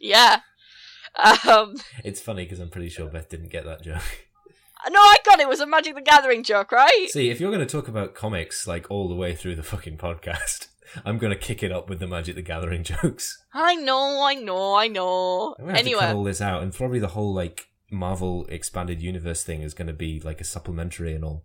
yeah. 0.00 0.40
Um, 1.48 1.74
It's 2.04 2.20
funny 2.20 2.44
because 2.44 2.60
I'm 2.60 2.70
pretty 2.70 2.88
sure 2.88 3.08
Beth 3.08 3.28
didn't 3.28 3.50
get 3.50 3.64
that 3.64 3.82
joke. 3.82 4.02
no, 4.90 4.98
I 4.98 5.16
got 5.24 5.38
it. 5.40 5.44
It 5.44 5.48
was 5.48 5.60
a 5.60 5.66
Magic 5.66 5.94
the 5.94 6.00
Gathering 6.02 6.42
joke, 6.42 6.72
right? 6.72 7.06
See, 7.10 7.30
if 7.30 7.40
you're 7.40 7.50
going 7.52 7.66
to 7.66 7.70
talk 7.72 7.88
about 7.88 8.14
comics 8.14 8.66
like 8.66 8.90
all 8.90 9.08
the 9.08 9.14
way 9.14 9.34
through 9.34 9.54
the 9.56 9.62
fucking 9.62 9.96
podcast, 9.98 10.68
I'm 11.04 11.18
going 11.18 11.32
to 11.32 11.38
kick 11.38 11.62
it 11.62 11.72
up 11.72 11.88
with 11.88 11.98
the 12.00 12.06
Magic 12.06 12.34
the 12.34 12.42
Gathering 12.42 12.82
jokes. 12.92 13.42
I 13.52 13.74
know, 13.76 14.22
I 14.24 14.34
know, 14.34 14.74
I 14.74 14.88
know. 14.88 15.54
I'm 15.58 15.68
have 15.68 15.84
to 15.84 15.92
cut 15.94 16.14
all 16.14 16.24
this 16.24 16.40
out, 16.40 16.62
and 16.62 16.72
probably 16.72 16.98
the 16.98 17.08
whole 17.08 17.32
like 17.34 17.68
Marvel 17.90 18.46
expanded 18.48 19.00
universe 19.02 19.44
thing 19.44 19.62
is 19.62 19.74
going 19.74 19.86
to 19.88 19.92
be 19.92 20.20
like 20.20 20.40
a 20.40 20.44
supplementary 20.44 21.14
and 21.14 21.24
all. 21.24 21.44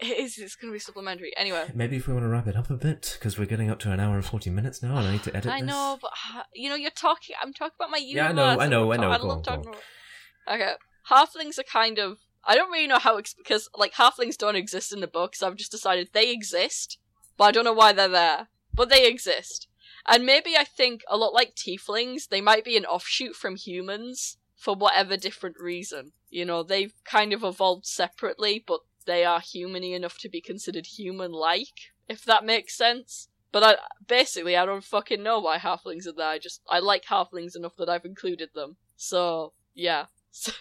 it 0.00 0.18
is. 0.18 0.38
It's 0.38 0.56
going 0.56 0.70
to 0.72 0.74
be 0.74 0.80
supplementary. 0.80 1.32
Anyway, 1.36 1.70
Maybe 1.74 1.96
if 1.96 2.06
we 2.08 2.14
want 2.14 2.24
to 2.24 2.28
wrap 2.28 2.46
it 2.48 2.56
up 2.56 2.68
a 2.70 2.76
bit, 2.76 3.16
because 3.18 3.38
we're 3.38 3.44
getting 3.46 3.70
up 3.70 3.78
to 3.80 3.92
an 3.92 4.00
hour 4.00 4.14
and 4.16 4.24
forty 4.24 4.50
minutes 4.50 4.82
now, 4.82 4.96
and 4.96 5.06
I 5.08 5.12
need 5.12 5.22
to 5.24 5.36
edit 5.36 5.50
I 5.52 5.60
this. 5.60 5.68
know, 5.68 5.98
but 6.00 6.10
uh, 6.34 6.42
you 6.54 6.68
know, 6.68 6.74
you're 6.74 6.90
talking. 6.90 7.36
I'm 7.42 7.52
talking 7.52 7.74
about 7.78 7.90
my 7.90 7.98
universe. 7.98 8.16
Yeah, 8.16 8.28
I 8.28 8.32
know, 8.32 8.60
I 8.60 8.66
know, 8.66 8.92
I 8.92 8.96
know. 8.96 9.18
Go 9.18 9.26
love 9.28 9.36
on, 9.38 9.42
talking 9.44 9.68
about- 9.68 9.82
Okay, 10.52 10.72
halflings 11.10 11.58
are 11.58 11.62
kind 11.64 11.98
of. 11.98 12.18
I 12.46 12.56
don't 12.56 12.70
really 12.70 12.86
know 12.86 12.98
how 12.98 13.16
ex- 13.16 13.32
because 13.34 13.70
like 13.74 13.94
halflings 13.94 14.36
don't 14.36 14.56
exist 14.56 14.92
in 14.92 15.00
the 15.00 15.06
books. 15.06 15.42
I've 15.42 15.56
just 15.56 15.70
decided 15.70 16.08
they 16.12 16.30
exist, 16.30 16.98
but 17.38 17.44
I 17.44 17.50
don't 17.52 17.64
know 17.64 17.72
why 17.72 17.92
they're 17.92 18.08
there. 18.08 18.48
But 18.74 18.88
they 18.88 19.06
exist, 19.06 19.68
and 20.06 20.26
maybe 20.26 20.56
I 20.56 20.64
think 20.64 21.02
a 21.08 21.16
lot 21.16 21.32
like 21.32 21.54
tieflings, 21.54 22.28
they 22.28 22.40
might 22.40 22.64
be 22.64 22.76
an 22.76 22.84
offshoot 22.84 23.34
from 23.36 23.56
humans 23.56 24.36
for 24.56 24.74
whatever 24.74 25.16
different 25.16 25.56
reason. 25.58 26.12
You 26.30 26.44
know, 26.44 26.62
they've 26.62 26.94
kind 27.04 27.32
of 27.32 27.44
evolved 27.44 27.86
separately, 27.86 28.62
but 28.66 28.80
they 29.06 29.24
are 29.24 29.40
humany 29.40 29.94
enough 29.94 30.18
to 30.18 30.28
be 30.28 30.40
considered 30.40 30.86
human-like, 30.86 31.92
if 32.08 32.24
that 32.24 32.44
makes 32.44 32.76
sense. 32.76 33.28
But 33.52 33.62
I 33.62 33.76
basically 34.08 34.56
I 34.56 34.66
don't 34.66 34.82
fucking 34.82 35.22
know 35.22 35.38
why 35.38 35.58
halflings 35.58 36.08
are 36.08 36.12
there. 36.12 36.26
I 36.26 36.38
just 36.38 36.60
I 36.68 36.80
like 36.80 37.04
halflings 37.04 37.54
enough 37.54 37.76
that 37.76 37.88
I've 37.88 38.04
included 38.04 38.50
them. 38.52 38.76
So 38.96 39.52
yeah, 39.74 40.06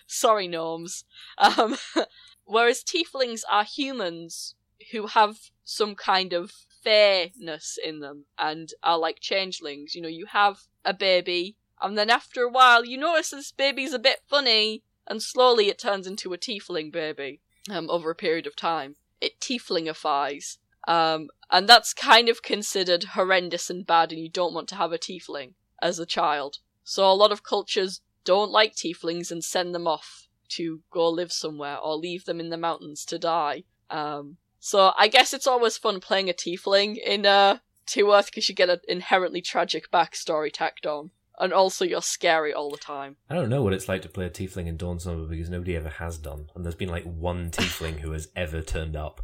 sorry 0.08 0.48
gnomes. 0.48 1.04
Um, 1.40 1.78
whereas 2.46 2.84
tieflings 2.84 3.42
are 3.50 3.64
humans 3.64 4.56
who 4.92 5.08
have 5.08 5.38
some 5.64 5.96
kind 5.96 6.34
of 6.34 6.52
fairness 6.84 7.78
in 7.84 8.00
them 8.00 8.26
and 8.38 8.70
are 8.84 8.98
like 8.98 9.20
changelings. 9.20 9.96
You 9.96 10.02
know, 10.02 10.08
you 10.08 10.26
have 10.28 10.62
a 10.86 10.94
baby, 10.94 11.56
and 11.82 11.98
then 11.98 12.10
after 12.10 12.44
a 12.44 12.52
while, 12.52 12.86
you 12.86 12.98
notice 12.98 13.32
this 13.32 13.52
baby's 13.52 13.94
a 13.94 14.00
bit 14.00 14.20
funny, 14.28 14.84
and 15.08 15.22
slowly 15.22 15.70
it 15.70 15.80
turns 15.80 16.08
into 16.08 16.34
a 16.34 16.38
tiefling 16.38 16.92
baby. 16.92 17.42
Um, 17.70 17.90
over 17.90 18.10
a 18.12 18.16
period 18.16 18.46
of 18.46 18.56
time, 18.56 18.96
it 19.22 19.40
tieflingifies. 19.40 20.58
Um, 20.86 21.30
and 21.50 21.68
that's 21.68 21.94
kind 21.94 22.28
of 22.28 22.42
considered 22.42 23.04
horrendous 23.16 23.70
and 23.70 23.86
bad, 23.86 24.12
and 24.12 24.22
you 24.22 24.30
don't 24.30 24.54
want 24.54 24.68
to 24.70 24.76
have 24.76 24.92
a 24.92 24.98
tiefling 24.98 25.54
as 25.82 26.00
a 26.00 26.06
child. 26.06 26.58
So 26.84 27.10
a 27.10 27.14
lot 27.14 27.32
of 27.32 27.44
cultures 27.44 28.02
don't 28.26 28.52
like 28.52 28.76
tieflings 28.76 29.32
and 29.32 29.44
send 29.44 29.74
them 29.74 29.88
off 29.88 30.28
to 30.50 30.82
go 30.92 31.10
live 31.10 31.32
somewhere 31.32 31.78
or 31.78 31.96
leave 31.96 32.26
them 32.26 32.40
in 32.40 32.50
the 32.50 32.58
mountains 32.58 33.06
to 33.06 33.18
die. 33.18 33.64
Um, 33.90 34.38
so 34.66 34.94
I 34.98 35.10
guess 35.10 35.34
it's 35.34 35.46
always 35.46 35.78
fun 35.78 36.00
playing 36.00 36.30
a 36.30 36.34
tiefling 36.34 36.96
in 36.98 37.26
uh, 37.26 37.58
Two 37.86 38.12
Earth 38.14 38.28
because 38.28 38.48
you 38.48 38.56
get 38.56 38.70
an 38.70 38.80
inherently 38.88 39.42
tragic 39.42 39.92
backstory 39.92 40.50
tacked 40.54 40.86
on, 40.86 41.12
and 41.38 41.52
also 41.52 41.84
you're 41.84 42.02
scary 42.02 42.54
all 42.54 42.72
the 42.72 42.78
time. 42.78 43.18
I 43.30 43.36
don't 43.36 43.50
know 43.50 43.62
what 43.62 43.74
it's 43.74 43.90
like 43.90 44.02
to 44.04 44.10
play 44.10 44.26
a 44.26 44.30
tiefling 44.30 44.68
in 44.68 44.78
Dawn 44.78 45.00
Somber 45.00 45.28
because 45.28 45.50
nobody 45.50 45.76
ever 45.76 45.90
has 45.90 46.18
done, 46.18 46.50
and 46.56 46.64
there's 46.64 46.76
been 46.76 46.88
like 46.90 47.04
one 47.04 47.52
tiefling 47.52 48.00
who 48.00 48.12
has 48.12 48.30
ever 48.38 48.62
turned 48.62 48.96
up, 48.96 49.20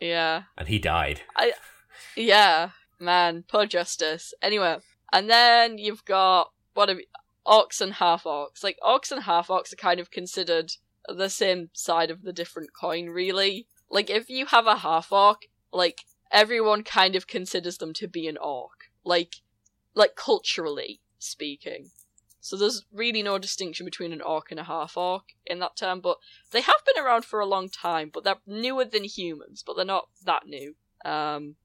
Yeah. 0.00 0.44
and 0.56 0.68
he 0.68 0.78
died. 0.78 1.22
I, 1.34 1.52
Yeah, 2.16 2.70
man, 3.00 3.42
poor 3.48 3.66
justice. 3.66 4.32
Anyway, 4.40 4.76
and 5.12 5.28
then 5.28 5.78
you've 5.78 6.04
got 6.04 6.52
what 6.74 6.88
have 6.90 6.98
you, 6.98 7.06
orcs 7.46 7.80
and 7.80 7.94
half 7.94 8.22
orcs. 8.24 8.62
Like 8.62 8.78
orcs 8.86 9.10
and 9.10 9.22
half 9.24 9.48
orcs 9.48 9.72
are 9.72 9.76
kind 9.76 9.98
of 9.98 10.10
considered 10.12 10.72
the 11.08 11.28
same 11.28 11.70
side 11.72 12.10
of 12.10 12.22
the 12.22 12.32
different 12.32 12.70
coin, 12.78 13.06
really. 13.08 13.66
Like 13.90 14.10
if 14.10 14.28
you 14.28 14.46
have 14.46 14.66
a 14.66 14.78
half 14.78 15.12
orc, 15.12 15.42
like 15.72 16.02
everyone 16.30 16.82
kind 16.82 17.16
of 17.16 17.26
considers 17.26 17.78
them 17.78 17.92
to 17.94 18.08
be 18.08 18.26
an 18.28 18.36
orc, 18.36 18.90
like 19.04 19.36
like 19.94 20.16
culturally 20.16 21.00
speaking. 21.18 21.90
So 22.40 22.56
there's 22.56 22.84
really 22.92 23.22
no 23.22 23.38
distinction 23.38 23.84
between 23.84 24.12
an 24.12 24.20
orc 24.20 24.52
and 24.52 24.60
a 24.60 24.64
half 24.64 24.96
orc 24.96 25.24
in 25.44 25.58
that 25.58 25.76
term, 25.76 26.00
but 26.00 26.18
they 26.52 26.60
have 26.60 26.84
been 26.86 27.02
around 27.02 27.24
for 27.24 27.40
a 27.40 27.46
long 27.46 27.68
time, 27.68 28.10
but 28.12 28.22
they're 28.22 28.36
newer 28.46 28.84
than 28.84 29.02
humans, 29.02 29.64
but 29.66 29.74
they're 29.74 29.84
not 29.84 30.08
that 30.24 30.46
new. 30.46 30.76
Um, 31.04 31.56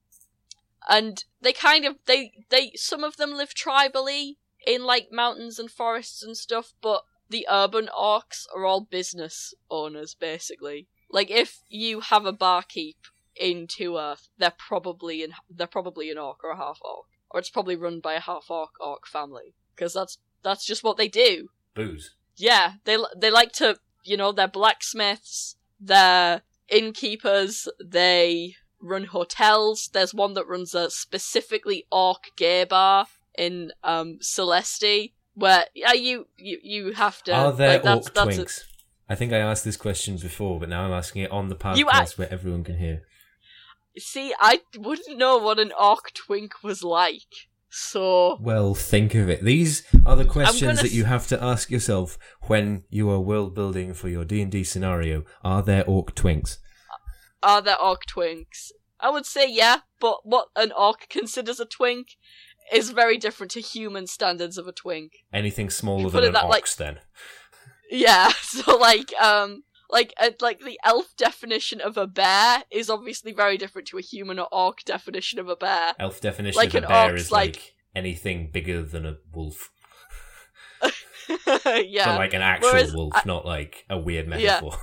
and 0.90 1.24
they 1.40 1.54
kind 1.54 1.86
of 1.86 1.98
they 2.06 2.32
they 2.50 2.72
some 2.76 3.04
of 3.04 3.18
them 3.18 3.34
live 3.34 3.54
tribally 3.54 4.38
in 4.66 4.84
like 4.84 5.10
mountains 5.12 5.60
and 5.60 5.70
forests 5.70 6.24
and 6.24 6.36
stuff, 6.36 6.74
but 6.82 7.04
the 7.30 7.48
urban 7.50 7.90
orcs 7.98 8.46
are 8.56 8.66
all 8.66 8.82
business 8.82 9.54
owners 9.70 10.16
basically. 10.16 10.88
Like 11.12 11.30
if 11.30 11.60
you 11.70 12.00
have 12.02 12.26
a 12.26 12.34
barkeep 12.34 12.98
in 13.36 13.68
Two 13.68 13.98
Earth, 13.98 14.30
they're 14.38 14.54
probably 14.58 15.24
in 15.24 15.34
they're 15.50 15.68
probably 15.68 16.10
an 16.12 16.18
orc 16.18 16.44
or 16.44 16.52
a 16.52 16.58
half 16.58 16.80
orc, 16.82 17.06
or 17.30 17.40
it's 17.40 17.50
probably 17.50 17.76
run 17.76 18.00
by 18.00 18.14
a 18.14 18.20
half 18.20 18.46
orc 18.50 18.72
orc 18.80 19.08
family 19.08 19.54
because 19.76 19.94
that's 19.94 20.18
that's 20.44 20.66
just 20.66 20.84
what 20.84 20.98
they 20.98 21.08
do. 21.08 21.50
Booze. 21.74 22.16
Yeah, 22.36 22.74
they 22.86 22.98
they 23.16 23.32
like 23.32 23.52
to, 23.54 23.78
you 24.04 24.18
know, 24.18 24.32
they're 24.32 24.48
blacksmiths, 24.48 25.56
they're 25.80 26.42
innkeepers, 26.70 27.68
they 27.84 28.56
run 28.82 29.06
hotels. 29.06 29.90
There's 29.94 30.14
one 30.14 30.34
that 30.34 30.48
runs 30.48 30.74
a 30.74 30.90
specifically 30.90 31.86
orc 31.92 32.32
gay 32.36 32.64
bar 32.64 33.08
in 33.38 33.72
um 33.84 34.18
Celeste, 34.22 35.12
where 35.34 35.66
yeah, 35.74 35.94
you 35.94 36.28
you 36.38 36.60
you 36.64 36.94
have 36.94 37.22
to. 37.24 37.34
Are 37.34 37.52
there 37.52 37.74
like, 37.74 37.84
that's, 37.84 38.08
orc 38.08 38.16
that's 38.16 38.38
a- 38.38 38.42
twinks? 38.42 38.60
I 39.12 39.16
think 39.16 39.34
I 39.34 39.40
asked 39.40 39.66
this 39.66 39.76
question 39.76 40.16
before, 40.16 40.58
but 40.58 40.70
now 40.70 40.86
I'm 40.86 40.94
asking 40.94 41.24
it 41.24 41.32
on 41.32 41.50
the 41.50 41.56
podcast 41.58 42.18
where 42.18 42.32
everyone 42.32 42.64
can 42.64 42.78
hear. 42.78 43.02
See, 43.98 44.34
I 44.40 44.62
wouldn't 44.78 45.18
know 45.18 45.38
what 45.38 45.60
an 45.60 45.74
orc 45.78 46.14
twink 46.14 46.64
was 46.64 46.82
like, 46.82 47.50
so 47.70 48.38
Well, 48.40 48.74
think 48.74 49.14
of 49.14 49.28
it. 49.30 49.44
These 49.44 49.84
are 50.06 50.16
the 50.16 50.24
questions 50.24 50.82
that 50.82 50.94
you 50.94 51.04
have 51.04 51.28
to 51.28 51.44
ask 51.44 51.70
yourself 51.70 52.18
when 52.44 52.86
you 52.90 53.10
are 53.10 53.20
world 53.20 53.54
building 53.54 53.94
for 53.94 54.08
your 54.08 54.24
D 54.24 54.42
and 54.42 54.50
D 54.50 54.64
scenario. 54.64 55.26
Are 55.44 55.62
there 55.62 55.84
orc 55.86 56.16
twinks? 56.16 56.60
are 57.44 57.62
there 57.62 57.82
orc 57.82 58.06
twinks? 58.06 58.72
I 59.02 59.10
would 59.10 59.26
say 59.26 59.46
yeah, 59.46 59.80
but 60.00 60.20
what 60.24 60.48
an 60.56 60.72
orc 60.72 61.10
considers 61.10 61.60
a 61.60 61.66
twink 61.66 62.16
is 62.72 62.92
very 62.92 63.18
different 63.18 63.52
to 63.52 63.60
human 63.60 64.08
standards 64.08 64.58
of 64.58 64.70
a 64.70 64.72
twink. 64.72 65.12
Anything 65.34 65.70
smaller 65.70 66.10
than 66.10 66.24
an 66.24 66.32
that, 66.32 66.46
ox, 66.46 66.50
like- 66.50 66.78
then? 66.78 67.00
Yeah, 67.92 68.30
so 68.42 68.78
like 68.78 69.14
um 69.22 69.64
like 69.90 70.14
uh, 70.18 70.32
like 70.40 70.62
the 70.62 70.80
elf 70.86 71.14
definition 71.18 71.82
of 71.82 71.98
a 71.98 72.08
bear 72.08 72.64
is 72.72 72.90
obviously 72.90 73.34
very 73.34 73.58
different 73.58 73.88
to 73.90 73.98
a 73.98 74.02
human 74.02 74.40
or 74.40 74.48
orc 74.52 74.84
definition 74.86 75.38
of 75.40 75.50
a 75.50 75.56
bear. 75.58 75.94
Elf 76.00 76.22
definition 76.22 76.58
like 76.58 76.74
of 76.74 76.86
a 76.86 76.88
bear 76.88 77.16
is 77.16 77.32
like, 77.32 77.56
like- 77.58 77.74
anything 77.94 78.50
bigger 78.52 78.82
than 78.82 79.06
a 79.06 79.18
wolf. 79.34 79.70
yeah. 81.66 82.06
But 82.06 82.18
like 82.18 82.34
an 82.34 82.42
actual 82.42 82.70
Whereas 82.72 82.94
wolf, 82.94 83.14
I- 83.16 83.24
not 83.26 83.46
like 83.46 83.86
a 83.90 83.98
weird 83.98 84.28
Yeah. 84.28 84.62
metaphor. 84.62 84.78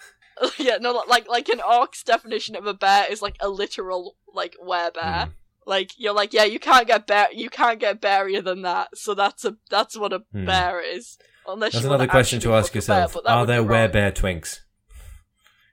yeah, 0.58 0.78
no 0.80 0.92
like 1.08 1.28
like 1.28 1.48
an 1.48 1.60
orc's 1.60 2.02
definition 2.02 2.54
of 2.56 2.66
a 2.66 2.74
bear 2.74 3.06
is 3.10 3.22
like 3.22 3.36
a 3.40 3.48
literal 3.48 4.16
like 4.34 4.56
werebear. 4.64 4.94
Mm. 5.26 5.32
Like 5.66 5.92
you're 5.96 6.14
like, 6.14 6.32
yeah, 6.32 6.44
you 6.44 6.58
can't 6.58 6.86
get 6.86 7.06
bear 7.06 7.28
you 7.32 7.50
can't 7.50 7.80
get 7.80 8.00
bearier 8.00 8.42
than 8.42 8.62
that. 8.62 8.96
So 8.96 9.14
that's 9.14 9.44
a 9.44 9.56
that's 9.70 9.96
what 9.96 10.12
a 10.12 10.22
Hmm. 10.32 10.44
bear 10.46 10.80
is. 10.80 11.18
Unless 11.48 11.72
That's 11.72 11.84
another 11.86 12.06
question 12.06 12.40
to 12.40 12.54
ask 12.54 12.72
a 12.72 12.74
bear, 12.74 13.00
yourself. 13.00 13.16
Are 13.26 13.46
there 13.46 13.62
werebear 13.62 14.12
twinks? 14.12 14.60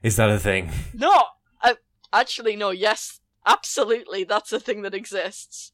Is 0.02 0.16
that 0.16 0.30
a 0.30 0.40
thing? 0.40 0.72
No, 0.94 1.24
I, 1.62 1.76
actually 2.14 2.56
no. 2.56 2.70
Yes, 2.70 3.20
absolutely, 3.46 4.24
that's 4.24 4.54
a 4.54 4.60
thing 4.60 4.84
that 4.84 4.94
exists. 4.94 5.74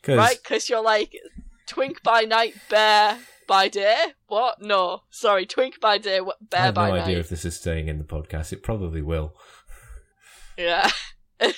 Because 0.00 0.16
Right? 0.16 0.38
Because 0.42 0.70
you're 0.70 0.82
like 0.82 1.14
twink 1.66 2.02
by 2.02 2.22
night, 2.22 2.54
bear 2.70 3.18
by 3.46 3.68
day. 3.68 4.14
What? 4.26 4.62
No, 4.62 5.02
sorry, 5.10 5.44
twink 5.44 5.80
by 5.80 5.98
day, 5.98 6.20
bear 6.20 6.60
I 6.60 6.64
have 6.66 6.74
by 6.74 6.88
no 6.88 6.96
night. 6.96 7.02
idea 7.04 7.18
if 7.18 7.28
this 7.28 7.44
is 7.44 7.56
staying 7.56 7.88
in 7.88 7.98
the 7.98 8.04
podcast. 8.04 8.52
It 8.52 8.62
probably 8.62 9.02
will. 9.02 9.34
Yeah, 10.56 10.90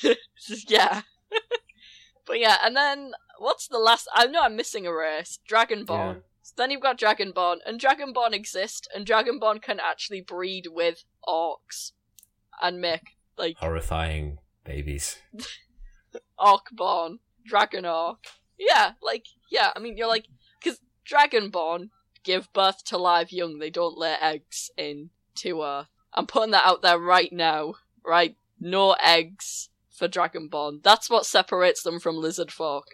yeah. 0.66 1.02
but 2.26 2.40
yeah, 2.40 2.56
and 2.64 2.74
then 2.74 3.12
what's 3.38 3.68
the 3.68 3.78
last? 3.78 4.08
I 4.12 4.26
know 4.26 4.40
I'm 4.42 4.56
missing 4.56 4.86
a 4.86 4.92
race. 4.92 5.38
Dragonborn. 5.48 6.22
So 6.44 6.52
then 6.58 6.70
you've 6.70 6.82
got 6.82 6.98
Dragonborn, 6.98 7.60
and 7.64 7.80
Dragonborn 7.80 8.34
exist, 8.34 8.86
and 8.94 9.06
Dragonborn 9.06 9.62
can 9.62 9.80
actually 9.80 10.20
breed 10.20 10.66
with 10.70 11.04
orcs 11.26 11.92
and 12.60 12.82
make 12.82 13.16
like 13.38 13.56
Horrifying 13.56 14.36
babies. 14.62 15.16
Orcborn, 16.38 17.20
Dragon 17.46 17.86
Orc. 17.86 18.26
Yeah, 18.58 18.92
like 19.02 19.24
yeah. 19.50 19.70
I 19.74 19.78
mean, 19.78 19.96
you're 19.96 20.06
like 20.06 20.26
because 20.62 20.80
Dragonborn 21.10 21.88
give 22.24 22.52
birth 22.52 22.84
to 22.84 22.98
live 22.98 23.32
young. 23.32 23.58
They 23.58 23.70
don't 23.70 23.96
lay 23.96 24.14
eggs 24.20 24.70
into 24.76 25.62
Earth. 25.62 25.88
I'm 26.12 26.26
putting 26.26 26.50
that 26.50 26.66
out 26.66 26.82
there 26.82 26.98
right 26.98 27.32
now. 27.32 27.76
Right, 28.04 28.36
no 28.60 28.92
eggs 29.02 29.70
for 29.88 30.08
Dragonborn. 30.08 30.82
That's 30.82 31.08
what 31.08 31.24
separates 31.24 31.82
them 31.82 31.98
from 31.98 32.16
lizard 32.16 32.52
folk. 32.52 32.84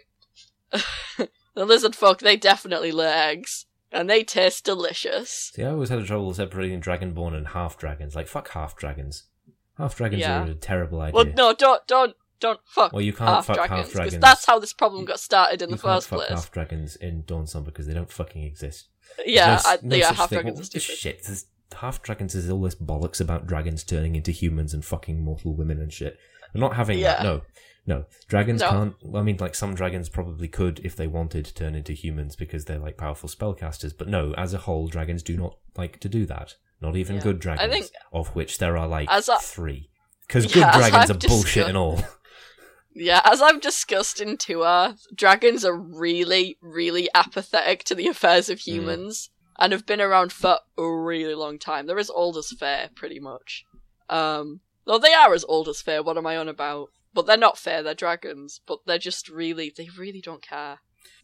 the 1.55 1.65
lizard 1.65 1.95
folk, 1.95 2.19
they 2.19 2.37
definitely 2.37 2.91
lay 2.91 3.11
eggs. 3.11 3.65
And 3.93 4.09
they 4.09 4.23
taste 4.23 4.63
delicious. 4.63 5.51
See, 5.53 5.63
I 5.63 5.71
always 5.71 5.89
had 5.89 5.99
a 5.99 6.05
trouble 6.05 6.33
separating 6.33 6.79
Dragonborn 6.79 7.35
and 7.35 7.49
half 7.49 7.77
dragons. 7.77 8.15
Like, 8.15 8.25
fuck 8.27 8.47
half 8.51 8.73
dragons. 8.77 9.23
Half 9.77 9.97
dragons 9.97 10.21
Yeah. 10.21 10.43
are 10.45 10.49
a 10.49 10.55
terrible 10.55 11.01
idea. 11.01 11.13
Well, 11.13 11.25
no, 11.35 11.53
don't, 11.53 11.85
don't, 11.87 12.15
don't 12.39 12.61
fuck 12.65 12.93
Well, 12.93 13.01
you 13.01 13.11
can't 13.11 13.29
half 13.29 13.47
fuck 13.47 13.57
half 13.57 13.67
dragons. 13.67 13.91
dragons. 13.91 14.13
Because 14.13 14.21
that's 14.21 14.45
how 14.45 14.59
this 14.59 14.71
problem 14.71 15.03
got 15.03 15.19
started 15.19 15.61
in 15.61 15.69
you 15.71 15.75
the 15.75 15.81
can't 15.81 15.95
first 15.95 16.07
fuck 16.07 16.19
place. 16.19 16.29
half 16.29 16.51
dragons 16.53 16.95
in 16.95 17.23
Dawn 17.25 17.45
Somber 17.47 17.69
because 17.69 17.85
they 17.85 17.93
don't 17.93 18.09
fucking 18.09 18.43
exist. 18.43 18.87
Yeah, 19.25 19.59
no, 19.61 19.69
I, 19.69 19.77
no 19.81 19.95
yeah, 19.97 20.13
half 20.13 20.29
thing. 20.29 20.37
dragons 20.39 20.61
is 20.61 20.69
the 20.69 20.79
stupid. 20.79 20.97
shit? 20.97 21.23
There's, 21.25 21.45
half 21.75 22.01
dragons 22.01 22.33
is 22.33 22.49
all 22.49 22.61
this 22.61 22.75
bollocks 22.75 23.19
about 23.19 23.45
dragons 23.45 23.83
turning 23.83 24.15
into 24.15 24.31
humans 24.31 24.73
and 24.73 24.85
fucking 24.85 25.19
mortal 25.21 25.53
women 25.53 25.81
and 25.81 25.91
shit. 25.91 26.17
We're 26.53 26.61
not 26.61 26.75
having 26.77 27.01
that. 27.01 27.23
No, 27.23 27.41
no. 27.85 28.05
Dragons 28.27 28.61
No. 28.61 28.69
can't. 28.69 28.95
Well, 29.03 29.21
I 29.21 29.25
mean, 29.25 29.37
like 29.37 29.55
some 29.55 29.73
dragons 29.75 30.07
probably 30.09 30.47
could 30.47 30.79
if 30.83 30.95
they 30.95 31.07
wanted 31.07 31.45
to 31.45 31.53
turn 31.53 31.75
into 31.75 31.93
humans 31.93 32.35
because 32.35 32.65
they're 32.65 32.79
like 32.79 32.97
powerful 32.97 33.27
spellcasters. 33.29 33.93
But 33.97 34.07
no, 34.07 34.33
as 34.35 34.53
a 34.53 34.59
whole, 34.59 34.87
dragons 34.87 35.23
do 35.23 35.35
not 35.37 35.57
like 35.75 35.99
to 36.01 36.09
do 36.09 36.25
that. 36.27 36.55
Not 36.81 36.95
even 36.95 37.17
Yeah. 37.17 37.21
good 37.23 37.39
dragons, 37.39 37.71
think- 37.73 37.91
of 38.11 38.29
which 38.35 38.57
there 38.57 38.77
are 38.77 38.87
like 38.87 39.07
I- 39.09 39.21
three. 39.41 39.89
Because 40.27 40.45
Yeah, 40.55 40.71
good 40.73 40.79
dragons 40.79 41.09
I've 41.11 41.17
are 41.17 41.27
bullshit 41.27 41.67
and 41.67 41.77
all. 41.77 41.99
Yeah, 42.93 43.21
as 43.23 43.41
I've 43.41 43.61
discussed 43.61 44.19
in 44.19 44.37
Tour, 44.37 44.95
dragons 45.15 45.63
are 45.63 45.75
really, 45.77 46.57
really 46.61 47.07
apathetic 47.15 47.83
to 47.85 47.95
the 47.95 48.07
affairs 48.07 48.49
of 48.49 48.59
humans 48.59 49.29
and 49.57 49.71
have 49.71 49.85
been 49.85 50.01
around 50.01 50.33
for 50.33 50.59
a 50.77 50.87
really 50.89 51.33
long 51.35 51.57
time. 51.57 51.85
They're 51.85 51.97
as 51.99 52.09
old 52.09 52.35
as 52.37 52.51
fair, 52.51 52.89
pretty 52.95 53.19
much. 53.19 53.63
Um, 54.09 54.59
though 54.85 54.97
they 54.99 55.13
are 55.13 55.33
as 55.33 55.45
old 55.45 55.69
as 55.69 55.81
fair, 55.81 56.03
what 56.03 56.17
am 56.17 56.27
I 56.27 56.35
on 56.35 56.49
about? 56.49 56.89
But 57.13 57.25
they're 57.25 57.37
not 57.37 57.57
fair, 57.57 57.83
they're 57.83 57.93
dragons, 57.93 58.61
but 58.65 58.79
they're 58.85 58.97
just 58.97 59.27
really, 59.29 59.73
they 59.75 59.89
really 59.97 60.21
don't 60.21 60.41
care. 60.41 60.79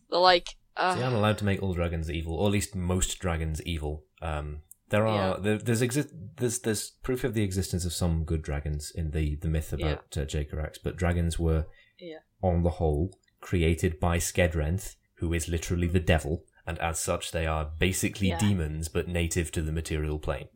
They're 0.09 0.19
like, 0.19 0.49
uh, 0.76 0.95
See, 0.95 1.03
I'm 1.03 1.14
allowed 1.15 1.38
to 1.39 1.45
make 1.45 1.61
all 1.64 1.73
dragons 1.73 2.11
evil, 2.11 2.35
or 2.35 2.47
at 2.47 2.51
least 2.53 2.76
most 2.76 3.19
dragons 3.19 3.61
evil. 3.64 4.03
Um, 4.22 4.61
there 4.89 5.07
are 5.07 5.35
Yeah. 5.35 5.39
there, 5.41 5.57
there's 5.57 5.81
exist 5.81 6.09
there's 6.38 6.59
there's 6.59 6.91
proof 7.03 7.23
of 7.23 7.34
the 7.34 7.43
existence 7.43 7.84
of 7.85 7.93
some 7.93 8.23
good 8.26 8.41
dragons 8.41 8.91
in 8.93 9.11
the 9.11 9.35
the 9.38 9.47
myth 9.49 9.73
about 9.73 10.18
uh, 10.18 10.22
Jakarax, 10.26 10.77
but 10.84 10.95
dragons 10.97 11.39
were, 11.39 11.65
Yeah. 11.99 12.19
on 12.41 12.64
the 12.64 12.69
whole, 12.72 13.18
created 13.41 13.99
by 13.99 14.18
Skedrenth, 14.18 14.95
who 15.15 15.34
is 15.34 15.47
literally 15.49 15.88
the 15.88 15.99
devil, 15.99 16.43
and 16.65 16.77
as 16.80 16.99
such, 16.99 17.31
they 17.31 17.45
are 17.45 17.65
basically 17.80 18.27
Yeah. 18.30 18.38
demons, 18.39 18.88
but 18.89 19.07
native 19.07 19.51
to 19.53 19.61
the 19.61 19.72
material 19.72 20.19
plane. 20.19 20.49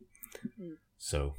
Mhm. 0.46 0.76
So, 0.98 1.34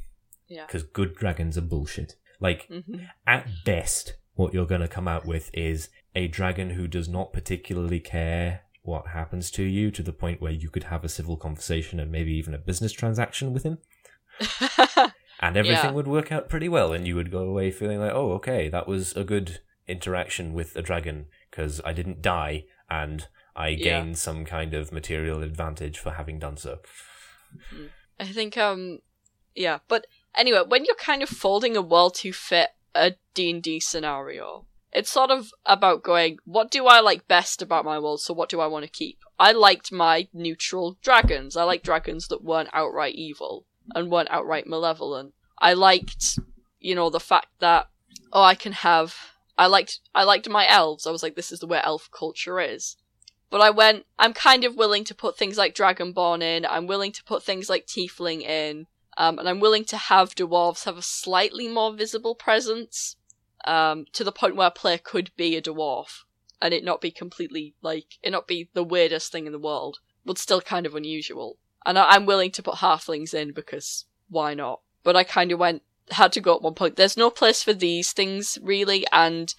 yeah. 0.47 0.65
because 0.65 0.83
good 0.83 1.15
dragons 1.15 1.57
are 1.57 1.61
bullshit. 1.61 2.15
Like 2.43 2.67
hmm 2.67 3.05
at 3.25 3.47
best, 3.65 4.17
what 4.35 4.53
you're 4.53 4.67
going 4.67 4.81
to 4.81 4.87
come 4.87 5.07
out 5.07 5.25
with 5.25 5.49
is 5.53 5.89
a 6.13 6.27
dragon 6.27 6.71
who 6.71 6.87
does 6.87 7.07
not 7.07 7.33
particularly 7.33 7.99
care 7.99 8.61
what 8.83 9.07
happens 9.07 9.49
to 9.51 9.63
you 9.63 9.89
to 9.91 10.03
the 10.03 10.11
point 10.11 10.41
where 10.41 10.51
you 10.51 10.69
could 10.69 10.83
have 10.83 11.05
a 11.05 11.09
civil 11.09 11.37
conversation 11.37 11.99
and 11.99 12.11
maybe 12.11 12.33
even 12.33 12.53
a 12.53 12.57
business 12.57 12.91
transaction 12.91 13.53
with 13.53 13.63
him. 13.63 13.77
And 15.39 15.57
everything 15.57 15.89
Yeah. 15.89 15.95
would 15.95 16.07
work 16.07 16.31
out 16.31 16.47
pretty 16.47 16.69
well, 16.69 16.93
and 16.93 17.05
you 17.05 17.15
would 17.15 17.29
go 17.31 17.39
away 17.39 17.69
feeling 17.71 17.99
like, 17.99 18.13
oh, 18.13 18.31
okay, 18.33 18.69
that 18.69 18.87
was 18.87 19.13
a 19.17 19.25
good 19.25 19.59
interaction 19.87 20.53
with 20.53 20.75
a 20.77 20.81
dragon 20.81 21.25
because 21.49 21.81
I 21.83 21.91
didn't 21.91 22.21
die 22.21 22.65
and 22.89 23.27
I 23.55 23.71
Yeah. 23.71 24.03
gained 24.03 24.17
some 24.17 24.45
kind 24.45 24.73
of 24.73 24.93
material 24.93 25.43
advantage 25.43 25.99
for 25.99 26.11
having 26.11 26.39
done 26.39 26.55
so. 26.55 26.79
I 28.19 28.25
think 28.25 28.57
um 28.57 28.99
yeah, 29.55 29.79
but 29.87 30.07
anyway, 30.35 30.63
when 30.67 30.85
you're 30.85 30.95
kind 30.95 31.23
of 31.23 31.29
folding 31.29 31.75
a 31.77 31.81
world 31.81 32.15
to 32.15 32.33
fit 32.33 32.69
a 32.95 33.13
D&D 33.33 33.79
scenario, 33.79 34.65
it's 34.91 35.11
sort 35.11 35.31
of 35.31 35.51
about 35.65 36.03
going, 36.03 36.37
what 36.45 36.69
do 36.69 36.85
I 36.85 36.99
like 36.99 37.27
best 37.27 37.61
about 37.61 37.85
my 37.85 37.97
world, 37.97 38.21
so 38.21 38.33
what 38.33 38.49
do 38.49 38.59
I 38.59 38.67
want 38.67 38.85
to 38.85 38.91
keep? 38.91 39.19
I 39.39 39.51
liked 39.51 39.91
my 39.91 40.27
neutral 40.33 40.97
dragons. 41.01 41.57
I 41.57 41.63
liked 41.63 41.85
dragons 41.85 42.27
that 42.27 42.43
weren't 42.43 42.69
outright 42.73 43.15
evil 43.15 43.65
and 43.95 44.11
weren't 44.11 44.31
outright 44.31 44.67
malevolent. 44.67 45.33
I 45.57 45.73
liked, 45.73 46.37
you 46.79 46.93
know, 46.93 47.09
the 47.09 47.19
fact 47.19 47.47
that 47.59 47.87
oh, 48.31 48.43
I 48.43 48.55
can 48.55 48.73
have 48.73 49.15
I 49.57 49.67
liked 49.67 49.99
I 50.13 50.23
liked 50.23 50.49
my 50.49 50.67
elves. 50.67 51.07
I 51.07 51.11
was 51.11 51.23
like 51.23 51.35
this 51.35 51.51
is 51.51 51.59
the 51.59 51.67
way 51.67 51.79
elf 51.83 52.09
culture 52.11 52.59
is. 52.59 52.97
But 53.49 53.61
I 53.61 53.69
went, 53.69 54.05
I'm 54.17 54.33
kind 54.33 54.63
of 54.63 54.75
willing 54.75 55.03
to 55.03 55.13
put 55.13 55.37
things 55.37 55.59
like 55.59 55.75
Dragonborn 55.75 56.41
in, 56.41 56.65
I'm 56.65 56.87
willing 56.87 57.11
to 57.11 57.23
put 57.23 57.43
things 57.43 57.69
like 57.69 57.85
Tiefling 57.85 58.41
in, 58.41 58.87
um, 59.17 59.39
and 59.39 59.47
I'm 59.47 59.59
willing 59.59 59.85
to 59.85 59.97
have 59.97 60.35
dwarves 60.35 60.85
have 60.85 60.97
a 60.97 61.01
slightly 61.01 61.67
more 61.67 61.93
visible 61.93 62.35
presence, 62.35 63.15
um, 63.65 64.05
to 64.13 64.23
the 64.23 64.31
point 64.31 64.55
where 64.55 64.67
a 64.67 64.71
player 64.71 64.97
could 64.97 65.31
be 65.35 65.55
a 65.55 65.61
dwarf, 65.61 66.23
and 66.61 66.73
it 66.73 66.83
not 66.83 67.01
be 67.01 67.11
completely, 67.11 67.75
like, 67.81 68.17
it 68.21 68.31
not 68.31 68.47
be 68.47 68.69
the 68.73 68.83
weirdest 68.83 69.31
thing 69.31 69.45
in 69.45 69.51
the 69.51 69.59
world, 69.59 69.99
but 70.25 70.37
still 70.37 70.61
kind 70.61 70.85
of 70.85 70.95
unusual. 70.95 71.57
And 71.85 71.99
I- 71.99 72.09
I'm 72.11 72.25
willing 72.25 72.51
to 72.51 72.63
put 72.63 72.75
halflings 72.75 73.33
in 73.33 73.51
because 73.51 74.05
why 74.29 74.53
not? 74.53 74.81
But 75.03 75.15
I 75.15 75.23
kind 75.23 75.51
of 75.51 75.59
went, 75.59 75.83
had 76.11 76.31
to 76.33 76.41
go 76.41 76.55
at 76.55 76.61
one 76.61 76.73
point, 76.73 76.95
there's 76.95 77.17
no 77.17 77.29
place 77.29 77.63
for 77.63 77.73
these 77.73 78.11
things, 78.13 78.57
really, 78.61 79.05
and 79.11 79.53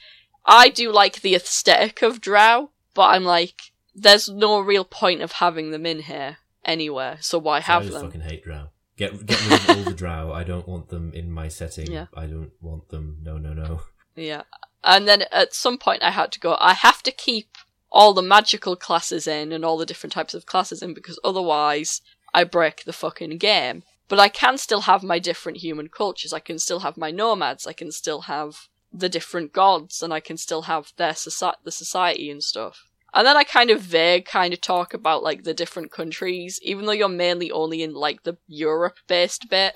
I 0.46 0.68
do 0.68 0.92
like 0.92 1.20
the 1.20 1.34
aesthetic 1.34 2.02
of 2.02 2.20
Drow, 2.20 2.70
but 2.94 3.08
I'm 3.08 3.24
like, 3.24 3.72
there's 3.94 4.28
no 4.28 4.58
real 4.60 4.84
point 4.84 5.22
of 5.22 5.32
having 5.32 5.70
them 5.70 5.86
in 5.86 6.00
here 6.00 6.38
anywhere, 6.64 7.18
so 7.20 7.38
why 7.38 7.60
have 7.60 7.86
I 7.86 7.88
them? 7.90 8.02
fucking 8.06 8.20
hate 8.22 8.42
drow. 8.44 8.68
Get 8.96 9.26
get 9.26 9.42
rid 9.48 9.60
of 9.60 9.70
all 9.70 9.84
the 9.84 9.94
drow. 9.94 10.32
I 10.32 10.44
don't 10.44 10.68
want 10.68 10.88
them 10.88 11.12
in 11.12 11.30
my 11.30 11.48
setting. 11.48 11.90
Yeah. 11.90 12.06
I 12.14 12.26
don't 12.26 12.52
want 12.60 12.88
them. 12.90 13.18
No, 13.22 13.38
no, 13.38 13.52
no. 13.52 13.82
Yeah. 14.16 14.42
And 14.84 15.08
then 15.08 15.24
at 15.32 15.54
some 15.54 15.78
point 15.78 16.02
I 16.02 16.10
had 16.10 16.30
to 16.32 16.40
go, 16.40 16.56
I 16.60 16.74
have 16.74 17.02
to 17.02 17.10
keep 17.10 17.56
all 17.90 18.12
the 18.12 18.22
magical 18.22 18.76
classes 18.76 19.26
in 19.26 19.52
and 19.52 19.64
all 19.64 19.76
the 19.76 19.86
different 19.86 20.12
types 20.12 20.34
of 20.34 20.46
classes 20.46 20.82
in 20.82 20.94
because 20.94 21.18
otherwise 21.24 22.00
I 22.32 22.44
break 22.44 22.84
the 22.84 22.92
fucking 22.92 23.38
game. 23.38 23.82
But 24.08 24.20
I 24.20 24.28
can 24.28 24.58
still 24.58 24.82
have 24.82 25.02
my 25.02 25.18
different 25.18 25.58
human 25.58 25.88
cultures. 25.88 26.32
I 26.32 26.40
can 26.40 26.58
still 26.58 26.80
have 26.80 26.96
my 26.96 27.10
nomads. 27.10 27.66
I 27.66 27.72
can 27.72 27.90
still 27.90 28.22
have 28.22 28.68
the 28.92 29.08
different 29.08 29.52
gods 29.52 30.02
and 30.02 30.12
I 30.12 30.20
can 30.20 30.36
still 30.36 30.62
have 30.62 30.92
their 30.96 31.12
soci- 31.12 31.54
the 31.64 31.72
society 31.72 32.30
and 32.30 32.42
stuff. 32.42 32.88
And 33.14 33.26
then 33.26 33.36
I 33.36 33.44
kind 33.44 33.70
of 33.70 33.80
vague 33.80 34.26
kind 34.26 34.52
of 34.52 34.60
talk 34.60 34.92
about 34.92 35.22
like 35.22 35.44
the 35.44 35.54
different 35.54 35.92
countries, 35.92 36.58
even 36.62 36.84
though 36.84 36.92
you're 36.92 37.08
mainly 37.08 37.50
only 37.50 37.82
in 37.82 37.94
like 37.94 38.24
the 38.24 38.36
Europe 38.48 38.96
based 39.06 39.48
bit. 39.48 39.74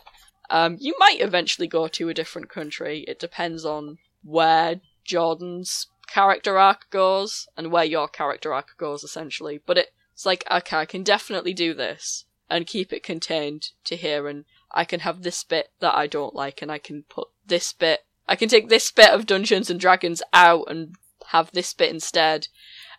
Um, 0.51 0.77
you 0.81 0.95
might 0.99 1.21
eventually 1.21 1.69
go 1.69 1.87
to 1.89 2.09
a 2.09 2.15
different 2.15 2.49
country. 2.49 3.05
It 3.07 3.21
depends 3.21 3.65
on 3.65 3.99
where 4.25 4.81
Jordan's 5.05 5.87
character 6.09 6.59
arc 6.59 6.91
goes 6.91 7.47
and 7.57 7.71
where 7.71 7.85
your 7.85 8.09
character 8.09 8.53
arc 8.53 8.77
goes, 8.77 9.05
essentially. 9.05 9.61
But 9.65 9.79
it, 9.79 9.89
it's 10.13 10.27
like, 10.27 10.43
okay, 10.51 10.79
I 10.79 10.87
can 10.87 11.05
definitely 11.05 11.55
do 11.55 11.75
this 11.75 12.25
and 12.51 12.67
keep 12.67 12.93
it 12.93 13.03
contained 13.03 13.71
to 13.85 13.95
here, 13.95 14.27
and 14.27 14.47
I 14.73 14.85
can 14.85 15.01
have 15.01 15.23
this 15.23 15.45
bit 15.45 15.69
that 15.81 15.95
I 15.95 16.07
don't 16.07 16.35
like, 16.35 16.63
and 16.63 16.73
I 16.73 16.79
can 16.79 17.05
put 17.09 17.29
this 17.47 17.73
bit. 17.73 18.01
I 18.27 18.37
can 18.37 18.49
take 18.49 18.69
this 18.69 18.91
bit 18.91 19.11
of 19.11 19.27
Dungeons 19.27 19.71
and 19.71 19.79
Dragons 19.79 20.23
out 20.33 20.65
and 20.69 20.95
have 21.27 21.53
this 21.53 21.75
bit 21.75 21.91
instead. 21.91 22.49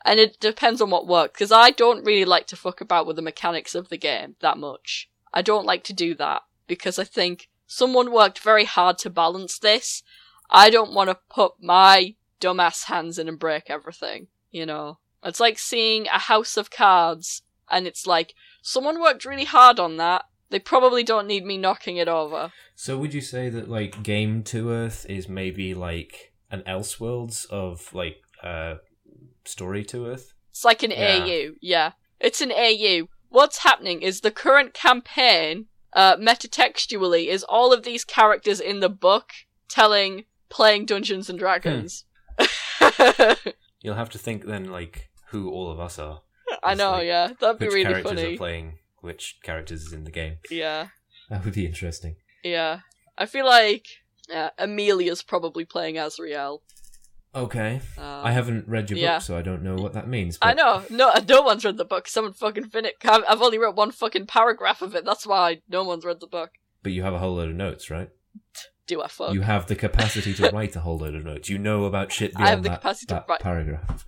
And 0.05 0.19
it 0.19 0.39
depends 0.39 0.81
on 0.81 0.89
what 0.89 1.07
works, 1.07 1.33
because 1.33 1.51
I 1.51 1.71
don't 1.71 2.05
really 2.05 2.25
like 2.25 2.47
to 2.47 2.55
fuck 2.55 2.79
about 2.81 3.05
with 3.05 3.15
the 3.15 3.21
mechanics 3.21 3.75
of 3.75 3.89
the 3.89 3.97
game 3.97 4.35
that 4.39 4.57
much. 4.57 5.09
I 5.33 5.41
don't 5.41 5.65
like 5.65 5.83
to 5.85 5.93
do 5.93 6.15
that, 6.15 6.43
because 6.67 6.97
I 6.97 7.03
think 7.03 7.49
someone 7.67 8.11
worked 8.11 8.39
very 8.39 8.65
hard 8.65 8.97
to 8.99 9.09
balance 9.09 9.59
this. 9.59 10.01
I 10.49 10.69
don't 10.69 10.93
want 10.93 11.09
to 11.09 11.19
put 11.29 11.53
my 11.61 12.15
dumbass 12.39 12.85
hands 12.85 13.19
in 13.19 13.27
and 13.27 13.37
break 13.37 13.69
everything, 13.69 14.27
you 14.51 14.65
know? 14.65 14.99
It's 15.23 15.41
like 15.41 15.59
seeing 15.59 16.07
a 16.07 16.17
house 16.17 16.55
of 16.55 16.71
cards, 16.71 17.41
and 17.69 17.85
it's 17.85 18.07
like, 18.07 18.33
someone 18.61 19.01
worked 19.01 19.25
really 19.25 19.45
hard 19.45 19.79
on 19.79 19.97
that. 19.97 20.25
They 20.49 20.59
probably 20.59 21.03
don't 21.03 21.27
need 21.27 21.45
me 21.45 21.57
knocking 21.57 21.97
it 21.97 22.07
over. 22.07 22.51
So 22.73 22.97
would 22.97 23.13
you 23.13 23.21
say 23.21 23.49
that 23.49 23.69
like 23.69 24.01
Game 24.01 24.41
Two 24.41 24.71
Earth 24.71 25.05
is 25.07 25.29
maybe 25.29 25.75
like 25.75 26.33
an 26.49 26.63
Elseworlds 26.65 27.45
of 27.51 27.93
like 27.93 28.17
uh 28.41 28.75
story 29.49 29.83
Two 29.83 30.05
Earth? 30.07 30.33
It's 30.51 30.63
like 30.65 30.83
an 30.83 30.91
Yeah. 30.91 31.23
AU, 31.25 31.51
yeah. 31.61 31.91
It's 32.19 32.41
an 32.41 32.51
AU. 32.51 33.07
What's 33.29 33.59
happening 33.59 34.01
is 34.01 34.21
the 34.21 34.31
current 34.31 34.73
campaign, 34.73 35.67
uh, 35.93 36.15
metatextually, 36.17 37.27
is 37.27 37.43
all 37.43 37.71
of 37.73 37.83
these 37.83 38.03
characters 38.03 38.59
in 38.59 38.79
the 38.79 38.89
book 38.89 39.31
telling, 39.69 40.25
playing 40.49 40.85
Dungeons 40.85 41.29
and 41.29 41.37
Dragons. 41.39 42.05
You'll 43.81 43.95
have 43.95 44.09
to 44.09 44.17
think 44.17 44.45
then 44.45 44.65
like 44.71 45.09
who 45.27 45.49
all 45.49 45.71
of 45.71 45.79
us 45.79 45.99
are. 45.99 46.21
I 46.63 46.73
know, 46.73 46.91
like, 46.91 47.05
yeah. 47.07 47.29
That'd 47.39 47.59
be 47.59 47.67
really 47.69 47.83
funny. 47.83 47.93
which 47.93 48.03
characters 48.03 48.33
are 48.33 48.37
playing 48.37 48.73
which 49.01 49.39
characters 49.43 49.81
is 49.83 49.93
in 49.93 50.03
the 50.03 50.11
game. 50.11 50.37
Yeah, 50.49 50.87
That 51.29 51.45
would 51.45 51.53
be 51.53 51.65
interesting. 51.65 52.15
yeah. 52.43 52.79
I 53.17 53.25
feel 53.25 53.45
like 53.45 53.85
yeah, 54.29 54.49
Amelia's 54.57 55.21
probably 55.23 55.65
playing 55.65 55.95
Azriel. 55.95 56.59
Okay. 57.35 57.81
Um, 57.97 58.03
I 58.03 58.31
haven't 58.31 58.67
read 58.67 58.89
your 58.89 58.97
yeah. 58.99 59.17
book, 59.17 59.23
so 59.23 59.37
I 59.37 59.41
don't 59.43 59.61
know 59.61 59.75
what 59.75 59.93
that 59.93 60.07
means. 60.07 60.37
I 60.41 60.53
know. 60.55 60.83
No, 60.89 61.11
no 61.27 61.41
one's 61.43 61.63
read 61.63 61.77
the 61.77 61.85
book. 61.85 62.07
Someone 62.07 62.33
fucking 62.33 62.69
finished. 62.69 62.95
I've 63.05 63.41
only 63.41 63.59
read 63.59 63.75
one 63.75 63.91
fucking 63.91 64.25
paragraph 64.25 64.81
of 64.81 64.95
it. 64.95 65.05
That's 65.05 65.27
why 65.27 65.61
no 65.69 65.83
one's 65.83 66.05
read 66.05 66.19
the 66.21 66.27
book. 66.27 66.51
But 66.81 66.91
you 66.93 67.03
have 67.03 67.13
a 67.13 67.19
whole 67.19 67.35
load 67.35 67.49
of 67.49 67.55
notes, 67.55 67.91
right? 67.91 68.09
Do 68.87 69.03
I 69.03 69.07
fuck? 69.07 69.33
You 69.33 69.41
have 69.41 69.67
the 69.67 69.75
capacity 69.75 70.33
to 70.35 70.49
write 70.49 70.75
a 70.75 70.79
whole 70.79 70.97
load 70.97 71.13
of 71.13 71.23
notes. 71.23 71.49
You 71.49 71.59
know 71.59 71.85
about 71.85 72.11
shit 72.11 72.31
I 72.35 72.39
beyond 72.39 72.49
have 72.49 72.63
the 72.63 72.69
that, 72.69 72.81
capacity 72.81 73.05
to 73.07 73.13
that 73.15 73.25
write- 73.29 73.41
paragraph, 73.41 74.05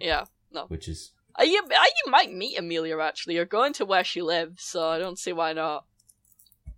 Yeah. 0.00 0.24
No. 0.50 0.64
Which 0.66 0.88
is 0.88 1.12
Uh, 1.38 1.44
you, 1.44 1.62
uh, 1.62 1.68
you 2.04 2.10
might 2.10 2.32
meet 2.32 2.58
Amelia 2.58 2.98
actually. 2.98 3.36
You're 3.36 3.44
going 3.44 3.72
to 3.74 3.84
where 3.84 4.02
she 4.04 4.20
lives, 4.22 4.64
so 4.64 4.88
I 4.88 4.98
don't 4.98 5.18
see 5.18 5.32
why 5.32 5.52
not. 5.52 5.84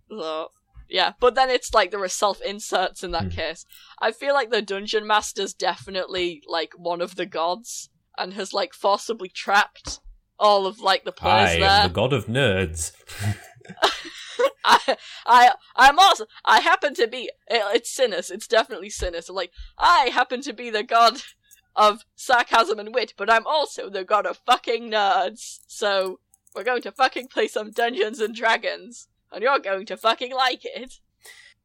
So, 0.09 0.49
yeah. 0.89 1.13
But 1.19 1.35
then 1.35 1.49
it's 1.49 1.73
like 1.73 1.91
there 1.91 2.01
are 2.03 2.07
self 2.07 2.41
inserts 2.41 3.03
in 3.03 3.11
that 3.11 3.23
Hmm. 3.23 3.29
case. 3.29 3.65
I 4.01 4.11
feel 4.11 4.33
like 4.33 4.49
the 4.49 4.61
dungeon 4.61 5.05
master's 5.07 5.53
definitely 5.53 6.41
like 6.47 6.73
one 6.77 7.01
of 7.01 7.15
the 7.15 7.25
gods 7.25 7.89
and 8.17 8.33
has 8.33 8.53
like 8.53 8.73
forcibly 8.73 9.29
trapped 9.29 9.99
all 10.39 10.65
of 10.65 10.79
like 10.79 11.03
the 11.03 11.11
players 11.11 11.49
I 11.51 11.57
players 11.57 11.71
am 11.71 11.87
the 11.89 11.93
god 11.93 12.13
of 12.13 12.25
nerds. 12.27 12.91
I, 14.65 14.97
I, 15.25 15.51
I'm 15.75 15.99
also. 15.99 16.25
I 16.45 16.61
happen 16.61 16.93
to 16.95 17.07
be. 17.07 17.23
it- 17.47 17.75
It's 17.75 17.91
Sinus. 17.93 18.31
It's 18.31 18.47
definitely 18.47 18.89
Sinus. 18.89 19.29
Like 19.29 19.51
I 19.77 20.09
happen 20.13 20.41
to 20.43 20.53
be 20.53 20.69
the 20.69 20.83
god 20.83 21.21
of 21.75 22.03
sarcasm 22.15 22.79
and 22.79 22.93
wit, 22.95 23.13
but 23.17 23.29
I'm 23.29 23.45
also 23.45 23.89
the 23.89 24.03
god 24.05 24.25
of 24.25 24.37
fucking 24.45 24.89
nerds. 24.91 25.59
So 25.67 26.19
we're 26.55 26.63
going 26.63 26.81
to 26.83 26.91
fucking 26.91 27.27
play 27.27 27.47
some 27.47 27.71
Dungeons 27.71 28.19
and 28.19 28.33
Dragons, 28.33 29.07
and 29.31 29.43
you're 29.43 29.59
going 29.59 29.85
to 29.87 29.97
fucking 29.97 30.33
like 30.33 30.61
it. 30.63 30.99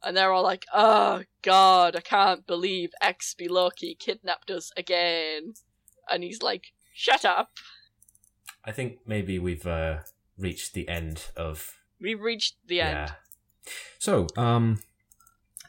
And 0.02 0.16
they're 0.16 0.32
all 0.32 0.42
like, 0.42 0.66
"Oh 0.72 1.22
God, 1.42 1.96
I 1.96 2.00
can't 2.00 2.46
believe 2.46 2.90
XP 3.02 3.48
Loki 3.48 3.94
kidnapped 3.94 4.50
us 4.50 4.70
again." 4.76 5.54
And 6.10 6.22
he's 6.22 6.42
like, 6.42 6.72
"Shut 6.92 7.24
up. 7.24 7.52
I 8.64 8.72
think 8.72 8.98
maybe 9.06 9.38
we've 9.38 9.66
uh, 9.66 9.98
reached 10.36 10.74
the 10.74 10.88
end 10.88 11.30
of 11.36 11.78
We've 12.00 12.20
reached 12.20 12.56
the 12.66 12.82
end." 12.82 13.08
Yeah. 13.08 13.72
So, 13.98 14.26
um, 14.36 14.80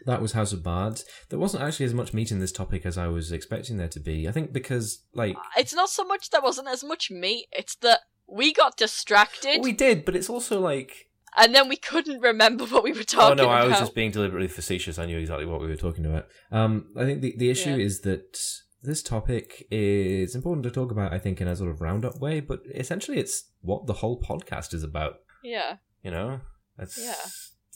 that 0.05 0.22
was 0.22 0.34
House 0.34 0.53
of 0.53 0.63
Bards. 0.63 1.05
There 1.30 1.39
wasn't 1.39 1.63
actually 1.63 1.85
as 1.85 1.93
much 1.93 2.13
meat 2.13 2.31
in 2.31 2.39
this 2.39 2.51
topic 2.51 2.85
as 2.85 2.97
I 2.97 3.07
was 3.07 3.31
expecting 3.31 3.77
there 3.77 3.88
to 3.89 3.99
be. 3.99 4.27
I 4.27 4.31
think 4.31 4.53
because, 4.53 5.03
like, 5.13 5.35
It's 5.57 5.73
not 5.73 5.89
so 5.89 6.03
much 6.03 6.30
there 6.30 6.41
wasn't 6.41 6.67
as 6.67 6.84
much 6.84 7.09
meat, 7.09 7.47
it's 7.51 7.76
that 7.77 8.01
we 8.27 8.53
got 8.53 8.77
distracted 8.77 9.61
we 9.61 9.72
did, 9.72 10.05
but 10.05 10.15
it's 10.15 10.30
also 10.30 10.59
like, 10.59 11.09
and 11.38 11.53
then 11.56 11.68
we 11.70 11.76
couldn't 11.76 12.22
remember 12.22 12.66
what 12.66 12.84
we 12.84 12.91
were 12.94 13.03
talking. 13.03 13.40
About. 13.40 13.40
Oh 13.40 13.44
no, 13.45 13.49
I 13.49 13.60
about. 13.60 13.70
was 13.70 13.80
just 13.80 13.95
being 13.95 14.12
deliberately 14.12 14.48
facetious. 14.48 14.98
I 14.99 15.06
knew 15.06 15.18
exactly 15.18 15.45
what 15.45 15.62
we 15.62 15.68
were 15.68 15.76
talking 15.76 16.06
about. 16.06 16.28
Um, 16.52 16.88
I 16.98 17.03
think 17.06 17.22
the 17.22 17.36
the 17.38 17.49
issue 17.49 17.72
Yeah. 17.72 17.86
is 17.86 18.02
that 18.02 18.40
this 18.84 19.02
topic 19.02 19.66
is 19.72 20.36
important 20.36 20.64
to 20.64 20.72
talk 20.72 20.91
about. 20.91 21.12
I 21.14 21.20
think 21.20 21.41
in 21.41 21.48
a 21.48 21.56
sort 21.56 21.72
of 21.72 21.82
roundup 21.82 22.20
way, 22.20 22.40
but 22.40 22.62
essentially, 22.74 23.18
it's 23.18 23.45
what 23.62 23.88
the 23.88 23.94
whole 23.94 24.22
podcast 24.22 24.74
is 24.74 24.84
about. 24.84 25.16
Yeah. 25.44 25.78
You 26.03 26.12
know, 26.12 26.41
that's 26.78 26.98
Yeah. 27.02 27.16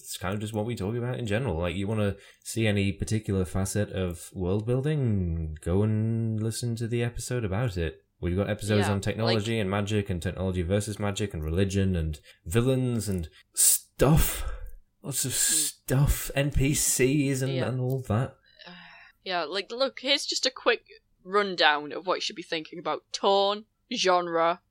It's 0.01 0.17
kind 0.17 0.33
of 0.33 0.39
just 0.39 0.53
what 0.53 0.65
we 0.65 0.75
talk 0.75 0.95
about 0.95 1.19
in 1.19 1.27
general. 1.27 1.57
Like, 1.59 1.75
you 1.75 1.87
want 1.87 1.99
to 1.99 2.17
see 2.43 2.65
any 2.65 2.91
particular 2.91 3.45
facet 3.45 3.91
of 3.91 4.29
world 4.33 4.65
building, 4.65 5.55
go 5.61 5.83
and 5.83 6.41
listen 6.41 6.75
to 6.77 6.87
the 6.87 7.03
episode 7.03 7.43
about 7.45 7.77
it. 7.77 8.03
We've 8.21 8.35
got 8.35 8.49
episodes 8.49 8.87
Yeah, 8.87 8.93
on 8.93 9.01
technology 9.01 9.59
and 9.59 9.69
magic, 9.69 10.09
and 10.09 10.21
technology 10.21 10.61
versus 10.61 10.99
magic, 10.99 11.33
and 11.33 11.43
religion, 11.43 11.95
and 11.95 12.19
villains, 12.45 13.07
and 13.07 13.29
stuff. 13.53 14.45
Lots 15.01 15.23
of 15.23 15.31
mm. 15.31 15.35
stuff, 15.35 16.29
NPCs, 16.35 17.41
and, 17.41 17.53
Yeah. 17.53 17.67
and 17.69 17.79
all 17.79 17.99
that. 18.07 18.35
Yeah, 19.23 19.43
like 19.43 19.69
look, 19.69 19.99
here's 19.99 20.25
just 20.25 20.45
a 20.45 20.49
quick 20.49 20.85
rundown 21.23 21.91
of 21.91 22.07
what 22.07 22.15
you 22.15 22.21
should 22.21 22.35
be 22.37 22.41
thinking 22.41 22.79
about. 22.79 23.03
Tone, 23.11 23.65
genre, 23.93 24.61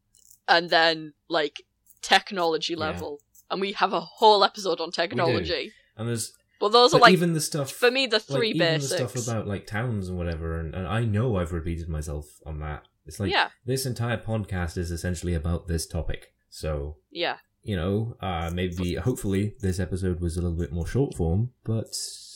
and 0.48 0.70
then 0.70 1.12
like 1.28 1.62
technology 2.02 2.72
Yeah. 2.72 2.80
level. 2.80 3.20
And 3.50 3.60
we 3.60 3.72
have 3.72 3.92
a 3.92 4.00
whole 4.00 4.42
episode 4.44 4.80
on 4.80 4.90
technology. 4.90 5.72
And 5.96 6.08
there's 6.08 6.32
But 6.60 6.72
those 6.72 6.92
are 6.92 7.00
like 7.00 7.12
even 7.12 7.34
the 7.34 7.40
stuff 7.40 7.70
for 7.70 7.90
me 7.90 8.06
the 8.06 8.16
like, 8.16 8.22
three 8.24 8.50
even 8.50 8.74
basics. 8.80 8.90
the 8.90 9.08
stuff 9.08 9.28
about 9.28 9.46
like 9.46 9.66
towns 9.66 10.08
and 10.08 10.18
whatever, 10.18 10.58
and, 10.58 10.74
and 10.74 10.86
I 10.86 11.04
know 11.04 11.36
I've 11.36 11.52
repeated 11.52 11.88
myself 11.88 12.26
on 12.44 12.58
that. 12.60 12.84
It's 13.09 13.18
like 13.18 13.32
yeah, 13.32 13.48
this 13.64 13.86
entire 13.86 14.18
podcast 14.18 14.76
is 14.76 14.90
essentially 14.90 15.35
about 15.35 15.66
this 15.66 15.86
topic. 15.86 16.32
So 16.51 16.97
yeah. 17.10 17.39
you 17.62 17.74
know, 17.76 18.16
uh, 18.20 18.51
maybe 18.55 18.94
hopefully 18.94 19.55
this 19.60 19.80
episode 19.80 20.20
was 20.20 20.36
a 20.36 20.43
little 20.43 20.56
bit 20.59 20.72
more 20.72 20.86
short 20.86 21.14
form, 21.14 21.51
but 21.64 21.93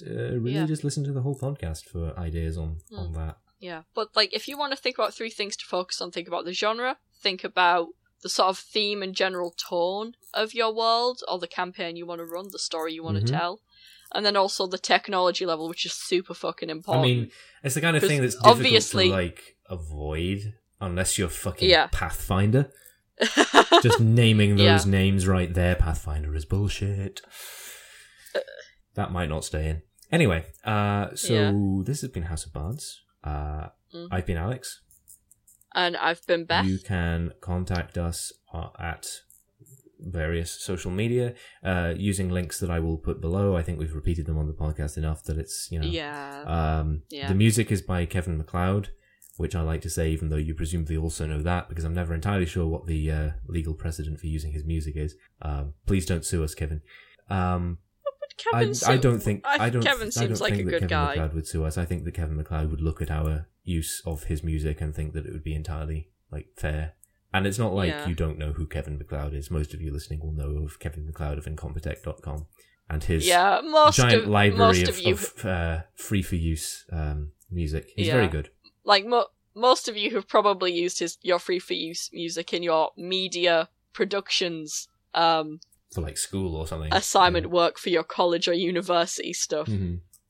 uh, 0.07 0.35
really 0.43 0.55
Yeah. 0.55 0.67
just 0.67 0.83
listen 0.85 1.05
to 1.05 1.13
the 1.13 1.23
whole 1.23 1.39
podcast 1.39 1.85
for 1.85 2.19
ideas 2.19 2.59
on 2.59 2.79
on 2.97 3.13
that. 3.13 3.37
Yeah, 3.61 3.83
but 3.95 4.09
like 4.17 4.35
if 4.35 4.49
you 4.49 4.59
want 4.59 4.73
to 4.75 4.81
think 4.83 4.97
about 4.99 5.15
three 5.15 5.31
things 5.31 5.57
to 5.59 5.65
focus 5.65 6.01
on, 6.01 6.11
think 6.11 6.27
about 6.27 6.45
the 6.47 6.53
genre, 6.53 6.97
think 7.23 7.45
about 7.45 7.89
the 8.23 8.29
sort 8.29 8.49
of 8.49 8.59
theme 8.59 9.03
and 9.03 9.15
general 9.15 9.51
tone 9.71 10.15
of 10.35 10.55
your 10.55 10.73
world 10.75 11.21
or 11.29 11.39
the 11.39 11.47
campaign 11.49 11.97
you 11.97 12.07
want 12.07 12.21
to 12.21 12.25
run, 12.25 12.49
the 12.51 12.59
story 12.59 12.93
you 12.95 13.03
want 13.05 13.17
Mhm. 13.19 13.27
to 13.27 13.33
tell, 13.33 13.61
and 14.15 14.25
then 14.27 14.37
also 14.37 14.67
the 14.67 14.79
technology 14.79 15.45
level, 15.47 15.69
which 15.69 15.85
is 15.87 15.93
super 15.93 16.35
fucking 16.35 16.71
important. 16.71 17.05
I 17.05 17.09
mean, 17.09 17.31
it's 17.65 17.75
the 17.75 17.81
kind 17.81 17.97
of 17.97 18.03
thing 18.03 18.21
that's 18.21 18.35
difficult 18.35 18.57
obviously- 18.57 19.09
to 19.09 19.15
like 19.23 19.57
avoid 19.69 20.55
unless 20.83 21.17
you're 21.19 21.29
fucking 21.31 21.69
Yeah. 21.71 21.89
Pathfinder. 21.93 22.71
Just 23.83 24.01
naming 24.01 24.59
Yeah. 24.59 24.73
those 24.73 24.87
names 24.87 25.27
right 25.27 25.53
there, 25.53 25.75
Pathfinder 25.77 26.35
is 26.35 26.45
bullshit. 26.45 27.21
That 28.95 29.11
might 29.13 29.29
not 29.29 29.45
stay 29.45 29.69
in. 29.69 29.83
Anyway, 30.11 30.45
uh, 30.65 31.15
so 31.15 31.33
Yeah. 31.33 31.53
this 31.85 32.03
has 32.03 32.11
been 32.11 32.25
House 32.25 32.45
of 32.45 32.53
Bards. 32.53 33.01
Uh, 33.25 33.69
Mhm. 33.95 34.09
I've 34.11 34.27
been 34.27 34.37
Alex. 34.37 34.81
and 35.75 35.97
I've 35.97 36.27
been 36.27 36.45
Beth. 36.45 36.67
You 36.67 36.79
can 36.79 37.33
contact 37.41 37.97
us 37.97 38.31
uh, 38.53 38.69
at 38.79 39.07
various 39.99 40.51
social 40.51 40.91
media 40.91 41.33
uh, 41.65 41.95
using 41.97 42.29
links 42.29 42.61
that 42.61 42.69
I 42.69 42.79
will 42.79 42.99
put 42.99 43.23
below. 43.23 43.57
I 43.57 43.63
think 43.63 43.79
we've 43.79 43.95
repeated 43.95 44.27
them 44.27 44.37
on 44.37 44.49
the 44.49 44.53
podcast 44.53 44.99
enough 44.99 45.23
that 45.25 45.39
it's 45.39 45.69
you 45.71 45.79
know. 45.79 45.87
Yeah. 45.87 46.43
Um, 46.81 47.05
Yeah. 47.09 47.29
The 47.29 47.35
music 47.35 47.73
is 47.73 47.81
by 47.81 48.05
Kevin 48.05 48.37
MacLeod, 48.37 48.91
which 49.37 49.55
I 49.57 49.63
like 49.63 49.81
to 49.83 49.91
say, 49.91 50.11
even 50.11 50.29
though 50.29 50.37
you 50.37 50.55
presumably 50.55 50.97
also 50.97 51.27
know 51.27 51.43
that, 51.43 51.69
because 51.69 51.85
I'm 51.85 51.95
never 51.95 52.15
entirely 52.15 52.47
sure 52.47 52.67
what 52.67 52.87
the 52.87 53.11
uh, 53.11 53.31
legal 53.47 53.75
precedent 53.75 54.21
for 54.21 54.27
using 54.27 54.53
his 54.53 54.65
music 54.65 54.97
is. 54.97 55.15
Um, 55.41 55.75
please 55.87 56.05
don't 56.07 56.25
sue 56.25 56.45
us, 56.45 56.55
Kevin. 56.55 56.83
Um, 57.31 57.79
But 58.05 58.35
I, 58.55 58.59
Kevin 58.61 58.69
I 58.71 58.73
seem- 58.73 59.01
don't 59.01 59.21
think 59.21 59.43
I- 59.47 59.67
I 59.67 59.71
don't 59.71 59.83
Kevin 59.83 60.09
I 60.09 60.11
seems 60.11 60.39
don't 60.39 60.41
like 60.41 60.55
think 60.55 60.63
a 60.63 60.65
that 60.65 60.71
good 60.71 60.89
Kevin 60.89 60.89
guy. 60.89 61.09
MacLeod 61.15 61.35
would 61.35 61.47
sue 61.47 61.65
us. 61.65 61.79
I 61.79 61.85
think 61.85 62.05
that 62.05 62.13
Kevin 62.15 62.37
MacLeod 62.37 62.71
would 62.71 62.81
look 62.81 63.01
at 63.03 63.11
our 63.11 63.49
use 63.65 64.03
of 64.05 64.25
his 64.25 64.43
music 64.43 64.81
and 64.81 64.95
think 64.95 65.13
that 65.15 65.25
it 65.27 65.33
would 65.33 65.45
be 65.45 65.55
entirely 65.55 66.09
like 66.31 66.49
fair. 66.57 66.93
And 67.35 67.47
it's 67.47 67.59
not 67.59 67.73
like 67.75 67.89
Yeah. 67.89 68.09
you 68.09 68.15
don't 68.15 68.39
know 68.39 68.53
who 68.53 68.67
Kevin 68.67 68.99
MacLeod 68.99 69.33
is. 69.35 69.51
Most 69.51 69.73
of 69.73 69.81
you 69.81 69.91
listening 69.93 70.21
will 70.21 70.33
know 70.33 70.65
of 70.65 70.79
Kevin 70.79 71.07
MacLeod 71.07 71.39
of 71.39 71.47
Incompetech.com 71.47 72.47
and 72.91 73.05
his 73.05 73.27
Yeah, 73.27 73.61
giant 73.93 74.23
of 74.25 74.29
library 74.29 74.83
of, 74.83 74.99
of 75.07 75.07
of 75.07 75.47
uh, 75.47 75.83
free 75.95 76.21
for 76.23 76.37
use 76.37 76.85
um, 76.93 77.33
music. 77.51 77.91
He's 77.97 78.09
Yeah. 78.09 78.15
very 78.15 78.29
good. 78.29 78.51
Like 78.85 79.05
mo- 79.07 79.27
most 79.55 79.89
of 79.89 79.97
you 79.97 80.15
have 80.15 80.27
probably 80.29 80.73
used 80.73 80.99
his 80.99 81.19
your 81.23 81.39
free 81.39 81.59
for 81.59 81.75
use 81.75 82.11
music 82.13 82.53
in 82.55 82.63
your 82.63 82.91
media 82.97 83.69
productions 83.93 84.89
um 85.15 85.61
For 85.95 86.01
like 86.01 86.17
school 86.19 86.57
or 86.57 86.67
something. 86.67 86.93
assignment 86.93 87.51
work 87.51 87.79
for 87.79 87.91
your 87.91 88.05
college 88.05 88.49
or 88.49 88.55
university 88.55 89.33
stuff. 89.33 89.69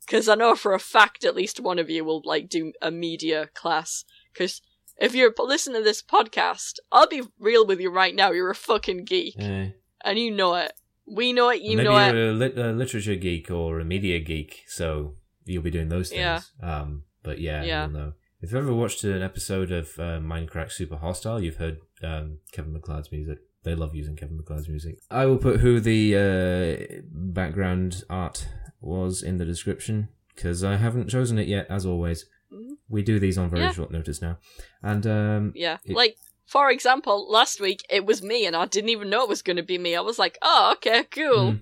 Because 0.06 0.28
I 0.28 0.34
know 0.34 0.56
for 0.56 0.74
a 0.74 0.78
fact 0.80 1.24
at 1.24 1.36
least 1.36 1.60
one 1.60 1.78
of 1.78 1.88
you 1.88 2.04
will 2.04 2.22
like 2.24 2.48
do 2.48 2.72
a 2.82 2.90
media 2.90 3.48
class. 3.54 4.04
Because 4.32 4.60
if 4.98 5.14
you're 5.14 5.32
listening 5.38 5.80
to 5.80 5.84
this 5.84 6.02
podcast, 6.02 6.78
I'll 6.90 7.06
be 7.08 7.22
real 7.38 7.64
with 7.66 7.80
you 7.80 7.90
right 7.90 8.14
now. 8.14 8.32
You're 8.32 8.50
a 8.50 8.54
fucking 8.54 9.04
geek, 9.04 9.34
Yeah. 9.38 9.68
and 10.04 10.18
you 10.18 10.30
know 10.30 10.54
it. 10.56 10.72
We 11.06 11.32
know 11.32 11.48
it. 11.50 11.62
You 11.62 11.76
know 11.82 11.96
it. 11.96 12.14
you're 12.14 12.28
a, 12.30 12.32
lit- 12.32 12.58
a 12.58 12.72
literature 12.72 13.14
geek 13.16 13.50
or 13.50 13.80
a 13.80 13.84
media 13.84 14.18
geek, 14.20 14.64
so 14.66 15.14
you'll 15.44 15.62
be 15.62 15.70
doing 15.70 15.88
those 15.88 16.10
things. 16.10 16.20
Yeah. 16.20 16.40
Um, 16.62 17.04
but 17.22 17.38
yeah, 17.40 17.62
Yeah. 17.64 17.84
you'll 17.84 17.92
know. 17.94 18.12
If 18.42 18.50
you've 18.50 18.64
ever 18.64 18.74
watched 18.74 19.04
an 19.04 19.22
episode 19.22 19.70
of 19.70 19.90
uh, 19.98 20.18
Minecraft 20.18 20.72
Super 20.72 20.96
Hostile, 20.96 21.40
you've 21.42 21.56
heard 21.58 21.78
um, 22.02 22.38
Kevin 22.50 22.72
MacLeod's 22.72 23.12
music. 23.12 23.38
They 23.62 23.76
love 23.76 23.94
using 23.94 24.16
Kevin 24.16 24.36
MacLeod's 24.36 24.68
music. 24.68 24.98
I 25.10 25.26
will 25.26 25.38
put 25.38 25.60
who 25.60 25.78
the 25.78 26.16
uh, 26.16 27.02
background 27.12 28.02
art 28.10 28.48
was 28.80 29.22
in 29.22 29.38
the 29.38 29.44
description 29.44 30.08
because 30.34 30.64
I 30.64 30.74
haven't 30.76 31.08
chosen 31.08 31.38
it 31.38 31.46
yet. 31.46 31.66
As 31.70 31.86
always, 31.86 32.26
Mhm. 32.52 32.72
we 32.88 33.02
do 33.02 33.20
these 33.20 33.38
on 33.38 33.48
very 33.48 33.62
Yeah. 33.62 33.72
short 33.72 33.92
notice 33.92 34.20
now, 34.20 34.38
and 34.82 35.06
um, 35.06 35.52
Yeah. 35.54 35.78
It- 35.84 35.94
like, 35.94 36.16
for 36.44 36.68
example, 36.70 37.30
last 37.30 37.60
week 37.60 37.84
it 37.88 38.04
was 38.04 38.22
me 38.24 38.44
and 38.44 38.56
I 38.56 38.66
didn't 38.66 38.90
even 38.90 39.08
know 39.08 39.22
it 39.22 39.28
was 39.28 39.42
going 39.42 39.56
to 39.56 39.62
be 39.62 39.78
me. 39.78 39.94
I 39.94 40.00
was 40.00 40.18
like, 40.18 40.36
oh, 40.42 40.72
okay, 40.76 41.04
cool. 41.04 41.52
Mm. 41.52 41.60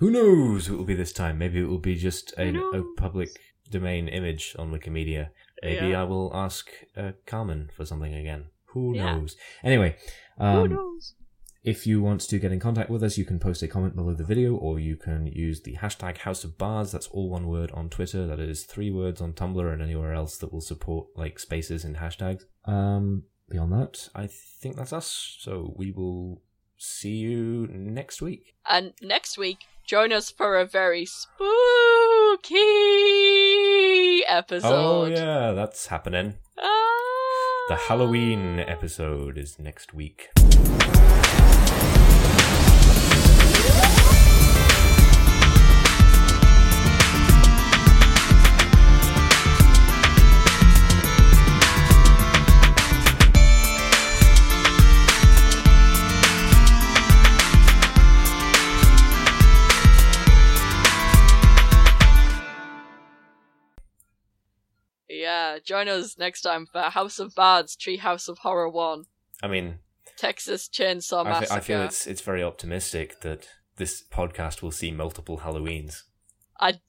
Who 0.00 0.10
knows 0.10 0.68
what 0.68 0.74
it 0.74 0.78
will 0.78 0.84
be 0.84 0.94
this 0.94 1.12
time? 1.14 1.38
Maybe 1.38 1.60
it 1.60 1.64
will 1.68 1.78
be 1.78 1.94
just 1.96 2.34
a, 2.36 2.54
a 2.54 2.82
public 2.96 3.30
domain 3.70 4.08
image 4.08 4.54
on 4.58 4.70
Wikimedia. 4.70 5.30
Maybe 5.64 5.88
Yeah. 5.88 6.02
I 6.02 6.04
will 6.04 6.30
ask 6.34 6.70
uh, 6.96 7.12
Carmen 7.26 7.70
for 7.76 7.84
something 7.84 8.14
again. 8.14 8.44
Who 8.72 8.94
Yeah. 8.94 9.16
knows? 9.16 9.36
Anyway, 9.62 9.96
Who 10.38 10.44
um, 10.44 10.70
knows? 10.70 11.14
if 11.62 11.86
you 11.86 12.02
want 12.02 12.20
to 12.20 12.38
get 12.38 12.52
in 12.52 12.60
contact 12.60 12.90
with 12.90 13.02
us, 13.02 13.16
you 13.16 13.24
can 13.24 13.38
post 13.38 13.62
a 13.62 13.68
comment 13.68 13.96
below 13.96 14.14
the 14.14 14.24
video, 14.24 14.54
or 14.54 14.78
you 14.78 14.96
can 14.96 15.26
use 15.26 15.62
the 15.62 15.76
hashtag 15.76 16.18
House 16.18 16.44
of 16.44 16.58
Bards. 16.58 16.92
That's 16.92 17.06
all 17.08 17.30
one 17.30 17.46
word 17.46 17.70
on 17.72 17.88
Twitter. 17.88 18.26
That 18.26 18.40
is 18.40 18.64
three 18.64 18.90
words 18.90 19.20
on 19.20 19.32
Tumblr 19.32 19.72
and 19.72 19.80
anywhere 19.82 20.12
else 20.12 20.36
that 20.38 20.52
will 20.52 20.60
support 20.60 21.08
like 21.16 21.38
spaces 21.38 21.84
and 21.84 21.96
hashtags. 21.96 22.42
Um, 22.66 23.24
beyond 23.48 23.72
that, 23.72 24.08
I 24.14 24.26
think 24.60 24.76
that's 24.76 24.92
us. 24.92 25.36
So 25.40 25.72
we 25.76 25.90
will 25.92 26.42
see 26.76 27.16
you 27.16 27.68
next 27.70 28.20
week. 28.20 28.56
And 28.68 28.92
next 29.00 29.38
week, 29.38 29.58
join 29.86 30.12
us 30.12 30.30
for 30.30 30.58
a 30.58 30.66
very 30.66 31.06
spooky 31.06 31.44
episode. 34.28 34.68
Oh 34.68 35.04
yeah, 35.06 35.52
that's 35.52 35.86
happening. 35.86 36.34
Ah. 36.58 37.66
The 37.68 37.76
Halloween 37.76 38.58
episode 38.60 39.38
is 39.38 39.58
next 39.58 39.94
week. 39.94 40.30
Yeah, 65.54 65.60
join 65.64 65.88
us 65.88 66.18
next 66.18 66.42
time 66.42 66.66
for 66.66 66.80
House 66.80 67.18
of 67.18 67.34
Bards, 67.34 67.76
Treehouse 67.76 68.28
of 68.28 68.38
Horror 68.38 68.68
1, 68.68 69.04
I 69.42 69.48
mean, 69.48 69.78
Texas 70.16 70.68
Chainsaw 70.68 71.24
I, 71.24 71.30
Massacre. 71.30 71.52
I 71.54 71.60
feel 71.60 71.82
it's 71.82 72.06
it's 72.06 72.20
very 72.20 72.42
optimistic 72.42 73.20
that 73.20 73.48
this 73.76 74.02
podcast 74.02 74.62
will 74.62 74.70
see 74.70 74.90
multiple 74.90 75.38
Halloweens. 75.38 76.02
I 76.58 76.80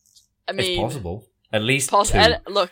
it's 0.47 0.53
mean, 0.57 0.79
possible. 0.79 1.27
At 1.51 1.63
least 1.63 1.89
Pos- 1.89 2.11
two. 2.11 2.17
an- 2.17 2.41
look, 2.47 2.71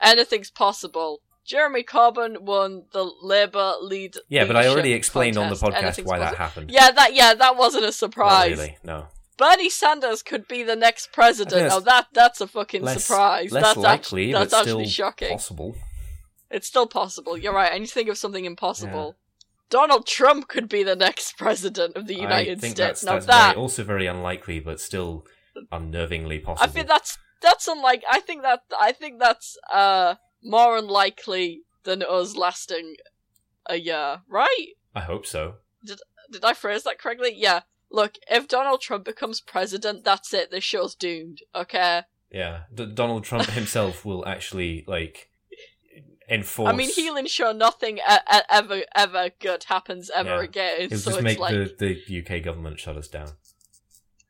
anything's 0.00 0.50
possible. 0.50 1.20
Jeremy 1.44 1.84
Corbyn 1.84 2.40
won 2.40 2.86
the 2.92 3.04
Labour 3.22 3.74
lead. 3.80 4.16
yeah, 4.28 4.44
but 4.46 4.56
I 4.56 4.66
already 4.66 4.92
explained 4.92 5.36
on 5.36 5.48
the 5.48 5.54
podcast 5.54 5.74
Anything's 5.74 6.08
why 6.08 6.18
that 6.18 6.34
happened. 6.34 6.70
Yeah, 6.70 6.90
that 6.90 7.14
yeah, 7.14 7.34
that 7.34 7.56
wasn't 7.56 7.84
a 7.84 7.88
Not 7.88 7.94
surprise. 7.94 8.50
really. 8.50 8.76
No. 8.82 9.06
Bernie 9.36 9.70
Sanders 9.70 10.22
could 10.22 10.48
be 10.48 10.62
the 10.62 10.76
next 10.76 11.12
president. 11.12 11.70
Oh, 11.72 11.80
that 11.80 12.06
that's 12.12 12.40
a 12.40 12.46
fucking 12.46 12.82
Less, 12.82 13.04
surprise. 13.04 13.52
less 13.52 13.62
that's 13.62 13.76
likely, 13.76 13.92
actually, 13.94 14.32
that's 14.32 14.52
but 14.52 14.58
actually 14.60 14.84
still 14.86 15.04
shocking. 15.06 15.30
possible. 15.30 15.76
It's 16.50 16.66
still 16.66 16.86
possible. 16.86 17.36
You're 17.36 17.52
right. 17.52 17.72
I 17.72 17.78
need 17.78 17.86
to 17.86 17.92
think 17.92 18.08
of 18.08 18.18
something 18.18 18.44
impossible. 18.44 19.16
Donald 19.68 20.06
Trump 20.06 20.48
could 20.48 20.68
be 20.68 20.82
the 20.84 20.94
next 20.96 21.36
president 21.36 21.96
of 21.96 22.06
the 22.06 22.14
United 22.14 22.60
think 22.60 22.76
States. 22.76 23.00
that's, 23.00 23.04
now 23.04 23.12
that's 23.14 23.26
that 23.26 23.48
very, 23.48 23.56
also 23.56 23.82
very 23.82 24.06
unlikely, 24.06 24.60
but 24.60 24.80
still 24.80 25.26
unnervingly 25.72 26.42
possible. 26.42 26.68
I 26.68 26.72
feel 26.72 26.84
that's 26.84 27.18
that's 27.42 27.66
unlike. 27.66 28.04
I 28.10 28.20
think 28.20 28.42
that 28.42 28.60
I 28.80 28.92
think 28.92 29.18
that's 29.18 29.56
uh 29.72 30.14
more 30.42 30.76
unlikely 30.76 31.62
than 31.82 32.02
us 32.02 32.36
lasting 32.36 32.94
a 33.68 33.76
year, 33.76 34.20
right? 34.28 34.68
I 34.94 35.00
hope 35.00 35.26
so. 35.26 35.54
Did 35.84 36.00
Did 36.30 36.44
I 36.44 36.54
phrase 36.54 36.84
that 36.84 36.98
correctly? 36.98 37.34
Yeah. 37.36 37.62
Look, 37.90 38.14
if 38.30 38.48
Donald 38.48 38.80
Trump 38.80 39.04
becomes 39.04 39.40
president, 39.40 40.04
that's 40.04 40.34
it. 40.34 40.50
This 40.50 40.64
show's 40.64 40.94
doomed. 40.94 41.40
Okay. 41.54 42.02
Yeah, 42.30 42.62
D- 42.74 42.90
Donald 42.92 43.24
Trump 43.24 43.46
himself 43.50 44.04
will 44.04 44.26
actually 44.26 44.84
like 44.88 45.30
enforce. 46.28 46.68
I 46.72 46.76
mean, 46.76 46.90
he'll 46.92 47.16
ensure 47.16 47.54
nothing 47.54 47.98
e- 47.98 48.40
ever 48.50 48.82
ever 48.94 49.30
good 49.40 49.64
happens 49.64 50.10
ever 50.14 50.36
Yeah. 50.38 50.42
again. 50.42 50.88
He'll 50.90 50.98
so 50.98 51.10
just 51.10 51.18
it's 51.18 51.22
make 51.24 51.38
like, 51.38 51.54
the, 51.54 51.96
the 52.08 52.20
UK 52.38 52.42
government 52.42 52.80
shut 52.80 52.96
us 52.96 53.06
down. 53.08 53.30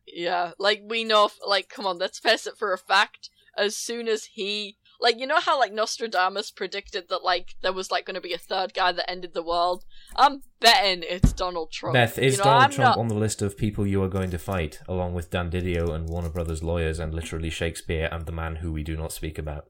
yeah, 0.06 0.52
like 0.58 0.82
we 0.84 1.04
know. 1.04 1.30
Like, 1.46 1.68
come 1.68 1.86
on, 1.86 1.98
let's 1.98 2.18
face 2.18 2.46
it 2.46 2.56
for 2.58 2.72
a 2.72 2.78
fact. 2.78 3.30
As 3.56 3.74
soon 3.76 4.06
as 4.06 4.26
he, 4.26 4.76
like, 5.00 5.18
you 5.18 5.26
know 5.26 5.40
how 5.40 5.58
like 5.58 5.72
Nostradamus 5.72 6.50
predicted 6.50 7.08
that 7.08 7.22
like 7.24 7.54
there 7.62 7.72
was 7.72 7.90
like 7.90 8.06
going 8.06 8.14
to 8.14 8.20
be 8.20 8.32
a 8.32 8.38
third 8.38 8.74
guy 8.74 8.92
that 8.92 9.10
ended 9.10 9.34
the 9.34 9.42
world. 9.42 9.84
I'm 10.16 10.42
betting 10.60 11.04
it's 11.08 11.32
Donald 11.32 11.70
Trump. 11.72 11.94
Beth, 11.94 12.18
is 12.18 12.34
You 12.34 12.38
know, 12.38 12.44
Donald 12.44 12.62
I'm 12.64 12.70
Trump 12.70 12.96
not- 12.96 12.98
on 12.98 13.08
the 13.08 13.14
list 13.14 13.42
of 13.42 13.56
people 13.56 13.86
you 13.86 14.02
are 14.02 14.08
going 14.08 14.30
to 14.30 14.38
fight, 14.38 14.80
along 14.88 15.14
with 15.14 15.30
Dan 15.30 15.50
Didio 15.50 15.94
and 15.94 16.08
Warner 16.08 16.30
Brothers 16.30 16.62
lawyers 16.62 16.98
and 16.98 17.14
literally 17.14 17.50
Shakespeare 17.50 18.08
and 18.10 18.26
the 18.26 18.32
man 18.32 18.56
who 18.56 18.72
we 18.72 18.82
do 18.82 18.96
not 18.96 19.12
speak 19.12 19.38
about? 19.38 19.66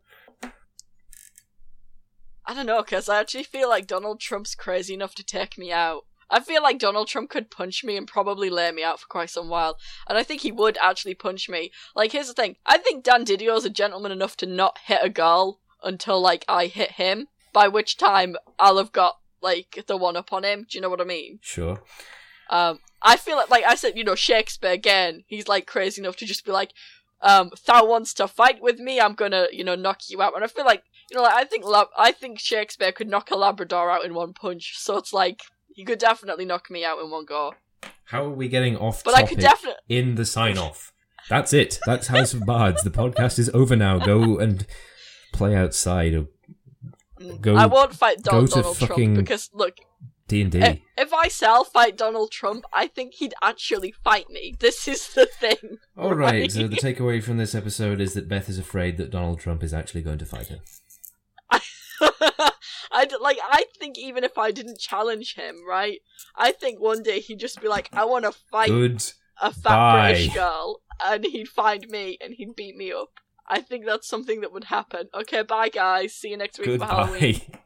I 2.49 2.55
don't 2.55 2.67
know, 2.67 2.83
because 2.83 3.09
I 3.09 3.19
actually 3.19 3.43
feel 3.43 3.69
like 3.69 3.89
Donald 3.89 4.21
Trump's 4.21 4.55
crazy 4.55 4.95
enough 4.95 5.17
to 5.17 5.25
take 5.25 5.59
me 5.59 5.73
out. 5.73 6.05
I 6.29 6.41
feel 6.41 6.63
like 6.63 6.79
Donald 6.79 7.09
Trump 7.09 7.31
could 7.31 7.51
punch 7.51 7.85
me 7.85 7.97
and 7.97 8.07
probably 8.07 8.51
lay 8.51 8.71
me 8.73 8.83
out 8.83 9.01
for 9.01 9.07
quite 9.07 9.31
some 9.31 9.49
while. 9.49 9.79
And 10.09 10.19
I 10.19 10.23
think 10.23 10.41
he 10.41 10.53
would 10.53 10.77
actually 10.83 11.15
punch 11.15 11.49
me. 11.49 11.71
Like, 11.95 12.13
here's 12.13 12.29
the 12.29 12.35
thing. 12.35 12.57
I 12.67 12.79
think 12.79 13.05
Dan 13.05 13.25
Didio's 13.25 13.65
a 13.65 13.71
gentleman 13.71 14.13
enough 14.13 14.37
to 14.39 14.47
not 14.47 14.79
hit 14.87 15.01
a 15.03 15.09
girl 15.09 15.61
until, 15.83 16.21
like, 16.21 16.45
I 16.49 16.67
hit 16.67 16.93
him. 16.93 17.29
By 17.53 17.69
which 17.69 17.97
time 17.97 18.37
I'll 18.59 18.79
have 18.79 18.93
got, 18.93 19.19
like, 19.41 19.85
the 19.87 19.97
one 19.97 20.17
up 20.17 20.33
on 20.33 20.45
him. 20.45 20.67
Do 20.69 20.77
you 20.77 20.83
know 20.83 20.91
what 20.91 21.01
I 21.01 21.05
mean? 21.05 21.39
Sure. 21.43 21.81
Um, 22.51 22.81
I 23.01 23.17
feel 23.17 23.37
like, 23.37 23.51
like 23.51 23.65
I 23.65 23.77
said, 23.77 23.97
you 23.97 24.05
know, 24.05 24.15
Shakespeare 24.15 24.73
again, 24.73 25.25
he's, 25.27 25.49
like, 25.49 25.67
crazy 25.67 26.03
enough 26.03 26.17
to 26.17 26.27
just 26.27 26.45
be 26.45 26.53
like, 26.53 26.73
um, 27.23 27.51
thou 27.65 27.87
wants 27.87 28.13
to 28.15 28.29
fight 28.29 28.61
with 28.61 28.79
me, 28.79 29.01
I'm 29.01 29.15
gonna, 29.15 29.47
you 29.53 29.65
know, 29.65 29.75
knock 29.75 30.01
you 30.09 30.21
out. 30.21 30.35
And 30.35 30.45
I 30.45 30.49
feel 30.49 30.67
like, 30.67 30.83
you 31.11 31.17
know, 31.17 31.23
like, 31.23 31.35
I 31.35 31.45
think 31.45 31.65
Lab- 31.65 31.89
I 31.97 32.13
think 32.13 32.39
Shakespeare 32.39 32.93
could 32.93 33.09
knock 33.09 33.31
a 33.31 33.37
Labrador 33.37 33.91
out 33.91 34.05
in 34.05 34.13
one 34.13 34.33
punch. 34.33 34.75
So 34.77 34.97
it's 34.99 35.13
like 35.13 35.41
he 35.77 35.85
could 35.85 35.99
definitely 36.01 36.45
knock 36.45 36.71
me 36.71 36.85
out 36.85 36.99
in 36.99 37.11
one 37.11 37.25
go. 37.27 37.55
How 38.07 38.25
are 38.25 38.31
we 38.31 38.49
getting 38.49 38.77
off 38.77 39.05
But 39.05 39.15
I 39.15 39.23
could 39.23 39.39
definitely. 39.39 39.81
in 39.89 40.15
the 40.17 40.25
sign 40.25 40.59
off? 40.59 40.93
That's 41.29 41.53
it. 41.53 41.79
That's 41.87 42.07
House 42.09 42.33
of 42.35 42.45
Bards. 42.47 42.83
The 42.83 42.91
podcast 42.91 43.39
is 43.39 43.51
over 43.51 43.77
now. 43.77 43.99
Go 43.99 44.39
and 44.39 44.67
play 45.33 45.55
outside 45.55 46.15
or 46.15 46.27
Go- 47.41 47.57
I 47.57 47.67
won't 47.67 47.95
fight 47.95 48.23
Don- 48.23 48.41
go 48.43 48.47
to 48.47 48.53
Donald 48.55 48.77
fucking- 48.79 49.15
Trump 49.15 49.27
because 49.29 49.51
look, 49.53 49.77
D 50.29 50.41
and 50.43 50.51
D. 50.53 50.83
if 50.99 51.13
I 51.13 51.29
sell 51.29 51.65
fight 51.65 51.97
Donald 51.97 52.31
Trump, 52.31 52.65
I 52.73 52.87
think 52.89 53.15
he'd 53.15 53.35
actually 53.43 53.93
fight 54.05 54.29
me. 54.31 54.55
This 54.59 54.87
is 54.89 55.09
the 55.15 55.27
thing. 55.27 55.79
All 55.97 56.15
right. 56.15 56.41
right. 56.43 56.53
So 56.53 56.67
the 56.69 56.77
takeaway 56.87 57.23
from 57.23 57.39
this 57.39 57.55
episode 57.55 58.01
is 58.01 58.15
that 58.15 58.29
Beth 58.29 58.49
is 58.49 58.59
afraid 58.59 58.97
that 58.99 59.11
Donald 59.11 59.41
Trump 59.41 59.63
is 59.63 59.73
actually 59.75 60.03
going 60.03 60.19
to 60.19 60.27
fight 60.27 60.49
her. 60.49 60.61
I 62.97 63.05
d- 63.05 63.17
like. 63.21 63.39
I 63.43 63.65
think 63.79 63.99
even 63.99 64.25
if 64.25 64.39
I 64.39 64.51
didn't 64.51 64.79
challenge 64.79 65.35
him, 65.35 65.57
right? 65.69 66.01
I 66.37 66.53
think 66.53 66.81
one 66.81 67.03
day 67.03 67.21
he'd 67.21 67.39
just 67.41 67.61
be 67.61 67.69
like, 67.69 67.89
"I 67.93 68.05
want 68.05 68.25
to 68.25 68.33
fight 68.33 68.69
Good. 68.71 69.03
a 69.41 69.53
fat 69.53 69.63
Bye. 69.77 70.13
British 70.13 70.35
girl," 70.35 70.81
and 71.05 71.25
he'd 71.25 71.49
find 71.49 71.87
me 71.89 72.17
and 72.21 72.35
he'd 72.35 72.57
beat 72.57 72.77
me 72.77 72.93
up. 72.93 73.11
I 73.49 73.61
think 73.61 73.85
that's 73.85 74.09
something 74.09 74.41
that 74.41 74.53
would 74.53 74.65
happen. 74.65 75.09
Okay, 75.15 75.43
bye 75.43 75.69
guys. 75.69 76.15
See 76.15 76.31
you 76.31 76.37
next 76.37 76.59
week 76.59 76.81
for 76.81 76.87
Halloween. 76.87 77.35
Goodbye. 77.35 77.61